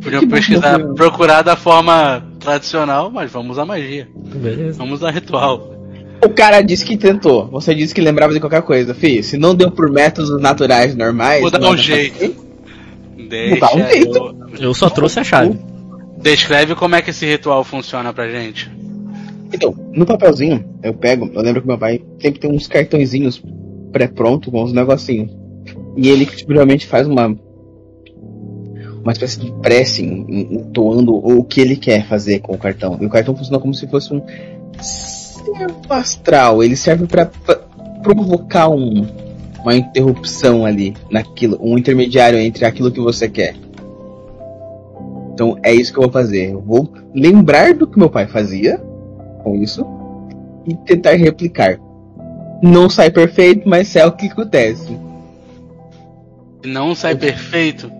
Podiam 0.01 0.23
bom 0.23 0.29
pesquisar, 0.29 0.79
procurar 0.95 1.43
da 1.43 1.57
forma 1.57 2.25
tradicional, 2.39 3.11
mas 3.11 3.33
vamos 3.33 3.53
usar 3.53 3.65
magia. 3.65 4.07
Beleza. 4.15 4.79
Vamos 4.79 5.01
usar 5.01 5.11
ritual. 5.11 5.75
O 6.25 6.29
cara 6.29 6.63
disse 6.63 6.85
que 6.85 6.97
tentou. 6.97 7.49
Você 7.49 7.75
disse 7.75 7.93
que 7.93 8.01
lembrava 8.01 8.33
de 8.33 8.39
qualquer 8.39 8.63
coisa. 8.63 8.95
Fih, 8.95 9.21
se 9.21 9.37
não 9.37 9.53
deu 9.53 9.73
por 9.73 9.91
métodos 9.91 10.41
naturais 10.41 10.95
normais. 10.95 11.41
Vou 11.41 11.51
dar 11.51 11.69
um 11.69 11.77
jeito. 11.77 12.44
Deixa 13.29 13.75
um 13.75 13.79
eu- 13.81 14.37
Eu 14.61 14.75
só 14.75 14.89
trouxe 14.91 15.21
a 15.21 15.25
chave. 15.25 15.59
Descreve 16.21 16.75
como 16.75 16.95
é 16.95 17.03
que 17.03 17.11
esse 17.11 17.27
ritual 17.27 17.65
funciona 17.65 18.13
pra 18.13 18.29
gente. 18.31 18.71
Então, 19.53 19.75
no 19.93 20.07
papelzinho, 20.07 20.65
eu 20.83 20.95
pego. 20.95 21.31
Eu 21.33 21.43
lembro 21.43 21.61
que 21.61 21.67
meu 21.69 21.79
pai 21.79 22.01
sempre 22.21 22.41
tem 22.41 22.51
uns 22.51 22.67
cartõezinhos 22.67 23.43
pré-pronto 23.93 24.51
com 24.51 24.63
uns 24.65 24.73
negocinhos. 24.73 25.31
E 25.97 26.09
ele 26.09 26.27
tipo, 26.27 26.53
geralmente 26.53 26.87
faz 26.87 27.07
uma. 27.07 27.37
Uma 29.03 29.13
espécie 29.13 29.39
de 29.39 29.53
prece 29.61 30.03
entoando 30.03 31.15
o 31.15 31.45
que 31.45 31.61
ele 31.61 31.77
quer 31.77 32.07
fazer 32.09 32.39
com 32.39 32.55
o 32.55 32.59
cartão. 32.59 32.97
E 33.01 33.05
o 33.05 33.11
cartão 33.11 33.37
funciona 33.37 33.59
como 33.61 33.75
se 33.75 33.87
fosse 33.87 34.15
um 34.15 34.23
servo 34.81 35.81
astral. 35.91 36.63
Ele 36.65 36.75
serve 36.75 37.07
pra 37.07 37.27
provocar 38.03 38.71
um, 38.71 39.07
uma 39.65 39.74
interrupção 39.74 40.65
ali 40.65 40.95
naquilo, 41.11 41.59
um 41.61 41.78
intermediário 41.78 42.39
entre 42.39 42.65
aquilo 42.65 42.93
que 42.93 43.01
você 43.01 43.28
quer. 43.28 43.57
Então 45.32 45.59
é 45.62 45.74
isso 45.74 45.93
que 45.93 45.99
eu 45.99 46.05
vou 46.05 46.12
fazer. 46.12 46.53
Eu 46.53 46.61
vou 46.61 46.93
lembrar 47.15 47.74
do 47.74 47.86
que 47.86 47.99
meu 47.99 48.11
pai 48.11 48.27
fazia 48.27 48.78
com 49.43 49.57
isso 49.57 49.85
e 50.66 50.74
tentar 50.74 51.15
replicar. 51.15 51.81
Não 52.62 52.89
sai 52.89 53.11
perfeito, 53.11 53.69
mas 53.69 53.97
é 53.97 54.07
o 54.07 54.12
que 54.12 54.27
acontece. 54.27 54.97
Não 56.65 56.95
sai 56.95 57.16
perfeito, 57.16 57.91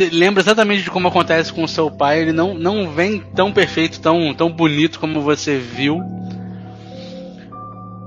você 0.00 0.08
lembra 0.08 0.42
exatamente 0.42 0.82
de 0.82 0.90
como 0.90 1.08
acontece 1.08 1.52
com 1.52 1.62
o 1.62 1.68
seu 1.68 1.90
pai. 1.90 2.22
Ele 2.22 2.32
não, 2.32 2.54
não 2.54 2.90
vem 2.90 3.22
tão 3.34 3.52
perfeito, 3.52 4.00
tão, 4.00 4.32
tão 4.32 4.50
bonito 4.50 4.98
como 4.98 5.20
você 5.20 5.58
viu. 5.58 6.00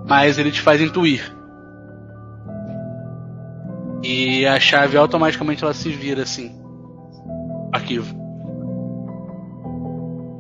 Mas 0.08 0.38
ele 0.38 0.52
te 0.52 0.62
faz 0.62 0.82
intuir. 0.82 1.36
E 4.04 4.46
a 4.46 4.60
chave 4.60 4.98
automaticamente 4.98 5.64
ela 5.64 5.74
se 5.74 5.90
vira 5.90 6.24
assim. 6.24 6.52
Arquivo. 7.72 8.14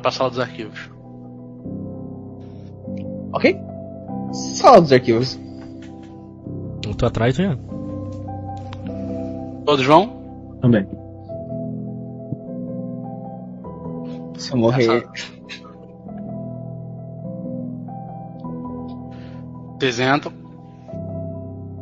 Pra 0.01 0.11
sala 0.11 0.29
dos 0.29 0.39
arquivos. 0.39 0.91
Ok? 3.31 3.57
Sala 4.33 4.81
dos 4.81 4.91
arquivos. 4.91 5.39
Eu 6.85 6.93
tô 6.93 7.05
atrás 7.05 7.35
já. 7.35 7.57
Todos 9.65 9.85
vão? 9.85 10.57
Também. 10.61 10.85
Se 14.37 14.51
eu 14.51 14.57
morrer. 14.57 15.07
Vocês 19.83 19.99
entram. 19.99 20.31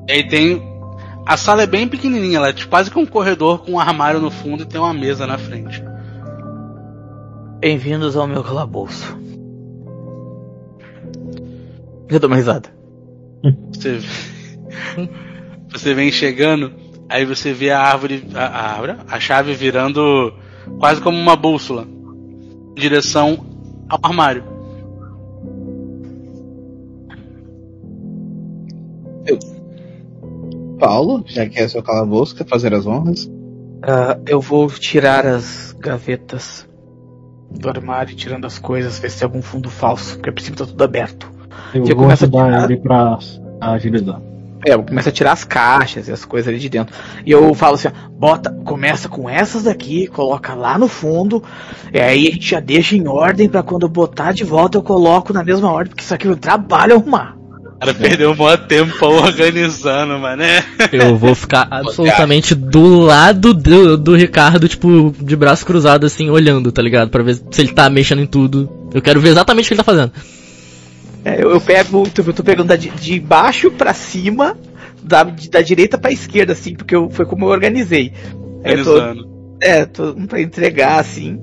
E 0.10 0.12
aí 0.12 0.28
tem. 0.28 0.60
A 1.24 1.38
sala 1.38 1.62
é 1.62 1.68
bem 1.68 1.88
pequenininha, 1.88 2.38
ela 2.38 2.50
é 2.50 2.54
tipo 2.54 2.72
quase 2.72 2.90
que 2.90 2.98
um 2.98 3.06
corredor 3.06 3.60
com 3.60 3.74
um 3.74 3.80
armário 3.80 4.20
no 4.20 4.32
fundo 4.32 4.64
e 4.64 4.66
tem 4.66 4.82
uma 4.82 4.92
mesa 4.92 5.28
na 5.28 5.38
frente. 5.38 5.84
Bem-vindos 7.60 8.18
ao 8.18 8.26
meu 8.26 8.44
calabouço. 8.44 9.16
Eu 12.10 12.20
dou 12.20 12.28
uma 12.28 12.38
risada. 12.38 12.70
Você, 13.72 14.00
você 15.70 15.94
vem 15.94 16.12
chegando, 16.12 16.74
aí 17.08 17.24
você 17.24 17.54
vê 17.54 17.70
a 17.70 17.82
árvore, 17.82 18.28
a, 18.34 18.46
a 18.46 18.72
árvore, 18.72 18.98
a 19.08 19.20
chave 19.20 19.54
virando 19.54 20.34
quase 20.80 21.00
como 21.02 21.20
uma 21.20 21.36
bússola 21.36 21.88
em 22.76 22.82
direção 22.82 23.46
ao 23.88 24.00
armário. 24.02 24.51
Paulo, 30.82 31.24
já 31.28 31.48
que 31.48 31.60
é 31.60 31.68
seu 31.68 31.84
calabouço, 31.84 32.36
quer 32.36 32.48
fazer 32.48 32.74
as 32.74 32.88
honras? 32.88 33.30
Ah, 33.84 34.18
eu 34.28 34.42
vou 34.42 34.68
tirar 34.68 35.26
as 35.28 35.76
gavetas 35.80 36.68
do 37.52 37.70
armário, 37.70 38.16
tirando 38.16 38.46
as 38.46 38.58
coisas, 38.58 38.98
ver 38.98 39.12
se 39.12 39.20
tem 39.20 39.26
algum 39.26 39.42
fundo 39.44 39.70
falso, 39.70 40.16
porque 40.16 40.30
a 40.30 40.34
princípio 40.34 40.58
tá 40.58 40.66
tudo 40.66 40.84
aberto. 40.84 41.32
Eu 41.74 41.86
Você 41.86 41.94
vou 41.94 42.04
começa 42.04 42.26
a 42.26 42.30
tirar- 42.30 42.64
ele 42.72 42.80
pra 42.82 43.20
agilizar. 43.62 44.20
É, 44.66 44.74
eu 44.74 44.84
começo 44.84 45.10
a 45.10 45.12
tirar 45.12 45.32
as 45.34 45.44
caixas 45.44 46.08
e 46.08 46.12
as 46.12 46.24
coisas 46.26 46.48
ali 46.48 46.60
de 46.60 46.70
dentro. 46.70 46.96
E 47.26 47.32
eu 47.32 47.54
falo 47.54 47.76
assim, 47.76 47.88
ó, 47.88 48.10
bota, 48.12 48.52
começa 48.64 49.08
com 49.10 49.28
essas 49.30 49.64
daqui, 49.64 50.08
coloca 50.08 50.54
lá 50.54 50.78
no 50.78 50.88
fundo, 50.88 51.44
e 51.94 52.00
aí 52.00 52.28
a 52.28 52.32
gente 52.32 52.48
já 52.50 52.60
deixa 52.60 52.96
em 52.96 53.08
ordem 53.08 53.50
pra 53.50 53.64
quando 53.64 53.84
eu 53.84 53.90
botar 53.90 54.32
de 54.34 54.44
volta 54.44 54.78
eu 54.78 54.84
coloco 54.84 55.32
na 55.34 55.44
mesma 55.44 55.72
ordem, 55.72 55.90
porque 55.90 56.04
isso 56.04 56.14
aqui 56.14 56.28
é 56.28 56.32
um 56.32 56.36
trabalho 56.36 56.96
arrumar. 56.96 57.38
O 57.82 57.86
cara 57.86 57.94
perdeu 57.96 58.32
um 58.32 58.36
maior 58.36 58.58
tempo 58.60 59.06
organizando, 59.08 60.20
mané. 60.20 60.64
Eu 60.92 61.18
vou 61.18 61.34
ficar 61.34 61.68
absolutamente 61.72 62.54
do 62.54 63.00
lado 63.00 63.56
do, 63.56 63.98
do 63.98 64.16
Ricardo, 64.16 64.68
tipo, 64.68 65.14
de 65.20 65.36
braço 65.36 65.66
cruzado, 65.66 66.06
assim, 66.06 66.30
olhando, 66.30 66.72
tá 66.72 66.80
ligado? 66.82 67.10
Pra 67.10 67.24
ver 67.24 67.36
se 67.50 67.60
ele 67.62 67.74
tá 67.74 67.90
mexendo 67.90 68.22
em 68.22 68.28
tudo. 68.28 68.70
Eu 68.94 69.02
quero 69.02 69.20
ver 69.20 69.30
exatamente 69.30 69.66
o 69.66 69.68
que 69.70 69.74
ele 69.74 69.80
tá 69.80 69.84
fazendo. 69.84 70.12
É, 71.26 71.44
eu, 71.44 71.50
eu 71.50 71.60
pego, 71.62 72.08
tu- 72.10 72.22
eu 72.26 72.34
tô 72.34 72.44
pegando 72.44 72.68
da 72.68 72.76
de, 72.76 72.90
de 72.90 73.20
baixo 73.20 73.72
pra 73.72 73.94
cima, 73.96 74.56
da, 75.02 75.24
de- 75.24 75.50
da 75.50 75.62
direita 75.62 75.98
pra 75.98 76.12
esquerda, 76.12 76.54
assim, 76.54 76.76
porque 76.76 76.96
eu, 76.96 77.10
foi 77.10 77.26
como 77.26 77.46
eu 77.46 77.50
organizei. 77.50 78.14
Aí 78.64 78.74
eu 78.78 78.84
tô, 78.84 78.92
Organizando. 78.94 79.28
é, 79.60 79.86
tô 79.86 80.14
pra 80.28 80.40
entregar, 80.40 81.00
assim. 81.00 81.40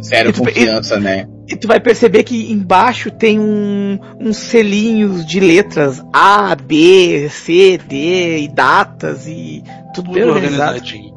Sério, 0.00 0.30
E 0.30 0.32
tu- 0.32 0.40
confiança, 0.42 0.98
né? 0.98 1.26
E 1.46 1.56
tu 1.56 1.68
vai 1.68 1.78
perceber 1.78 2.22
que 2.22 2.50
embaixo 2.50 3.10
tem 3.10 3.38
um, 3.38 3.98
uns 4.18 4.38
selinhos 4.38 5.26
de 5.26 5.40
letras 5.40 6.02
A, 6.12 6.54
B, 6.54 7.28
C, 7.28 7.76
D 7.78 8.40
e 8.44 8.48
datas 8.48 9.26
e 9.26 9.62
tudo, 9.94 10.10
bem 10.12 10.22
Tudo 10.22 10.34
organizado. 10.34 10.76
organizadinho. 10.76 11.14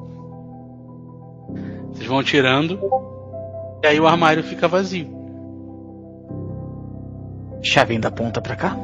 Vocês 1.94 2.08
vão 2.08 2.22
tirando. 2.24 2.78
E 3.84 3.88
aí 3.88 4.00
o 4.00 4.08
armário 4.08 4.44
fica 4.44 4.68
vazio. 4.68 5.16
Chave 7.64 7.94
ainda 7.94 8.10
aponta 8.10 8.42
pra 8.42 8.56
cá. 8.56 8.78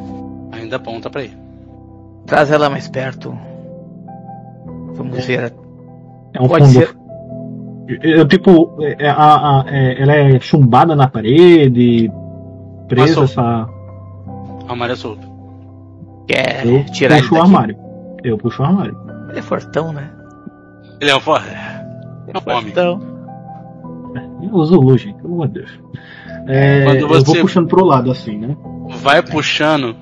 Ainda 0.51 0.77
aponta 0.77 1.09
pra 1.09 1.23
ele. 1.23 1.37
Traz 2.25 2.49
ela 2.51 2.69
mais 2.69 2.87
perto. 2.87 3.37
Vamos 4.93 5.25
ver. 5.25 5.53
É 6.33 6.41
um 6.41 6.47
Pode 6.47 6.65
fundo. 6.65 6.73
ser. 6.79 6.95
Eu, 7.87 8.27
tipo, 8.27 8.77
é, 8.81 9.09
a, 9.09 9.59
a- 9.61 9.65
é, 9.67 10.01
ela 10.01 10.13
é 10.13 10.39
chumbada 10.39 10.95
na 10.95 11.07
parede, 11.07 12.09
presa 12.87 13.21
Passou. 13.21 13.23
essa. 13.25 13.67
O 14.65 14.71
armário 14.71 14.93
é 14.93 14.95
solto. 14.95 15.27
Quer 16.27 16.65
Eu 16.65 16.85
tirar 16.85 17.17
ele 17.17 17.27
puxo 17.27 17.35
o 17.35 17.37
daqui? 17.37 17.47
armário. 17.51 17.77
Eu 18.23 18.37
puxo 18.37 18.61
o 18.61 18.65
armário. 18.65 18.97
Ele 19.29 19.39
é 19.39 19.41
fortão, 19.41 19.91
né? 19.91 20.09
Ele 21.01 21.11
é 21.11 21.15
um 21.15 21.19
for... 21.19 21.41
Ele 21.45 22.37
É 22.37 22.37
um 22.49 22.51
homem. 22.57 22.71
fortão. 22.73 23.01
Eu 24.41 24.53
uso 24.53 24.79
luz, 24.79 25.01
gente, 25.01 25.21
pelo 25.21 25.33
amor 25.33 25.47
de 25.49 25.53
Deus. 25.55 25.79
É, 26.47 26.83
Quando 26.85 26.97
Eu 27.15 27.23
vou 27.23 27.35
puxando 27.41 27.67
pro 27.67 27.83
lado 27.85 28.11
assim, 28.11 28.37
né? 28.37 28.55
Vai 29.01 29.21
puxando. 29.21 29.95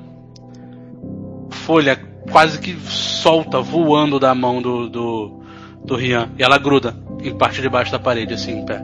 Folha 1.49 1.97
quase 2.31 2.59
que 2.59 2.73
solta, 2.89 3.59
voando 3.61 4.19
da 4.19 4.33
mão 4.35 4.61
do, 4.61 4.89
do, 4.89 5.39
do 5.85 5.95
Rian. 5.95 6.29
E 6.37 6.43
ela 6.43 6.57
gruda 6.57 6.95
em 7.23 7.37
parte 7.37 7.61
de 7.61 7.69
baixo 7.69 7.91
da 7.91 7.99
parede, 7.99 8.33
assim, 8.33 8.59
em 8.59 8.65
pé. 8.65 8.83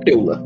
Preula. 0.00 0.42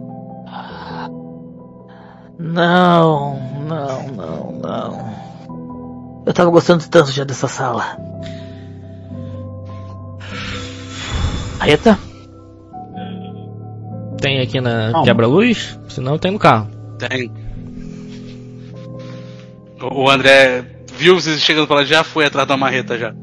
Não, 2.39 3.41
não, 3.67 4.09
não, 4.09 4.53
não. 4.53 6.25
Eu 6.25 6.33
tava 6.33 6.51
gostando 6.51 6.85
tanto 6.89 7.11
já 7.11 7.25
dessa 7.25 7.49
sala. 7.49 7.99
Aeta? 11.59 11.99
Tem 14.21 14.41
aqui 14.41 14.61
na 14.61 15.03
quebra-luz? 15.05 15.79
Senão 15.89 16.19
tem 16.19 16.31
no 16.31 16.39
carro. 16.39 16.69
Tem. 16.99 17.33
O 19.81 20.05
o 20.05 20.11
André 20.11 20.65
viu 20.95 21.15
vocês 21.15 21.41
chegando 21.41 21.67
pra 21.67 21.77
lá, 21.77 21.85
já 21.85 22.05
foi 22.05 22.27
atrás 22.27 22.47
da 22.47 22.57
marreta 22.57 22.99
já. 22.99 23.15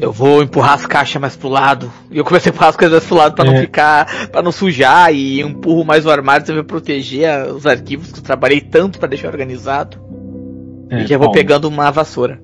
Eu 0.00 0.12
vou 0.12 0.42
empurrar 0.42 0.74
as 0.74 0.86
caixas 0.86 1.20
mais 1.20 1.36
pro 1.36 1.48
lado. 1.48 1.90
E 2.10 2.18
eu 2.18 2.24
comecei 2.24 2.50
a 2.50 2.52
empurrar 2.52 2.70
as 2.70 2.76
coisas 2.76 2.92
mais 2.98 3.06
pro 3.06 3.16
lado 3.16 3.34
pra 3.34 3.44
não 3.44 3.54
É. 3.54 3.60
ficar. 3.60 4.28
pra 4.30 4.42
não 4.42 4.52
sujar. 4.52 5.12
E 5.14 5.40
empurro 5.40 5.84
mais 5.84 6.04
o 6.06 6.10
armário 6.10 6.44
pra 6.44 6.64
proteger 6.64 7.46
os 7.52 7.66
arquivos 7.66 8.12
que 8.12 8.18
eu 8.18 8.22
trabalhei 8.22 8.60
tanto 8.60 8.98
pra 8.98 9.08
deixar 9.08 9.28
organizado. 9.28 9.98
É, 10.90 11.02
e 11.02 11.06
já 11.06 11.16
vou 11.18 11.26
Paulo. 11.26 11.32
pegando 11.38 11.68
uma 11.68 11.90
vassoura. 11.90 12.40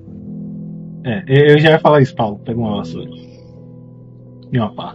É, 1.03 1.23
eu 1.53 1.59
já 1.59 1.71
ia 1.71 1.79
falar 1.79 2.01
isso, 2.01 2.15
Paulo. 2.15 2.39
Pega 2.43 2.59
uma 2.59 2.77
vassoura. 2.77 3.09
E 4.51 4.57
uma 4.59 4.73
pá. 4.73 4.93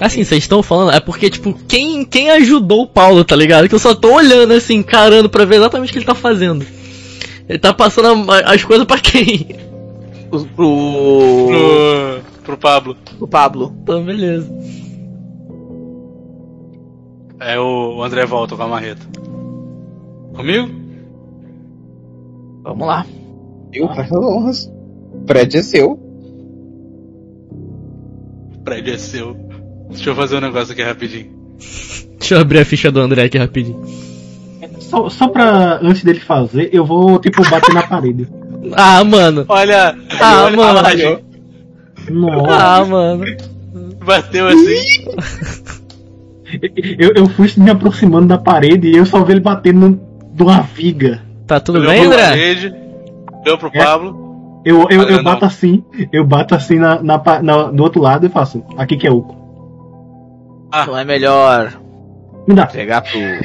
Assim, 0.00 0.22
vocês 0.22 0.44
estão 0.44 0.62
falando, 0.62 0.92
é 0.92 1.00
porque, 1.00 1.28
tipo, 1.28 1.52
quem, 1.66 2.04
quem 2.04 2.30
ajudou 2.30 2.82
o 2.82 2.86
Paulo, 2.86 3.24
tá 3.24 3.34
ligado? 3.34 3.68
Que 3.68 3.74
eu 3.74 3.78
só 3.80 3.94
tô 3.94 4.14
olhando, 4.14 4.52
assim, 4.52 4.76
encarando 4.76 5.28
pra 5.28 5.44
ver 5.44 5.56
exatamente 5.56 5.88
o 5.88 5.92
que 5.92 5.98
ele 5.98 6.06
tá 6.06 6.14
fazendo. 6.14 6.64
Ele 7.48 7.58
tá 7.58 7.72
passando 7.74 8.30
a- 8.30 8.52
as 8.52 8.62
coisas 8.62 8.86
pra 8.86 8.98
quem? 9.00 9.48
O, 10.30 10.44
pro, 10.44 11.46
Pro, 11.48 12.22
pro 12.44 12.58
Pablo. 12.58 12.96
pro 13.16 13.28
Pablo. 13.28 13.74
Então, 13.82 14.04
beleza. 14.04 14.52
É 17.40 17.58
o, 17.58 18.02
André 18.02 18.26
volta 18.26 18.56
com 18.56 18.62
a 18.62 18.68
marreta. 18.68 19.06
Comigo? 20.34 20.68
Vamos 22.62 22.86
lá. 22.86 23.06
Eu 23.72 23.86
faço 23.88 24.16
as 24.18 24.24
honras. 24.24 24.72
O 25.12 25.24
prédio 25.24 25.60
é 25.60 25.62
seu. 25.62 25.92
O 28.54 28.58
prédio 28.64 28.94
é 28.94 28.98
seu. 28.98 29.34
Deixa 29.88 30.10
eu 30.10 30.14
fazer 30.14 30.36
um 30.36 30.40
negócio 30.40 30.72
aqui 30.72 30.82
rapidinho. 30.82 31.30
Deixa 32.18 32.34
eu 32.34 32.40
abrir 32.40 32.58
a 32.58 32.64
ficha 32.64 32.90
do 32.90 33.00
André 33.00 33.24
aqui 33.24 33.38
rapidinho. 33.38 33.80
Só, 34.80 35.08
só 35.08 35.28
pra, 35.28 35.78
antes 35.82 36.02
dele 36.02 36.20
fazer, 36.20 36.70
eu 36.72 36.84
vou, 36.84 37.18
tipo, 37.18 37.42
bater 37.48 37.72
na 37.74 37.82
parede. 37.88 38.28
Ah, 38.76 39.02
mano. 39.04 39.44
Olha, 39.48 39.94
Ah, 40.20 40.44
olha 40.44 40.56
mano. 40.56 41.20
Nossa. 42.10 42.54
Ah, 42.56 42.84
mano. 42.84 43.24
Bateu 44.04 44.48
assim. 44.48 45.78
Eu, 46.98 47.10
eu 47.14 47.28
fui 47.28 47.46
me 47.58 47.70
aproximando 47.70 48.26
da 48.28 48.38
parede 48.38 48.88
e 48.88 48.96
eu 48.96 49.04
só 49.04 49.22
vi 49.22 49.32
ele 49.32 49.40
batendo 49.40 50.00
de 50.32 50.42
uma 50.42 50.62
viga. 50.62 51.20
Tá 51.46 51.60
tudo 51.60 51.78
olhou 51.78 51.90
bem, 51.92 52.04
André? 52.06 52.22
parede, 52.26 52.74
olhou 53.44 53.58
pro 53.58 53.70
É. 53.74 53.84
Pablo. 53.84 54.60
Eu, 54.64 54.86
eu, 54.88 55.02
eu 55.02 55.16
não. 55.18 55.24
bato 55.24 55.44
assim, 55.44 55.84
eu 56.10 56.24
bato 56.24 56.54
assim 56.54 56.76
na, 56.78 57.02
na, 57.02 57.20
na- 57.42 57.64
do 57.70 57.82
outro 57.82 58.00
lado 58.00 58.24
e 58.24 58.30
faço. 58.30 58.64
Aqui 58.78 58.96
que 58.96 59.06
é 59.06 59.10
oco. 59.10 59.36
Ah. 60.72 60.86
Não 60.86 60.96
é 60.96 61.04
melhor 61.04 61.78
Me 62.46 62.54
dá. 62.54 62.64
pegar 62.66 63.02
pro. 63.02 63.18
É. 63.20 63.38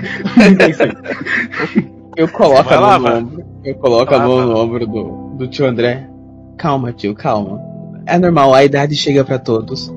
Eu 2.15 2.27
coloco 2.29 2.73
a 2.73 2.77
mão 2.79 2.89
lá, 2.89 2.99
no 2.99 3.03
vai. 3.03 3.45
Eu 3.63 3.75
coloco 3.75 4.13
a 4.13 4.17
Vai 4.17 4.27
lá, 4.27 4.35
mão 4.35 4.45
no 4.47 4.57
ombro 4.59 4.85
do, 4.85 5.29
do 5.37 5.47
tio 5.47 5.65
André. 5.65 6.09
Calma, 6.57 6.91
tio, 6.91 7.15
calma. 7.15 7.61
É 8.05 8.17
normal, 8.17 8.53
a 8.53 8.63
idade 8.63 8.95
chega 8.95 9.23
pra 9.23 9.39
todos. 9.39 9.93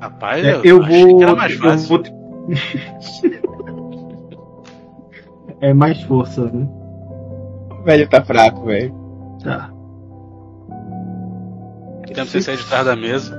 Rapaz, 0.00 0.44
É, 0.44 0.60
eu, 0.64 0.82
vou. 0.82 1.18
que 1.18 1.22
era 1.24 1.34
mais 1.36 1.52
eu 1.54 1.78
vou 1.88 2.02
é 5.60 5.72
mais 5.72 6.00
força, 6.02 6.44
né? 6.44 6.66
O 7.80 7.84
velho 7.84 8.08
tá 8.08 8.22
fraco, 8.22 8.64
velho. 8.66 8.94
Tá. 9.42 9.70
Tempo 12.06 12.26
você 12.30 12.40
sair 12.40 12.56
de 12.56 12.64
trás 12.66 12.86
da 12.86 12.96
mesa. 12.96 13.36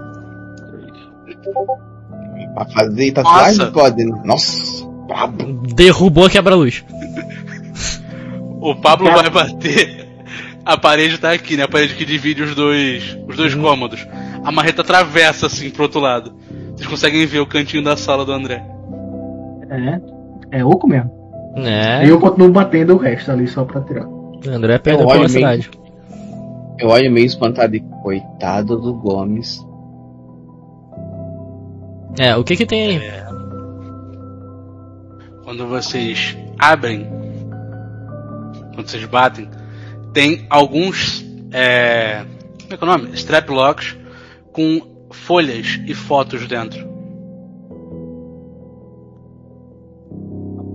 Pra 2.54 2.66
fazer 2.66 3.12
Nossa. 3.14 3.24
tatuagem 3.24 3.72
pode. 3.72 4.04
né? 4.06 4.22
Nossa. 4.26 4.88
Derrubou 5.76 6.26
a 6.26 6.30
quebra-luz. 6.30 6.84
O 8.60 8.76
Pablo 8.76 9.12
vai 9.12 9.30
bater. 9.30 10.08
A 10.66 10.78
parede 10.78 11.18
tá 11.18 11.32
aqui, 11.32 11.56
né? 11.56 11.64
A 11.64 11.68
parede 11.68 11.96
que 11.96 12.04
divide 12.06 12.44
os 12.44 12.54
dois, 12.54 13.18
os 13.28 13.38
dois 13.38 13.56
cômodos. 13.56 14.06
A 14.44 14.52
marreta 14.52 14.82
atravessa 14.82 15.46
assim 15.46 15.70
pro 15.70 15.84
outro 15.84 16.00
lado. 16.00 16.34
Vocês 16.76 16.88
conseguem 16.88 17.26
ver 17.26 17.40
o 17.40 17.46
cantinho 17.46 17.84
da 17.84 17.96
sala 17.96 18.26
do 18.26 18.32
André. 18.32 18.64
É. 19.70 20.58
É 20.60 20.66
oco 20.66 20.88
mesmo. 20.88 21.12
É, 21.56 21.96
Aí 22.00 22.10
eu 22.10 22.20
continuo 22.20 22.52
batendo 22.52 22.94
o 22.94 22.98
resto 22.98 23.32
ali 23.32 23.48
só 23.48 23.64
pra 23.64 23.82
tirar. 23.82 24.08
André 24.48 24.78
perdeu 24.78 25.04
Eu 25.04 25.08
olho 25.08 25.20
pela 25.20 25.30
cidade. 25.30 25.72
Eu 26.80 26.90
olho 26.90 27.12
meio 27.12 27.26
espantado 27.26 27.76
e 27.76 27.80
coitado 28.04 28.80
do 28.80 28.94
Gomes. 28.94 29.66
É, 32.20 32.36
o 32.36 32.44
que 32.44 32.56
que 32.56 32.66
tem 32.66 32.98
aí? 32.98 33.02
Quando 35.44 35.66
vocês 35.68 36.38
abrem, 36.60 37.08
quando 38.78 38.90
vocês 38.90 39.04
batem, 39.06 39.50
tem 40.14 40.46
alguns, 40.52 41.26
é, 41.52 42.24
como 42.62 42.74
é 42.74 42.78
que 42.78 42.84
é 42.84 42.88
o 42.88 42.92
nome? 42.92 43.10
Strap 43.16 43.50
locks 43.50 43.98
com 44.54 44.82
folhas 45.12 45.80
e 45.88 45.96
fotos 45.96 46.46
dentro. 46.48 46.88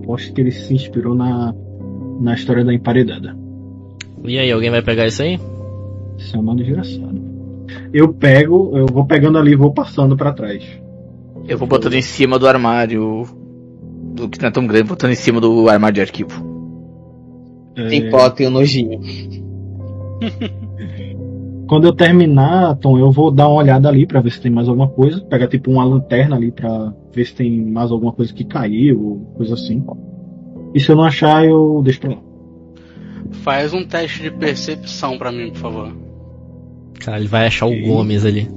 Aposto 0.03 0.35
que 0.35 0.41
ele 0.41 0.51
se 0.51 0.75
inspirou 0.75 1.15
na, 1.15 1.55
na 2.21 2.35
história 2.35 2.65
da 2.65 2.75
emparedada. 2.75 3.37
E 4.25 4.37
aí, 4.37 4.51
alguém 4.51 4.71
vai 4.71 4.83
pegar 4.83 5.07
isso 5.07 5.23
aí? 5.23 5.39
Isso 6.19 6.37
é 6.37 6.41
um 6.41 6.43
nome 6.43 6.65
desgraçado. 6.65 7.23
Eu 7.93 8.13
pego, 8.13 8.77
eu 8.77 8.87
vou 8.87 9.07
pegando 9.07 9.39
ali 9.39 9.53
e 9.53 9.57
vou 9.57 9.73
passando 9.73 10.17
pra 10.17 10.33
trás. 10.33 10.65
Eu 11.47 11.57
vou 11.57 11.69
botando 11.69 11.95
em 11.95 12.03
cima 12.03 12.37
do 12.37 12.49
armário. 12.49 13.29
Do 14.15 14.29
que 14.29 14.41
não 14.41 14.49
é 14.49 14.51
tão 14.51 14.67
grande, 14.67 14.89
botando 14.89 15.13
em 15.13 15.17
cima 15.17 15.41
do 15.41 15.69
armário 15.69 15.95
de 15.95 16.01
arquivo. 16.01 16.52
É, 17.77 17.89
Tem 17.89 18.11
pó, 18.11 18.29
tem 18.31 18.47
um 18.47 18.51
nojinho. 18.51 19.01
Quando 21.67 21.87
eu 21.87 21.95
terminar, 21.95 22.77
Tom, 22.77 22.99
eu 22.99 23.11
vou 23.11 23.31
dar 23.31 23.49
uma 23.49 23.57
olhada 23.63 23.89
ali 23.89 24.07
pra 24.07 24.21
ver 24.21 24.31
se 24.31 24.41
tem 24.41 24.51
mais 24.53 24.69
alguma 24.69 24.89
coisa. 24.89 25.21
Pegar 25.25 25.49
tipo 25.49 25.71
uma 25.71 25.85
lanterna 25.85 26.37
ali 26.37 26.53
pra 26.53 26.93
ver 27.15 27.25
se 27.25 27.35
tem 27.35 27.65
mais 27.65 27.91
alguma 27.91 28.13
coisa 28.13 28.33
que 28.33 28.45
caiu, 28.45 29.27
coisa 29.37 29.55
assim. 29.55 29.83
E 30.75 30.81
se 30.81 30.91
eu 30.91 30.97
não 30.97 31.05
achar, 31.05 31.45
eu 31.47 31.81
deixo 31.83 32.01
pra 32.01 32.11
lá. 32.11 32.19
Faz 33.43 33.73
um 33.73 33.85
teste 33.87 34.23
de 34.23 34.31
percepção 34.31 35.17
pra 35.17 35.33
mim, 35.33 35.51
por 35.51 35.59
favor. 35.59 35.97
Cara, 37.01 37.19
ele 37.19 37.29
vai 37.29 37.47
achar 37.47 37.67
o 37.67 37.81
Gomes 37.81 38.27
ali. 38.27 38.49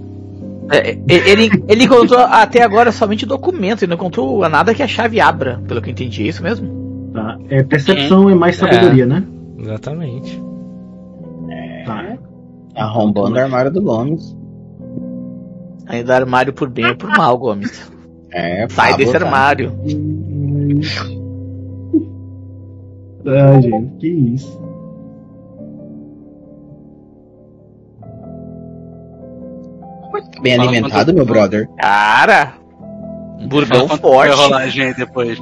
É, 0.69 0.93
e- 0.93 0.99
ele, 1.07 1.63
ele 1.69 1.83
encontrou 1.85 2.19
até 2.19 2.63
agora 2.63 2.91
somente 2.91 3.25
documentos, 3.25 3.81
ele 3.83 3.91
não 3.91 3.95
encontrou 3.95 4.47
nada 4.49 4.73
que 4.73 4.83
a 4.83 4.87
chave 4.87 5.21
abra, 5.21 5.61
pelo 5.67 5.81
que 5.81 5.89
eu 5.89 5.93
entendi, 5.93 6.23
é 6.23 6.27
isso 6.27 6.43
mesmo? 6.43 6.84
Tá? 7.15 7.39
É 7.49 7.63
percepção 7.63 8.29
e 8.29 8.35
mais 8.35 8.57
sabedoria, 8.57 9.05
né? 9.05 9.23
Exatamente. 9.57 10.43
Tá. 11.85 12.17
Arrombando 12.75 13.35
o 13.35 13.39
armário 13.39 13.71
do 13.71 13.81
Gomes. 13.81 14.35
Ainda 15.87 16.15
armário 16.15 16.51
por 16.51 16.69
bem 16.69 16.87
ou 16.87 16.95
por 16.97 17.09
mal, 17.15 17.37
Gomes. 17.37 17.89
É, 18.31 18.67
Sai 18.69 18.91
Pablo, 18.91 19.05
desse 19.05 19.15
armário. 19.15 19.71
Ah, 23.27 23.61
gente, 23.61 23.97
que 23.97 24.07
isso. 24.07 24.61
Bem 30.41 30.59
alimentado, 30.59 31.13
meu 31.13 31.25
brother. 31.25 31.67
Cara! 31.77 32.53
Foi 33.49 33.77
a 33.77 33.97
forte. 33.97 34.35
rolagem 34.35 34.85
aí 34.87 34.93
depois. 34.93 35.39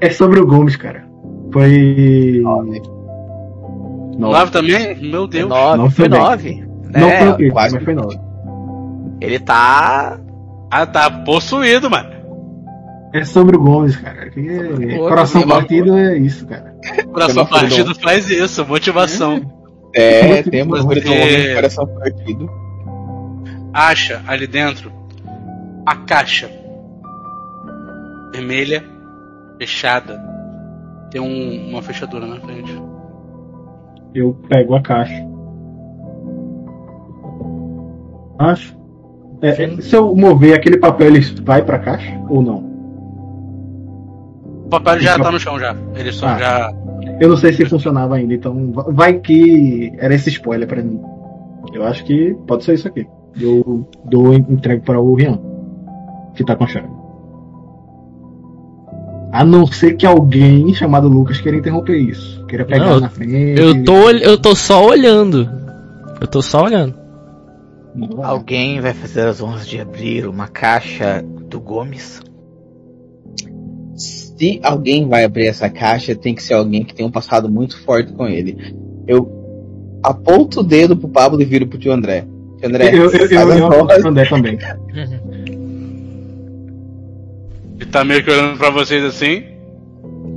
É 0.00 0.10
sobre 0.10 0.40
o 0.40 0.46
Gomes, 0.46 0.76
cara. 0.76 1.04
Foi. 1.52 2.40
Nove. 2.42 2.80
Nove. 4.18 4.32
Nove 4.32 4.50
também? 4.52 4.96
Meu 5.10 5.26
Deus. 5.26 5.48
Nove, 5.48 5.78
Não 5.78 5.90
foi 5.90 6.08
bem. 6.08 6.20
nove. 6.20 6.68
Não 6.94 7.08
É, 7.08 7.18
foi 7.20 7.28
o 7.28 7.36
quê? 7.36 7.50
quase. 7.50 7.74
Mas 7.74 7.84
foi 7.84 7.94
nove. 7.94 8.18
Ele 9.20 9.38
tá. 9.38 10.18
Ah, 10.70 10.86
tá 10.86 11.10
possuído, 11.10 11.90
mano. 11.90 12.08
É 13.12 13.24
sobre 13.24 13.56
o 13.56 13.60
Gomes, 13.60 13.96
cara. 13.96 14.28
É- 14.36 14.98
Coração 14.98 15.42
partido 15.46 15.96
é 15.98 16.16
isso, 16.16 16.46
cara. 16.46 16.74
Coração 17.12 17.44
partido 17.44 17.92
faz 18.00 18.30
isso, 18.30 18.64
motivação. 18.64 19.40
É, 19.94 20.42
temos 20.44 20.84
por 20.84 20.94
Porque- 20.94 21.50
um 21.50 21.54
coração 21.56 21.86
partido. 21.88 22.48
Acha 23.74 24.22
ali 24.28 24.46
dentro 24.46 24.92
a 25.84 25.96
caixa 25.96 26.48
vermelha, 28.32 28.84
fechada. 29.60 30.18
Tem 31.10 31.20
um- 31.20 31.68
uma 31.70 31.82
fechadura 31.82 32.26
na 32.26 32.36
frente. 32.40 32.82
Eu 34.14 34.34
pego 34.48 34.74
a 34.74 34.80
caixa. 34.80 35.22
Acho. 38.38 38.74
É, 39.42 39.48
é, 39.64 39.80
se 39.82 39.94
eu 39.94 40.14
mover 40.16 40.54
aquele 40.54 40.78
papel, 40.78 41.08
ele 41.08 41.20
vai 41.42 41.62
pra 41.62 41.78
caixa 41.78 42.18
ou 42.28 42.40
não? 42.42 42.70
O 44.64 44.68
papel 44.70 44.98
já 45.00 45.12
Então- 45.12 45.24
tá 45.26 45.30
no 45.32 45.38
chão 45.38 45.58
já. 45.58 45.76
Ele 45.94 46.10
só 46.12 46.26
Ah. 46.28 46.38
já. 46.38 46.72
Eu 47.20 47.28
não 47.28 47.36
sei 47.36 47.52
se 47.52 47.64
funcionava 47.66 48.16
ainda, 48.16 48.32
então 48.32 48.72
va- 48.72 48.86
vai 48.88 49.14
que 49.14 49.92
era 49.98 50.14
esse 50.14 50.30
spoiler 50.30 50.66
pra 50.66 50.82
mim. 50.82 51.00
Eu 51.74 51.84
acho 51.84 52.02
que 52.04 52.34
pode 52.46 52.64
ser 52.64 52.74
isso 52.74 52.88
aqui. 52.88 53.06
Eu 53.38 53.86
dou 54.06 54.32
entrego 54.32 54.82
para 54.84 54.98
o 55.00 55.14
Rian, 55.14 55.38
que 56.34 56.44
tá 56.44 56.56
com 56.56 56.64
a 56.64 56.66
chave. 56.66 56.88
A 59.32 59.44
não 59.44 59.66
ser 59.66 59.94
que 59.94 60.04
alguém 60.04 60.74
chamado 60.74 61.08
Lucas 61.08 61.40
queira 61.40 61.58
interromper 61.58 61.96
isso. 61.96 62.44
Queira 62.46 62.64
pegar 62.64 62.86
Não, 62.86 63.00
na 63.00 63.08
frente. 63.08 63.60
Eu 63.60 63.84
tô, 63.84 64.10
eu 64.10 64.36
tô 64.36 64.56
só 64.56 64.84
olhando. 64.84 65.48
Eu 66.20 66.26
tô 66.26 66.42
só 66.42 66.64
olhando. 66.64 66.94
Alguém 68.22 68.80
vai 68.80 68.92
fazer 68.92 69.26
as 69.26 69.40
honras 69.40 69.66
de 69.66 69.80
abrir 69.80 70.26
uma 70.26 70.48
caixa 70.48 71.24
do 71.48 71.60
Gomes? 71.60 72.20
Se 73.94 74.60
alguém 74.62 75.08
vai 75.08 75.24
abrir 75.24 75.46
essa 75.46 75.68
caixa, 75.68 76.14
tem 76.14 76.34
que 76.34 76.42
ser 76.42 76.54
alguém 76.54 76.84
que 76.84 76.94
tem 76.94 77.06
um 77.06 77.10
passado 77.10 77.48
muito 77.48 77.80
forte 77.82 78.12
com 78.12 78.26
ele. 78.26 78.74
Eu 79.06 79.30
aponto 80.02 80.60
o 80.60 80.64
dedo 80.64 80.96
pro 80.96 81.08
Pablo 81.08 81.40
e 81.40 81.44
viro 81.44 81.66
pro 81.66 81.78
tio 81.78 81.92
André. 81.92 82.26
Tio 82.58 82.68
André, 82.68 82.88
Eu, 82.88 83.10
eu, 83.10 83.26
eu, 83.26 83.28
eu, 83.28 83.72
eu 83.72 83.86
pro 83.86 84.08
André 84.08 84.24
também. 84.24 84.58
Ele 87.80 87.90
tá 87.90 88.04
meio 88.04 88.22
que 88.22 88.30
olhando 88.30 88.58
pra 88.58 88.70
vocês 88.70 89.02
assim. 89.04 89.44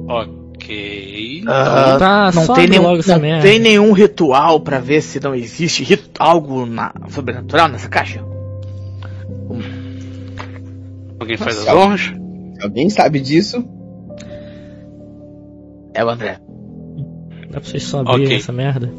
Ok. 0.08 1.44
Ah, 1.48 1.98
tá, 2.00 2.32
não 2.34 2.48
tem 2.56 2.68
nenhum, 2.68 2.84
não 2.84 3.42
tem 3.42 3.60
nenhum 3.60 3.92
ritual 3.92 4.62
pra 4.62 4.80
ver 4.80 5.02
se 5.02 5.20
não 5.22 5.36
existe 5.36 5.84
rit- 5.84 6.10
algo 6.18 6.66
na- 6.66 6.94
sobrenatural 7.10 7.68
nessa 7.68 7.90
caixa? 7.90 8.24
Alguém 11.20 11.38
faz 11.38 11.58
as 11.60 11.66
Nossa. 11.66 11.78
honras? 11.78 12.02
Se 12.56 12.64
alguém 12.64 12.90
sabe 12.90 13.20
disso, 13.20 13.64
É 15.96 16.04
o 16.04 16.10
André. 16.10 16.40
Dá 17.52 17.60
pra 17.60 17.70
vocês 17.70 17.84
só 17.84 18.00
abrir 18.00 18.24
Ok. 18.26 18.38
essa 18.38 18.52
merda? 18.52 18.92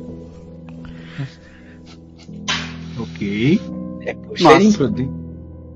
Ok. 3.00 3.60
é 4.06 4.14
por 4.14 4.38
ser 4.38 4.60
imprudente. 4.60 5.10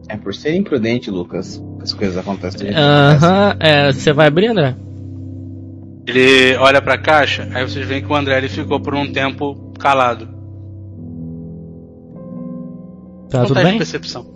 É 0.09 0.17
por 0.17 0.35
ser 0.35 0.55
imprudente, 0.55 1.11
Lucas, 1.11 1.61
as 1.89 1.95
coisas 1.95 2.19
acontecem. 2.19 2.71
Aham, 2.75 3.57
é, 3.59 3.93
você 3.93 4.13
vai 4.13 4.27
abrir, 4.29 4.49
André? 4.49 4.75
Ele 6.07 6.57
olha 6.57 6.81
pra 6.81 6.99
caixa, 6.99 7.49
aí 7.55 7.67
vocês 7.69 7.87
veem 7.87 8.03
que 8.03 8.11
o 8.11 8.15
André 8.17 8.39
ele 8.39 8.49
ficou 8.49 8.81
por 8.81 8.95
um 8.95 9.11
tempo 9.13 9.73
calado. 9.79 10.27
Tá 13.31 13.39
Não 13.41 13.47
tudo 13.47 13.55
tá 13.55 13.61
de 13.61 13.67
bem? 13.69 13.79
percepção. 13.79 14.27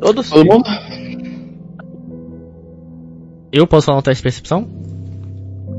Todos? 0.00 0.28
Todo 0.28 0.46
mundo? 0.46 0.68
Eu 3.50 3.66
posso 3.66 3.86
falar 3.86 3.98
um 3.98 4.02
teste 4.02 4.18
de 4.18 4.24
percepção? 4.24 4.68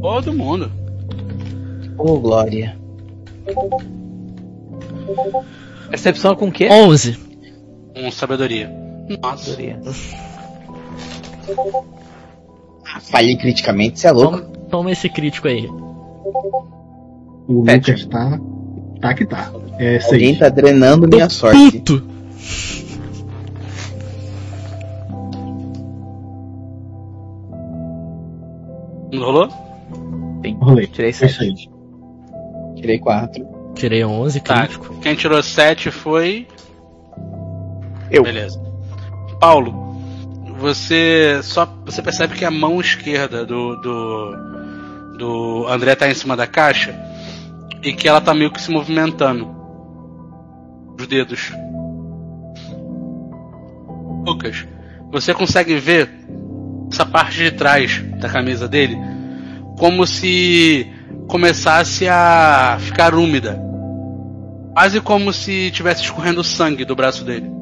Todo 0.02 0.34
mundo. 0.34 0.72
Ô, 1.98 2.20
Glória. 2.20 2.78
Percepção 5.90 6.36
com 6.36 6.48
o 6.48 6.52
quê? 6.52 6.68
11. 6.72 7.20
Um 7.96 8.10
sabedoria. 8.10 8.85
Nossa. 9.22 9.58
Ah, 12.86 13.00
Falhei 13.12 13.36
criticamente, 13.38 14.00
você 14.00 14.08
é 14.08 14.12
louco. 14.12 14.40
Toma, 14.42 14.52
toma 14.70 14.92
esse 14.92 15.10
crítico 15.10 15.48
aí. 15.48 15.68
O 17.48 17.64
Sete. 17.66 17.92
Lucas 17.92 18.06
tá. 18.08 18.40
Tá 19.02 19.14
que 19.14 19.26
tá. 19.26 19.52
É 19.78 19.98
Alguém 20.06 20.20
seis. 20.30 20.40
tá 20.40 20.50
drenando 20.50 21.08
minha 21.08 21.30
sorte. 21.30 21.80
Puto! 21.80 22.04
Não 29.12 29.24
rolou? 29.24 29.48
Rolei. 30.62 30.88
Tirei 30.88 31.14
Foi 31.14 31.30
sete. 31.30 31.38
seis. 31.38 31.70
Tirei 32.76 33.00
quatro. 33.00 33.46
Tirei 33.74 34.04
11, 34.06 34.40
Tá. 34.42 34.68
crítico. 34.68 34.96
Quem 35.02 35.16
tirou 35.16 35.42
7 35.44 35.92
foi. 35.92 36.48
Eu. 38.10 38.24
Beleza. 38.24 38.62
Paulo, 39.46 39.72
você 40.58 41.40
só 41.44 41.68
você 41.86 42.02
percebe 42.02 42.34
que 42.34 42.44
a 42.44 42.50
mão 42.50 42.82
esquerda 42.82 43.46
do 43.46 43.76
do, 43.76 45.18
do 45.20 45.68
André 45.68 45.94
tá 45.94 46.10
em 46.10 46.16
cima 46.16 46.36
da 46.36 46.48
caixa 46.48 47.00
e 47.84 47.94
que 47.94 48.08
ela 48.08 48.20
tá 48.20 48.34
meio 48.34 48.50
que 48.50 48.60
se 48.60 48.72
movimentando. 48.72 49.56
Os 51.00 51.06
dedos. 51.06 51.54
Lucas, 54.26 54.66
você 55.12 55.32
consegue 55.32 55.76
ver 55.76 56.10
essa 56.92 57.06
parte 57.06 57.38
de 57.38 57.52
trás 57.52 58.04
da 58.20 58.28
camisa 58.28 58.68
dele 58.68 58.98
como 59.78 60.08
se 60.08 60.92
começasse 61.28 62.08
a 62.08 62.78
ficar 62.80 63.14
úmida. 63.14 63.62
Quase 64.74 65.00
como 65.02 65.32
se 65.32 65.70
tivesse 65.70 66.02
escorrendo 66.02 66.44
sangue 66.44 66.84
do 66.84 66.96
braço 66.96 67.24
dele. 67.24 67.55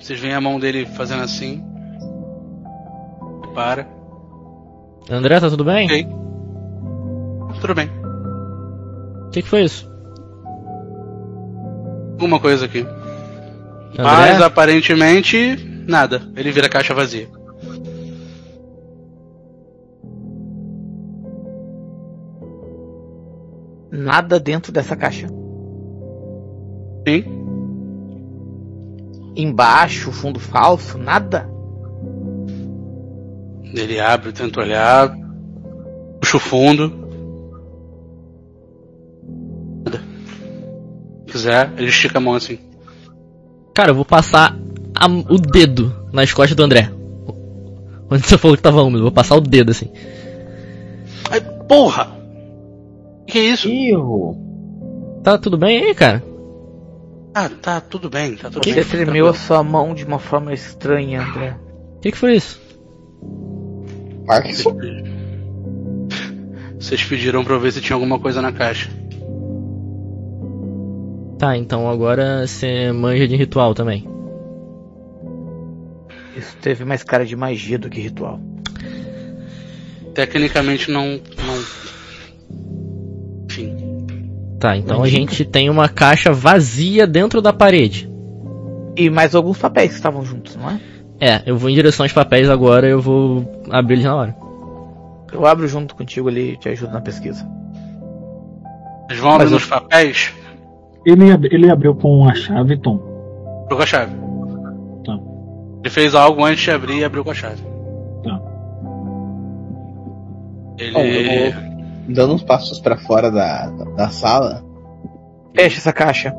Vocês 0.00 0.20
veem 0.20 0.34
a 0.34 0.40
mão 0.40 0.58
dele 0.58 0.86
fazendo 0.86 1.22
assim. 1.22 1.64
Para. 3.54 3.86
André, 5.10 5.40
tá 5.40 5.48
tudo 5.50 5.64
bem? 5.64 5.86
Ok. 5.86 6.08
Tudo 7.60 7.74
bem. 7.74 7.90
O 9.26 9.30
que, 9.30 9.42
que 9.42 9.48
foi 9.48 9.64
isso? 9.64 9.90
Alguma 12.12 12.40
coisa 12.40 12.66
aqui. 12.66 12.80
André? 13.92 14.04
Mas 14.04 14.40
aparentemente, 14.40 15.56
nada. 15.86 16.22
Ele 16.36 16.50
vira 16.50 16.68
caixa 16.68 16.94
vazia. 16.94 17.28
Nada 23.90 24.38
dentro 24.38 24.70
dessa 24.70 24.96
caixa. 24.96 25.26
Sim. 27.06 27.37
Embaixo, 29.38 30.10
fundo 30.10 30.40
falso, 30.40 30.98
nada. 30.98 31.48
Ele 33.72 34.00
abre, 34.00 34.32
tenta 34.32 34.60
olhar. 34.60 35.16
Puxa 36.20 36.38
o 36.38 36.40
fundo. 36.40 36.92
Nada. 39.84 40.02
Se 41.26 41.32
quiser, 41.32 41.72
ele 41.76 41.88
estica 41.88 42.18
a 42.18 42.20
mão 42.20 42.34
assim. 42.34 42.58
Cara, 43.74 43.90
eu 43.90 43.94
vou 43.94 44.04
passar 44.04 44.58
a- 44.94 45.06
o 45.06 45.38
dedo 45.38 45.94
nas 46.12 46.32
costas 46.32 46.56
do 46.56 46.62
André. 46.64 46.90
Onde 48.10 48.26
você 48.26 48.36
falou 48.36 48.56
que 48.56 48.62
tava 48.62 48.82
úmido, 48.82 48.98
eu 48.98 49.02
vou 49.04 49.12
passar 49.12 49.36
o 49.36 49.40
dedo 49.40 49.70
assim. 49.70 49.90
Ai, 51.30 51.40
porra! 51.68 52.08
Que 53.26 53.38
é 53.38 53.44
isso? 53.44 53.68
Erro. 53.68 54.36
Tá 55.22 55.36
tudo 55.38 55.58
bem 55.58 55.78
aí, 55.84 55.94
cara? 55.94 56.24
Ah, 57.40 57.48
tá 57.48 57.80
tudo 57.80 58.10
bem, 58.10 58.34
tá 58.34 58.50
tudo 58.50 58.64
Você 58.64 58.74
bem. 58.74 58.84
tremeu 58.84 59.28
a 59.28 59.32
sua 59.32 59.62
mão 59.62 59.94
de 59.94 60.04
uma 60.04 60.18
forma 60.18 60.52
estranha, 60.52 61.22
André. 61.22 61.56
O 61.96 62.00
que, 62.00 62.10
que 62.10 62.18
foi 62.18 62.34
isso? 62.34 62.60
Marca 64.26 64.48
isso. 64.48 64.68
Vocês 66.80 67.04
pediram 67.04 67.44
pra 67.44 67.54
eu 67.54 67.60
ver 67.60 67.70
se 67.70 67.80
tinha 67.80 67.94
alguma 67.94 68.18
coisa 68.18 68.42
na 68.42 68.50
caixa. 68.50 68.90
Tá, 71.38 71.56
então 71.56 71.88
agora 71.88 72.44
você 72.44 72.90
manja 72.90 73.28
de 73.28 73.36
ritual 73.36 73.72
também. 73.72 74.04
Isso 76.36 76.56
teve 76.60 76.84
mais 76.84 77.04
cara 77.04 77.24
de 77.24 77.36
magia 77.36 77.78
do 77.78 77.88
que 77.88 78.00
ritual. 78.00 78.40
Tecnicamente 80.12 80.90
não. 80.90 81.06
não... 81.06 81.64
Tá, 84.58 84.76
então 84.76 85.02
a 85.02 85.08
gente 85.08 85.44
tem 85.44 85.70
uma 85.70 85.88
caixa 85.88 86.32
vazia 86.32 87.06
dentro 87.06 87.40
da 87.40 87.52
parede. 87.52 88.10
E 88.96 89.08
mais 89.08 89.34
alguns 89.34 89.58
papéis 89.58 89.90
que 89.90 89.96
estavam 89.96 90.24
juntos, 90.24 90.56
não 90.56 90.70
é? 90.70 90.80
É, 91.20 91.42
eu 91.46 91.56
vou 91.56 91.70
em 91.70 91.74
direção 91.74 92.04
aos 92.04 92.12
papéis 92.12 92.48
agora, 92.50 92.88
eu 92.88 93.00
vou 93.00 93.62
abrir 93.70 93.94
eles 93.94 94.04
na 94.04 94.16
hora. 94.16 94.36
Eu 95.32 95.46
abro 95.46 95.68
junto 95.68 95.94
contigo 95.94 96.28
ali 96.28 96.52
e 96.52 96.56
te 96.56 96.68
ajudo 96.68 96.92
na 96.92 97.00
pesquisa. 97.00 97.46
Vocês 99.06 99.20
vão 99.20 99.32
abrir 99.32 99.54
os 99.54 99.64
papéis? 99.64 100.32
Ele, 101.06 101.30
ab- 101.30 101.48
ele 101.50 101.70
abriu 101.70 101.94
com 101.94 102.28
a 102.28 102.34
chave, 102.34 102.76
Tom. 102.78 102.96
Abriu 103.64 103.76
com 103.76 103.82
a 103.82 103.86
chave. 103.86 104.12
Tá. 105.04 105.18
Ele 105.82 105.90
fez 105.90 106.14
algo 106.14 106.44
antes 106.44 106.62
de 106.64 106.70
abrir 106.70 106.98
e 106.98 107.04
abriu 107.04 107.24
com 107.24 107.30
a 107.30 107.34
chave. 107.34 107.62
Tá. 108.24 108.40
Ele. 110.78 110.92
Vou 111.52 111.67
dando 112.08 112.34
uns 112.34 112.42
passos 112.42 112.80
pra 112.80 112.96
fora 112.96 113.30
da, 113.30 113.68
da, 113.70 113.84
da 113.84 114.08
sala. 114.08 114.64
Fecha 115.54 115.78
essa 115.78 115.92
caixa. 115.92 116.34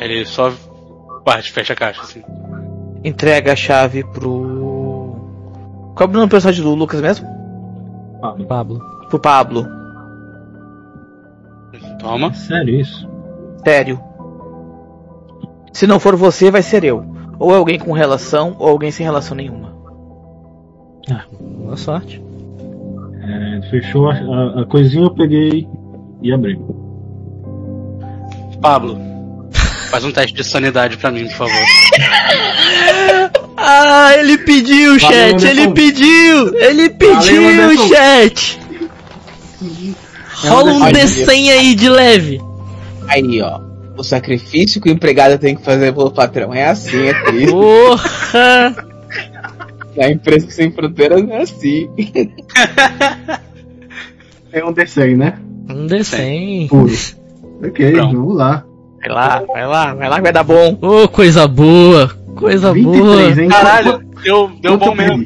Ele 0.00 0.24
só 0.24 0.52
parte, 1.24 1.52
fecha 1.52 1.72
a 1.72 1.76
caixa, 1.76 2.02
assim. 2.02 2.22
Entrega 3.04 3.52
a 3.52 3.56
chave 3.56 4.04
pro. 4.04 5.16
Qual 5.94 6.08
é 6.08 6.10
o 6.10 6.12
nome 6.12 6.26
do 6.26 6.30
personagem 6.30 6.62
do 6.62 6.74
Lucas 6.74 7.00
mesmo? 7.00 7.28
Pablo. 8.48 8.80
Pro 9.08 9.18
Pablo. 9.18 9.66
Toma. 11.98 12.28
É 12.28 12.34
sério 12.34 12.80
isso? 12.80 13.08
Sério. 13.64 14.00
Se 15.72 15.86
não 15.86 16.00
for 16.00 16.16
você, 16.16 16.50
vai 16.50 16.62
ser 16.62 16.84
eu. 16.84 17.04
Ou 17.38 17.54
alguém 17.54 17.78
com 17.78 17.92
relação, 17.92 18.56
ou 18.58 18.68
alguém 18.68 18.90
sem 18.90 19.04
relação 19.04 19.36
nenhuma. 19.36 19.74
Boa 21.40 21.76
sorte. 21.76 22.25
É, 23.28 23.70
fechou 23.70 24.08
a, 24.10 24.14
a- 24.14 24.60
a 24.62 24.66
coisinha, 24.66 25.04
eu 25.04 25.10
peguei 25.14 25.66
e 26.22 26.32
abri. 26.32 26.58
Pablo, 28.60 28.98
faz 29.90 30.04
um 30.04 30.12
teste 30.12 30.34
de 30.34 30.44
sanidade 30.44 30.96
pra 30.96 31.10
mim, 31.10 31.26
por 31.28 31.34
favor. 31.36 31.52
Ah, 33.58 34.12
ele 34.18 34.36
pediu, 34.38 34.98
Valeu, 35.00 35.38
chat! 35.38 35.46
Ele 35.46 35.70
pediu! 35.72 36.54
Ele 36.56 36.90
pediu, 36.90 37.48
Anderson. 37.48 37.88
chat! 37.88 38.60
Rola 40.46 40.72
um 40.72 40.84
Anderson. 40.84 41.24
D100 41.24 41.50
aí 41.50 41.74
de 41.74 41.88
leve. 41.88 42.40
Aí, 43.08 43.40
ó. 43.42 43.58
O 43.96 44.04
sacrifício 44.04 44.78
que 44.80 44.90
o 44.90 44.92
empregado 44.92 45.38
tem 45.38 45.56
que 45.56 45.64
fazer 45.64 45.92
pelo 45.94 46.10
patrão 46.10 46.52
é 46.52 46.68
assim, 46.68 47.06
é 47.08 47.14
triste. 47.24 47.50
Porra! 47.50 48.76
Na 49.96 50.10
empresa 50.10 50.50
sem 50.50 50.70
fronteiras 50.70 51.22
é 51.28 51.36
assim. 51.42 51.88
É 54.52 54.64
um 54.64 54.72
D100, 54.72 55.16
né? 55.16 55.38
Um 55.68 55.86
D100. 55.86 56.68
Puro. 56.68 56.92
Ok, 57.68 57.92
Pronto. 57.92 58.16
vamos 58.16 58.36
lá. 58.36 58.64
Vai 59.00 59.08
lá, 59.14 59.42
vai 59.46 59.66
lá, 59.66 59.94
vai 59.94 60.08
lá 60.08 60.16
que 60.16 60.22
vai 60.22 60.32
dar 60.32 60.44
bom. 60.44 60.78
Ô, 60.80 61.06
coisa 61.08 61.46
boa! 61.46 62.08
Coisa 62.36 62.72
23, 62.72 63.02
boa! 63.04 63.42
hein? 63.42 63.48
Caralho, 63.48 63.98
deu, 64.22 64.50
deu 64.60 64.78
bom 64.78 64.94
mesmo. 64.94 65.24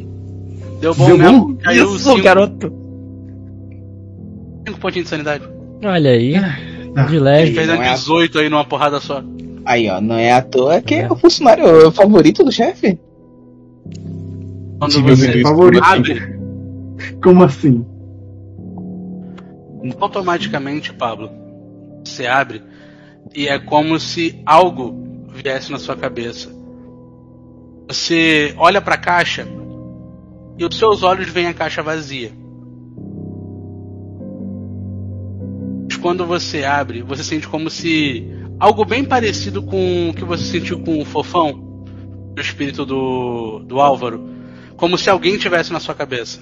Deu 0.80 0.94
bom 0.94 1.06
Deu 1.06 1.18
mesmo. 1.18 1.48
bom? 1.48 1.54
Caiu 1.56 1.84
Isso, 1.94 1.98
cinco, 2.10 2.22
garoto. 2.22 2.72
cinco 4.66 4.80
pontinhos 4.80 5.04
de 5.04 5.10
sanidade. 5.10 5.44
Olha 5.84 6.10
aí, 6.10 6.32
tá. 6.94 7.02
de 7.04 7.14
Ele 7.16 7.20
leve. 7.24 7.54
fez 7.54 7.68
não 7.68 7.80
a 7.80 7.86
é- 7.86 7.92
18 7.92 8.38
aí 8.38 8.48
numa 8.48 8.64
porrada 8.64 9.00
só. 9.00 9.22
Aí, 9.64 9.88
ó. 9.88 10.00
Não 10.00 10.16
é 10.16 10.32
à 10.32 10.42
toa 10.42 10.80
que 10.80 10.94
é 10.96 11.06
o 11.10 11.14
funcionário 11.16 11.90
favorito 11.92 12.42
do 12.42 12.50
chefe. 12.50 12.98
Quando 14.80 15.02
você 15.02 15.34
meu 15.34 15.42
favorito. 15.42 15.84
abre, 15.84 16.40
Como 17.22 17.44
assim? 17.44 17.84
automaticamente, 19.98 20.92
Pablo, 20.92 21.30
você 22.04 22.26
abre 22.26 22.62
e 23.34 23.48
é 23.48 23.58
como 23.58 23.98
se 23.98 24.42
algo 24.44 25.26
viesse 25.32 25.70
na 25.70 25.78
sua 25.78 25.96
cabeça. 25.96 26.50
Você 27.88 28.54
olha 28.58 28.80
pra 28.80 28.96
caixa 28.96 29.46
e 30.58 30.64
os 30.64 30.76
seus 30.76 31.02
olhos 31.02 31.28
veem 31.28 31.46
a 31.46 31.54
caixa 31.54 31.82
vazia. 31.82 32.30
Mas 35.88 35.96
Quando 35.96 36.26
você 36.26 36.64
abre, 36.64 37.02
você 37.02 37.24
sente 37.24 37.48
como 37.48 37.70
se 37.70 38.28
algo 38.58 38.84
bem 38.84 39.04
parecido 39.04 39.62
com 39.62 40.10
o 40.10 40.14
que 40.14 40.24
você 40.24 40.44
sentiu 40.44 40.80
com 40.80 41.00
o 41.00 41.04
fofão, 41.04 41.84
o 42.36 42.40
espírito 42.40 42.84
do, 42.84 43.60
do 43.60 43.80
Álvaro, 43.80 44.39
como 44.80 44.96
se 44.96 45.10
alguém 45.10 45.36
tivesse 45.36 45.70
na 45.74 45.78
sua 45.78 45.94
cabeça. 45.94 46.40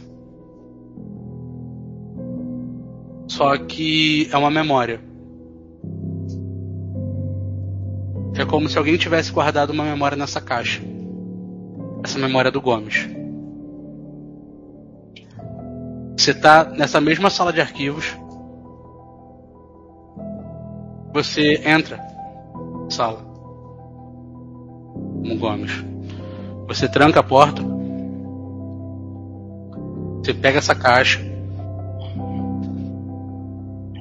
Só 3.27 3.59
que 3.59 4.29
é 4.31 4.37
uma 4.37 4.49
memória. 4.49 5.01
É 8.37 8.45
como 8.47 8.69
se 8.69 8.79
alguém 8.79 8.97
tivesse 8.97 9.33
guardado 9.33 9.71
uma 9.71 9.83
memória 9.83 10.17
nessa 10.17 10.41
caixa. 10.41 10.81
Essa 12.05 12.17
memória 12.21 12.49
do 12.49 12.61
Gomes. 12.61 13.09
Você 16.17 16.33
tá 16.33 16.63
nessa 16.63 17.01
mesma 17.01 17.31
sala 17.31 17.53
de 17.53 17.61
arquivos. 17.61 18.17
Você 21.13 21.61
entra 21.69 21.99
sala. 22.89 23.19
Como 24.95 25.37
Gomes. 25.39 25.73
Você 26.69 26.89
tranca 26.89 27.19
a 27.19 27.25
porta. 27.25 27.78
Você 30.23 30.35
pega 30.35 30.59
essa 30.59 30.75
caixa. 30.75 31.21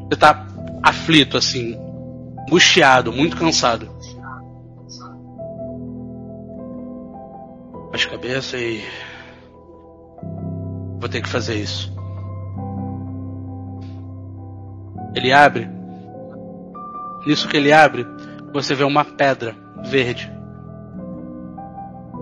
Você 0.09 0.19
tá 0.19 0.47
aflito, 0.83 1.37
assim. 1.37 1.77
Angustiado, 2.47 3.11
muito 3.11 3.37
cansado. 3.37 3.89
Baixa 7.91 8.07
a 8.07 8.11
cabeça 8.11 8.57
e. 8.57 8.83
Vou 10.99 11.09
ter 11.09 11.21
que 11.21 11.29
fazer 11.29 11.55
isso. 11.55 11.93
Ele 15.15 15.31
abre. 15.31 15.67
Nisso 17.25 17.47
que 17.47 17.57
ele 17.57 17.73
abre, 17.73 18.05
você 18.53 18.73
vê 18.73 18.83
uma 18.83 19.03
pedra 19.03 19.55
verde 19.83 20.31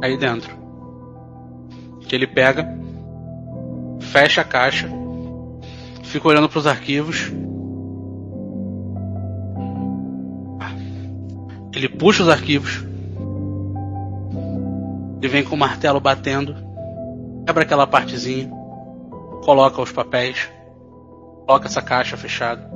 aí 0.01 0.17
dentro. 0.17 0.55
Que 2.07 2.15
ele 2.15 2.27
pega, 2.27 2.67
fecha 4.15 4.39
a 4.39 4.45
caixa, 4.45 4.87
fica 6.03 6.25
olhando 6.29 6.47
para 6.47 6.59
os 6.59 6.65
arquivos. 6.65 7.29
Ele 11.73 11.89
puxa 11.89 12.23
os 12.23 12.29
arquivos. 12.29 12.81
Ele 15.21 15.27
vem 15.27 15.43
com 15.43 15.55
o 15.55 15.59
martelo 15.59 15.99
batendo, 15.99 16.55
quebra 17.45 17.63
aquela 17.63 17.85
partezinha, 17.85 18.49
coloca 19.43 19.81
os 19.81 19.91
papéis, 19.91 20.49
coloca 21.45 21.67
essa 21.67 21.81
caixa 21.81 22.15
fechada, 22.15 22.71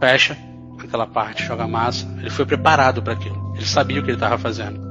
fecha 0.00 0.36
aquela 0.82 1.06
parte, 1.06 1.44
joga 1.44 1.68
massa. 1.68 2.04
Ele 2.18 2.30
foi 2.30 2.44
preparado 2.44 3.00
para 3.00 3.12
aquilo. 3.12 3.52
Ele 3.54 3.64
sabia 3.64 4.00
o 4.00 4.02
que 4.02 4.10
ele 4.10 4.16
estava 4.16 4.36
fazendo. 4.36 4.82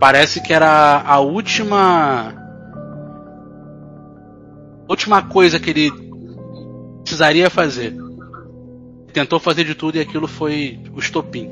Parece 0.00 0.40
que 0.40 0.54
era 0.54 1.02
a 1.02 1.20
última 1.20 2.45
última 4.88 5.22
coisa 5.22 5.58
que 5.58 5.70
ele 5.70 5.92
precisaria 7.02 7.48
fazer. 7.50 7.94
Tentou 9.12 9.40
fazer 9.40 9.64
de 9.64 9.74
tudo 9.74 9.96
e 9.96 10.00
aquilo 10.00 10.28
foi 10.28 10.78
o 10.94 10.98
estopim. 10.98 11.50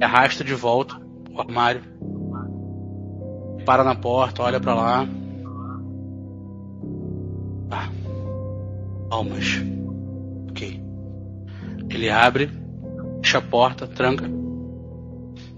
Arrasta 0.00 0.44
de 0.44 0.54
volta 0.54 1.04
o 1.34 1.40
armário. 1.40 1.82
Para 3.64 3.82
na 3.82 3.94
porta, 3.94 4.42
olha 4.42 4.60
para 4.60 4.74
lá. 4.74 5.08
Ah. 7.70 7.88
Almas. 9.10 9.62
Ok. 10.50 10.80
Ele 11.90 12.10
abre, 12.10 12.50
fecha 13.22 13.38
a 13.38 13.42
porta, 13.42 13.86
tranca. 13.86 14.30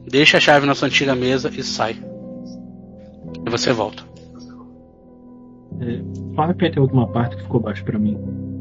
Deixa 0.08 0.38
a 0.38 0.40
chave 0.40 0.66
na 0.66 0.74
sua 0.74 0.88
antiga 0.88 1.14
mesa 1.14 1.50
e 1.54 1.62
sai. 1.62 1.96
E 3.44 3.50
você 3.50 3.72
volta. 3.72 4.04
É, 5.80 6.00
fala 6.34 6.54
que 6.54 6.70
tem 6.70 6.80
alguma 6.82 7.06
parte 7.08 7.36
que 7.36 7.42
ficou 7.42 7.60
baixo 7.60 7.84
pra 7.84 7.98
mim. 7.98 8.16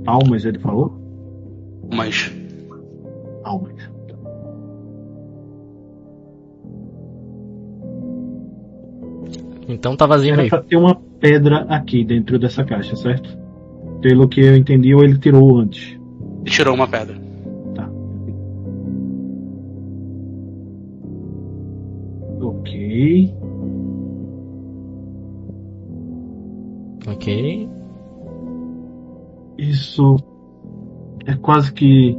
Almas, 0.05 0.45
ele 0.45 0.59
falou? 0.59 0.93
Mas 1.93 2.31
Almas. 3.43 3.89
Então 9.67 9.95
tá 9.95 10.05
vazio 10.05 10.33
Era 10.33 10.43
aí. 10.43 10.49
pra 10.49 10.61
ter 10.61 10.77
uma 10.77 10.95
pedra 11.19 11.65
aqui 11.69 12.03
dentro 12.03 12.37
dessa 12.37 12.63
caixa, 12.63 12.95
certo? 12.95 13.37
Pelo 14.01 14.27
que 14.27 14.41
eu 14.41 14.55
entendi, 14.55 14.93
ou 14.93 15.03
ele 15.03 15.17
tirou 15.17 15.57
antes. 15.57 15.97
ele 16.41 16.51
tirou 16.51 16.75
uma 16.75 16.87
pedra. 16.87 17.15
Tá. 17.73 17.89
Ok. 22.41 23.33
Ok. 27.07 27.69
Isso 29.57 30.17
é 31.25 31.35
quase 31.35 31.73
que 31.73 32.17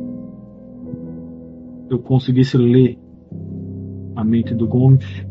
eu 1.90 1.98
conseguisse 1.98 2.56
ler 2.56 2.98
a 4.14 4.24
mente 4.24 4.54
do 4.54 4.66
Gomes. 4.66 5.26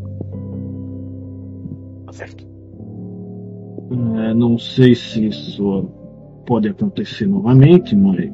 Tá 2.05 2.13
certo. 2.13 2.45
É, 4.17 4.33
não 4.33 4.57
sei 4.57 4.95
se 4.95 5.27
isso 5.27 5.89
pode 6.45 6.67
acontecer 6.67 7.27
novamente, 7.27 7.95
mas. 7.95 8.31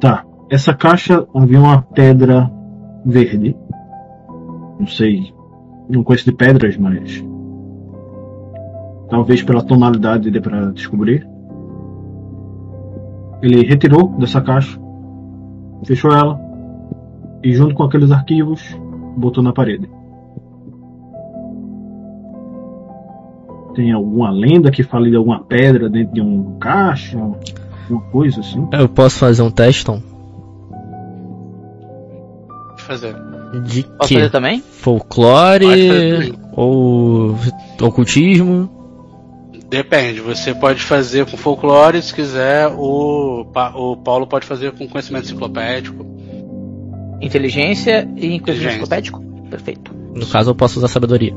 Tá. 0.00 0.26
Essa 0.50 0.74
caixa 0.74 1.26
havia 1.34 1.60
uma 1.60 1.82
pedra 1.82 2.50
verde. 3.06 3.56
Não 4.78 4.86
sei. 4.86 5.32
Não 5.88 6.02
conheço 6.02 6.26
de 6.26 6.36
pedras, 6.36 6.76
mas. 6.76 7.31
Talvez 9.12 9.42
pela 9.42 9.62
tonalidade 9.62 10.30
dê 10.30 10.40
pra 10.40 10.70
descobrir. 10.70 11.28
Ele 13.42 13.62
retirou 13.66 14.08
dessa 14.18 14.40
caixa, 14.40 14.80
fechou 15.84 16.10
ela 16.10 16.40
e, 17.44 17.52
junto 17.52 17.74
com 17.74 17.82
aqueles 17.82 18.10
arquivos, 18.10 18.62
botou 19.14 19.44
na 19.44 19.52
parede. 19.52 19.86
Tem 23.74 23.92
alguma 23.92 24.30
lenda 24.30 24.70
que 24.70 24.82
fale 24.82 25.10
de 25.10 25.16
alguma 25.16 25.40
pedra 25.44 25.90
dentro 25.90 26.14
de 26.14 26.22
um 26.22 26.56
caixa? 26.58 27.18
Alguma 27.18 28.10
coisa 28.10 28.40
assim? 28.40 28.66
Eu 28.72 28.88
posso 28.88 29.18
fazer 29.18 29.42
um 29.42 29.50
teste, 29.50 29.84
Tom? 29.84 30.00
Fazer. 32.78 33.14
De 33.66 33.82
Posso 33.82 34.08
quê? 34.08 34.14
fazer 34.14 34.30
também? 34.30 34.60
Folclore 34.62 35.66
Pode 35.66 35.88
fazer 35.88 36.14
também. 36.14 36.32
ou 36.56 37.36
ocultismo? 37.82 38.81
Depende, 39.72 40.20
você 40.20 40.54
pode 40.54 40.82
fazer 40.82 41.24
com 41.24 41.34
folclore, 41.34 42.02
se 42.02 42.12
quiser, 42.12 42.68
o, 42.68 43.46
Pa- 43.54 43.72
o 43.74 43.96
Paulo 43.96 44.26
pode 44.26 44.44
fazer 44.44 44.70
com 44.72 44.86
conhecimento 44.86 45.24
enciclopédico. 45.24 46.04
Inteligência 47.22 48.06
e 48.14 48.38
conhecimento 48.38 48.68
enciclopédico? 48.72 49.22
Perfeito. 49.48 49.94
No 50.14 50.26
caso, 50.26 50.50
eu 50.50 50.54
posso 50.54 50.78
usar 50.78 50.88
sabedoria. 50.88 51.32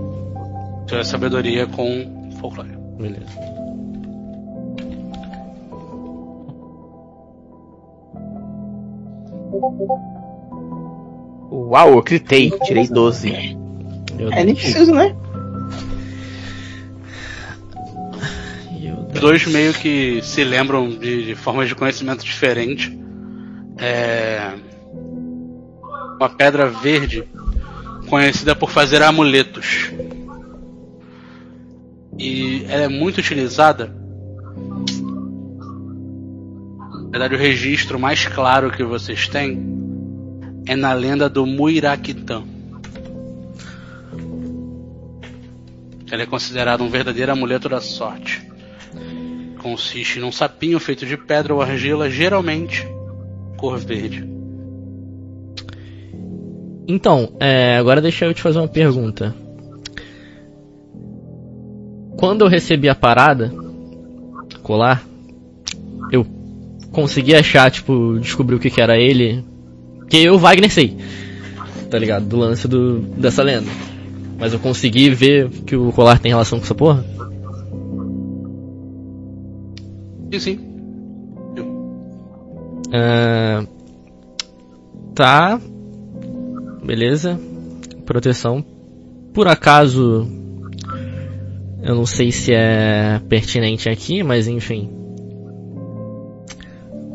Tiver 0.85 1.05
sabedoria 1.05 1.65
com 1.65 2.29
folclore. 2.41 2.71
Beleza. 2.99 3.25
Uau, 11.51 11.93
eu 11.93 12.01
gritei. 12.01 12.51
Tirei 12.63 12.87
12. 12.87 13.57
Meu 14.15 14.31
É, 14.31 14.43
nem 14.43 14.55
preciso, 14.55 14.93
né? 14.93 15.15
Dois 19.19 19.45
meio 19.45 19.73
que 19.73 20.21
se 20.21 20.43
lembram 20.43 20.89
de, 20.89 21.25
de 21.25 21.35
formas 21.35 21.67
de 21.67 21.75
conhecimento 21.75 22.23
diferentes. 22.23 22.91
É 23.77 24.53
uma 26.17 26.29
pedra 26.29 26.67
verde 26.67 27.27
conhecida 28.07 28.55
por 28.55 28.69
fazer 28.69 29.01
amuletos. 29.01 29.91
E 32.17 32.63
ela 32.69 32.83
é 32.83 32.87
muito 32.87 33.17
utilizada. 33.17 33.93
Na 37.03 37.09
verdade, 37.11 37.35
o 37.35 37.37
registro 37.37 37.99
mais 37.99 38.25
claro 38.25 38.71
que 38.71 38.83
vocês 38.83 39.27
têm 39.27 39.75
é 40.65 40.75
na 40.75 40.93
lenda 40.93 41.29
do 41.29 41.45
Muiraquitã. 41.45 42.43
Ela 46.11 46.23
é 46.23 46.25
considerada 46.25 46.83
um 46.83 46.89
verdadeiro 46.89 47.31
amuleto 47.31 47.67
da 47.67 47.81
sorte 47.81 48.54
consiste 49.65 50.19
num 50.19 50.31
sapinho 50.31 50.79
feito 50.79 51.07
de 51.07 51.17
pedra 51.17 51.51
ou 51.51 51.59
argila, 51.59 52.07
geralmente 52.07 52.87
cor 53.57 53.79
verde. 53.79 54.23
Então, 56.87 57.35
é, 57.39 57.75
agora 57.75 57.99
deixa 57.99 58.25
eu 58.25 58.33
te 58.35 58.43
fazer 58.43 58.59
uma 58.59 58.67
pergunta. 58.67 59.35
Quando 62.15 62.45
eu 62.45 62.47
recebi 62.47 62.87
a 62.87 62.93
parada, 62.93 63.51
colar, 64.61 65.03
eu 66.11 66.23
consegui 66.91 67.33
achar, 67.33 67.71
tipo, 67.71 68.19
descobrir 68.19 68.57
o 68.57 68.59
que, 68.59 68.69
que 68.69 68.79
era 68.79 68.95
ele. 68.99 69.43
Que 70.07 70.17
eu, 70.17 70.37
Wagner, 70.37 70.69
sei. 70.69 70.95
Tá 71.89 71.97
ligado? 71.97 72.27
Do 72.27 72.37
lance 72.37 72.67
do, 72.67 72.99
dessa 72.99 73.41
lenda. 73.41 73.71
Mas 74.37 74.53
eu 74.53 74.59
consegui 74.59 75.09
ver 75.09 75.49
que 75.65 75.75
o 75.75 75.91
colar 75.91 76.19
tem 76.19 76.29
relação 76.29 76.59
com 76.59 76.65
essa 76.65 76.75
porra? 76.75 77.03
Sim, 80.31 80.39
sim. 80.39 80.59
É, 82.93 83.65
Tá. 85.13 85.59
Beleza. 86.83 87.39
Proteção. 88.05 88.63
Por 89.33 89.47
acaso. 89.47 90.27
Eu 91.81 91.95
não 91.95 92.05
sei 92.05 92.31
se 92.31 92.53
é 92.53 93.21
pertinente 93.29 93.87
aqui, 93.87 94.23
mas 94.23 94.47
enfim. 94.47 94.89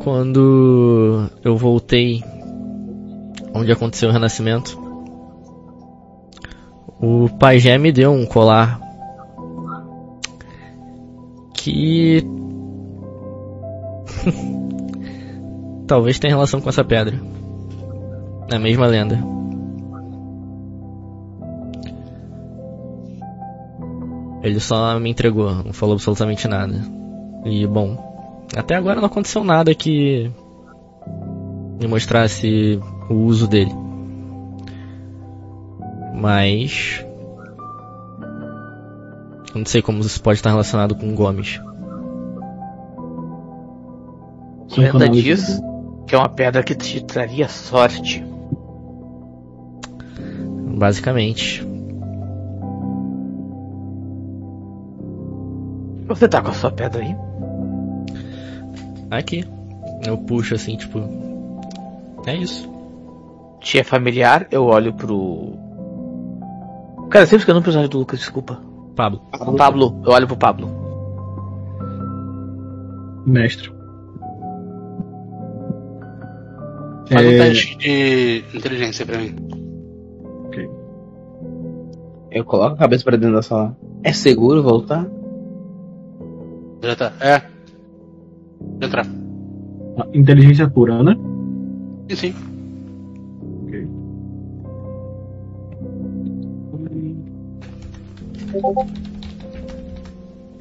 quando 0.03 1.29
eu 1.43 1.55
voltei 1.55 2.23
onde 3.53 3.71
aconteceu 3.71 4.09
o 4.09 4.11
renascimento, 4.11 4.79
o 6.99 7.29
pai 7.37 7.59
já 7.59 7.77
me 7.77 7.91
deu 7.91 8.11
um 8.11 8.25
colar 8.25 8.79
que 11.53 12.25
talvez 15.87 16.19
tenha 16.19 16.33
relação 16.33 16.61
com 16.61 16.69
essa 16.69 16.83
pedra. 16.83 17.19
Na 18.49 18.59
mesma 18.59 18.87
lenda. 18.87 19.17
Ele 24.43 24.59
só 24.59 24.99
me 24.99 25.09
entregou, 25.09 25.53
não 25.63 25.73
falou 25.73 25.93
absolutamente 25.93 26.47
nada. 26.47 26.81
E 27.45 27.65
bom, 27.67 27.97
até 28.55 28.75
agora 28.75 28.99
não 28.99 29.05
aconteceu 29.05 29.43
nada 29.43 29.73
que 29.75 30.31
me 31.79 31.87
mostrasse 31.87 32.79
o 33.09 33.13
uso 33.13 33.47
dele. 33.47 33.71
Mas 36.15 37.05
não 39.55 39.65
sei 39.65 39.81
como 39.81 39.99
isso 39.99 40.21
pode 40.21 40.39
estar 40.39 40.49
relacionado 40.49 40.95
com 40.95 41.13
Gomes. 41.13 41.59
A 44.77 44.81
lenda 44.81 45.09
diz 45.09 45.61
que 46.07 46.15
é 46.15 46.17
uma 46.17 46.29
pedra 46.29 46.63
que 46.63 46.75
te 46.75 47.03
traria 47.03 47.47
sorte. 47.47 48.23
Basicamente. 50.77 51.65
Você 56.07 56.27
tá 56.27 56.41
com 56.41 56.49
a 56.49 56.53
sua 56.53 56.71
pedra 56.71 57.01
aí? 57.01 57.15
Aqui. 59.09 59.45
Eu 60.05 60.17
puxo 60.17 60.55
assim, 60.55 60.75
tipo. 60.75 60.99
É 62.25 62.35
isso. 62.35 62.69
Te 63.59 63.79
é 63.79 63.83
familiar? 63.83 64.47
Eu 64.51 64.65
olho 64.65 64.93
pro. 64.93 65.53
Cara, 67.09 67.25
sempre 67.25 67.39
esquecendo 67.39 67.59
o 67.59 67.63
personagem 67.63 67.89
do 67.89 67.99
Lucas, 67.99 68.19
desculpa. 68.19 68.59
Pablo. 68.95 69.21
Pablo, 69.57 70.01
eu 70.05 70.11
olho 70.11 70.27
pro 70.27 70.37
Pablo. 70.37 70.69
Mestre. 73.25 73.80
Faz 77.11 77.27
um 77.27 77.29
É, 77.29 77.37
teste 77.37 77.77
de 77.77 78.43
inteligência 78.53 79.05
pra 79.05 79.17
mim. 79.17 79.35
Eu 82.31 82.45
coloco 82.45 82.75
a 82.75 82.77
cabeça 82.77 83.03
pra 83.03 83.17
dentro 83.17 83.35
da 83.35 83.41
sala. 83.41 83.77
É 84.03 84.13
seguro 84.13 84.63
voltar? 84.63 85.05
Já 86.81 86.95
tá. 86.95 87.13
É. 87.19 87.41
Já 88.79 88.87
entrar. 88.87 89.05
inteligência 90.13 90.69
pura, 90.69 91.03
né? 91.03 91.15
Sim, 92.09 92.15
sim. 92.15 92.35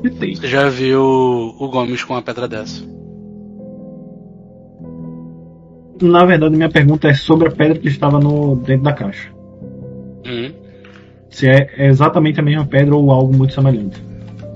Tentei. 0.02 0.34
Você 0.34 0.48
já 0.48 0.68
viu 0.68 1.02
o 1.02 1.68
Gomes 1.68 2.02
com 2.02 2.14
uma 2.14 2.22
pedra 2.22 2.48
dessa. 2.48 2.82
Na 6.00 6.24
verdade, 6.24 6.56
minha 6.56 6.68
pergunta 6.70 7.08
é 7.08 7.14
sobre 7.14 7.48
a 7.48 7.50
pedra 7.50 7.78
que 7.78 7.88
estava 7.88 8.18
no 8.18 8.56
dentro 8.56 8.84
da 8.84 8.92
caixa. 8.92 9.30
Hum, 10.26 10.50
Se 11.28 11.46
é 11.48 11.86
exatamente 11.88 12.40
a 12.40 12.42
mesma 12.42 12.64
pedra 12.66 12.94
ou 12.96 13.10
algo 13.10 13.36
muito 13.36 13.52
semelhante. 13.54 14.02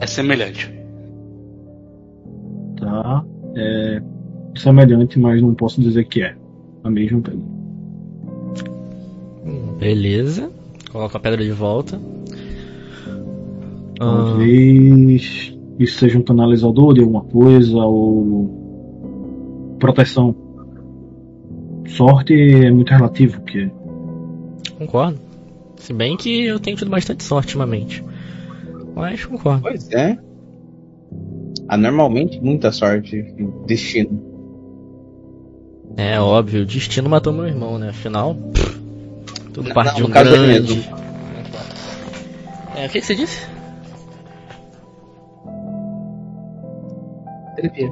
é 0.01 0.07
semelhante. 0.07 0.73
Tá? 2.79 3.25
É 3.57 4.03
semelhante, 4.57 5.19
mas 5.19 5.41
não 5.43 5.55
posso 5.55 5.81
dizer 5.81 6.05
que 6.05 6.23
é 6.23 6.35
a 6.83 6.91
mesma 6.91 7.21
pedra. 7.21 7.55
Beleza. 9.79 10.51
Coloco 10.91 11.17
a 11.17 11.21
pedra 11.21 11.43
de 11.43 11.51
volta. 11.51 12.01
Ah, 14.01 14.27
Talvez 14.31 15.53
isso 15.79 15.99
seja 15.99 16.19
um 16.19 16.23
canalizador 16.23 16.95
de 16.95 17.01
alguma 17.01 17.23
coisa 17.25 17.77
ou 17.79 19.77
proteção. 19.79 20.35
Sorte 21.87 22.35
é 22.35 22.71
muito 22.71 22.91
relativo, 22.91 23.41
porque 23.41 23.71
concordo. 24.79 25.21
Se 25.77 25.93
bem 25.93 26.17
que 26.17 26.45
eu 26.45 26.59
tenho 26.59 26.77
tido 26.77 26.91
bastante 26.91 27.23
sorte 27.25 27.49
ultimamente. 27.49 28.05
Mas 28.95 29.25
concordo. 29.25 29.63
Pois 29.63 29.91
é. 29.91 30.19
Há 31.69 31.77
normalmente 31.77 32.41
muita 32.41 32.73
sorte, 32.73 33.23
destino. 33.67 34.23
É 35.97 36.19
óbvio, 36.21 36.63
o 36.63 36.67
destino 36.67 37.09
matou 37.09 37.33
meu 37.33 37.47
irmão, 37.47 37.79
né? 37.79 37.91
Afinal, 37.91 38.35
pff, 38.35 38.81
tudo 39.53 39.69
Não, 39.69 39.75
parte 39.75 40.01
não, 40.01 40.07
de 40.07 40.11
um 40.11 40.25
dele 40.25 40.61
grande. 40.61 40.91
É, 42.77 42.87
o 42.87 42.91
que, 42.91 43.01
que 43.01 43.07
você 43.07 43.15
disse? 43.15 43.47
Terapia. 47.55 47.91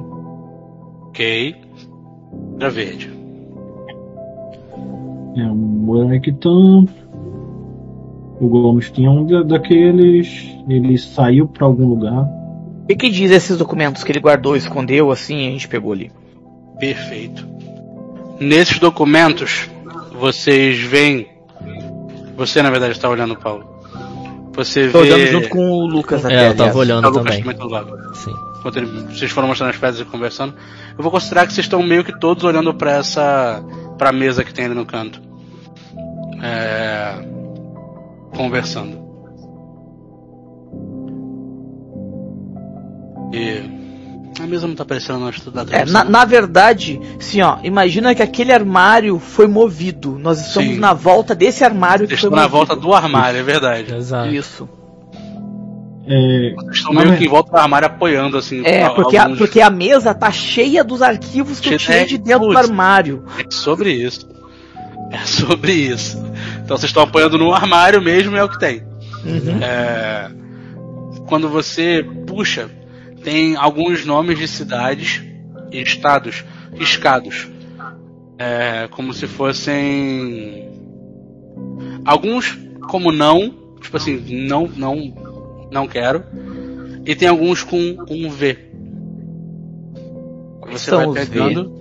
Ok. 1.07 1.55
Pedra 2.53 2.69
verde. 2.69 3.22
É 5.37 5.43
um 5.45 5.55
Molequitão. 5.55 6.87
O 8.39 8.47
Gomes 8.47 8.91
tinha 8.91 9.09
um 9.11 9.25
da- 9.25 9.43
daqueles. 9.43 10.49
Ele 10.67 10.97
saiu 10.97 11.47
pra 11.47 11.65
algum 11.65 11.87
lugar. 11.87 12.23
O 12.83 12.87
que, 12.87 12.95
que 12.95 13.09
diz 13.09 13.31
esses 13.31 13.57
documentos 13.57 14.03
que 14.03 14.11
ele 14.11 14.19
guardou, 14.19 14.55
escondeu 14.55 15.11
assim 15.11 15.37
e 15.45 15.47
a 15.47 15.51
gente 15.51 15.67
pegou 15.67 15.93
ali? 15.93 16.11
Perfeito. 16.79 17.45
Nesses 18.39 18.79
documentos, 18.79 19.69
vocês 20.19 20.79
veem. 20.81 21.27
Você, 22.35 22.61
na 22.61 22.69
verdade, 22.71 22.93
está 22.93 23.09
olhando, 23.09 23.35
Paulo. 23.37 23.63
Você 24.55 24.89
Tô 24.89 25.01
vê. 25.01 25.11
olhando 25.13 25.27
junto 25.31 25.49
com 25.49 25.69
o 25.69 25.85
Lucas 25.87 26.25
até. 26.25 26.33
É, 26.35 26.49
eu 26.49 26.55
tava 26.55 26.61
aliás. 26.71 26.75
olhando 26.75 27.01
Tá, 27.03 27.07
o 27.09 27.11
Lucas 27.11 27.25
também. 27.37 27.43
também 27.43 27.57
tá 27.57 27.63
do 27.63 27.69
lado. 27.71 28.15
Sim. 28.15 28.33
Enquanto 28.63 28.77
ele- 28.77 28.85
vocês 29.13 29.29
foram 29.29 29.49
mostrando 29.49 29.71
as 29.71 29.77
pedras 29.77 29.99
e 29.99 30.05
conversando. 30.05 30.53
Eu 30.97 31.03
vou 31.03 31.11
considerar 31.11 31.45
que 31.45 31.51
vocês 31.51 31.65
estão 31.65 31.83
meio 31.83 32.01
que 32.01 32.17
todos 32.17 32.45
olhando 32.45 32.73
pra 32.73 32.91
essa. 32.93 33.61
pra 33.97 34.13
mesa 34.13 34.41
que 34.43 34.53
tem 34.53 34.65
ali 34.65 34.73
no 34.73 34.85
canto. 34.85 35.21
É. 36.41 37.25
Conversando. 38.35 38.97
E. 43.33 43.83
A 44.41 44.47
mesa 44.47 44.65
não 44.67 44.75
tá 44.75 44.83
aparecendo 44.83 45.19
na 45.19 45.29
da 45.29 45.61
É, 45.61 45.65
tradução. 45.65 46.03
na, 46.05 46.09
na 46.09 46.25
verdade, 46.25 46.99
sim, 47.19 47.41
ó, 47.41 47.57
imagina 47.63 48.15
que 48.15 48.23
aquele 48.23 48.51
armário 48.51 49.19
foi 49.19 49.45
movido. 49.45 50.17
Nós 50.17 50.39
estamos 50.47 50.73
Sim. 50.73 50.79
na 50.79 50.91
volta 50.93 51.35
desse 51.35 51.63
armário 51.63 52.07
que 52.07 52.15
foi 52.15 52.29
estão 52.29 52.31
na 52.31 52.37
movido. 52.49 52.57
volta 52.57 52.75
do 52.75 52.93
armário, 52.93 53.39
é 53.39 53.43
verdade. 53.43 53.93
Exato. 53.93 54.29
Isso. 54.33 54.67
É, 56.05 56.53
Vocês 56.55 56.77
estão 56.77 56.93
meio 56.93 57.17
que 57.17 57.25
em 57.25 57.29
volta 57.29 57.51
do 57.51 57.57
armário 57.57 57.87
apoiando, 57.87 58.37
assim. 58.37 58.61
É, 58.65 58.89
porque 58.89 59.15
a, 59.15 59.23
alguns- 59.23 59.37
porque 59.37 59.61
a 59.61 59.69
mesa 59.69 60.13
tá 60.13 60.31
cheia 60.31 60.83
dos 60.83 61.01
arquivos 61.01 61.59
que 61.61 61.73
eu 61.73 61.79
Cheia- 61.79 62.03
tirei 62.05 62.17
de 62.17 62.23
dentro 62.23 62.49
do 62.49 62.57
armário. 62.57 63.23
É 63.39 63.45
sobre 63.49 63.91
isso. 63.91 64.27
É 65.11 65.19
sobre 65.25 65.71
isso. 65.73 66.17
Então 66.63 66.75
vocês 66.77 66.89
estão 66.89 67.03
apoiando 67.03 67.37
no 67.37 67.53
armário 67.53 68.01
mesmo, 68.01 68.35
é 68.35 68.43
o 68.43 68.49
que 68.49 68.59
tem. 68.59 68.81
Uhum. 69.23 69.59
É, 69.61 70.29
quando 71.27 71.47
você 71.47 72.05
puxa, 72.27 72.69
tem 73.23 73.55
alguns 73.55 74.05
nomes 74.05 74.37
de 74.37 74.47
cidades 74.47 75.21
e 75.71 75.81
estados 75.81 76.43
riscados. 76.75 77.47
É, 78.37 78.87
como 78.91 79.13
se 79.13 79.25
fossem. 79.27 80.67
Alguns 82.03 82.57
como 82.89 83.11
não, 83.11 83.53
tipo 83.81 83.95
assim, 83.95 84.21
não, 84.47 84.67
não, 84.75 85.13
não 85.73 85.87
quero. 85.87 86.23
E 87.05 87.15
tem 87.15 87.27
alguns 87.27 87.63
com 87.63 87.77
um 88.09 88.29
V. 88.29 88.57
Você 90.71 90.89
São 90.89 91.11
vai 91.13 91.25
pegando. 91.25 91.71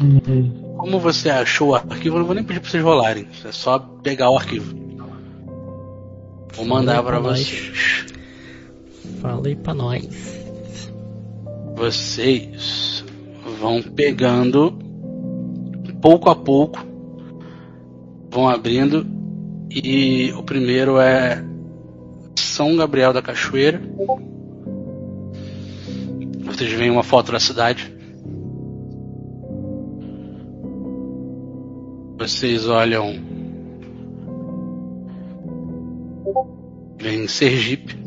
hum, 0.00 0.76
Como 0.78 0.98
você 1.00 1.30
achou 1.30 1.70
o 1.70 1.74
arquivo, 1.74 2.16
eu 2.16 2.20
não 2.20 2.26
vou 2.26 2.34
nem 2.34 2.44
pedir 2.44 2.60
pra 2.60 2.70
vocês 2.70 2.82
rolarem. 2.82 3.26
É 3.44 3.52
só 3.52 3.78
pegar 3.78 4.30
o 4.30 4.36
arquivo. 4.36 4.74
Vou 6.54 6.64
mandar 6.64 6.98
aí. 6.98 7.22
vocês. 7.22 8.06
Fala 9.20 9.46
aí 9.48 9.56
pra 9.56 9.74
nós. 9.74 10.06
Vocês 11.74 13.04
vão 13.60 13.82
pegando 13.82 14.78
pouco 16.00 16.30
a 16.30 16.36
pouco, 16.36 16.78
vão 18.30 18.48
abrindo 18.48 19.06
e 19.70 20.32
o 20.36 20.42
primeiro 20.42 20.98
é 20.98 21.42
São 22.54 22.76
Gabriel 22.76 23.12
da 23.12 23.20
Cachoeira. 23.20 23.82
Vocês 26.44 26.70
veem 26.70 26.88
uma 26.88 27.02
foto 27.02 27.32
da 27.32 27.40
cidade. 27.40 27.92
Vocês 32.16 32.68
olham. 32.68 33.18
Vem 36.96 37.26
Sergipe. 37.26 38.04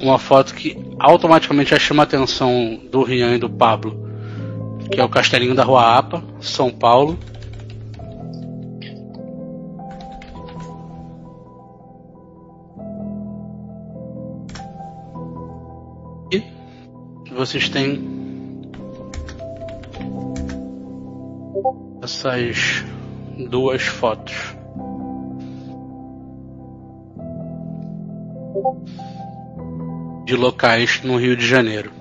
uma 0.00 0.18
foto 0.18 0.54
que 0.54 0.76
automaticamente 1.00 1.70
já 1.70 1.78
chama 1.78 2.02
a 2.02 2.04
atenção 2.04 2.80
do 2.92 3.02
Rian 3.02 3.34
e 3.34 3.38
do 3.38 3.50
Pablo, 3.50 4.08
que 4.90 5.00
é 5.00 5.04
o 5.04 5.08
Castelinho 5.08 5.54
da 5.54 5.64
Rua 5.64 5.96
Apa, 5.96 6.22
São 6.40 6.70
Paulo. 6.70 7.18
Vocês 17.36 17.68
têm 17.68 18.02
essas 22.02 22.84
duas 23.50 23.82
fotos. 23.82 24.56
De 30.24 30.34
locais 30.34 31.02
no 31.04 31.18
Rio 31.18 31.36
de 31.36 31.46
Janeiro. 31.46 31.92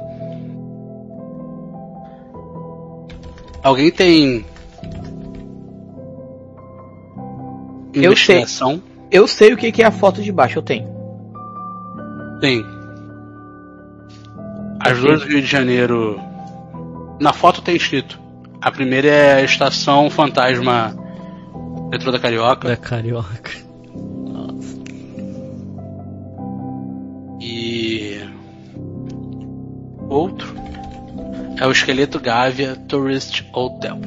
Alguém 3.61 3.91
tem 3.91 4.45
Eu 7.93 8.15
sei. 8.15 8.43
Eu 9.11 9.27
sei 9.27 9.53
o 9.53 9.57
que 9.57 9.71
que 9.71 9.81
é 9.81 9.85
a 9.85 9.91
foto 9.91 10.21
de 10.21 10.31
baixo, 10.31 10.59
eu 10.59 10.63
tenho. 10.63 10.87
Tem. 12.41 12.74
As 14.85 14.99
duas 14.99 15.21
do 15.21 15.27
Rio 15.27 15.41
de 15.41 15.47
Janeiro. 15.47 16.21
Na 17.19 17.33
foto 17.33 17.59
tem 17.59 17.75
escrito. 17.75 18.19
A 18.61 18.71
primeira 18.71 19.07
é 19.07 19.33
a 19.33 19.41
estação 19.41 20.11
fantasma 20.11 20.95
metrô 21.89 22.11
da 22.11 22.19
Carioca. 22.19 22.67
Da 22.67 22.77
carioca. 22.77 23.51
E. 27.41 28.19
Outro 30.07 30.53
é 31.59 31.65
o 31.65 31.71
esqueleto 31.71 32.19
Gávea 32.19 32.75
Tourist 32.75 33.43
Hotel. 33.53 33.99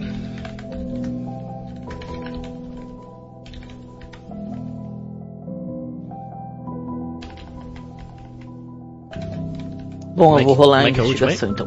Bom, 10.18 10.24
Como 10.24 10.38
é 10.38 10.42
eu 10.42 10.46
vou 10.46 10.54
que- 10.56 10.60
rolar 10.62 10.78
a 10.78 10.82
é 10.82 10.86
é 10.86 10.90
investigação 10.90 11.50
então. 11.50 11.66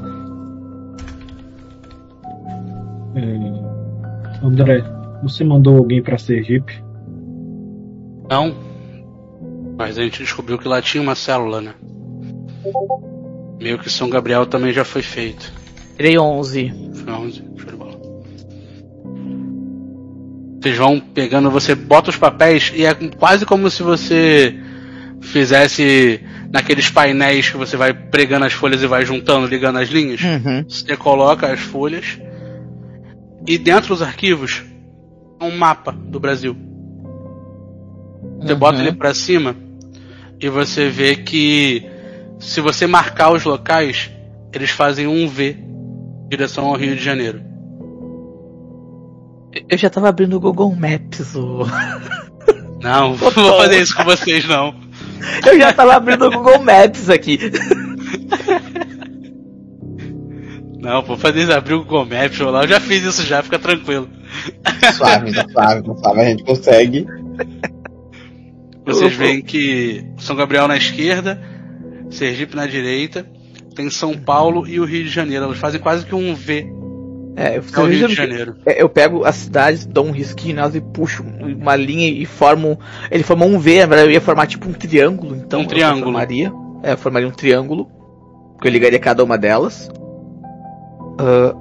É, 3.15 4.45
André, 4.45 4.83
você 5.23 5.43
mandou 5.43 5.77
alguém 5.77 6.01
pra 6.01 6.17
Sergipe? 6.17 6.83
Não. 8.29 8.53
Mas 9.77 9.97
a 9.97 10.03
gente 10.03 10.19
descobriu 10.21 10.57
que 10.57 10.67
lá 10.67 10.81
tinha 10.81 11.01
uma 11.01 11.15
célula, 11.15 11.61
né? 11.61 11.73
Meio 13.59 13.79
que 13.79 13.89
São 13.89 14.09
Gabriel 14.09 14.45
também 14.45 14.71
já 14.71 14.83
foi 14.85 15.01
feito. 15.01 15.51
Tirei 15.95 16.17
11. 16.17 16.71
Foi 16.93 17.13
11, 17.13 17.43
show 17.57 17.71
de 17.71 17.75
bola. 17.77 17.91
Vocês 20.61 20.77
vão 20.77 20.99
pegando, 20.99 21.49
você 21.49 21.73
bota 21.75 22.09
os 22.09 22.17
papéis 22.17 22.71
e 22.75 22.85
é 22.85 22.93
quase 23.17 23.45
como 23.45 23.69
se 23.69 23.81
você 23.81 24.55
fizesse 25.21 26.19
naqueles 26.51 26.89
painéis 26.89 27.49
que 27.49 27.57
você 27.57 27.77
vai 27.77 27.93
pregando 27.93 28.45
as 28.45 28.53
folhas 28.53 28.81
e 28.83 28.87
vai 28.87 29.05
juntando, 29.05 29.47
ligando 29.47 29.77
as 29.77 29.89
linhas. 29.89 30.21
Uhum. 30.21 30.65
Você 30.67 30.97
coloca 30.97 31.47
as 31.47 31.59
folhas 31.59 32.19
e 33.47 33.57
dentro 33.57 33.89
dos 33.89 34.01
arquivos 34.01 34.63
um 35.41 35.57
mapa 35.57 35.91
do 35.91 36.19
Brasil. 36.19 36.55
Você 38.39 38.53
Uhum. 38.53 38.59
bota 38.59 38.79
ele 38.81 38.93
pra 38.93 39.13
cima 39.13 39.55
e 40.39 40.49
você 40.49 40.89
vê 40.89 41.15
que 41.15 41.85
se 42.39 42.59
você 42.59 42.87
marcar 42.87 43.31
os 43.31 43.43
locais, 43.43 44.09
eles 44.53 44.71
fazem 44.71 45.07
um 45.07 45.27
V 45.27 45.57
em 45.59 46.29
direção 46.29 46.65
ao 46.65 46.75
Rio 46.75 46.95
de 46.95 47.03
Janeiro. 47.03 47.41
Eu 49.69 49.77
já 49.77 49.89
tava 49.89 50.09
abrindo 50.09 50.35
o 50.35 50.39
Google 50.39 50.75
Maps. 50.75 51.35
O... 51.35 51.65
Não, 52.81 53.09
não 53.09 53.13
vou 53.15 53.31
fazer 53.31 53.81
isso 53.81 53.95
com 53.95 54.03
vocês 54.03 54.47
não. 54.47 54.73
Eu 55.45 55.59
já 55.59 55.73
tava 55.73 55.95
abrindo 55.95 56.25
o 56.25 56.31
Google 56.31 56.59
Maps 56.59 57.09
aqui. 57.09 57.39
Não, 60.79 61.03
vou 61.03 61.15
fazer 61.15 61.43
isso, 61.43 61.53
abrir 61.53 61.75
o 61.75 61.83
Google 61.83 62.05
Maps, 62.05 62.37
vou 62.37 62.49
lá. 62.49 62.63
Eu 62.63 62.67
já 62.67 62.79
fiz 62.79 63.03
isso 63.03 63.23
já, 63.23 63.43
fica 63.43 63.59
tranquilo. 63.59 64.09
Suave, 64.97 65.31
tá 65.33 65.45
suave, 65.47 65.83
tá 65.83 65.95
suave, 65.95 66.21
a 66.21 66.25
gente 66.25 66.43
consegue. 66.43 67.05
Vocês 68.85 69.13
veem 69.13 69.41
que 69.41 70.03
São 70.17 70.35
Gabriel 70.35 70.67
na 70.67 70.75
esquerda, 70.75 71.39
Sergipe 72.09 72.55
na 72.55 72.65
direita, 72.65 73.27
tem 73.75 73.89
São 73.89 74.17
Paulo 74.17 74.67
e 74.67 74.79
o 74.79 74.85
Rio 74.85 75.03
de 75.03 75.09
Janeiro. 75.09 75.45
Elas 75.45 75.59
fazem 75.59 75.79
quase 75.79 76.05
que 76.05 76.15
um 76.15 76.33
V. 76.33 76.80
É, 77.35 77.57
eu, 77.57 77.63
É 77.75 77.79
o 77.79 77.85
Rio 77.85 78.07
de 78.07 78.13
Janeiro. 78.13 78.55
é, 78.65 78.81
eu 78.81 78.89
pego 78.89 79.23
as 79.23 79.35
cidades, 79.35 79.85
dou 79.85 80.05
um 80.05 80.11
risquinho 80.11 80.55
nelas 80.55 80.75
e 80.75 80.81
puxo 80.81 81.23
uma 81.23 81.75
linha 81.75 82.09
e 82.09 82.25
formo. 82.25 82.77
Ele 83.09 83.23
formou 83.23 83.47
um 83.47 83.57
V, 83.57 83.79
na 83.79 83.85
verdade 83.85 84.09
eu 84.09 84.13
ia 84.13 84.21
formar 84.21 84.47
tipo 84.47 84.67
um 84.67 84.73
triângulo, 84.73 85.35
então. 85.35 85.59
Um 85.59 85.63
eu 85.63 85.69
triângulo. 85.69 86.03
Formaria, 86.03 86.51
é, 86.83 86.93
eu 86.93 86.97
formaria 86.97 87.27
um 87.27 87.31
triângulo. 87.31 87.89
Que 88.61 88.67
eu 88.67 88.71
ligaria 88.71 88.99
cada 88.99 89.23
uma 89.23 89.37
delas. 89.37 89.89
Ah. 91.17 91.55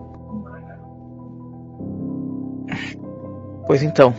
Pois 3.66 3.82
então. 3.82 4.12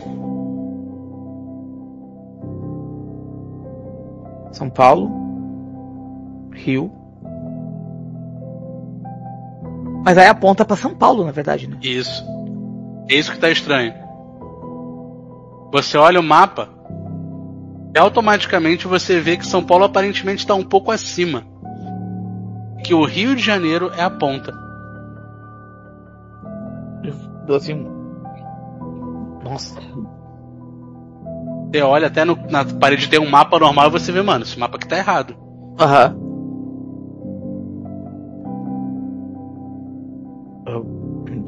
São 4.52 4.68
Paulo. 4.68 5.10
Rio. 6.52 6.90
Mas 10.04 10.18
aí 10.18 10.26
aponta 10.26 10.64
pra 10.64 10.76
São 10.76 10.94
Paulo, 10.94 11.24
na 11.24 11.32
verdade, 11.32 11.68
né? 11.68 11.76
Isso. 11.82 12.24
É 13.08 13.14
isso 13.14 13.30
que 13.32 13.38
tá 13.38 13.50
estranho. 13.50 13.94
Você 15.72 15.96
olha 15.96 16.20
o 16.20 16.22
mapa 16.22 16.68
e 17.94 17.98
automaticamente 17.98 18.86
você 18.86 19.20
vê 19.20 19.36
que 19.36 19.46
São 19.46 19.62
Paulo 19.62 19.84
aparentemente 19.84 20.40
está 20.40 20.54
um 20.54 20.64
pouco 20.64 20.90
acima. 20.90 21.44
Que 22.84 22.94
o 22.94 23.04
Rio 23.04 23.34
de 23.36 23.42
Janeiro 23.42 23.90
é 23.96 24.02
a 24.02 24.10
ponta. 24.10 24.52
Dou 27.46 27.56
assim. 27.56 27.86
Nossa. 29.44 29.78
Você 31.72 31.80
olha 31.82 32.06
até 32.08 32.24
no- 32.24 32.38
na 32.50 32.64
parede 32.64 33.08
tem 33.08 33.18
um 33.18 33.28
mapa 33.30 33.58
normal 33.58 33.88
e 33.88 33.90
você 33.90 34.12
vê, 34.12 34.22
mano, 34.22 34.44
esse 34.44 34.58
mapa 34.58 34.76
aqui 34.76 34.86
tá 34.86 34.96
errado. 34.98 35.34
Aham. 35.78 36.14
Eu- 36.16 36.21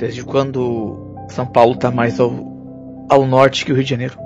Desde 0.04 0.22
quando 0.22 1.16
São 1.30 1.46
Paulo 1.46 1.76
tá 1.76 1.90
mais 1.90 2.20
ao, 2.20 2.30
ao 3.08 3.26
norte 3.26 3.64
que 3.64 3.72
o 3.72 3.74
Rio 3.74 3.84
de 3.84 3.88
Janeiro? 3.88 4.18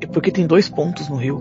E 0.00 0.06
porque 0.06 0.32
tem 0.32 0.46
dois 0.46 0.70
pontos 0.70 1.06
no 1.10 1.16
Rio. 1.16 1.38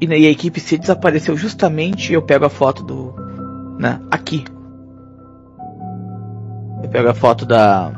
E, 0.00 0.08
né, 0.08 0.18
e 0.18 0.26
a 0.26 0.30
equipe 0.30 0.58
se 0.58 0.76
desapareceu 0.76 1.36
justamente 1.36 2.12
eu 2.12 2.22
pego 2.22 2.44
a 2.44 2.50
foto 2.50 2.82
do. 2.82 3.14
Né, 3.78 4.00
aqui. 4.10 4.44
Eu 6.82 6.88
pego 6.90 7.08
a 7.08 7.14
foto 7.14 7.46
da. 7.46 7.92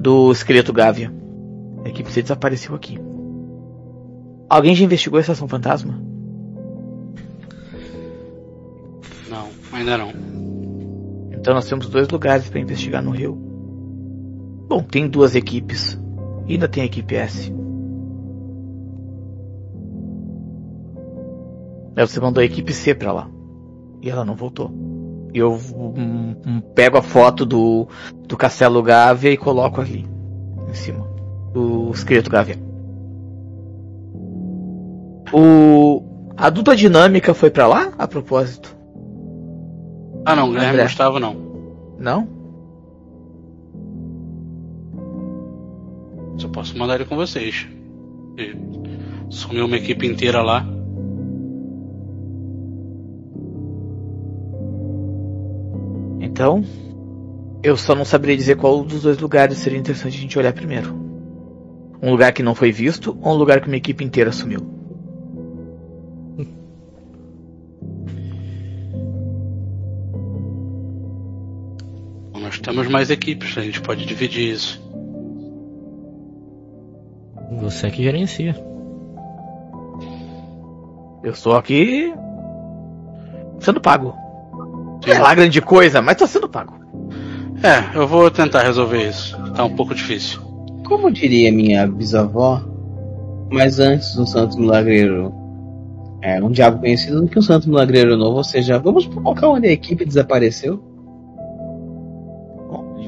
Do 0.00 0.32
esqueleto 0.32 0.72
Gávea. 0.72 1.14
A 1.84 1.88
equipe 1.88 2.10
C 2.10 2.20
desapareceu 2.20 2.74
aqui. 2.74 2.98
Alguém 4.50 4.74
já 4.74 4.84
investigou 4.84 5.18
a 5.18 5.20
estação 5.20 5.46
fantasma? 5.46 6.10
Ainda 9.72 9.98
não. 9.98 10.12
Então 11.32 11.54
nós 11.54 11.66
temos 11.66 11.88
dois 11.88 12.08
lugares 12.08 12.48
para 12.48 12.60
investigar 12.60 13.02
no 13.02 13.10
Rio. 13.10 13.34
Bom, 14.68 14.82
tem 14.82 15.08
duas 15.08 15.34
equipes. 15.34 16.00
Ainda 16.48 16.68
tem 16.68 16.82
a 16.82 16.86
equipe 16.86 17.14
S. 17.14 17.52
Aí 21.94 22.06
você 22.06 22.20
mandou 22.20 22.40
a 22.40 22.44
equipe 22.44 22.72
C 22.72 22.94
pra 22.94 23.12
lá. 23.12 23.28
E 24.00 24.08
ela 24.08 24.24
não 24.24 24.34
voltou. 24.34 24.70
E 25.34 25.38
eu 25.38 25.52
hum, 25.54 26.36
hum, 26.46 26.60
pego 26.74 26.98
a 26.98 27.02
foto 27.02 27.44
do, 27.44 27.88
do 28.26 28.36
Castelo 28.36 28.82
Gávea 28.82 29.30
e 29.30 29.36
coloco 29.36 29.80
ali. 29.80 30.06
Em 30.68 30.74
cima. 30.74 31.06
Do 31.52 31.90
esqueleto 31.92 32.30
Gávea. 32.30 32.58
O. 35.32 36.02
A 36.36 36.50
dupla 36.50 36.74
dinâmica 36.74 37.34
foi 37.34 37.50
pra 37.50 37.66
lá? 37.66 37.92
A 37.98 38.06
propósito? 38.06 38.81
Ah 40.24 40.36
não, 40.36 40.48
Guilherme 40.50 40.70
André. 40.70 40.82
Gustavo 40.84 41.18
não. 41.18 41.36
Não? 41.98 42.28
Só 46.38 46.48
posso 46.48 46.76
mandar 46.78 46.96
ele 46.96 47.04
com 47.04 47.16
vocês. 47.16 47.66
E 48.38 48.56
sumiu 49.30 49.66
uma 49.66 49.76
equipe 49.76 50.06
inteira 50.06 50.42
lá. 50.42 50.66
Então, 56.20 56.64
eu 57.62 57.76
só 57.76 57.94
não 57.94 58.04
saberia 58.04 58.36
dizer 58.36 58.56
qual 58.56 58.82
dos 58.82 59.02
dois 59.02 59.18
lugares 59.18 59.58
seria 59.58 59.78
interessante 59.78 60.16
a 60.16 60.20
gente 60.20 60.38
olhar 60.38 60.52
primeiro. 60.52 60.94
Um 62.02 62.10
lugar 62.10 62.32
que 62.32 62.42
não 62.42 62.54
foi 62.54 62.72
visto 62.72 63.16
ou 63.20 63.34
um 63.34 63.36
lugar 63.36 63.60
que 63.60 63.68
uma 63.68 63.76
equipe 63.76 64.02
inteira 64.04 64.30
assumiu? 64.30 64.81
Temos 72.62 72.88
mais 72.88 73.10
equipes, 73.10 73.58
a 73.58 73.62
gente 73.62 73.80
pode 73.80 74.06
dividir 74.06 74.52
isso. 74.52 74.80
Você 77.60 77.86
é 77.86 77.90
que 77.90 78.02
gerencia. 78.02 78.56
Eu 81.22 81.32
estou 81.32 81.56
aqui 81.56 82.12
sendo 83.60 83.80
pago. 83.80 84.14
Não 85.06 85.12
é 85.12 85.18
lá 85.18 85.34
grande 85.34 85.60
coisa, 85.60 86.00
mas 86.00 86.16
tô 86.16 86.26
sendo 86.26 86.48
pago. 86.48 86.74
É, 87.62 87.96
eu 87.96 88.06
vou 88.06 88.30
tentar 88.30 88.62
resolver 88.62 89.08
isso. 89.08 89.36
Tá 89.54 89.64
um 89.64 89.74
pouco 89.74 89.94
difícil. 89.94 90.40
Como 90.84 91.10
diria 91.10 91.52
minha 91.52 91.86
bisavó, 91.86 92.62
mas 93.50 93.78
antes 93.78 94.16
um 94.16 94.26
santo 94.26 94.58
milagreiro 94.58 95.32
é 96.20 96.42
um 96.42 96.50
diabo 96.50 96.80
conhecido 96.80 97.20
do 97.20 97.28
que 97.28 97.38
um 97.38 97.42
santo 97.42 97.68
milagreiro 97.68 98.16
novo, 98.16 98.38
ou 98.38 98.44
seja, 98.44 98.78
vamos 98.78 99.06
pro 99.06 99.20
local 99.20 99.54
onde 99.54 99.68
a 99.68 99.72
equipe 99.72 100.04
desapareceu. 100.04 100.91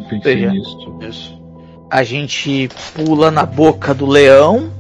Eu 0.04 0.08
pensei 0.08 0.34
Seja. 0.34 0.50
nisso. 0.50 0.96
Isso. 1.00 1.44
A 1.90 2.02
gente 2.02 2.68
pula 2.94 3.30
na 3.30 3.46
boca 3.46 3.94
do 3.94 4.06
leão 4.06 4.70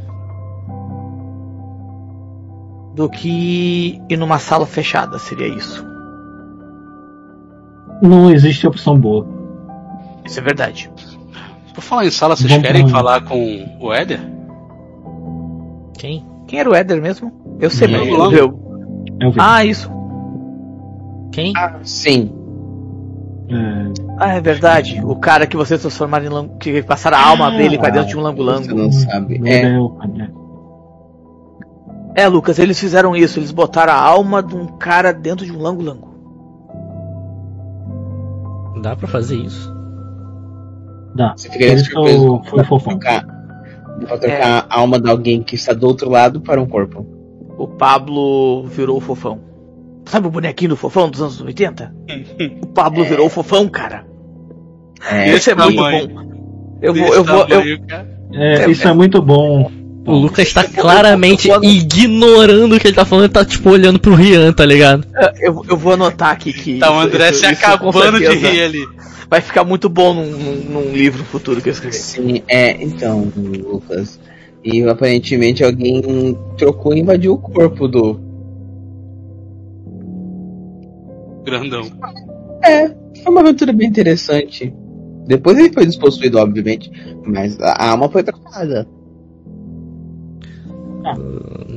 do 2.94 3.08
que 3.08 4.00
ir 4.08 4.16
numa 4.16 4.38
sala 4.38 4.66
fechada, 4.66 5.18
seria 5.18 5.48
isso. 5.48 5.84
Não 8.02 8.30
existe 8.30 8.66
opção 8.66 8.98
boa. 8.98 9.26
Isso 10.24 10.38
é 10.38 10.42
verdade. 10.42 10.90
Por 11.74 11.82
falar 11.82 12.06
em 12.06 12.10
sala, 12.10 12.36
vocês 12.36 12.50
Vamos 12.50 12.66
querem 12.66 12.88
falar 12.88 13.22
com 13.24 13.78
o 13.80 13.92
Éder? 13.92 14.20
Quem? 15.98 16.24
Quem 16.46 16.60
era 16.60 16.70
o 16.70 16.74
Éder 16.74 17.00
mesmo? 17.00 17.32
Eu 17.60 17.70
sei, 17.70 17.88
mas 17.88 18.06
não. 18.06 18.32
eu... 18.32 18.64
É 19.20 19.26
o 19.26 19.30
Vitor. 19.30 19.46
Ah, 19.46 19.64
isso. 19.64 19.90
Quem? 21.32 21.52
Ah, 21.56 21.78
sim. 21.82 22.32
É, 23.48 23.92
Ah, 24.18 24.34
é 24.34 24.40
verdade. 24.40 25.00
O 25.04 25.16
cara 25.16 25.46
que 25.46 25.56
vocês 25.56 25.80
transformaram 25.80 26.26
em 26.26 26.28
lang... 26.28 26.50
que 26.58 26.82
passaram 26.82 27.18
a 27.18 27.26
alma 27.26 27.50
dele 27.50 27.78
pra 27.78 27.90
dentro 27.90 28.08
de 28.08 28.16
um 28.16 28.20
Você 28.20 28.26
lango-lango. 28.26 28.74
não 28.74 28.92
sabe. 28.92 29.40
É, 29.44 29.64
é 29.64 29.76
é. 29.76 30.44
É, 32.16 32.28
Lucas, 32.28 32.58
eles 32.58 32.78
fizeram 32.78 33.14
isso. 33.16 33.38
Eles 33.38 33.50
botaram 33.50 33.92
a 33.92 33.96
alma 33.96 34.42
de 34.42 34.54
um 34.54 34.66
cara 34.66 35.12
dentro 35.12 35.44
de 35.44 35.52
um 35.52 35.60
lango-lango. 35.60 36.14
Dá 38.80 38.94
pra 38.94 39.08
fazer 39.08 39.36
isso? 39.36 39.74
Dá. 41.14 41.34
você 41.36 41.48
ficaria 41.48 41.78
surpreso. 41.78 42.42
foi 42.44 42.64
fofão. 42.64 42.98
trocar, 42.98 43.24
pra 44.06 44.18
trocar 44.18 44.66
a 44.68 44.78
alma 44.78 45.00
de 45.00 45.08
alguém 45.08 45.42
que 45.42 45.54
está 45.54 45.72
do 45.72 45.86
outro 45.86 46.10
lado 46.10 46.40
para 46.40 46.60
um 46.60 46.66
corpo. 46.66 47.06
O 47.56 47.68
Pablo 47.68 48.66
virou 48.66 48.96
o 48.98 49.00
fofão. 49.00 49.53
Sabe 50.06 50.26
o 50.26 50.30
bonequinho 50.30 50.70
do 50.70 50.76
fofão 50.76 51.08
dos 51.10 51.20
anos 51.20 51.40
80? 51.40 51.94
O 52.62 52.66
Pablo 52.68 53.04
virou 53.04 53.26
o 53.26 53.30
fofão, 53.30 53.68
cara. 53.68 54.04
É, 55.10 55.30
Esse 55.30 55.50
é 55.50 55.54
muito 55.54 55.76
tamanho. 55.76 56.08
bom. 56.08 56.24
Eu 56.82 56.94
vou, 56.94 57.14
eu 57.14 57.24
vou, 57.24 57.46
eu. 57.48 57.60
É, 58.32 58.64
É, 58.64 58.70
isso 58.70 58.86
é 58.86 58.92
muito 58.92 59.20
bom. 59.22 59.70
O 60.06 60.12
Lucas 60.12 60.52
tá 60.52 60.62
eu- 60.64 60.82
claramente 60.82 61.48
eu 61.48 61.58
vou- 61.60 61.64
ignorando 61.70 62.76
o 62.76 62.80
que 62.80 62.88
ele 62.88 62.94
tá 62.96 63.06
falando 63.06 63.24
e 63.24 63.28
tá 63.32 63.42
tipo 63.44 63.70
olhando 63.70 63.98
pro 63.98 64.14
Rian, 64.14 64.52
tá 64.52 64.66
ligado? 64.66 65.06
eu, 65.40 65.62
eu 65.68 65.76
vou 65.78 65.94
anotar 65.94 66.30
aqui 66.30 66.52
que. 66.52 66.78
Tá 66.78 66.90
o 66.90 66.98
isso- 66.98 67.06
André 67.08 67.30
isso- 67.30 67.40
se 67.40 67.52
isso 67.52 67.64
acabando 67.64 68.18
de 68.18 68.34
rir 68.34 68.62
ali. 68.62 68.86
Vai 69.30 69.40
ficar 69.40 69.64
muito 69.64 69.88
bom 69.88 70.12
num, 70.12 70.26
num- 70.30 70.64
num 70.84 70.92
livro 70.92 71.24
futuro 71.24 71.62
que 71.62 71.70
eu 71.70 71.72
escrever. 71.72 71.96
Sim, 71.96 72.42
é, 72.46 72.82
então, 72.84 73.32
Lucas. 73.34 74.20
E 74.62 74.82
aparentemente 74.82 75.64
alguém 75.64 76.36
trocou 76.58 76.94
e 76.94 77.00
invadiu 77.00 77.32
o 77.32 77.38
corpo 77.38 77.88
do. 77.88 78.20
Grandão. 81.44 81.84
É, 82.62 82.88
foi 82.88 83.32
uma 83.32 83.40
aventura 83.40 83.72
bem 83.72 83.88
interessante. 83.88 84.72
Depois 85.26 85.58
ele 85.58 85.72
foi 85.72 85.86
despossuído, 85.86 86.38
obviamente, 86.38 86.90
mas 87.26 87.58
a 87.60 87.90
alma 87.90 88.08
foi 88.08 88.22
trocada. 88.22 88.86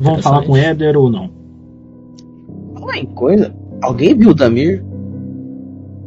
Vamos 0.01 0.23
falar 0.23 0.45
com 0.45 0.53
o 0.53 0.57
Éder 0.57 0.97
ou 0.97 1.09
não? 1.09 1.29
Falar 2.79 2.97
em 2.97 3.05
coisa, 3.05 3.53
alguém 3.81 4.17
viu 4.17 4.29
o 4.29 4.33
Damir? 4.33 4.83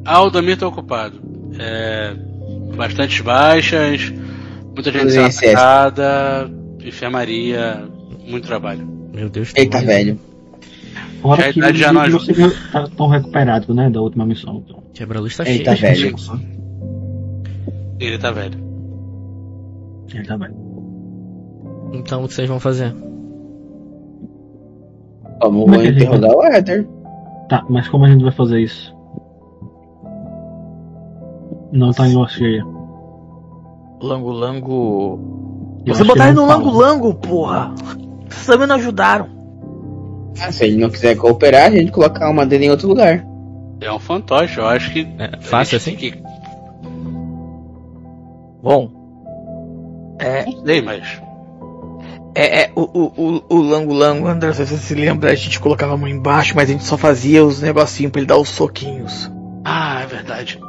Ah, 0.05 0.23
o 0.23 0.31
Damir 0.31 0.59
tá 0.59 0.67
ocupado. 0.67 1.21
É, 1.59 2.15
bastantes 2.77 3.21
baixas, 3.21 4.13
muita 4.75 4.91
gente 4.91 5.13
sendo 5.13 5.27
atacada, 5.27 6.51
enfermaria, 6.83 7.85
muito 8.27 8.47
trabalho. 8.47 8.89
Meu 9.13 9.29
Deus. 9.29 9.53
Ele 9.55 9.69
tá 9.69 9.81
velho. 9.81 10.19
Fora 11.21 11.43
Já 11.43 11.49
a 11.49 11.53
que 11.53 11.59
idade 11.59 11.79
já 11.79 11.87
ele 11.89 11.95
não 11.95 12.01
ajuda. 12.03 12.35
tá 12.73 12.89
tão 12.97 13.07
recuperado, 13.09 13.75
né, 13.75 13.91
da 13.91 14.01
última 14.01 14.25
missão. 14.27 14.63
Então. 14.67 14.83
Quebra-luz 14.95 15.37
tá 15.37 15.43
Ele 15.45 15.53
cheio. 15.53 15.65
tá 15.65 15.75
de 15.75 15.81
velho. 15.83 15.97
gente. 15.97 16.31
Ele 17.99 18.19
tá 18.19 18.31
velho. 18.31 18.59
Ele 20.15 20.27
tá 20.27 20.37
velho. 20.37 20.55
Então 21.93 22.25
o 22.25 22.29
que 22.29 22.35
vocês 22.35 22.49
vão 22.49 22.59
fazer? 22.61 22.95
Vamos 25.43 25.79
é 25.79 25.87
interrogar 25.89 26.31
o 26.37 26.43
Éter. 26.43 26.87
Tá, 27.49 27.65
mas 27.69 27.89
como 27.89 28.05
a 28.05 28.09
gente 28.09 28.23
vai 28.23 28.33
fazer 28.33 28.61
isso? 28.61 28.95
Não 31.73 31.91
tá 31.93 32.07
em 32.09 32.15
lua 32.15 32.29
cheia. 32.29 32.65
Lango-lango. 34.03 35.19
Eu 35.87 35.95
Você 35.95 36.03
acho 36.03 36.11
que 36.13 36.19
botaram 36.19 36.35
não 36.35 36.43
no 36.47 36.49
fala. 36.49 36.63
lango-lango, 36.65 37.15
porra. 37.15 37.75
Vocês 38.29 38.47
também 38.47 38.67
não 38.67 38.77
ajudaram. 38.77 39.29
Ah, 40.39 40.53
se 40.53 40.65
ele 40.65 40.77
não 40.77 40.91
quiser 40.91 41.17
cooperar, 41.17 41.69
a 41.69 41.71
gente 41.71 41.91
coloca 41.91 42.23
a 42.23 42.29
alma 42.29 42.45
dele 42.47 42.67
em 42.67 42.71
outro 42.71 42.89
lugar. 42.89 43.25
É 43.81 43.91
um 43.91 43.99
fantoche, 43.99 44.59
eu 44.59 44.67
acho 44.67 44.93
que. 44.93 45.09
É 45.19 45.41
fácil 45.41 45.77
assim? 45.79 45.97
tem 45.97 46.23
Bom. 48.63 48.91
É, 50.19 50.45
que- 50.45 50.55
Não 50.57 50.67
sei, 50.67 50.83
mas. 50.83 51.23
é, 52.35 52.65
é 52.65 52.73
o, 52.77 52.83
o, 52.83 53.13
o, 53.17 53.43
o 53.57 53.63
lango-lango, 53.63 54.29
André, 54.29 54.53
se 54.53 54.67
você 54.67 54.77
se 54.77 54.95
lembra, 54.95 55.31
a 55.31 55.35
gente 55.35 55.59
colocava 55.59 55.95
a 55.95 55.97
mão 55.97 56.09
embaixo, 56.09 56.55
mas 56.55 56.69
a 56.69 56.73
gente 56.73 56.85
só 56.85 56.99
fazia 56.99 57.45
os 57.45 57.63
negocinhos 57.63 58.13
pra 58.13 58.21
ele 58.21 58.29
dar 58.29 58.37
os 58.39 58.51
soquinhos. 58.51 59.31
Ah, 59.65 60.01
é 60.03 60.07
verdade. 60.07 60.61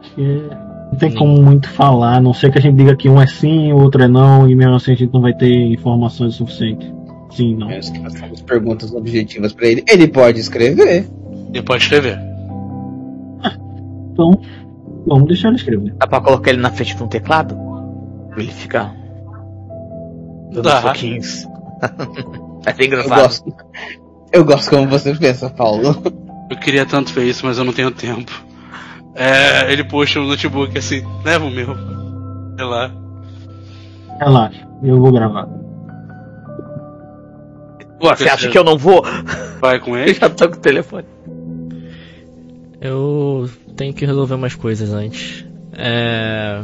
Porque 0.00 0.48
não 0.92 0.98
tem 0.98 1.14
como 1.14 1.42
muito 1.42 1.68
falar, 1.70 2.16
a 2.16 2.20
não 2.20 2.32
ser 2.32 2.50
que 2.52 2.58
a 2.58 2.60
gente 2.60 2.76
diga 2.76 2.96
que 2.96 3.08
um 3.08 3.20
é 3.20 3.26
sim, 3.26 3.72
o 3.72 3.82
outro 3.82 4.02
é 4.02 4.08
não, 4.08 4.48
e 4.48 4.54
mesmo 4.54 4.74
assim 4.74 4.92
a 4.92 4.96
gente 4.96 5.12
não 5.12 5.20
vai 5.20 5.34
ter 5.34 5.52
informações 5.52 6.34
suficientes. 6.36 6.93
Sim, 7.34 7.56
não. 7.56 7.68
Que 7.68 8.00
façamos 8.00 8.40
perguntas 8.42 8.92
objetivas 8.92 9.52
pra 9.52 9.66
ele. 9.66 9.84
Ele 9.88 10.06
pode 10.08 10.38
escrever. 10.40 11.08
Ele 11.52 11.62
pode 11.62 11.82
escrever. 11.82 12.18
Então, 14.12 14.40
vamos 15.06 15.26
deixar 15.26 15.48
ele 15.48 15.56
escrever. 15.56 15.94
Dá 15.98 16.06
pra 16.06 16.20
colocar 16.20 16.50
ele 16.50 16.60
na 16.60 16.70
frente 16.70 16.96
de 16.96 17.02
um 17.02 17.08
teclado? 17.08 17.56
Pra 18.30 18.40
ele 18.42 18.52
ficar 18.52 18.94
dando 20.52 20.62
Dá. 20.62 20.82
soquinhos. 20.82 21.46
Ser 22.64 22.74
Eu 22.78 22.86
engraçado. 22.86 23.22
gosto. 23.22 23.54
Eu 24.32 24.44
gosto 24.44 24.70
como 24.70 24.88
você 24.88 25.14
pensa, 25.14 25.50
Paulo. 25.50 26.02
Eu 26.50 26.56
queria 26.58 26.86
tanto 26.86 27.12
ver 27.12 27.24
isso, 27.26 27.44
mas 27.44 27.58
eu 27.58 27.64
não 27.64 27.72
tenho 27.72 27.90
tempo. 27.90 28.32
É, 29.14 29.72
ele 29.72 29.84
puxa 29.84 30.20
o 30.20 30.24
notebook 30.26 30.76
assim, 30.78 31.02
leva 31.24 31.44
o 31.44 31.50
meu. 31.50 31.74
Sei 32.56 32.64
lá. 32.64 32.90
Relaxa, 34.20 34.66
eu 34.82 35.00
vou 35.00 35.12
gravar. 35.12 35.48
Pô, 38.08 38.14
você 38.16 38.28
acha 38.28 38.48
que 38.50 38.58
eu 38.58 38.64
não 38.64 38.76
vou? 38.76 39.02
Vai 39.60 39.78
com 39.80 39.96
Eu 39.96 40.02
ele. 40.04 40.14
já 40.14 40.28
tô 40.28 40.48
com 40.48 40.56
o 40.56 40.60
telefone. 40.60 41.06
Eu 42.80 43.48
tenho 43.76 43.94
que 43.94 44.04
resolver 44.04 44.34
umas 44.34 44.54
coisas 44.54 44.92
antes. 44.92 45.44
É... 45.72 46.62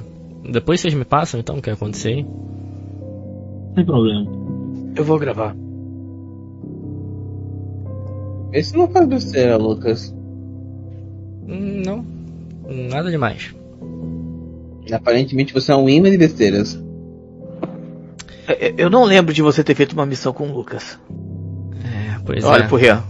Depois 0.51 0.81
vocês 0.81 0.93
me 0.95 1.05
passam 1.05 1.41
então 1.41 1.57
o 1.59 1.63
que 1.63 1.71
aconteceu 1.71 2.13
aí? 2.13 2.23
Não 2.23 3.73
tem 3.75 3.85
problema. 3.85 4.27
Eu 4.97 5.05
vou 5.05 5.19
gravar. 5.19 5.55
Esse 8.53 8.77
não 8.77 8.89
faz 8.89 9.07
besteira, 9.07 9.57
Lucas. 9.57 10.15
Não, 11.47 12.05
nada 12.91 13.11
demais. 13.11 13.55
Aparentemente 14.93 15.55
você 15.55 15.71
é 15.73 15.77
um 15.77 15.89
imã 15.89 16.11
de 16.11 16.19
besteiras. 16.19 16.75
Eu- 18.49 18.57
Eu 18.61 18.75
eu 18.77 18.91
não 18.91 19.05
lembro 19.05 19.33
de 19.33 19.41
você 19.41 19.63
ter 19.63 19.75
feito 19.75 19.93
uma 19.93 20.05
missão 20.05 20.33
com 20.33 20.49
o 20.49 20.53
Lucas. 20.53 20.99
Pois 22.31 22.45
Olha 22.45 22.63
é. 22.63 22.67
pro 22.69 22.77
Rian. 22.77 23.03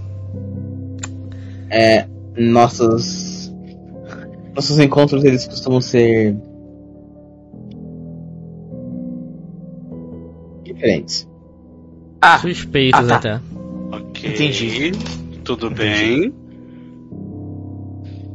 É, 1.68 2.06
nossos 2.38 3.52
nossos 4.56 4.78
encontros 4.78 5.22
eles 5.24 5.46
costumam 5.46 5.78
ser 5.82 6.34
diferentes. 10.64 11.28
Ah, 12.22 12.38
Suspeitos 12.38 12.98
Ah, 13.00 13.06
tá. 13.06 13.16
até. 13.16 13.40
Ok. 13.92 14.30
Entendi. 14.30 14.92
Tudo 15.44 15.70
bem. 15.70 16.32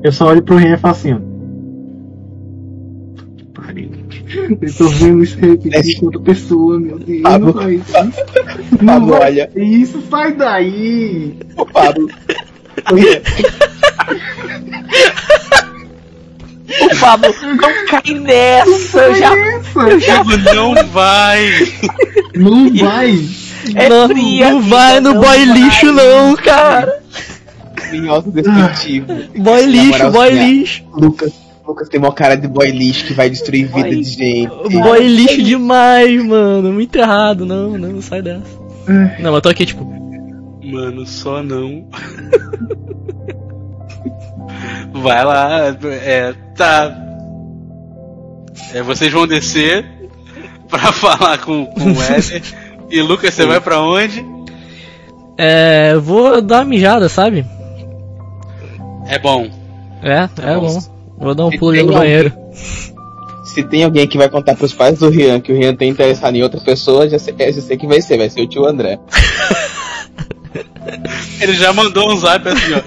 Eu 0.03 0.11
só 0.11 0.27
olho 0.27 0.43
pro 0.43 0.57
Rian 0.57 0.75
e 0.75 0.77
falo 0.77 0.91
assim, 0.93 1.13
ó. 1.13 1.34
Eu 4.35 4.73
tô 4.77 4.87
vendo 4.89 5.23
isso 5.23 5.37
repetir 5.39 5.99
com 5.99 6.05
outra 6.07 6.21
pessoa, 6.21 6.79
meu 6.79 6.99
Deus. 6.99 7.21
Pablo, 7.21 7.47
não 7.47 7.53
faz 7.53 7.81
isso. 7.81 7.93
Não 8.81 8.93
Pablo, 8.93 9.07
vai 9.07 9.21
olha. 9.21 9.51
Isso, 9.55 10.03
sai 10.09 10.33
daí. 10.33 11.37
Ô, 11.55 11.65
Pablo. 11.65 12.09
O 16.81 16.99
Pablo 16.99 17.33
não 17.41 17.85
cai 17.85 18.13
nessa. 18.13 18.99
Eu 18.99 19.15
já, 19.15 19.35
eu 19.35 19.99
já 19.99 20.23
não 20.23 20.75
vai! 20.87 21.49
Não 22.35 22.73
vai. 22.75 23.25
é 23.75 23.89
não, 23.89 24.07
fria, 24.09 24.51
não 24.51 24.61
vai 24.61 24.99
no 24.99 25.13
boy 25.13 25.23
vai. 25.23 25.45
lixo 25.45 25.91
não, 25.91 26.35
cara. 26.35 27.01
Em 27.93 28.07
autodestrutivo. 28.07 29.07
Boy 29.37 29.65
lixo, 29.65 29.91
moral, 29.91 30.11
boy 30.11 30.27
ó, 30.27 30.31
lixo. 30.31 30.83
Lucas, 30.93 31.33
Lucas 31.67 31.89
tem 31.89 31.99
uma 31.99 32.13
cara 32.13 32.35
de 32.35 32.47
boy 32.47 32.69
lixo 32.69 33.05
que 33.07 33.13
vai 33.13 33.29
destruir 33.29 33.67
vida 33.67 33.89
de 33.89 34.03
gente. 34.03 34.47
Boy 34.69 35.07
lixo 35.07 35.41
demais, 35.41 36.23
mano. 36.23 36.71
Muito 36.71 36.95
errado. 36.95 37.45
Não, 37.45 37.77
não, 37.77 38.01
sai 38.01 38.21
dessa. 38.21 38.65
Não, 39.19 39.31
mas 39.31 39.35
eu 39.35 39.41
tô 39.41 39.49
aqui, 39.49 39.65
tipo. 39.65 39.83
Mano, 40.63 41.05
só 41.05 41.41
não. 41.41 41.87
Vai 44.93 45.25
lá, 45.25 45.75
é, 46.03 46.33
tá. 46.55 46.95
É, 48.73 48.81
vocês 48.81 49.11
vão 49.11 49.27
descer 49.27 49.85
pra 50.69 50.91
falar 50.93 51.39
com, 51.39 51.65
com 51.65 51.91
o 51.91 52.03
Éder. 52.03 52.41
E 52.89 53.01
Lucas, 53.01 53.33
você 53.33 53.45
vai 53.45 53.59
pra 53.59 53.81
onde? 53.81 54.25
É. 55.37 55.95
Vou 55.97 56.41
dar 56.41 56.59
uma 56.59 56.65
mijada, 56.65 57.09
sabe? 57.09 57.45
É 59.07 59.19
bom. 59.19 59.49
É, 60.01 60.29
é 60.41 60.55
bom. 60.55 60.67
bom. 60.67 60.94
Vou 61.17 61.33
dar 61.35 61.45
um 61.45 61.51
Se 61.51 61.57
pulo 61.57 61.73
tem 61.73 61.83
no 61.83 61.93
alguém- 61.93 61.99
banheiro. 61.99 62.33
Se 63.45 63.63
tem 63.63 63.83
alguém 63.83 64.07
que 64.07 64.17
vai 64.17 64.27
contar 64.27 64.55
pros 64.55 64.73
pais 64.73 64.97
do 64.99 65.07
Rian 65.09 65.39
que 65.39 65.53
o 65.53 65.55
Rian 65.55 65.75
tem 65.75 65.89
interessado 65.89 66.35
em 66.35 66.41
outra 66.43 66.59
pessoa, 66.59 67.07
já 67.07 67.17
sei, 67.19 67.33
já 67.53 67.61
sei 67.61 67.77
que 67.77 67.87
vai 67.87 68.01
ser, 68.01 68.17
vai 68.17 68.29
ser 68.29 68.41
o 68.41 68.47
tio 68.47 68.65
André. 68.65 68.99
Ele 71.39 71.53
já 71.53 71.71
mandou 71.73 72.11
um 72.11 72.17
zap 72.17 72.47
assim, 72.47 72.73
ó. 72.73 72.81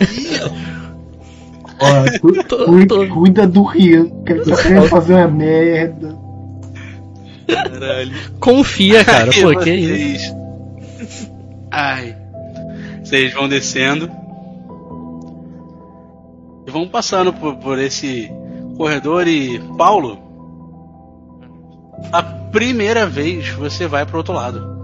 Ó, 1.81 2.19
cu- 2.21 2.43
Tô- 2.45 2.65
cu- 2.67 2.87
tô- 2.87 3.07
Cuida 3.09 3.47
do 3.47 3.63
Rian, 3.63 4.07
que 4.27 4.33
eu 4.33 4.57
quero 4.57 4.89
fazer 4.89 5.15
uma 5.15 5.29
merda. 5.29 6.17
Caralho. 7.47 8.13
Confia, 8.41 9.05
cara. 9.05 9.31
Ai, 9.33 9.41
Pô, 9.43 9.59
que 9.61 9.71
isso. 9.71 10.35
vocês- 10.99 11.31
Ai. 11.71 12.17
Vocês 13.03 13.33
vão 13.33 13.49
descendo. 13.49 14.11
E 16.69 16.71
vão 16.71 16.87
passando 16.87 17.33
por, 17.33 17.57
por 17.57 17.79
esse 17.79 18.31
corredor 18.77 19.27
e. 19.27 19.59
Paulo. 19.79 20.19
A 22.13 22.23
primeira 22.23 23.07
vez 23.07 23.49
você 23.49 23.87
vai 23.87 24.05
pro 24.05 24.19
outro 24.19 24.35
lado. 24.35 24.77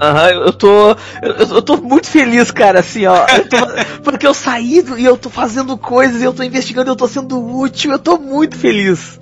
Aham, 0.00 0.28
eu 0.30 0.40
eu 0.46 0.52
tô. 0.52 0.90
Eu, 1.20 1.56
eu 1.56 1.62
tô 1.62 1.76
muito 1.78 2.06
feliz, 2.06 2.52
cara, 2.52 2.78
assim, 2.78 3.06
ó. 3.06 3.26
Eu 3.26 3.48
tô- 3.48 3.56
porque 4.04 4.24
eu 4.26 4.32
saí 4.32 4.82
e 4.98 5.04
eu 5.04 5.16
tô 5.18 5.28
fazendo 5.28 5.76
coisas, 5.76 6.22
eu 6.22 6.32
tô 6.32 6.44
investigando, 6.44 6.90
eu 6.92 6.96
tô 6.96 7.08
sendo 7.08 7.38
útil, 7.58 7.90
eu 7.90 7.98
tô 7.98 8.16
muito 8.16 8.56
feliz. 8.56 9.18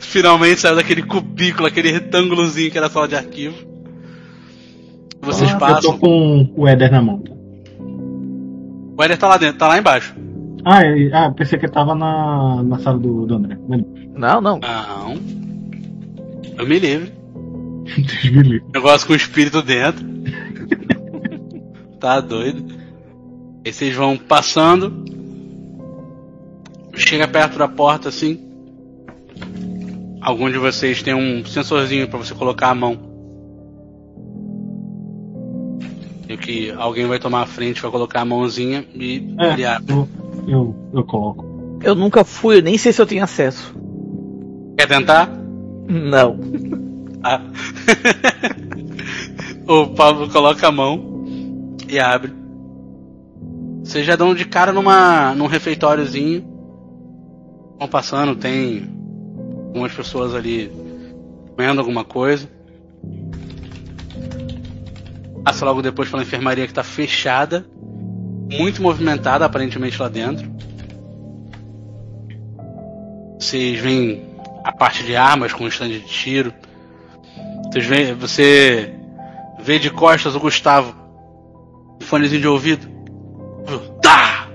Finalmente 0.00 0.60
saiu 0.60 0.74
daquele 0.74 1.02
cubículo, 1.02 1.68
aquele 1.68 1.92
retângulozinho 1.92 2.68
que 2.70 2.76
era 2.76 2.88
a 2.88 2.90
sala 2.90 3.06
de 3.06 3.14
arquivo. 3.14 3.54
Vocês 5.22 5.48
Ah, 5.50 5.54
Eu 5.54 5.58
passam. 5.60 5.92
tô 5.92 5.98
com 5.98 6.52
o 6.56 6.66
Éder 6.66 6.90
na 6.90 7.00
mão. 7.00 7.22
O 8.98 9.02
Éder 9.04 9.16
tá 9.16 9.28
lá 9.28 9.36
dentro, 9.36 9.56
tá 9.58 9.68
lá 9.68 9.78
embaixo. 9.78 10.12
Ah, 10.64 10.82
é- 10.84 11.10
ah 11.12 11.30
pensei 11.32 11.58
que 11.58 11.66
ele 11.66 11.72
tava 11.72 11.94
na, 11.94 12.62
na 12.62 12.78
sala 12.78 12.98
do, 12.98 13.26
do 13.26 13.34
André. 13.34 13.56
Não, 14.14 14.40
não. 14.40 14.58
Não. 14.60 15.14
Eu 16.58 16.66
me 16.66 16.78
livre. 16.78 17.12
Deus 17.96 18.24
me 18.24 18.42
livre. 18.42 18.64
Negócio 18.74 19.06
com 19.06 19.12
o 19.12 19.16
espírito 19.16 19.62
dentro. 19.62 20.06
tá 21.98 22.20
doido. 22.20 22.64
Aí 23.64 23.72
vocês 23.72 23.94
vão 23.94 24.16
passando. 24.16 25.04
Chega 26.94 27.26
perto 27.26 27.58
da 27.58 27.68
porta 27.68 28.08
assim. 28.10 28.38
Algum 30.20 30.50
de 30.50 30.58
vocês 30.58 31.02
tem 31.02 31.14
um 31.14 31.44
sensorzinho 31.46 32.06
pra 32.08 32.18
você 32.18 32.34
colocar 32.34 32.68
a 32.70 32.74
mão. 32.74 32.98
E 36.28 36.36
que 36.36 36.70
alguém 36.72 37.06
vai 37.06 37.18
tomar 37.18 37.42
a 37.42 37.46
frente, 37.46 37.80
vai 37.80 37.90
colocar 37.90 38.20
a 38.20 38.24
mãozinha 38.24 38.84
e 38.94 39.34
É. 39.38 39.52
ele 39.52 39.64
abre. 39.64 39.92
Eu, 39.92 40.08
eu, 40.50 40.74
eu 40.92 41.04
coloco. 41.04 41.78
Eu 41.82 41.94
nunca 41.94 42.24
fui, 42.24 42.58
eu 42.58 42.62
nem 42.62 42.76
sei 42.76 42.92
se 42.92 43.00
eu 43.00 43.06
tenho 43.06 43.22
acesso. 43.22 43.72
Quer 44.76 44.88
tentar? 44.88 45.30
Não. 45.88 46.38
Ah. 47.22 47.40
o 49.66 49.86
Pablo 49.88 50.28
coloca 50.28 50.66
a 50.66 50.72
mão 50.72 51.24
e 51.88 51.98
abre. 51.98 52.32
Vocês 53.84 54.04
já 54.04 54.16
dão 54.16 54.34
de 54.34 54.44
cara 54.44 54.72
numa, 54.72 55.34
num 55.34 55.46
refeitóriozinho. 55.46 56.42
Vão 57.78 57.88
passando, 57.88 58.34
tem 58.36 58.90
algumas 59.68 59.92
pessoas 59.92 60.34
ali 60.34 60.70
comendo 61.50 61.80
alguma 61.80 62.04
coisa. 62.04 62.48
Passa 65.44 65.64
logo 65.64 65.80
depois 65.80 66.10
pela 66.10 66.22
enfermaria 66.22 66.66
que 66.66 66.74
tá 66.74 66.82
fechada. 66.82 67.66
Muito 68.58 68.82
movimentada 68.82 69.44
aparentemente 69.44 70.00
lá 70.00 70.08
dentro. 70.08 70.50
Vocês 73.38 73.78
veem 73.78 74.28
a 74.64 74.72
parte 74.72 75.04
de 75.04 75.16
armas 75.16 75.52
com 75.52 75.66
stand 75.68 75.88
de 75.88 76.00
tiro. 76.00 76.52
Vocês 77.64 77.86
veem, 77.86 78.14
você 78.14 78.94
vê 79.60 79.78
de 79.78 79.90
costas 79.90 80.34
o 80.34 80.40
Gustavo. 80.40 80.94
Fonezinho 82.02 82.40
de 82.40 82.48
ouvido. 82.48 82.88
Tá! 84.02 84.48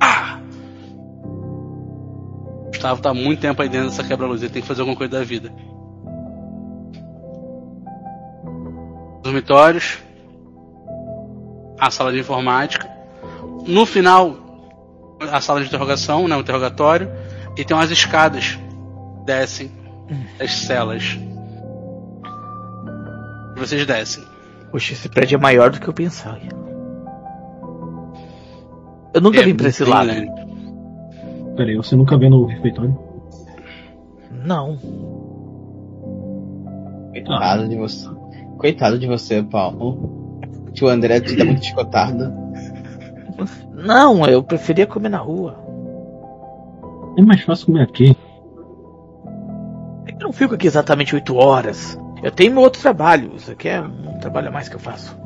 Ah! 0.00 0.40
Gustavo 2.68 3.02
tá 3.02 3.12
muito 3.12 3.40
tempo 3.40 3.60
aí 3.60 3.68
dentro 3.68 3.88
dessa 3.88 4.04
quebra-luz. 4.04 4.40
Ele 4.40 4.52
tem 4.52 4.62
que 4.62 4.68
fazer 4.68 4.82
alguma 4.82 4.96
coisa 4.96 5.18
da 5.18 5.24
vida. 5.24 5.52
Dormitórios. 9.22 9.98
A 11.78 11.90
sala 11.90 12.12
de 12.12 12.18
informática. 12.20 12.88
No 13.66 13.84
final, 13.86 14.34
a 15.32 15.40
sala 15.40 15.60
de 15.60 15.66
interrogação, 15.66 16.26
né, 16.28 16.36
o 16.36 16.40
interrogatório. 16.40 17.10
E 17.56 17.64
tem 17.64 17.76
umas 17.76 17.90
escadas. 17.90 18.58
Descem 19.24 19.70
as 20.40 20.52
celas. 20.52 21.18
E 23.56 23.58
vocês 23.60 23.84
descem. 23.86 24.24
Poxa, 24.70 24.92
esse 24.92 25.08
prédio 25.08 25.36
é 25.36 25.38
maior 25.40 25.70
do 25.70 25.80
que 25.80 25.88
eu 25.88 25.92
pensava. 25.94 26.38
Eu 29.14 29.20
nunca 29.20 29.40
É 29.40 29.42
vim 29.44 29.54
pra 29.54 29.68
esse 29.68 29.84
lado. 29.84 30.06
grande. 30.06 30.30
Pera 31.56 31.70
aí, 31.70 31.76
você 31.76 31.96
nunca 31.96 32.16
vê 32.16 32.28
no 32.28 32.44
refeitório? 32.46 32.96
Não. 34.44 34.78
Coitado 37.12 37.68
de 37.68 37.76
você. 37.76 38.08
Coitado 38.58 38.98
de 38.98 39.06
você, 39.06 39.42
Paulo. 39.42 40.27
O 40.78 40.82
tio 40.82 40.88
André 40.88 41.20
te 41.20 41.34
dá 41.34 41.44
muito 41.44 41.64
chicotado. 41.64 42.32
Não, 43.74 44.24
eu 44.26 44.40
preferia 44.44 44.86
comer 44.86 45.08
na 45.08 45.18
rua. 45.18 45.56
É 47.16 47.22
mais 47.22 47.42
fácil 47.42 47.66
comer 47.66 47.82
aqui. 47.82 48.16
Eu 50.06 50.18
não 50.20 50.32
fico 50.32 50.54
aqui 50.54 50.68
exatamente 50.68 51.16
oito 51.16 51.34
horas. 51.34 51.98
Eu 52.22 52.30
tenho 52.30 52.52
meu 52.52 52.62
outro 52.62 52.80
trabalho. 52.80 53.32
Isso 53.34 53.50
aqui 53.50 53.68
é 53.68 53.80
um 53.80 54.20
trabalho 54.20 54.48
a 54.48 54.50
mais 54.52 54.68
que 54.68 54.76
eu 54.76 54.80
faço. 54.80 55.16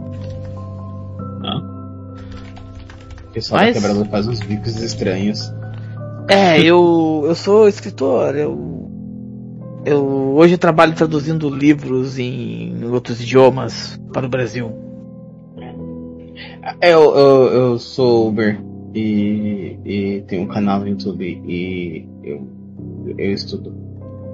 O 3.29 3.33
pessoal 3.35 3.61
Mas- 3.61 3.75
da 3.75 3.81
quebrada 3.81 4.05
faz 4.11 4.27
uns 4.27 4.41
bicos 4.41 4.83
estranhos. 4.83 5.53
É, 6.29 6.59
eu, 6.63 7.25
eu 7.27 7.35
sou 7.35 7.69
escritor. 7.69 8.37
Eu, 8.37 8.91
eu 9.85 10.35
hoje 10.35 10.57
trabalho 10.57 10.95
traduzindo 10.95 11.51
livros 11.51 12.19
em 12.19 12.85
outros 12.85 13.21
idiomas 13.21 14.01
para 14.15 14.25
o 14.25 14.31
Brasil. 14.31 14.92
É, 16.81 16.93
Eu, 16.95 17.15
eu, 17.17 17.45
eu 17.53 17.79
sou 17.79 18.29
Uber 18.29 18.59
e, 18.95 19.77
e 19.85 20.25
tenho 20.29 20.43
um 20.43 20.47
canal 20.49 20.81
no 20.81 20.89
YouTube 20.89 21.25
e 21.25 22.07
eu, 22.23 22.47
eu 23.19 23.33
estudo. 23.33 23.75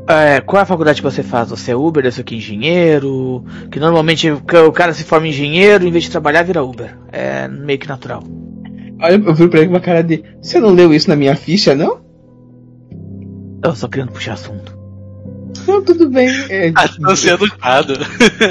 É, 0.08 0.40
qual 0.40 0.60
é 0.60 0.62
a 0.62 0.66
faculdade 0.66 1.02
que 1.02 1.10
você 1.10 1.22
faz? 1.22 1.50
Você 1.50 1.72
é 1.72 1.76
Uber, 1.76 2.04
é 2.20 2.22
que 2.24 2.34
engenheiro? 2.34 3.44
Que 3.70 3.78
normalmente 3.78 4.30
o 4.30 4.40
ca- 4.42 4.64
o 4.64 4.72
cara 4.72 4.94
se 4.94 5.04
forma 5.04 5.28
engenheiro, 5.28 5.86
em 5.86 5.90
vez 5.90 6.04
de 6.04 6.10
trabalhar, 6.10 6.42
vira 6.44 6.64
Uber. 6.64 6.96
É 7.12 7.46
meio 7.46 7.78
que 7.78 7.86
natural. 7.88 8.22
Olha, 9.00 9.14
eu 9.14 9.34
viro 9.34 9.50
pra 9.50 9.60
ele 9.60 9.68
com 9.68 9.74
uma 9.74 9.80
cara 9.80 10.02
de. 10.02 10.24
Você 10.40 10.58
não 10.58 10.70
leu 10.70 10.94
isso 10.94 11.10
na 11.10 11.16
minha 11.16 11.36
ficha, 11.36 11.74
não? 11.74 12.00
Eu 13.62 13.74
só 13.74 13.86
querendo 13.86 14.12
puxar 14.12 14.32
assunto. 14.32 14.77
Não, 15.66 15.82
tudo 15.82 16.08
bem. 16.10 16.28
É, 16.50 16.72
Ah, 16.76 16.88
tô 16.88 17.16
sendo 17.16 17.44
educado. 17.44 17.94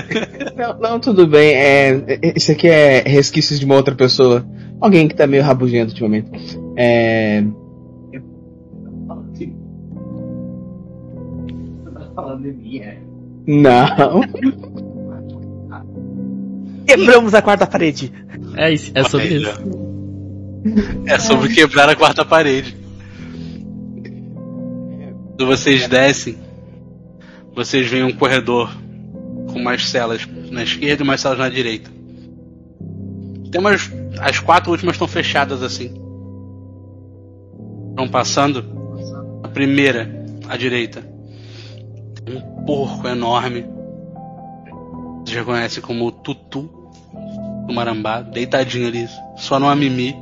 não, 0.55 0.79
não, 0.79 0.99
tudo 0.99 1.27
bem. 1.27 1.53
É, 1.53 1.89
é, 2.07 2.33
isso 2.35 2.51
aqui 2.51 2.67
é 2.67 3.03
resquícios 3.05 3.59
de 3.59 3.65
uma 3.65 3.75
outra 3.75 3.95
pessoa. 3.95 4.45
Alguém 4.79 5.07
que 5.07 5.15
tá 5.15 5.25
meio 5.25 5.43
rabugento 5.43 5.91
ultimamente. 5.91 6.59
É. 6.77 7.43
falando 12.17 12.41
de 12.41 12.51
mim, 12.51 12.79
é. 12.79 12.97
Não. 13.45 14.21
Quebramos 16.87 17.33
a 17.35 17.41
quarta 17.41 17.67
parede. 17.67 18.11
É, 18.55 18.73
isso, 18.73 18.91
é 18.95 19.03
sobre 19.03 19.27
isso. 19.27 19.49
É 21.05 21.19
sobre 21.19 21.53
quebrar 21.53 21.87
a 21.89 21.95
quarta 21.95 22.25
parede. 22.25 22.75
Quando 25.37 25.45
vocês 25.45 25.87
descem, 25.87 26.37
vocês 27.57 27.89
veem 27.89 28.03
um 28.03 28.13
corredor 28.13 28.71
com 29.47 29.59
umas 29.59 29.89
celas 29.89 30.27
na 30.51 30.61
esquerda 30.61 31.01
e 31.01 31.03
umas 31.03 31.19
celas 31.19 31.39
na 31.39 31.49
direita. 31.49 31.89
Tem 33.51 33.59
umas. 33.59 33.91
As 34.19 34.39
quatro 34.39 34.69
últimas 34.69 34.93
estão 34.93 35.07
fechadas 35.07 35.63
assim. 35.63 35.91
Estão 37.89 38.07
passando. 38.11 38.63
A 39.41 39.47
primeira, 39.47 40.07
à 40.47 40.55
direita. 40.55 41.01
Tem 42.23 42.37
um 42.37 42.63
porco 42.63 43.07
enorme. 43.07 43.65
Vocês 45.25 45.39
reconhecem 45.39 45.81
como 45.81 46.05
o 46.05 46.11
Tutu 46.11 46.69
do 47.65 47.73
Marambá, 47.73 48.21
deitadinho 48.21 48.87
ali, 48.87 49.09
só 49.35 49.59
numa 49.59 49.75
mimi. 49.75 50.15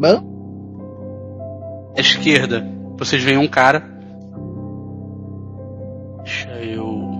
Bom, 0.00 1.92
À 1.94 2.00
esquerda, 2.00 2.66
vocês 2.96 3.22
veem 3.22 3.36
um 3.36 3.46
cara. 3.46 3.99
Deixa 6.30 6.48
eu. 6.62 7.10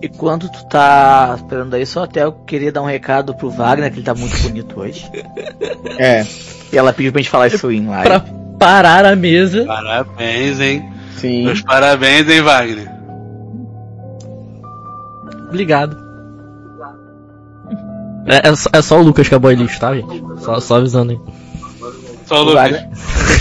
E 0.00 0.08
quando 0.08 0.48
tu 0.48 0.64
tá 0.68 1.34
esperando 1.36 1.74
aí, 1.74 1.84
só 1.84 2.04
até 2.04 2.22
eu 2.22 2.30
queria 2.30 2.70
dar 2.70 2.82
um 2.82 2.86
recado 2.86 3.34
pro 3.34 3.50
Wagner, 3.50 3.90
que 3.90 3.98
ele 3.98 4.04
tá 4.06 4.14
muito 4.14 4.38
bonito 4.46 4.78
hoje. 4.80 5.10
é, 5.98 6.24
E 6.72 6.78
ela 6.78 6.92
pediu 6.92 7.10
pra 7.10 7.20
gente 7.20 7.30
falar 7.30 7.48
isso 7.48 7.68
em 7.72 7.88
live. 7.88 8.06
Pra 8.06 8.24
parar 8.56 9.04
a 9.04 9.16
mesa. 9.16 9.64
Parabéns, 9.64 10.60
hein? 10.60 10.92
sim. 11.16 11.44
Meus 11.46 11.60
parabéns, 11.62 12.28
hein, 12.28 12.40
Wagner? 12.40 12.88
Obrigado. 15.48 15.96
É, 18.26 18.48
é 18.50 18.54
só, 18.54 18.70
é 18.72 18.82
só 18.82 19.00
o 19.00 19.02
Lucas 19.02 19.28
que 19.28 19.34
é 19.34 19.38
boy 19.38 19.56
lixo, 19.56 19.80
tá, 19.80 19.92
gente? 19.96 20.22
Só, 20.38 20.60
só 20.60 20.76
avisando 20.76 21.10
aí. 21.12 21.20
Só 22.28 22.34
o 22.36 22.38
O 22.40 22.44
Lucas. 22.44 22.62
Wagner, 22.62 22.88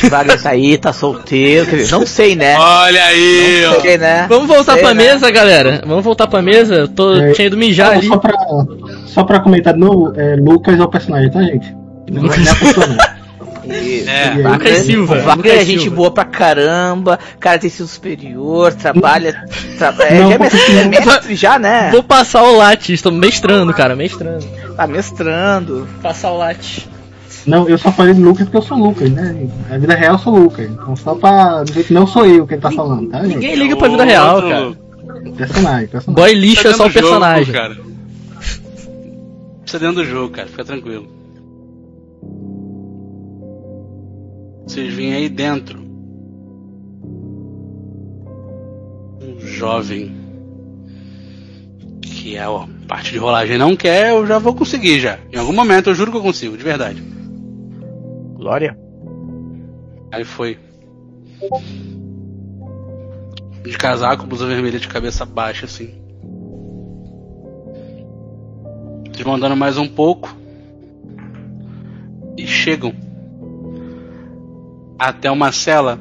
o 0.05 0.09
Wagner 0.09 0.41
tá 0.41 0.49
aí, 0.49 0.77
tá 0.77 0.93
solteiro. 0.93 1.67
Não 1.91 2.05
sei, 2.05 2.35
né? 2.35 2.55
Olha 2.57 3.03
aí, 3.03 3.61
Não 3.65 3.77
ó. 3.77 3.81
sei, 3.81 3.97
né? 3.97 4.25
Vamos 4.29 4.47
voltar 4.47 4.73
Sei, 4.73 4.81
pra 4.81 4.93
né? 4.93 5.03
mesa, 5.03 5.29
galera. 5.29 5.81
Vamos 5.85 6.03
voltar 6.05 6.27
pra 6.27 6.41
mesa. 6.41 6.75
Eu 6.75 6.87
tô, 6.87 7.13
É, 7.15 7.31
tinha 7.33 7.47
ido 7.47 7.57
mijar 7.57 7.91
ali. 7.91 8.07
Só 8.07 8.17
pra, 8.17 8.33
só 9.07 9.23
pra 9.25 9.39
comentar 9.41 9.75
novo, 9.75 10.13
é, 10.15 10.35
Lucas 10.37 10.79
é 10.79 10.83
o 10.83 10.87
personagem, 10.87 11.29
tá, 11.29 11.41
gente? 11.43 11.75
Não 12.09 12.31
é 12.31 12.49
a 12.49 12.55
pessoa, 12.55 12.87
não. 12.87 13.17
Isso. 13.75 14.09
É. 14.09 14.29
O 14.39 14.43
Wagner- 14.43 14.51
Lucas 14.53 14.77
Silva, 14.85 15.13
O 15.15 15.17
Wagner 15.17 15.35
Lucas 15.35 15.51
é 15.53 15.65
gente 15.65 15.81
Silva. 15.81 15.95
boa 15.97 16.11
pra 16.11 16.23
caramba, 16.23 17.19
cara 17.37 17.59
tem 17.59 17.69
sido 17.69 17.87
superior, 17.89 18.73
trabalha. 18.73 19.33
tra- 19.77 19.93
é, 20.07 20.19
Não, 20.21 20.29
já 20.29 20.35
é 20.35 20.39
mestre, 20.39 20.77
é 20.77 20.85
mestre 20.85 21.35
já, 21.35 21.59
né? 21.59 21.89
Vou 21.91 22.01
passar 22.01 22.43
o 22.43 22.55
latte. 22.55 22.93
Estou 22.93 23.11
mestrando, 23.11 23.73
cara. 23.73 23.93
Mestrando. 23.93 24.45
Tá 24.77 24.87
mestrando. 24.87 25.85
Passar 26.01 26.31
o 26.31 26.37
latte. 26.37 26.87
Não, 27.47 27.67
eu 27.69 27.77
só 27.77 27.91
falei 27.91 28.13
Lucas 28.13 28.43
porque 28.43 28.57
eu 28.57 28.61
sou 28.61 28.77
Lucas, 28.77 29.09
né? 29.09 29.47
Na 29.69 29.77
vida 29.77 29.95
real 29.95 30.15
eu 30.15 30.19
sou 30.19 30.37
Lucas. 30.37 30.69
Então 30.69 30.95
só 30.97 31.15
pra 31.15 31.63
dizer 31.63 31.85
que 31.85 31.93
não 31.93 32.05
sou 32.05 32.25
eu 32.25 32.45
quem 32.45 32.59
tá 32.59 32.69
falando, 32.69 33.09
tá, 33.09 33.23
gente? 33.23 33.35
Ninguém 33.35 33.55
liga 33.55 33.77
pra 33.77 33.87
vida 33.87 34.03
real, 34.03 34.41
cara. 34.41 34.71
Personagem, 35.37 35.87
personagem. 35.87 36.13
Boy 36.13 36.33
lixo 36.33 36.63
Tá 36.63 36.69
é 36.69 36.73
só 36.73 36.85
o 36.85 36.87
do 36.87 36.93
jogo, 36.93 37.07
personagem. 37.07 37.53
cara. 37.53 37.77
Isso 39.65 39.75
é 39.75 39.79
dentro 39.79 39.95
do 39.95 40.05
jogo, 40.05 40.29
cara. 40.33 40.47
Fica 40.47 40.65
tranquilo. 40.65 41.07
Vocês 44.65 44.93
vêm 44.93 45.13
aí 45.13 45.29
dentro. 45.29 45.79
Um 49.21 49.39
jovem. 49.39 50.15
Que 52.01 52.35
é 52.35 52.43
a 52.43 52.65
parte 52.87 53.11
de 53.13 53.17
rolagem 53.17 53.57
não 53.57 53.75
quer, 53.75 54.11
eu 54.11 54.25
já 54.27 54.37
vou 54.37 54.53
conseguir 54.53 54.99
já. 54.99 55.17
Em 55.31 55.37
algum 55.37 55.53
momento 55.53 55.89
eu 55.89 55.95
juro 55.95 56.11
que 56.11 56.17
eu 56.17 56.21
consigo, 56.21 56.57
de 56.57 56.63
verdade. 56.63 57.01
Glória. 58.37 58.77
Aí 60.11 60.23
foi. 60.23 60.59
De 63.63 63.77
casaco, 63.77 64.27
blusa 64.27 64.45
vermelha 64.45 64.79
de 64.79 64.87
cabeça 64.87 65.25
baixa, 65.25 65.65
assim. 65.65 65.93
Vocês 69.05 69.25
vão 69.25 69.35
andando 69.35 69.55
mais 69.55 69.77
um 69.77 69.87
pouco. 69.87 70.35
E 72.37 72.45
chegam. 72.45 72.93
Até 74.99 75.31
uma 75.31 75.51
cela. 75.51 75.99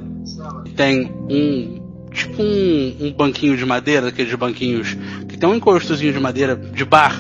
Que 0.65 0.73
tem 0.73 1.11
um. 1.31 1.87
Tipo 2.13 2.43
um, 2.43 2.97
um 3.01 3.13
banquinho 3.13 3.57
de 3.57 3.65
madeira, 3.65 4.09
aqueles 4.09 4.35
banquinhos. 4.35 4.95
Que 5.27 5.39
tem 5.39 5.49
um 5.49 5.55
encostozinho 5.55 6.13
de 6.13 6.21
madeira 6.21 6.55
de 6.55 6.85
bar. 6.85 7.19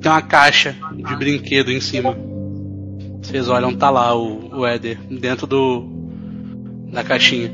Tem 0.00 0.10
uma 0.10 0.22
caixa 0.22 0.74
de 0.96 1.16
brinquedo 1.16 1.70
em 1.70 1.80
cima. 1.80 2.16
Vocês 3.24 3.48
olham, 3.48 3.74
tá 3.74 3.88
lá 3.88 4.14
o, 4.14 4.60
o 4.60 4.66
Éder 4.66 4.98
dentro 5.08 5.46
do. 5.46 5.84
da 6.92 7.02
caixinha. 7.02 7.50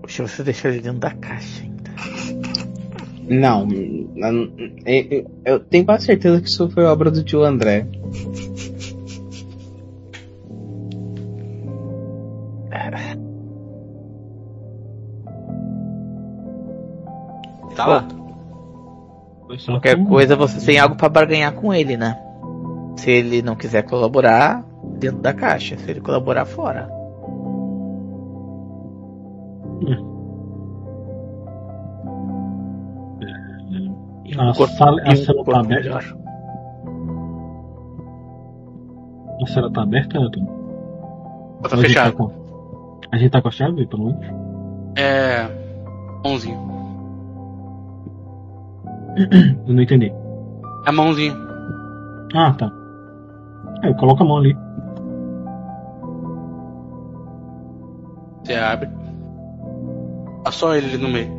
Poxa, 0.00 0.26
você 0.26 0.44
deixou 0.44 0.70
ele 0.70 0.80
dentro 0.80 1.00
da 1.00 1.10
caixa 1.10 1.64
ainda. 1.64 1.90
Não, 3.28 3.68
eu, 4.86 5.30
eu 5.44 5.60
tenho 5.60 5.84
quase 5.84 6.06
certeza 6.06 6.40
que 6.40 6.48
isso 6.48 6.70
foi 6.70 6.84
obra 6.84 7.10
do 7.10 7.22
tio 7.22 7.42
André. 7.42 7.86
Tá 17.78 17.86
lá. 17.86 18.08
Qualquer 19.66 20.04
coisa 20.04 20.34
você 20.34 20.64
tem 20.64 20.78
algo 20.80 20.96
pra 20.96 21.08
barganhar 21.08 21.52
com 21.52 21.72
ele, 21.72 21.96
né? 21.96 22.27
Se 22.98 23.10
ele 23.10 23.42
não 23.42 23.54
quiser 23.56 23.82
colaborar, 23.84 24.64
dentro 24.98 25.20
da 25.20 25.32
caixa. 25.32 25.76
Se 25.78 25.90
ele 25.90 26.00
colaborar, 26.00 26.44
fora. 26.44 26.88
A 34.38 34.52
corpo- 34.54 34.74
sala- 34.74 35.00
a 35.04 35.08
e 35.08 35.12
um 35.12 35.24
cela 35.24 35.44
tá 35.44 35.60
aberta? 35.60 35.82
melhor. 35.82 36.04
A 39.42 39.46
cela 39.46 39.72
tá 39.72 39.82
aberta, 39.82 40.16
Elton? 40.18 40.44
Tá 40.44 40.52
Ou 40.52 41.72
a 41.72 41.76
gente 41.76 41.86
fechado. 41.88 42.12
com- 42.16 42.30
A 43.10 43.16
gente 43.16 43.30
tá 43.30 43.40
com 43.42 43.48
a 43.48 43.50
chave, 43.50 43.86
pelo 43.86 44.04
menos? 44.06 44.26
É. 44.96 45.48
11. 46.26 46.50
Eu 49.66 49.74
não 49.74 49.82
entendi. 49.82 50.12
A 50.86 50.92
mãozinha. 50.92 51.34
Ah, 52.34 52.52
tá. 52.52 52.70
É, 53.82 53.92
coloca 53.94 54.22
a 54.22 54.26
mão 54.26 54.38
ali. 54.38 54.56
Você 58.42 58.54
abre. 58.54 58.88
Tá 60.44 60.50
só 60.50 60.74
ele 60.74 60.96
no 60.96 61.08
meio. 61.08 61.38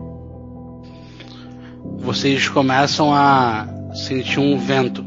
Vocês 1.97 2.47
começam 2.47 3.13
a 3.13 3.67
sentir 3.93 4.39
um 4.39 4.57
vento 4.57 5.03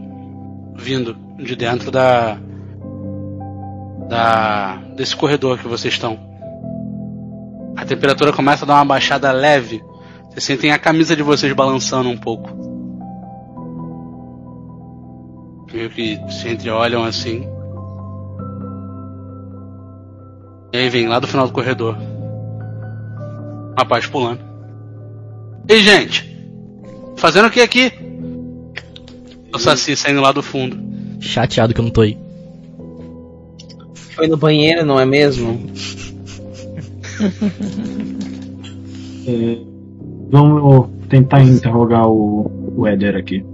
vindo 0.74 1.16
de 1.38 1.56
dentro 1.56 1.90
da. 1.90 2.36
da. 4.08 4.76
desse 4.96 5.16
corredor 5.16 5.58
que 5.58 5.68
vocês 5.68 5.94
estão. 5.94 6.18
A 7.76 7.84
temperatura 7.84 8.32
começa 8.32 8.64
a 8.64 8.68
dar 8.68 8.74
uma 8.74 8.84
baixada 8.84 9.32
leve. 9.32 9.82
Vocês 10.28 10.44
sentem 10.44 10.72
a 10.72 10.78
camisa 10.78 11.16
de 11.16 11.22
vocês 11.22 11.52
balançando 11.52 12.08
um 12.08 12.16
pouco. 12.16 12.71
Meio 15.72 15.90
que 15.90 16.18
se 16.30 16.48
entreolham 16.48 17.04
assim. 17.04 17.46
E 20.72 20.76
aí 20.76 20.88
vem 20.88 21.08
lá 21.08 21.18
do 21.18 21.26
final 21.26 21.46
do 21.46 21.52
corredor. 21.52 21.96
Um 21.96 23.74
rapaz 23.78 24.06
pulando. 24.06 24.40
Ei, 25.68 25.82
gente! 25.82 26.30
Fazendo 27.16 27.48
o 27.48 27.50
que 27.50 27.60
aqui? 27.60 27.92
O 29.54 29.58
Saci 29.58 29.94
saindo 29.96 30.20
lá 30.20 30.32
do 30.32 30.42
fundo. 30.42 30.76
Chateado 31.20 31.74
que 31.74 31.80
eu 31.80 31.84
não 31.84 31.90
tô 31.90 32.00
aí. 32.00 32.18
Foi 33.94 34.26
no 34.26 34.36
banheiro, 34.36 34.84
não 34.84 34.98
é 34.98 35.04
mesmo? 35.04 35.60
É, 39.24 39.56
vamos 40.32 40.88
tentar 41.08 41.44
interrogar 41.44 42.08
o, 42.08 42.72
o 42.76 42.88
Éder 42.88 43.14
aqui. 43.14 43.44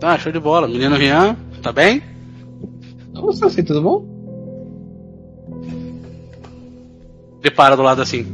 Tá, 0.00 0.18
show 0.18 0.32
de 0.32 0.40
bola. 0.40 0.66
Menino 0.66 0.96
Rian, 0.96 1.36
tá 1.62 1.70
bem? 1.70 2.02
Ô, 3.14 3.30
Saci, 3.32 3.62
tudo 3.62 3.82
bom? 3.82 4.20
Ele 7.44 7.54
para 7.54 7.76
do 7.76 7.82
lado 7.82 8.00
assim. 8.00 8.24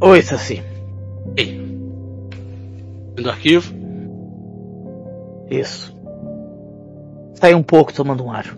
Oi, 0.00 0.22
Saci. 0.22 0.62
Ei. 1.36 1.60
Do 3.14 3.28
arquivo. 3.28 3.74
Isso. 5.50 5.94
Sai 7.34 7.54
um 7.54 7.62
pouco 7.62 7.92
tomando 7.92 8.24
um 8.24 8.32
ar. 8.32 8.56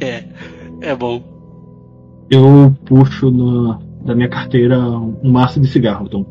É, 0.00 0.24
é 0.80 0.94
bom. 0.94 1.20
Eu 2.30 2.72
puxo 2.84 3.28
na, 3.28 3.80
da 4.04 4.14
minha 4.14 4.28
carteira 4.28 4.78
um 4.78 5.32
maço 5.32 5.60
de 5.60 5.66
cigarro, 5.66 6.08
Tom. 6.08 6.24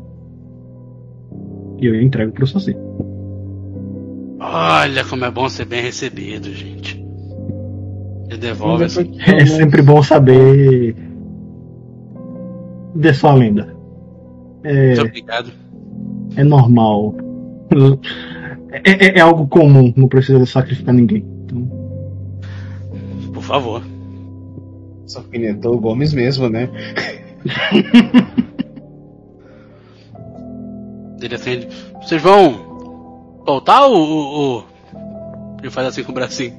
E 1.78 1.84
eu 1.84 2.00
entrego 2.00 2.32
pro 2.32 2.46
Saci. 2.46 2.74
Olha 4.46 5.04
como 5.04 5.24
é 5.24 5.30
bom 5.30 5.48
ser 5.48 5.64
bem 5.64 5.80
recebido, 5.82 6.52
gente. 6.52 7.02
Ele 8.28 8.38
devolve 8.38 8.84
assim. 8.84 9.16
É 9.26 9.46
sempre 9.46 9.80
bom 9.80 10.02
saber 10.02 10.94
de 12.94 13.14
sua 13.14 13.34
lenda. 13.34 13.74
É, 14.62 14.86
Muito 14.88 15.02
obrigado. 15.02 15.50
é 16.36 16.44
normal. 16.44 17.14
É, 18.70 18.90
é- 19.06 19.18
é 19.18 19.20
algo 19.20 19.46
comum, 19.48 19.92
não 19.96 20.08
precisa 20.08 20.44
sacrificar 20.46 20.94
ninguém. 20.94 21.24
Então, 21.44 21.66
Por 23.32 23.42
favor. 23.42 23.82
Só 25.06 25.20
alfinetou 25.20 25.74
o 25.74 25.80
Gomes 25.80 26.12
mesmo, 26.12 26.48
né? 26.48 26.68
Ele 31.22 31.34
ele, 31.46 31.68
vocês 32.02 32.20
vão 32.20 32.73
voltar 33.44 33.86
ou, 33.86 33.96
ou, 33.96 34.40
ou- 34.40 34.64
Ele 35.60 35.70
faz 35.70 35.88
assim 35.88 36.02
com 36.04 36.12
o 36.12 36.14
bracinho. 36.14 36.54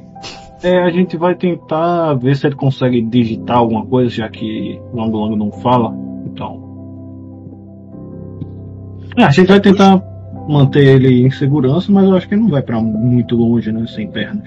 É, 0.63 0.81
a 0.83 0.89
gente 0.89 1.15
vai 1.17 1.35
tentar 1.35 2.13
ver 2.15 2.35
se 2.35 2.47
ele 2.47 2.55
consegue 2.55 3.01
digitar 3.01 3.57
alguma 3.57 3.85
coisa, 3.85 4.09
já 4.09 4.29
que 4.29 4.81
Longo 4.93 5.17
Longo 5.17 5.35
não 5.35 5.51
fala. 5.51 5.93
Então. 6.25 6.63
É, 9.17 9.23
a 9.23 9.29
gente 9.29 9.47
vai 9.47 9.59
tentar 9.59 10.01
manter 10.47 10.83
ele 10.95 11.25
em 11.25 11.31
segurança, 11.31 11.91
mas 11.91 12.05
eu 12.05 12.15
acho 12.15 12.27
que 12.27 12.33
ele 12.35 12.41
não 12.41 12.49
vai 12.49 12.61
pra 12.63 12.79
muito 12.81 13.35
longe, 13.35 13.71
né? 13.71 13.85
Sem 13.87 14.09
pernas. 14.09 14.43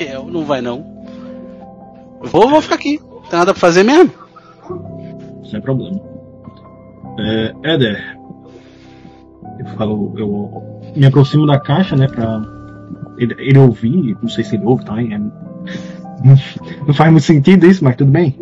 Eu 0.00 0.24
não 0.30 0.44
vai 0.44 0.60
não. 0.60 0.84
Vou, 2.22 2.48
vou 2.48 2.60
ficar 2.62 2.76
aqui. 2.76 3.00
Não 3.00 3.20
tem 3.22 3.38
nada 3.38 3.52
pra 3.52 3.60
fazer 3.60 3.82
mesmo. 3.82 4.10
Sem 5.50 5.60
problema. 5.60 6.00
É, 7.18 7.52
Éder. 7.64 8.18
Eu 9.58 9.66
falo, 9.76 10.14
eu 10.16 10.92
me 10.96 11.06
aproximo 11.06 11.46
da 11.46 11.58
caixa, 11.58 11.96
né, 11.96 12.06
pra 12.08 12.42
ele, 13.18 13.34
ele 13.38 13.58
ouvir, 13.58 14.16
não 14.20 14.28
sei 14.28 14.44
se 14.44 14.56
ele 14.56 14.64
ouve 14.64 14.84
também. 14.84 15.14
é- 15.14 15.18
não 16.86 16.94
faz 16.94 17.10
muito 17.10 17.24
sentido 17.24 17.66
isso, 17.66 17.84
mas 17.84 17.96
tudo 17.96 18.10
bem. 18.10 18.34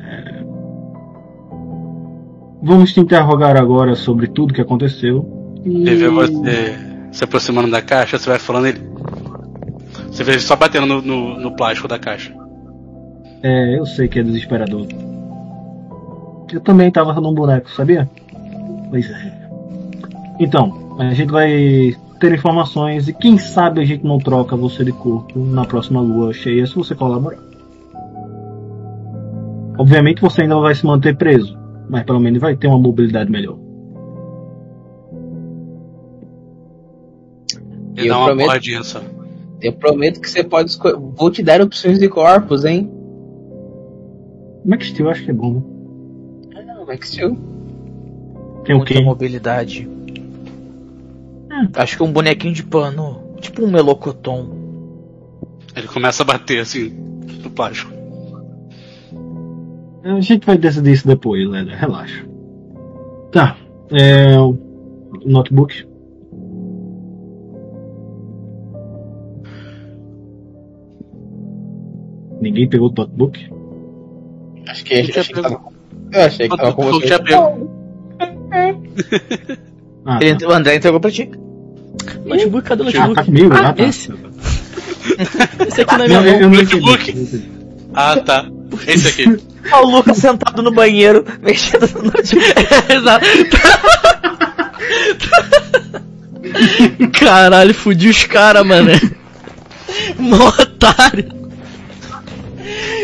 É, 0.00 0.44
vamos 2.62 2.92
te 2.92 3.00
interrogar 3.00 3.56
agora 3.56 3.94
sobre 3.94 4.26
tudo 4.28 4.54
que 4.54 4.60
aconteceu. 4.60 5.60
E... 5.64 5.88
Ele 5.88 5.96
vê 5.96 6.08
você 6.08 6.76
se 7.12 7.24
aproximando 7.24 7.70
da 7.70 7.80
caixa, 7.80 8.18
você 8.18 8.28
vai 8.28 8.38
falando 8.38 8.66
ele. 8.66 8.80
Você 10.08 10.22
vê 10.22 10.32
ele 10.32 10.40
só 10.40 10.56
batendo 10.56 10.86
no, 10.86 11.02
no, 11.02 11.40
no 11.40 11.56
plástico 11.56 11.88
da 11.88 11.98
caixa. 11.98 12.34
É, 13.42 13.78
eu 13.78 13.84
sei 13.84 14.08
que 14.08 14.18
é 14.18 14.22
desesperador. 14.22 14.86
Eu 16.52 16.60
também 16.60 16.90
tava 16.90 17.12
num 17.20 17.34
boneco, 17.34 17.70
sabia? 17.70 18.08
Pois 18.90 19.10
é. 19.10 19.33
Então, 20.38 20.96
a 20.98 21.14
gente 21.14 21.30
vai 21.30 21.94
ter 22.20 22.32
informações 22.32 23.08
e 23.08 23.12
quem 23.12 23.38
sabe 23.38 23.80
a 23.80 23.84
gente 23.84 24.04
não 24.04 24.18
troca 24.18 24.56
você 24.56 24.84
de 24.84 24.92
corpo 24.92 25.38
na 25.38 25.64
próxima 25.64 26.00
lua 26.00 26.32
cheia 26.32 26.66
se 26.66 26.74
você 26.74 26.94
colaborar. 26.94 27.38
Obviamente 29.78 30.20
você 30.22 30.42
ainda 30.42 30.56
vai 30.60 30.74
se 30.74 30.86
manter 30.86 31.16
preso, 31.16 31.56
mas 31.88 32.04
pelo 32.04 32.20
menos 32.20 32.40
vai 32.40 32.56
ter 32.56 32.66
uma 32.68 32.78
mobilidade 32.78 33.30
melhor. 33.30 33.58
Ele 37.96 38.08
Eu 38.08 38.12
dá 38.14 38.18
uma 38.18 38.26
prometo- 38.26 38.46
porradinha 38.46 38.82
só. 38.82 39.00
Eu 39.60 39.72
prometo 39.72 40.20
que 40.20 40.28
você 40.28 40.44
pode 40.44 40.70
escolher. 40.70 40.96
Vou 40.96 41.30
te 41.30 41.42
dar 41.42 41.60
opções 41.60 41.98
de 41.98 42.08
corpos, 42.08 42.64
hein? 42.64 42.90
Max 44.64 44.88
Steel 44.88 45.08
acho 45.10 45.24
que 45.24 45.30
é 45.30 45.34
bom, 45.34 45.62
né? 46.54 46.64
Não, 46.66 46.86
Max 46.86 47.08
Steel. 47.08 47.36
Tem 48.64 48.74
o 48.74 48.78
Muita 48.78 48.94
quê? 48.94 49.00
mobilidade. 49.02 49.88
Acho 51.74 51.96
que 51.96 52.02
um 52.02 52.12
bonequinho 52.12 52.54
de 52.54 52.62
pano. 52.62 53.20
Tipo 53.40 53.64
um 53.64 53.70
melocotom. 53.70 54.48
Ele 55.76 55.86
começa 55.88 56.22
a 56.22 56.26
bater 56.26 56.60
assim 56.60 56.88
no 57.42 57.50
plástico. 57.50 57.92
A 60.04 60.20
gente 60.20 60.46
vai 60.46 60.56
decidir 60.58 60.92
isso 60.92 61.06
depois, 61.06 61.48
né? 61.50 61.62
Relaxa. 61.68 62.24
Tá. 63.32 63.56
É, 63.90 64.38
o 64.38 64.56
notebook. 65.24 65.86
Ninguém 72.40 72.68
pegou 72.68 72.90
o 72.90 72.92
notebook? 72.92 73.50
Acho 74.68 74.84
que, 74.84 74.94
Eu 74.94 75.04
tinha 75.04 75.20
achei 75.20 75.34
que 75.34 75.42
tava. 75.42 75.60
Eu 76.12 76.20
achei 76.22 76.48
que 76.48 76.56
tava 76.56 76.72
com 76.74 76.84
Eu 76.84 76.92
você. 76.92 77.06
tinha 77.06 77.22
pego. 77.22 77.70
Ah, 80.06 80.18
Ele- 80.20 80.38
tá. 80.38 80.48
o 80.48 80.52
André 80.52 80.76
entregou 80.76 81.00
pra 81.00 81.10
ti. 81.10 81.30
Notebook, 82.24 82.66
cadê 82.68 82.82
o 82.82 82.84
Ah, 82.84 82.86
notebook? 82.86 83.14
tá 83.14 83.24
comigo, 83.24 83.54
Ah, 83.54 83.68
ah, 83.68 83.72
tá. 83.72 83.82
esse. 83.84 84.12
Esse 85.68 85.80
aqui 85.82 85.96
na 85.98 86.06
minha 86.06 86.20
Não, 86.20 86.24
mão. 86.26 86.40
eu 86.40 86.50
não 86.50 86.56
Notebook? 86.58 87.48
Ah, 87.94 88.16
tá. 88.16 88.46
Esse 88.86 89.08
aqui. 89.08 89.38
Ah, 89.70 89.80
o 89.84 89.90
Lucas 89.90 90.16
sentado 90.18 90.62
no 90.62 90.72
banheiro, 90.72 91.24
mexendo 91.42 91.86
no 91.94 92.04
notebook. 92.04 92.54
Exato. 92.92 93.26
Caralho, 97.18 97.74
fudi 97.74 98.08
os 98.08 98.24
caras, 98.24 98.66
mano. 98.66 98.90
Mó 100.18 100.48
otário. 100.48 101.43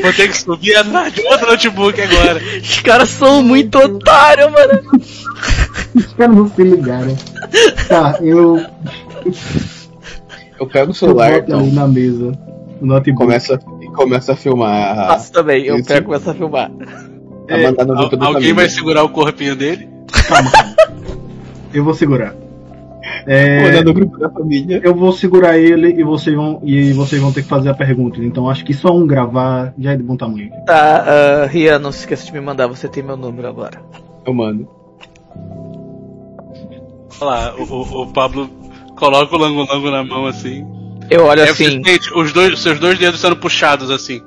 Vou 0.03 0.13
ter 0.13 0.29
que 0.29 0.37
subir 0.39 0.77
atrás 0.77 1.13
de 1.13 1.23
outro 1.23 1.47
notebook 1.49 2.01
agora. 2.01 2.41
Os 2.63 2.81
caras 2.81 3.09
são 3.11 3.43
muito 3.43 3.79
otários, 3.79 4.51
mano. 4.51 4.81
Os 5.95 6.13
caras 6.15 6.37
não 6.37 6.49
se 6.51 6.63
ligaram. 6.63 7.17
Tá, 7.89 8.19
eu, 8.21 8.59
Eu 10.59 10.67
pego 10.67 10.89
o 10.89 10.91
eu 10.91 10.95
celular, 10.95 11.33
boto 11.33 11.45
então. 11.45 11.61
ali 11.61 11.73
na 11.73 11.87
mesa. 11.89 12.33
O 12.81 12.87
notebook. 12.87 13.25
Começa, 13.27 13.59
e 13.81 13.87
começa 13.89 14.33
a 14.33 14.37
filmar. 14.37 14.99
A, 14.99 15.07
Faço 15.09 15.33
também, 15.33 15.65
eu 15.67 15.77
Isso. 15.77 15.89
pego 15.89 16.01
e 16.01 16.05
começo 16.07 16.31
a 16.31 16.35
filmar. 16.35 16.71
a 17.49 17.55
Al- 17.67 17.75
da 17.75 17.93
alguém 17.95 18.19
família. 18.19 18.55
vai 18.55 18.69
segurar 18.69 19.03
o 19.05 19.09
corpinho 19.11 19.55
dele? 19.57 19.89
Calma, 20.29 20.51
calma. 20.51 20.77
Eu 21.75 21.85
vou 21.85 21.95
segurar. 21.95 22.35
É, 23.33 23.83
grupo 23.85 24.19
da 24.19 24.29
família. 24.29 24.81
eu 24.83 24.93
vou 24.93 25.13
segurar 25.13 25.57
ele 25.57 25.89
e 26.01 26.03
vocês 26.03 26.35
vão 26.35 26.61
e 26.65 26.93
vocês 26.93 27.23
vão 27.23 27.33
ter 27.33 27.43
que 27.43 27.49
fazer 27.49 27.69
a 27.69 27.75
pergunta. 27.75 28.19
Então 28.25 28.51
acho 28.51 28.65
que 28.65 28.75
só 28.75 28.93
um 28.93 29.07
gravar 29.07 29.73
já 29.79 29.93
é 29.93 29.97
de 29.97 30.03
bom 30.03 30.17
tamanho. 30.17 30.51
Tá, 30.67 31.05
ah, 31.45 31.47
Rian, 31.47 31.79
não 31.79 31.93
se 31.93 32.01
esqueça 32.01 32.27
de 32.27 32.33
me 32.33 32.41
mandar, 32.41 32.67
você 32.67 32.89
tem 32.89 33.05
meu 33.05 33.17
número 33.17 33.47
agora. 33.47 33.81
Eu 34.27 34.35
mando. 34.35 34.69
Olha 37.21 37.31
lá, 37.31 37.55
o, 37.57 38.03
o- 38.03 38.13
Pablo 38.13 38.51
coloca 38.97 39.35
o 39.35 39.39
lango-lango 39.39 39.91
na 39.91 40.03
mão 40.03 40.27
assim. 40.27 40.67
Eu 41.09 41.25
olho 41.27 41.43
Aí 41.43 41.51
assim, 41.51 41.81
os 42.17 42.33
dois, 42.33 42.59
seus 42.59 42.79
dois 42.81 42.99
dedos 42.99 43.21
sendo 43.21 43.37
puxados 43.37 43.91
assim. 43.91 44.21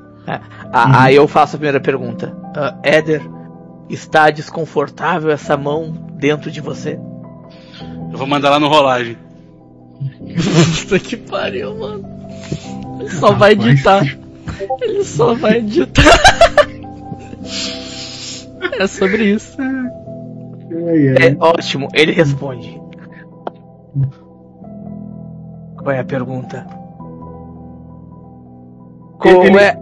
ah, 0.72 1.04
aí 1.04 1.16
eu 1.16 1.28
faço 1.28 1.56
a 1.56 1.60
primeira 1.60 1.80
pergunta. 1.82 2.34
Ah, 2.56 2.78
Éder, 2.84 3.22
está 3.90 4.30
desconfortável 4.30 5.30
essa 5.32 5.58
mão 5.58 5.94
dentro 6.18 6.50
de 6.50 6.62
você? 6.62 6.98
Eu 8.14 8.18
vou 8.18 8.28
mandar 8.28 8.50
lá 8.52 8.60
no 8.60 8.68
rolagem. 8.70 9.18
Puta 10.80 11.00
que 11.00 11.18
pariu, 11.18 11.76
mano. 11.76 12.06
Ele 13.00 13.10
só 13.10 13.34
vai 13.34 13.52
editar. 13.54 14.04
Ele 14.82 15.04
só 15.04 15.34
vai 15.34 15.58
editar. 15.58 16.04
É 18.80 18.88
sobre 18.88 19.26
isso. 19.26 19.56
Ai, 19.62 21.10
ai. 21.10 21.28
É 21.30 21.38
ótimo, 21.40 21.88
ele 21.94 22.12
responde. 22.12 22.82
Qual 25.78 25.92
é 25.92 26.00
a 26.00 26.04
pergunta? 26.04 26.66
Qual 29.20 29.44
Ele- 29.44 29.58
é. 29.60 29.78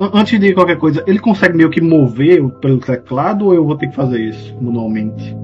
An- 0.00 0.10
Antes 0.14 0.38
de 0.38 0.52
qualquer 0.52 0.76
coisa, 0.78 1.02
ele 1.06 1.18
consegue 1.18 1.56
meio 1.56 1.70
que 1.70 1.80
mover 1.80 2.46
pelo 2.60 2.78
teclado 2.80 3.46
ou 3.46 3.54
eu 3.54 3.64
vou 3.64 3.76
ter 3.76 3.88
que 3.88 3.96
fazer 3.96 4.20
isso 4.20 4.54
manualmente? 4.60 5.34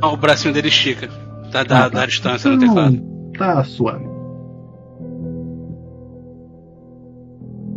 Ah, 0.00 0.10
o 0.12 0.16
bracinho 0.16 0.54
dele 0.54 0.68
estica. 0.68 1.08
Da, 1.52 1.62
da, 1.64 1.84
Ah, 1.86 1.90
tá. 1.90 2.00
da 2.00 2.06
distância 2.06 2.50
no 2.50 2.58
teclado. 2.58 2.98
Tá 3.38 3.62
suave. 3.64 4.04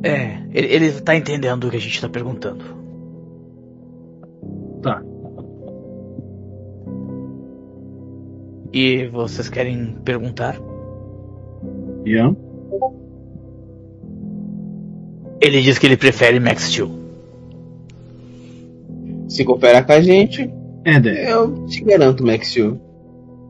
É, 0.03 0.37
ele, 0.53 0.67
ele 0.67 0.91
tá 1.01 1.15
entendendo 1.15 1.65
o 1.65 1.69
que 1.69 1.77
a 1.77 1.81
gente 1.81 1.99
tá 1.99 2.07
perguntando. 2.07 2.63
Tá. 4.81 5.01
E 8.71 9.07
vocês 9.07 9.49
querem 9.49 9.95
perguntar? 10.03 10.57
Ian? 12.05 12.35
Ele 15.41 15.61
diz 15.61 15.77
que 15.77 15.85
ele 15.85 15.97
prefere 15.97 16.39
Max 16.39 16.63
Steel. 16.69 16.89
Se 19.27 19.43
cooperar 19.43 19.85
com 19.85 19.91
a 19.93 20.01
gente, 20.01 20.49
Éder, 20.85 21.27
eu 21.29 21.65
te 21.65 21.83
garanto, 21.83 22.25
Max 22.25 22.49
Steel. 22.49 22.79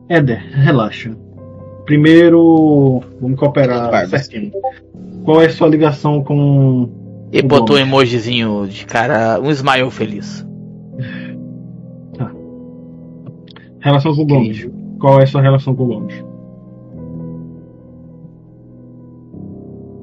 Éder, 0.08 0.38
relaxa. 0.52 1.16
Primeiro, 1.84 3.02
vamos 3.20 3.38
cooperar 3.38 4.08
certinho. 4.08 4.52
Qual 5.24 5.42
é 5.42 5.46
a 5.46 5.50
sua 5.50 5.68
ligação 5.68 6.22
com. 6.22 6.88
E 7.32 7.40
O 7.40 7.46
botou 7.46 7.76
um 7.76 7.78
emojizinho 7.80 8.66
de 8.68 8.86
cara, 8.86 9.40
um 9.40 9.50
smile 9.50 9.90
feliz. 9.90 10.46
Relação 13.80 14.14
com 14.14 14.22
o 14.22 14.26
Gomes? 14.26 14.68
Qual 15.00 15.20
é 15.20 15.24
a 15.24 15.26
sua 15.26 15.40
relação 15.40 15.74
com 15.74 15.84
o 15.84 15.86
Gomes? 15.86 16.24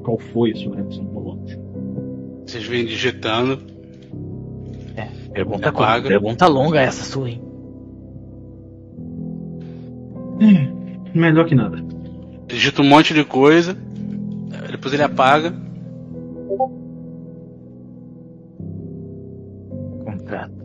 Qual 0.02 0.18
foi 0.18 0.52
a 0.52 0.56
sua 0.56 0.76
relação 0.76 1.04
com 1.06 1.18
o 1.18 1.22
Gomes? 1.22 1.58
Vocês 2.46 2.64
vêm 2.64 2.84
digitando. 2.86 3.58
Pergunta, 5.34 5.68
Apaga. 5.70 6.08
pergunta 6.08 6.46
longa 6.46 6.80
essa 6.80 7.04
sua, 7.04 7.28
hein? 7.28 7.42
Melhor 11.14 11.46
que 11.46 11.54
nada. 11.54 11.78
Digita 12.46 12.82
um 12.82 12.88
monte 12.88 13.14
de 13.14 13.24
coisa. 13.24 13.76
Depois 14.70 14.92
ele 14.92 15.02
apaga. 15.02 15.54
Contrato. 20.04 20.64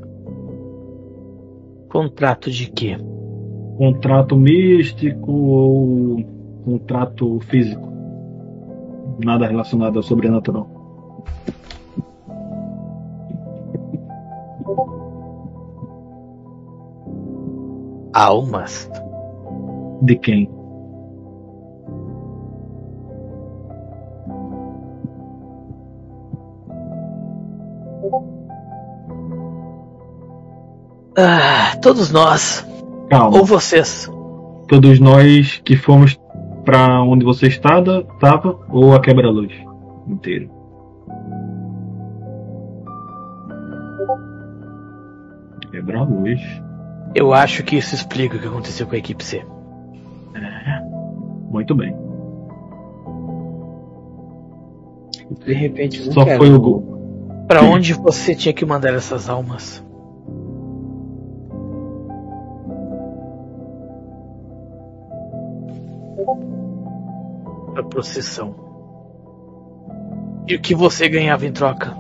Contrato 1.89 2.51
de 2.51 2.71
quê? 2.71 2.97
Contrato 3.77 4.35
místico 4.35 5.31
ou 5.31 6.23
contrato 6.65 7.39
físico? 7.41 7.87
Nada 9.23 9.47
relacionado 9.47 9.97
ao 9.97 10.03
sobrenatural. 10.03 10.67
Almas. 18.13 18.89
De 20.01 20.15
quem? 20.15 20.49
Ah, 31.17 31.75
todos 31.81 32.11
nós. 32.11 32.65
Calma. 33.09 33.37
Ou 33.37 33.45
vocês. 33.45 34.09
Todos 34.67 34.99
nós 34.99 35.59
que 35.65 35.75
fomos 35.75 36.17
pra 36.63 37.01
onde 37.01 37.25
você 37.25 37.47
estava, 37.47 38.03
tava 38.19 38.57
ou 38.69 38.95
a 38.95 39.01
quebra-luz 39.01 39.51
inteiro? 40.07 40.49
Quebra-luz. 45.71 46.39
Eu 47.13 47.33
acho 47.33 47.63
que 47.63 47.75
isso 47.75 47.95
explica 47.95 48.37
o 48.37 48.39
que 48.39 48.47
aconteceu 48.47 48.87
com 48.87 48.95
a 48.95 48.97
equipe 48.97 49.23
C. 49.23 49.43
Muito 51.59 51.75
bem. 51.75 51.93
De 55.45 55.53
repente, 55.53 56.01
Só 56.13 56.23
quero. 56.23 56.37
foi 56.37 56.53
o 56.53 56.61
gol. 56.61 57.43
Pra 57.49 57.63
onde 57.63 57.93
você 57.95 58.33
tinha 58.33 58.53
que 58.53 58.65
mandar 58.65 58.93
essas 58.93 59.27
almas? 59.27 59.83
Pra 67.73 67.83
procissão. 67.83 68.55
E 70.47 70.55
o 70.55 70.61
que 70.61 70.73
você 70.73 71.09
ganhava 71.09 71.45
em 71.45 71.51
troca? 71.51 71.93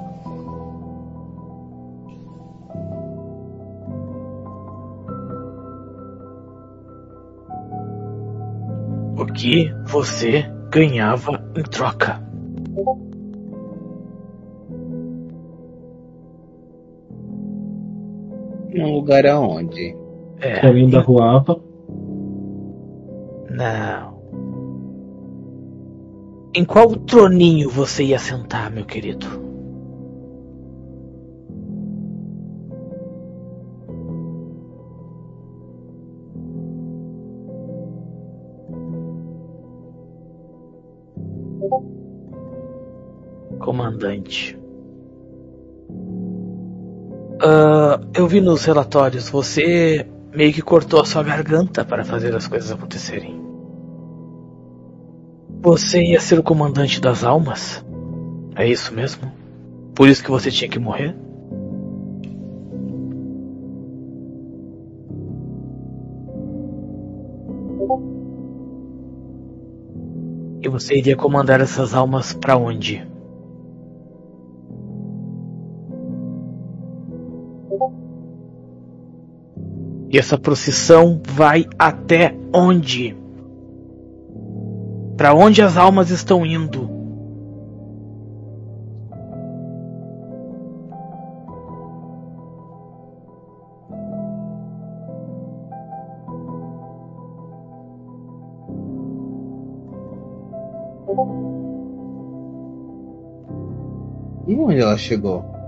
Que 9.39 9.73
você 9.85 10.45
ganhava 10.69 11.41
em 11.55 11.63
troca? 11.63 12.21
Num 18.73 18.93
lugar 18.95 19.25
aonde? 19.25 19.95
É. 20.41 20.59
Caminho 20.59 20.91
da 20.91 20.99
Rua 20.99 21.37
Apa. 21.37 21.59
Não. 23.49 24.19
Em 26.53 26.65
qual 26.65 26.93
troninho 26.97 27.69
você 27.69 28.03
ia 28.03 28.19
sentar, 28.19 28.69
meu 28.69 28.85
querido? 28.85 29.48
Comandante. 43.99 44.57
Ah, 47.41 47.99
eu 48.15 48.27
vi 48.27 48.39
nos 48.39 48.63
relatórios, 48.63 49.27
você 49.27 50.07
meio 50.33 50.53
que 50.53 50.61
cortou 50.61 51.01
a 51.01 51.05
sua 51.05 51.21
garganta 51.21 51.83
para 51.83 52.05
fazer 52.05 52.33
as 52.33 52.47
coisas 52.47 52.71
acontecerem. 52.71 53.37
Você 55.61 56.01
ia 56.01 56.19
ser 56.21 56.39
o 56.39 56.43
comandante 56.43 57.01
das 57.01 57.25
almas? 57.25 57.85
É 58.55 58.65
isso 58.65 58.93
mesmo? 58.93 59.29
Por 59.93 60.07
isso 60.07 60.23
que 60.23 60.31
você 60.31 60.49
tinha 60.49 60.69
que 60.69 60.79
morrer? 60.79 61.13
E 70.61 70.69
você 70.69 70.95
iria 70.97 71.17
comandar 71.17 71.59
essas 71.59 71.93
almas 71.93 72.31
para 72.31 72.55
onde? 72.55 73.08
E 80.11 80.17
essa 80.17 80.39
procissão 80.39 81.21
vai 81.23 81.65
até 81.77 82.35
onde? 82.51 83.15
Para 85.15 85.35
onde 85.35 85.61
as 85.61 85.77
almas 85.77 86.09
estão 86.09 86.43
indo? 86.43 86.89
E 104.47 104.55
onde 104.55 104.79
ela 104.79 104.97
chegou? 104.97 105.58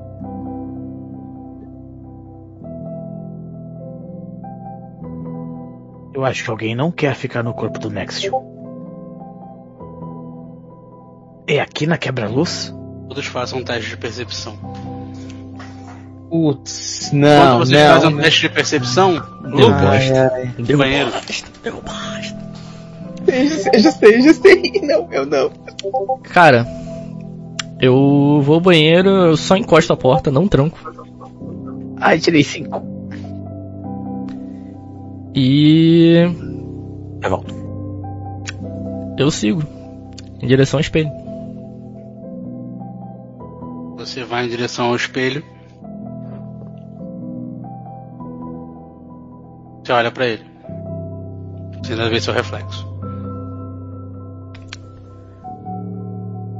Eu 6.21 6.25
acho 6.25 6.43
que 6.43 6.51
alguém 6.51 6.75
não 6.75 6.91
quer 6.91 7.15
ficar 7.15 7.41
no 7.41 7.51
corpo 7.51 7.79
do 7.79 7.89
Nexium. 7.89 8.31
É 11.47 11.59
aqui 11.59 11.87
na 11.87 11.97
quebra-luz? 11.97 12.71
Todos 13.09 13.25
façam 13.25 13.57
um 13.57 13.63
teste 13.63 13.89
de 13.89 13.97
percepção. 13.97 14.55
Putz, 16.29 17.09
não, 17.11 17.57
Quando 17.57 17.65
vocês 17.65 17.81
não. 17.83 17.93
fazem 17.93 18.09
um 18.13 18.21
teste 18.21 18.41
de 18.41 18.49
percepção, 18.49 19.13
Deu 19.41 19.71
bosta. 19.71 20.31
Ai, 20.35 20.53
de 20.59 20.75
banheiro. 20.75 21.09
Deu 21.63 21.81
bosta. 21.81 22.37
eu 23.73 23.79
já 23.79 23.91
sei, 23.91 24.15
eu 24.17 24.21
já 24.21 24.33
sei. 24.35 24.61
Não, 24.85 25.07
eu 25.11 25.25
não. 25.25 25.49
Cara, 26.21 26.67
eu 27.79 28.39
vou 28.43 28.55
ao 28.55 28.61
banheiro, 28.61 29.09
eu 29.09 29.37
só 29.37 29.57
encosto 29.57 29.91
a 29.91 29.97
porta, 29.97 30.29
não 30.29 30.47
tranco. 30.47 30.77
Ai, 31.99 32.19
tirei 32.19 32.43
cinco. 32.43 32.90
E 35.33 36.15
Eu 37.21 37.29
volto. 37.29 37.53
eu 39.17 39.31
sigo 39.31 39.63
em 40.41 40.47
direção 40.47 40.77
ao 40.77 40.81
espelho. 40.81 41.09
Você 43.97 44.23
vai 44.23 44.45
em 44.45 44.49
direção 44.49 44.87
ao 44.87 44.95
espelho. 44.95 45.43
Você 49.83 49.91
olha 49.91 50.11
pra 50.11 50.25
ele. 50.25 50.43
Você 51.83 51.93
ainda 51.93 52.09
vê 52.09 52.19
seu 52.19 52.33
reflexo. 52.33 52.89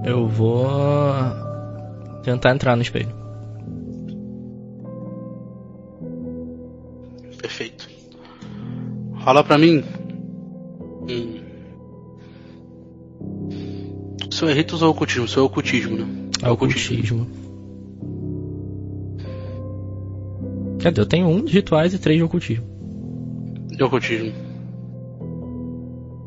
Eu 0.03 0.27
vou 0.27 0.65
tentar 2.23 2.51
entrar 2.51 2.75
no 2.75 2.81
espelho. 2.81 3.20
Rola 9.23 9.43
pra 9.43 9.57
mim. 9.57 9.83
Hum. 11.09 11.41
Seu 14.31 14.49
é 14.49 14.53
ritos 14.53 14.81
ou 14.81 14.89
ocultismo? 14.89 15.27
Seu 15.27 15.43
é 15.43 15.45
ocultismo, 15.45 15.97
né? 15.97 16.07
É 16.41 16.49
ocultismo. 16.49 17.27
Dizer, 20.77 20.97
eu 20.97 21.05
tenho 21.05 21.27
um 21.27 21.43
de 21.43 21.53
rituais 21.53 21.93
e 21.93 21.99
três 21.99 22.17
de 22.17 22.23
ocultismo. 22.23 22.65
De 23.67 23.83
ocultismo. 23.83 24.31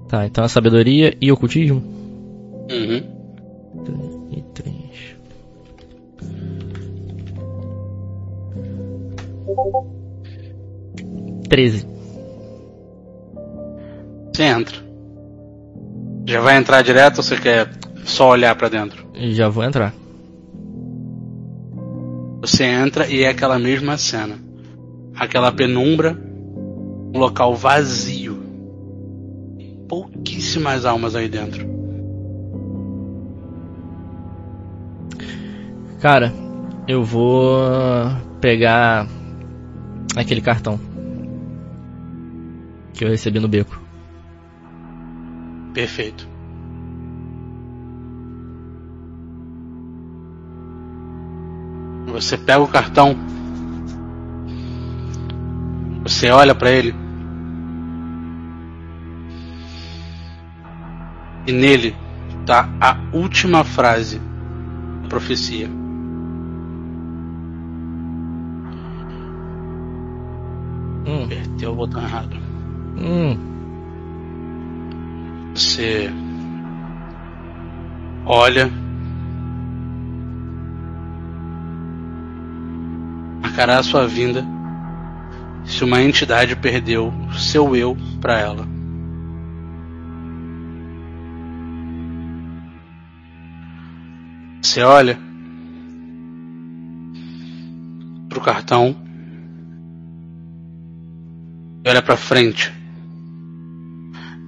Tá, 0.08 0.26
então 0.26 0.44
a 0.44 0.48
sabedoria 0.48 1.16
e 1.20 1.32
ocultismo? 1.32 1.82
Uhum. 2.70 3.02
E 4.30 4.42
três. 4.54 5.16
Treze. 11.48 11.93
Você 14.34 14.42
entra. 14.42 14.76
Já 16.26 16.40
vai 16.40 16.56
entrar 16.56 16.82
direto 16.82 17.18
ou 17.18 17.22
você 17.22 17.36
quer 17.36 17.70
só 18.04 18.30
olhar 18.30 18.56
pra 18.56 18.68
dentro? 18.68 19.06
Já 19.14 19.48
vou 19.48 19.62
entrar. 19.62 19.94
Você 22.40 22.64
entra 22.64 23.06
e 23.06 23.22
é 23.22 23.28
aquela 23.28 23.60
mesma 23.60 23.96
cena. 23.96 24.36
Aquela 25.14 25.52
penumbra, 25.52 26.18
um 27.14 27.16
local 27.16 27.54
vazio. 27.54 28.42
Pouquíssimas 29.88 30.84
almas 30.84 31.14
aí 31.14 31.28
dentro. 31.28 31.64
Cara, 36.00 36.32
eu 36.88 37.04
vou 37.04 37.60
pegar 38.40 39.06
aquele 40.16 40.40
cartão 40.40 40.80
que 42.92 43.04
eu 43.04 43.08
recebi 43.08 43.38
no 43.38 43.46
beco. 43.46 43.83
Perfeito. 45.74 46.26
Você 52.06 52.38
pega 52.38 52.62
o 52.62 52.68
cartão. 52.68 53.16
Você 56.04 56.30
olha 56.30 56.54
pra 56.54 56.70
ele. 56.70 56.94
E 61.46 61.52
nele 61.52 61.94
tá 62.46 62.68
a 62.80 62.96
última 63.12 63.64
frase 63.64 64.20
da 65.02 65.08
profecia. 65.08 65.68
Hum, 71.06 71.24
Apertei 71.24 71.68
o 71.68 71.74
botão 71.74 72.02
errado. 72.02 72.36
hum, 72.96 73.36
Você 75.54 76.10
olha. 78.26 78.68
Marcará 83.40 83.78
a 83.78 83.82
sua 83.84 84.04
vinda 84.08 84.44
se 85.64 85.84
uma 85.84 86.02
entidade 86.02 86.56
perdeu 86.56 87.14
seu 87.38 87.76
eu 87.76 87.96
para 88.20 88.36
ela. 88.36 88.66
Você 94.60 94.82
olha 94.82 95.16
pro 98.28 98.40
cartão 98.40 98.96
e 101.84 101.88
olha 101.88 102.02
para 102.02 102.16
frente 102.16 102.73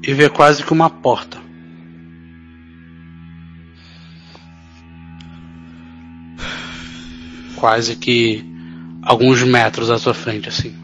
e 0.02 0.12
vê 0.12 0.28
quase 0.28 0.62
que 0.62 0.72
uma 0.72 0.90
porta. 0.90 1.38
Quase 7.56 7.96
que 7.96 8.44
alguns 9.02 9.42
metros 9.42 9.90
à 9.90 9.98
sua 9.98 10.14
frente, 10.14 10.48
assim. 10.48 10.74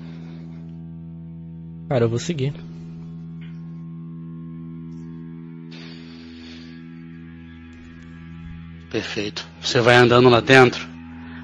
cara, 1.89 2.05
eu 2.05 2.09
vou 2.09 2.19
seguir. 2.19 2.55
Perfeito. 8.91 9.47
Você 9.61 9.81
vai 9.81 9.97
andando 9.97 10.29
lá 10.29 10.41
dentro, 10.41 10.87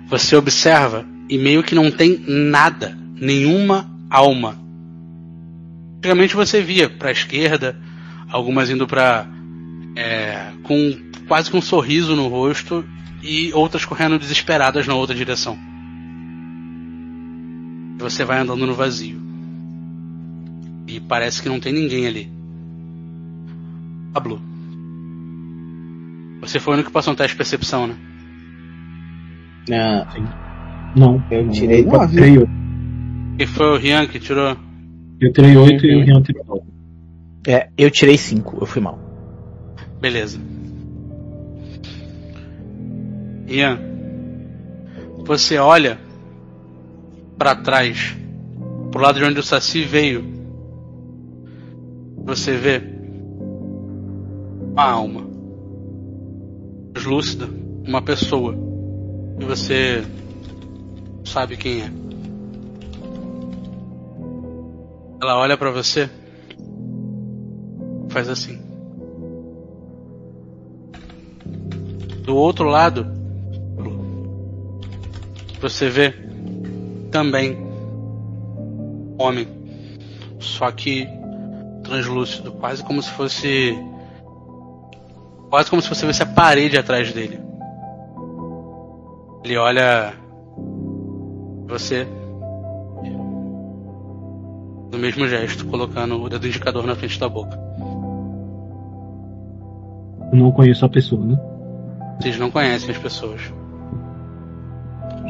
você 0.09 0.37
observa 0.37 1.07
e 1.29 1.39
meio 1.39 1.63
que 1.63 1.75
não 1.75 1.91
tem 1.91 2.19
nada, 2.27 2.97
nenhuma 3.15 3.91
alma. 4.11 4.68
Antigamente 5.99 6.37
você 6.37 6.63
via 6.63 6.89
para 6.89 7.09
a 7.09 7.13
esquerda, 7.13 7.77
algumas 8.31 8.71
indo 8.71 8.87
para 8.87 9.27
é, 9.97 10.53
com 10.63 10.97
quase 11.27 11.51
com 11.51 11.59
um 11.59 11.63
sorriso 11.63 12.15
no 12.15 12.29
rosto 12.29 12.85
e 13.23 13.53
outras 13.53 13.85
correndo 13.85 14.19
desesperadas 14.19 14.87
na 14.87 14.95
outra 14.95 15.15
direção. 15.15 15.59
Você 17.99 18.25
vai 18.25 18.39
andando 18.41 18.65
no 18.65 18.75
vazio. 18.75 19.21
E 20.87 21.01
parece 21.01 21.43
que 21.43 21.49
não 21.49 21.59
tem 21.59 21.73
ninguém 21.73 22.07
ali. 22.07 22.31
Pablo. 24.13 24.41
Você 26.41 26.61
foi 26.61 26.73
o 26.73 26.75
único 26.77 26.91
que 26.91 26.95
passou 26.95 27.13
um 27.13 27.17
teste 27.17 27.33
de 27.33 27.39
percepção, 27.39 27.89
né? 27.89 27.97
Ah, 29.71 30.07
Não. 30.97 31.23
eu 31.31 31.51
tirei 31.51 31.85
oito. 31.85 32.49
E 33.39 33.47
foi 33.47 33.67
o 33.67 33.77
Rian 33.77 34.07
que 34.07 34.21
tirou. 34.21 34.57
Eu 35.21 35.33
tirei 35.33 35.57
oito 35.57 35.85
e 35.87 35.97
o 35.97 36.05
Rian 36.05 36.23
tirou 36.23 36.45
nove. 36.45 36.63
É, 37.47 37.71
eu 37.77 37.91
tirei 37.91 38.17
5, 38.17 38.59
eu 38.61 38.67
fui 38.67 38.81
mal. 38.81 38.99
Beleza. 40.01 40.39
Ian, 43.49 43.79
você 45.25 45.59
olha 45.59 45.99
para 47.39 47.57
trás, 47.57 48.17
pro 48.91 49.01
lado 49.01 49.19
de 49.19 49.25
onde 49.25 49.41
o 49.41 49.43
Saci 49.43 49.83
veio. 49.83 50.25
Você 52.25 52.57
vê 52.57 52.83
uma 54.73 54.85
alma 54.85 55.27
translúcida, 56.93 57.49
uma 57.87 58.03
pessoa. 58.03 58.55
E 59.41 59.45
você 59.45 60.05
sabe 61.25 61.57
quem 61.57 61.83
é. 61.83 61.98
Ela 65.21 65.37
olha 65.37 65.57
para 65.57 65.71
você, 65.71 66.09
faz 68.09 68.29
assim. 68.29 68.61
Do 72.23 72.37
outro 72.37 72.69
lado, 72.69 73.07
você 75.61 75.89
vê 75.89 76.15
também 77.11 77.59
homem, 79.19 79.49
só 80.39 80.71
que 80.71 81.09
translúcido, 81.83 82.53
quase 82.53 82.85
como 82.85 83.03
se 83.03 83.11
fosse 83.11 83.77
quase 85.51 85.71
como 85.71 85.83
se 85.83 85.89
você 85.89 86.07
visse 86.07 86.23
a 86.23 86.27
parede 86.27 86.79
atrás 86.79 87.13
dele. 87.13 87.41
Ele 89.43 89.57
olha 89.57 90.15
você 91.67 92.07
no 94.91 94.99
mesmo 94.99 95.29
gesto, 95.29 95.67
colocando 95.67 96.21
o 96.21 96.29
dedo 96.29 96.47
indicador 96.47 96.87
na 96.87 96.97
frente 96.97 97.19
da 97.19 97.29
boca. 97.29 97.59
Não 100.33 100.53
conheço 100.53 100.85
a 100.85 100.89
pessoa, 100.89 101.25
né? 101.25 101.39
Vocês 102.21 102.39
não 102.39 102.51
conhecem 102.51 102.91
as 102.91 102.99
pessoas. 102.99 103.41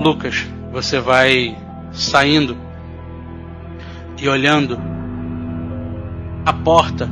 Lucas, 0.00 0.46
você 0.72 1.00
vai 1.00 1.56
saindo 1.92 2.56
e 4.20 4.28
olhando 4.28 4.78
a 6.44 6.52
porta, 6.52 7.08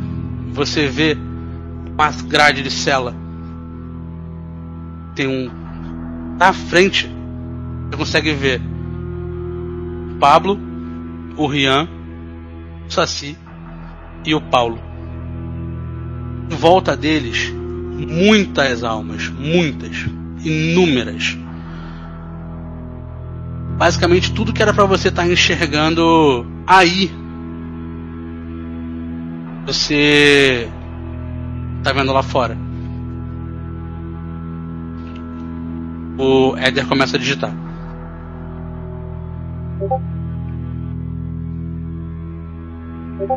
você 0.53 0.87
vê 0.87 1.17
uma 1.93 2.11
grade 2.11 2.63
de 2.63 2.71
cela. 2.71 3.15
Tem 5.15 5.27
um 5.27 5.51
na 6.39 6.53
frente. 6.53 7.11
Você 7.91 7.97
consegue 7.97 8.33
ver 8.33 8.61
o 8.61 10.19
Pablo, 10.19 10.59
o 11.37 11.47
Rian, 11.47 11.89
Saci 12.89 13.37
e 14.25 14.35
o 14.35 14.41
Paulo. 14.41 14.79
Em 16.51 16.55
volta 16.55 16.97
deles, 16.97 17.53
muitas 17.97 18.85
almas, 18.85 19.29
muitas, 19.29 20.07
inúmeras. 20.45 21.37
Basicamente 23.77 24.33
tudo 24.33 24.53
que 24.53 24.63
era 24.63 24.73
para 24.73 24.85
você 24.85 25.09
estar 25.09 25.29
enxergando 25.29 26.47
aí, 26.67 27.11
você 29.67 30.69
tá 31.83 31.93
vendo 31.93 32.13
lá 32.13 32.23
fora. 32.23 32.57
O 36.19 36.57
Éder 36.57 36.87
começa 36.87 37.17
a 37.17 37.21
digitar. 37.21 37.53
Eu 43.19 43.29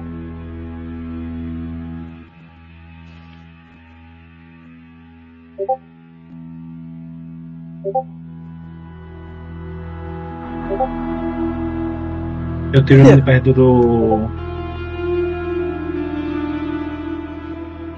tiro 12.86 13.08
ele 13.08 13.22
perto 13.22 13.54
do. 13.54 14.20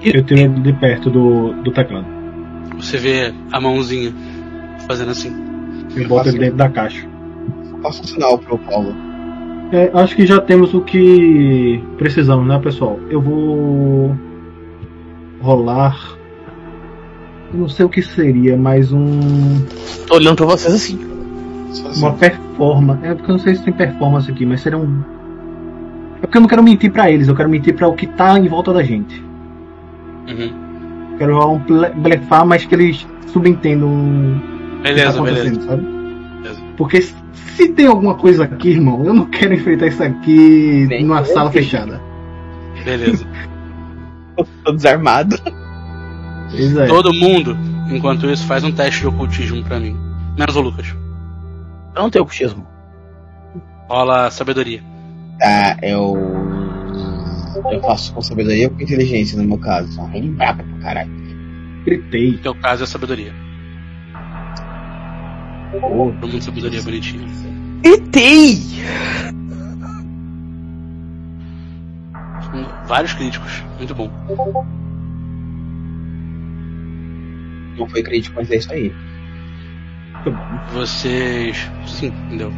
Eu 0.04 0.24
tiro 0.24 0.40
ele 0.40 0.60
de 0.60 0.72
perto 0.74 1.10
do, 1.10 1.52
do 1.62 1.72
teclado. 1.72 2.06
Você 2.76 2.96
vê 2.96 3.34
a 3.50 3.60
mãozinha 3.60 4.12
fazendo 4.86 5.10
assim. 5.10 5.34
Eu 5.96 6.08
boto 6.08 6.28
ele 6.28 6.38
dentro 6.38 6.56
da 6.56 6.70
caixa. 6.70 7.08
Faça 7.82 8.02
um 8.02 8.06
sinal 8.06 8.38
pro 8.38 8.56
Paulo. 8.58 9.11
É, 9.72 9.90
acho 9.94 10.14
que 10.14 10.26
já 10.26 10.38
temos 10.40 10.74
o 10.74 10.82
que 10.82 11.82
precisamos, 11.96 12.46
né, 12.46 12.58
pessoal? 12.58 12.98
Eu 13.08 13.20
vou 13.22 14.14
rolar. 15.40 15.96
Eu 17.52 17.60
não 17.60 17.68
sei 17.68 17.84
o 17.86 17.88
que 17.88 18.02
seria, 18.02 18.56
mas 18.56 18.92
um. 18.92 19.64
Tô 20.06 20.16
olhando 20.16 20.36
pra 20.36 20.46
vocês 20.46 20.74
assim. 20.74 20.98
Uma 21.96 22.12
performance. 22.12 23.04
É 23.04 23.14
porque 23.14 23.30
eu 23.30 23.34
não 23.34 23.40
sei 23.42 23.54
se 23.54 23.64
tem 23.64 23.72
performance 23.72 24.30
aqui, 24.30 24.44
mas 24.44 24.60
seria 24.60 24.78
um. 24.78 25.02
É 26.18 26.26
porque 26.26 26.36
eu 26.36 26.42
não 26.42 26.48
quero 26.48 26.62
mentir 26.62 26.92
pra 26.92 27.10
eles, 27.10 27.28
eu 27.28 27.34
quero 27.34 27.48
mentir 27.48 27.74
pra 27.74 27.88
o 27.88 27.94
que 27.94 28.06
tá 28.06 28.38
em 28.38 28.48
volta 28.48 28.72
da 28.74 28.82
gente. 28.82 29.24
Uhum. 30.28 30.52
Quero 31.18 31.34
rolar 31.34 31.50
um 31.52 31.58
ble- 31.58 31.92
blefar, 31.96 32.46
mas 32.46 32.64
que 32.66 32.74
eles 32.74 33.06
subentendam 33.28 33.88
o 33.88 34.82
que 34.82 34.82
tá 34.82 34.88
Beleza, 34.90 35.10
acontecendo, 35.16 35.44
beleza. 35.58 35.66
sabe? 35.66 36.01
Porque 36.76 37.02
se- 37.02 37.68
tem 37.74 37.86
alguma 37.86 38.14
coisa 38.14 38.44
aqui, 38.44 38.70
irmão, 38.70 39.04
eu 39.04 39.12
não 39.14 39.26
quero 39.26 39.54
enfrentar 39.54 39.86
isso 39.86 40.02
aqui 40.02 40.86
Bem, 40.88 41.04
numa 41.04 41.24
sala 41.24 41.50
vi. 41.50 41.58
fechada. 41.58 42.00
Beleza. 42.84 43.26
Tô 44.64 44.72
desarmado. 44.72 45.36
É. 46.78 46.86
Todo 46.86 47.12
mundo, 47.14 47.56
enquanto 47.90 48.28
isso, 48.30 48.46
faz 48.46 48.64
um 48.64 48.72
teste 48.72 49.00
de 49.02 49.06
ocultismo 49.06 49.62
pra 49.64 49.78
mim. 49.78 49.96
Menos 50.38 50.56
o 50.56 50.60
Lucas. 50.60 50.94
Eu 51.94 52.02
não 52.02 52.10
tenho 52.10 52.22
ocultismo. 52.24 52.66
Rola 53.88 54.30
sabedoria. 54.30 54.82
Tá, 55.38 55.76
eu. 55.82 56.16
Eu 57.70 57.80
faço 57.82 58.12
com 58.14 58.22
sabedoria 58.22 58.68
ou 58.68 58.74
com 58.74 58.82
inteligência 58.82 59.36
no 59.40 59.46
meu 59.46 59.58
caso. 59.58 59.92
Só 59.92 60.04
bem 60.06 60.32
braba 60.32 60.62
pra 60.62 60.78
caralho. 60.80 61.10
Gritei. 61.84 62.32
No 62.32 62.38
teu 62.38 62.54
caso 62.54 62.84
é 62.84 62.86
sabedoria. 62.86 63.32
Pô, 65.80 66.12
Todo 66.20 66.28
mundo 66.30 66.42
sabedoria 66.42 66.82
bonitinho. 66.82 67.26
Hum, 72.54 72.64
Vários 72.86 73.14
críticos. 73.14 73.62
Muito 73.78 73.94
bom. 73.94 74.10
não 77.78 77.88
foi 77.88 78.02
crítico, 78.02 78.36
mas 78.36 78.50
é 78.50 78.56
isso 78.56 78.72
aí. 78.72 78.92
Vocês. 80.72 81.70
Sim, 81.86 82.08
entendeu? 82.26 82.52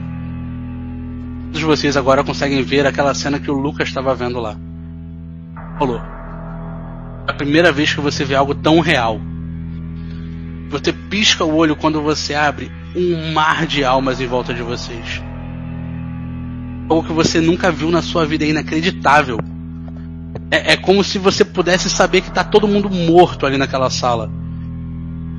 Todos 1.46 1.62
vocês 1.62 1.96
agora 1.96 2.24
conseguem 2.24 2.62
ver 2.62 2.84
aquela 2.86 3.14
cena 3.14 3.38
que 3.38 3.50
o 3.50 3.54
Lucas 3.54 3.88
estava 3.88 4.14
vendo 4.14 4.40
lá. 4.40 4.56
Rolou. 5.78 6.00
É 7.26 7.30
a 7.30 7.34
primeira 7.34 7.72
vez 7.72 7.94
que 7.94 8.00
você 8.00 8.24
vê 8.24 8.34
algo 8.34 8.54
tão 8.54 8.80
real. 8.80 9.20
Você 10.70 10.92
pisca 10.92 11.44
o 11.44 11.54
olho 11.54 11.76
quando 11.76 12.00
você 12.02 12.34
abre 12.34 12.70
um 12.96 13.32
mar 13.32 13.66
de 13.66 13.84
almas 13.84 14.20
em 14.20 14.26
volta 14.26 14.52
de 14.52 14.62
vocês. 14.62 15.22
Algo 16.88 17.06
que 17.06 17.12
você 17.12 17.40
nunca 17.40 17.70
viu 17.70 17.90
na 17.90 18.02
sua 18.02 18.26
vida, 18.26 18.44
é 18.44 18.48
inacreditável. 18.48 19.38
É, 20.50 20.72
é 20.72 20.76
como 20.76 21.02
se 21.02 21.18
você 21.18 21.44
pudesse 21.44 21.88
saber 21.88 22.20
que 22.20 22.30
tá 22.30 22.44
todo 22.44 22.68
mundo 22.68 22.90
morto 22.90 23.46
ali 23.46 23.56
naquela 23.56 23.90
sala. 23.90 24.30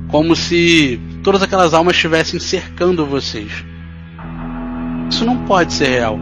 Como 0.08 0.34
se 0.34 1.00
todas 1.22 1.42
aquelas 1.42 1.74
almas 1.74 1.94
estivessem 1.94 2.38
cercando 2.38 3.06
vocês. 3.06 3.64
Isso 5.10 5.24
não 5.24 5.44
pode 5.44 5.72
ser 5.72 5.88
real. 5.88 6.18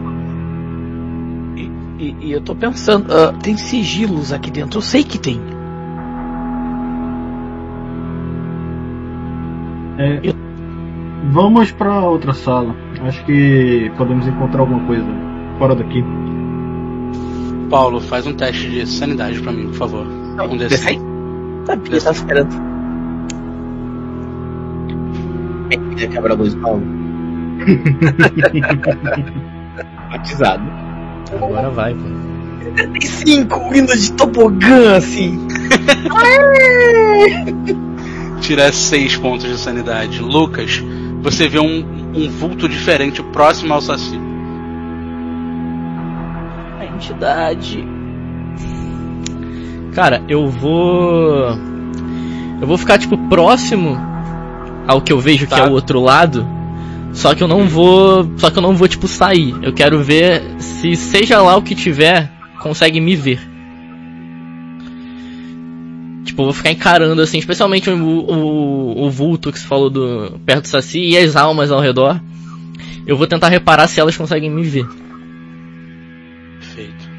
E, 1.97 2.27
e 2.27 2.31
eu 2.31 2.41
tô 2.41 2.55
pensando, 2.55 3.11
ah, 3.11 3.33
tem 3.41 3.57
sigilos 3.57 4.33
aqui 4.33 4.51
dentro, 4.51 4.79
eu 4.79 4.81
sei 4.81 5.03
que 5.03 5.17
tem. 5.17 5.54
É, 9.97 10.19
vamos 11.31 11.71
pra 11.71 12.01
outra 12.01 12.33
sala. 12.33 12.75
Acho 13.01 13.23
que 13.25 13.91
podemos 13.97 14.27
encontrar 14.27 14.61
alguma 14.61 14.85
coisa 14.85 15.05
fora 15.57 15.75
daqui. 15.75 16.03
Paulo, 17.69 18.01
faz 18.01 18.27
um 18.27 18.33
teste 18.33 18.69
de 18.69 18.85
sanidade 18.85 19.41
pra 19.41 19.51
mim, 19.51 19.65
por 19.67 19.75
favor. 19.75 20.05
Um 20.49 20.57
desses. 20.57 20.79
Sabia, 20.79 21.99
tava 21.99 22.15
esperando. 22.15 22.55
Quem 25.69 25.89
quer 25.95 26.07
quebrar 26.07 26.33
a 26.33 26.35
luz, 26.35 26.53
Paulo? 26.55 26.83
Batizado. 30.11 30.63
Agora 31.33 31.69
vai, 31.69 31.93
pô. 31.93 32.01
Tem 32.75 33.01
cinco 33.01 33.73
indo 33.73 33.97
de 33.97 34.11
tobogã, 34.13 34.97
assim. 34.97 35.47
Tira 38.41 38.71
6 38.71 39.17
pontos 39.17 39.47
de 39.47 39.57
sanidade. 39.57 40.21
Lucas, 40.21 40.83
você 41.21 41.47
vê 41.47 41.59
um, 41.59 42.11
um 42.13 42.29
vulto 42.29 42.67
diferente 42.69 43.23
próximo 43.23 43.73
ao 43.73 43.81
Saci. 43.81 44.19
A 46.79 46.85
entidade. 46.85 47.83
Cara, 49.93 50.21
eu 50.27 50.47
vou. 50.47 51.57
Eu 52.61 52.67
vou 52.67 52.77
ficar, 52.77 52.97
tipo, 52.97 53.17
próximo 53.29 53.97
ao 54.87 55.01
que 55.01 55.11
eu 55.11 55.19
vejo 55.19 55.45
que 55.47 55.51
Tá. 55.55 55.59
é 55.65 55.67
o 55.67 55.71
outro 55.71 55.99
lado. 55.99 56.45
Só 57.13 57.33
que 57.33 57.41
eu 57.41 57.47
não 57.47 57.67
vou. 57.67 58.29
Só 58.37 58.51
que 58.51 58.57
eu 58.57 58.61
não 58.61 58.75
vou, 58.75 58.87
tipo, 58.87 59.07
sair. 59.07 59.55
Eu 59.63 59.73
quero 59.73 60.03
ver 60.03 60.43
se, 60.59 60.95
seja 60.95 61.41
lá 61.41 61.55
o 61.55 61.61
que 61.61 61.73
tiver, 61.73 62.29
consegue 62.59 62.99
me 62.99 63.15
ver. 63.15 63.39
Tipo, 66.35 66.43
vou 66.43 66.53
ficar 66.53 66.71
encarando, 66.71 67.21
assim, 67.21 67.37
especialmente 67.37 67.89
o, 67.89 67.95
o, 67.95 69.05
o 69.05 69.09
vulto 69.09 69.53
que 69.53 69.57
você 69.57 69.65
falou 69.65 69.89
do, 69.89 70.37
perto 70.45 70.63
do 70.63 70.67
Saci 70.67 70.99
e 70.99 71.17
as 71.17 71.37
almas 71.37 71.71
ao 71.71 71.79
redor. 71.79 72.19
Eu 73.07 73.15
vou 73.15 73.25
tentar 73.25 73.47
reparar 73.47 73.87
se 73.87 74.01
elas 74.01 74.17
conseguem 74.17 74.51
me 74.51 74.61
ver. 74.63 74.85
Perfeito. 76.59 77.09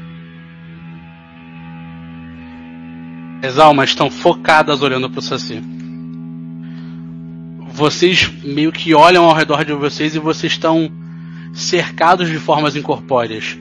As 3.41 3.57
almas 3.57 3.89
estão 3.89 4.11
focadas 4.11 4.83
olhando 4.83 5.09
pro 5.09 5.19
Saci. 5.19 5.63
Vocês 7.71 8.31
meio 8.43 8.71
que 8.71 8.93
olham 8.93 9.25
ao 9.25 9.33
redor 9.33 9.65
de 9.65 9.73
vocês 9.73 10.13
e 10.13 10.19
vocês 10.19 10.53
estão 10.53 10.91
cercados 11.55 12.29
de 12.29 12.37
formas 12.37 12.75
incorpóreas. 12.75 13.57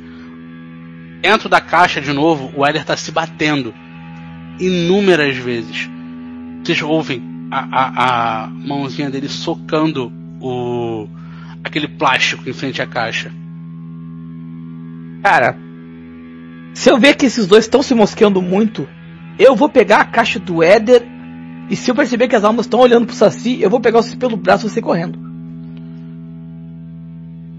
Dentro 1.22 1.48
da 1.48 1.62
caixa, 1.62 1.98
de 1.98 2.12
novo, 2.12 2.52
o 2.54 2.66
Éder 2.66 2.82
está 2.82 2.94
se 2.94 3.10
batendo 3.10 3.72
inúmeras 4.58 5.36
vezes. 5.36 5.88
Vocês 6.62 6.82
ouvem 6.82 7.22
a, 7.50 7.58
a, 7.58 8.44
a 8.44 8.46
mãozinha 8.48 9.10
dele 9.10 9.28
socando 9.28 10.12
o 10.40 11.08
aquele 11.62 11.88
plástico 11.88 12.48
em 12.48 12.52
frente 12.52 12.80
à 12.80 12.86
caixa. 12.86 13.32
Cara, 15.22 15.56
se 16.74 16.90
eu 16.90 16.98
ver 16.98 17.16
que 17.16 17.26
esses 17.26 17.46
dois 17.46 17.64
estão 17.64 17.82
se 17.82 17.94
mosqueando 17.94 18.40
muito, 18.40 18.88
eu 19.38 19.56
vou 19.56 19.68
pegar 19.68 20.00
a 20.00 20.04
caixa 20.04 20.38
do 20.38 20.62
Éder. 20.62 21.02
E 21.68 21.74
se 21.74 21.90
eu 21.90 21.94
perceber 21.94 22.28
que 22.28 22.36
as 22.36 22.44
almas 22.44 22.66
estão 22.66 22.78
olhando 22.78 23.06
pro 23.06 23.16
Saci, 23.16 23.60
eu 23.60 23.68
vou 23.68 23.80
pegar 23.80 23.98
o 23.98 24.02
Saci 24.02 24.16
pelo 24.16 24.36
braço 24.36 24.66
e 24.66 24.70
sair 24.70 24.82
correndo. 24.82 25.25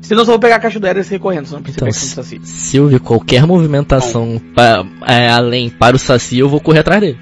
Senão 0.08 0.22
eu 0.22 0.26
só 0.26 0.32
vou 0.32 0.40
pegar 0.40 0.56
a 0.56 0.60
caixa 0.60 0.80
do 0.80 0.88
e 0.88 1.04
sair 1.04 1.20
correndo, 1.20 1.46
se 1.48 1.54
eu 1.54 1.58
não 1.58 1.64
perceber 1.64 1.90
Então, 1.90 2.00
do 2.00 2.06
Saci. 2.06 2.40
Se 2.44 2.78
eu 2.78 2.88
ver 2.88 3.00
qualquer 3.02 3.46
movimentação 3.46 4.42
pa- 4.56 4.86
é, 5.06 5.30
além 5.30 5.70
para 5.70 5.98
o 5.98 6.00
Saci, 6.00 6.40
eu 6.40 6.48
vou 6.48 6.62
correr 6.62 6.80
atrás 6.80 7.02
dele. 7.02 7.18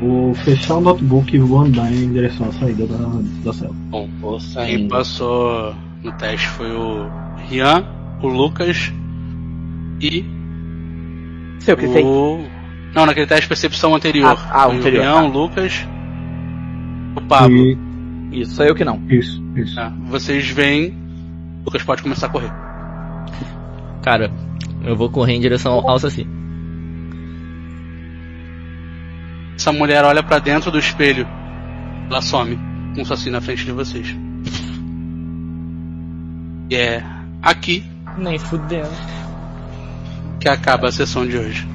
Vou 0.00 0.34
fechar 0.34 0.76
o 0.76 0.80
notebook 0.80 1.34
e 1.34 1.38
vou 1.38 1.60
andar 1.60 1.92
em 1.92 2.12
direção 2.12 2.48
à 2.48 2.52
saída 2.52 2.86
da, 2.86 2.96
da 3.44 3.52
cela. 3.52 3.72
Bom, 3.72 4.08
Vou 4.20 4.38
quem 4.38 4.48
saindo. 4.48 4.88
passou 4.88 5.74
no 6.02 6.12
teste 6.12 6.46
foi 6.48 6.70
o 6.72 7.08
Rian, 7.48 7.84
o 8.22 8.26
Lucas 8.28 8.92
e 10.00 10.24
Sei 11.60 11.74
o 11.74 11.76
que 11.76 11.88
tem. 11.88 12.04
o. 12.04 12.44
Não, 12.94 13.06
naquele 13.06 13.26
teste 13.26 13.42
de 13.42 13.48
percepção 13.48 13.94
anterior. 13.94 14.36
Ah, 14.50 14.62
ah, 14.62 14.68
o 14.68 14.72
anterior, 14.72 15.02
O 15.04 15.06
Rian, 15.08 15.14
tá. 15.14 15.22
o 15.24 15.28
Lucas, 15.42 15.86
o 17.16 17.20
Pablo. 17.22 17.56
E- 17.56 17.87
Isso, 18.30 18.54
sou 18.54 18.64
eu 18.64 18.74
que 18.74 18.84
não. 18.84 19.02
isso, 19.08 19.42
isso. 19.56 19.74
Tá, 19.74 19.92
Vocês. 20.08 20.50
O 20.52 21.64
Lucas 21.64 21.82
pode 21.82 22.02
começar 22.02 22.26
a 22.26 22.30
correr. 22.30 22.52
Cara, 24.02 24.30
eu 24.84 24.96
vou 24.96 25.10
correr 25.10 25.34
em 25.34 25.40
direção 25.40 25.72
ao, 25.72 25.90
ao 25.90 25.98
Saci. 25.98 26.26
Essa 29.56 29.72
mulher 29.72 30.04
olha 30.04 30.22
pra 30.22 30.38
dentro 30.38 30.70
do 30.70 30.78
espelho. 30.78 31.26
Ela 32.08 32.22
some 32.22 32.58
com 32.94 33.02
o 33.02 33.04
Saci 33.04 33.28
na 33.30 33.40
frente 33.40 33.64
de 33.64 33.72
vocês. 33.72 34.16
E 36.70 36.74
é 36.76 37.02
aqui 37.42 37.84
Nem 38.16 38.38
fudendo. 38.38 38.88
que 40.40 40.48
acaba 40.48 40.88
a 40.88 40.92
sessão 40.92 41.26
de 41.26 41.36
hoje. 41.36 41.66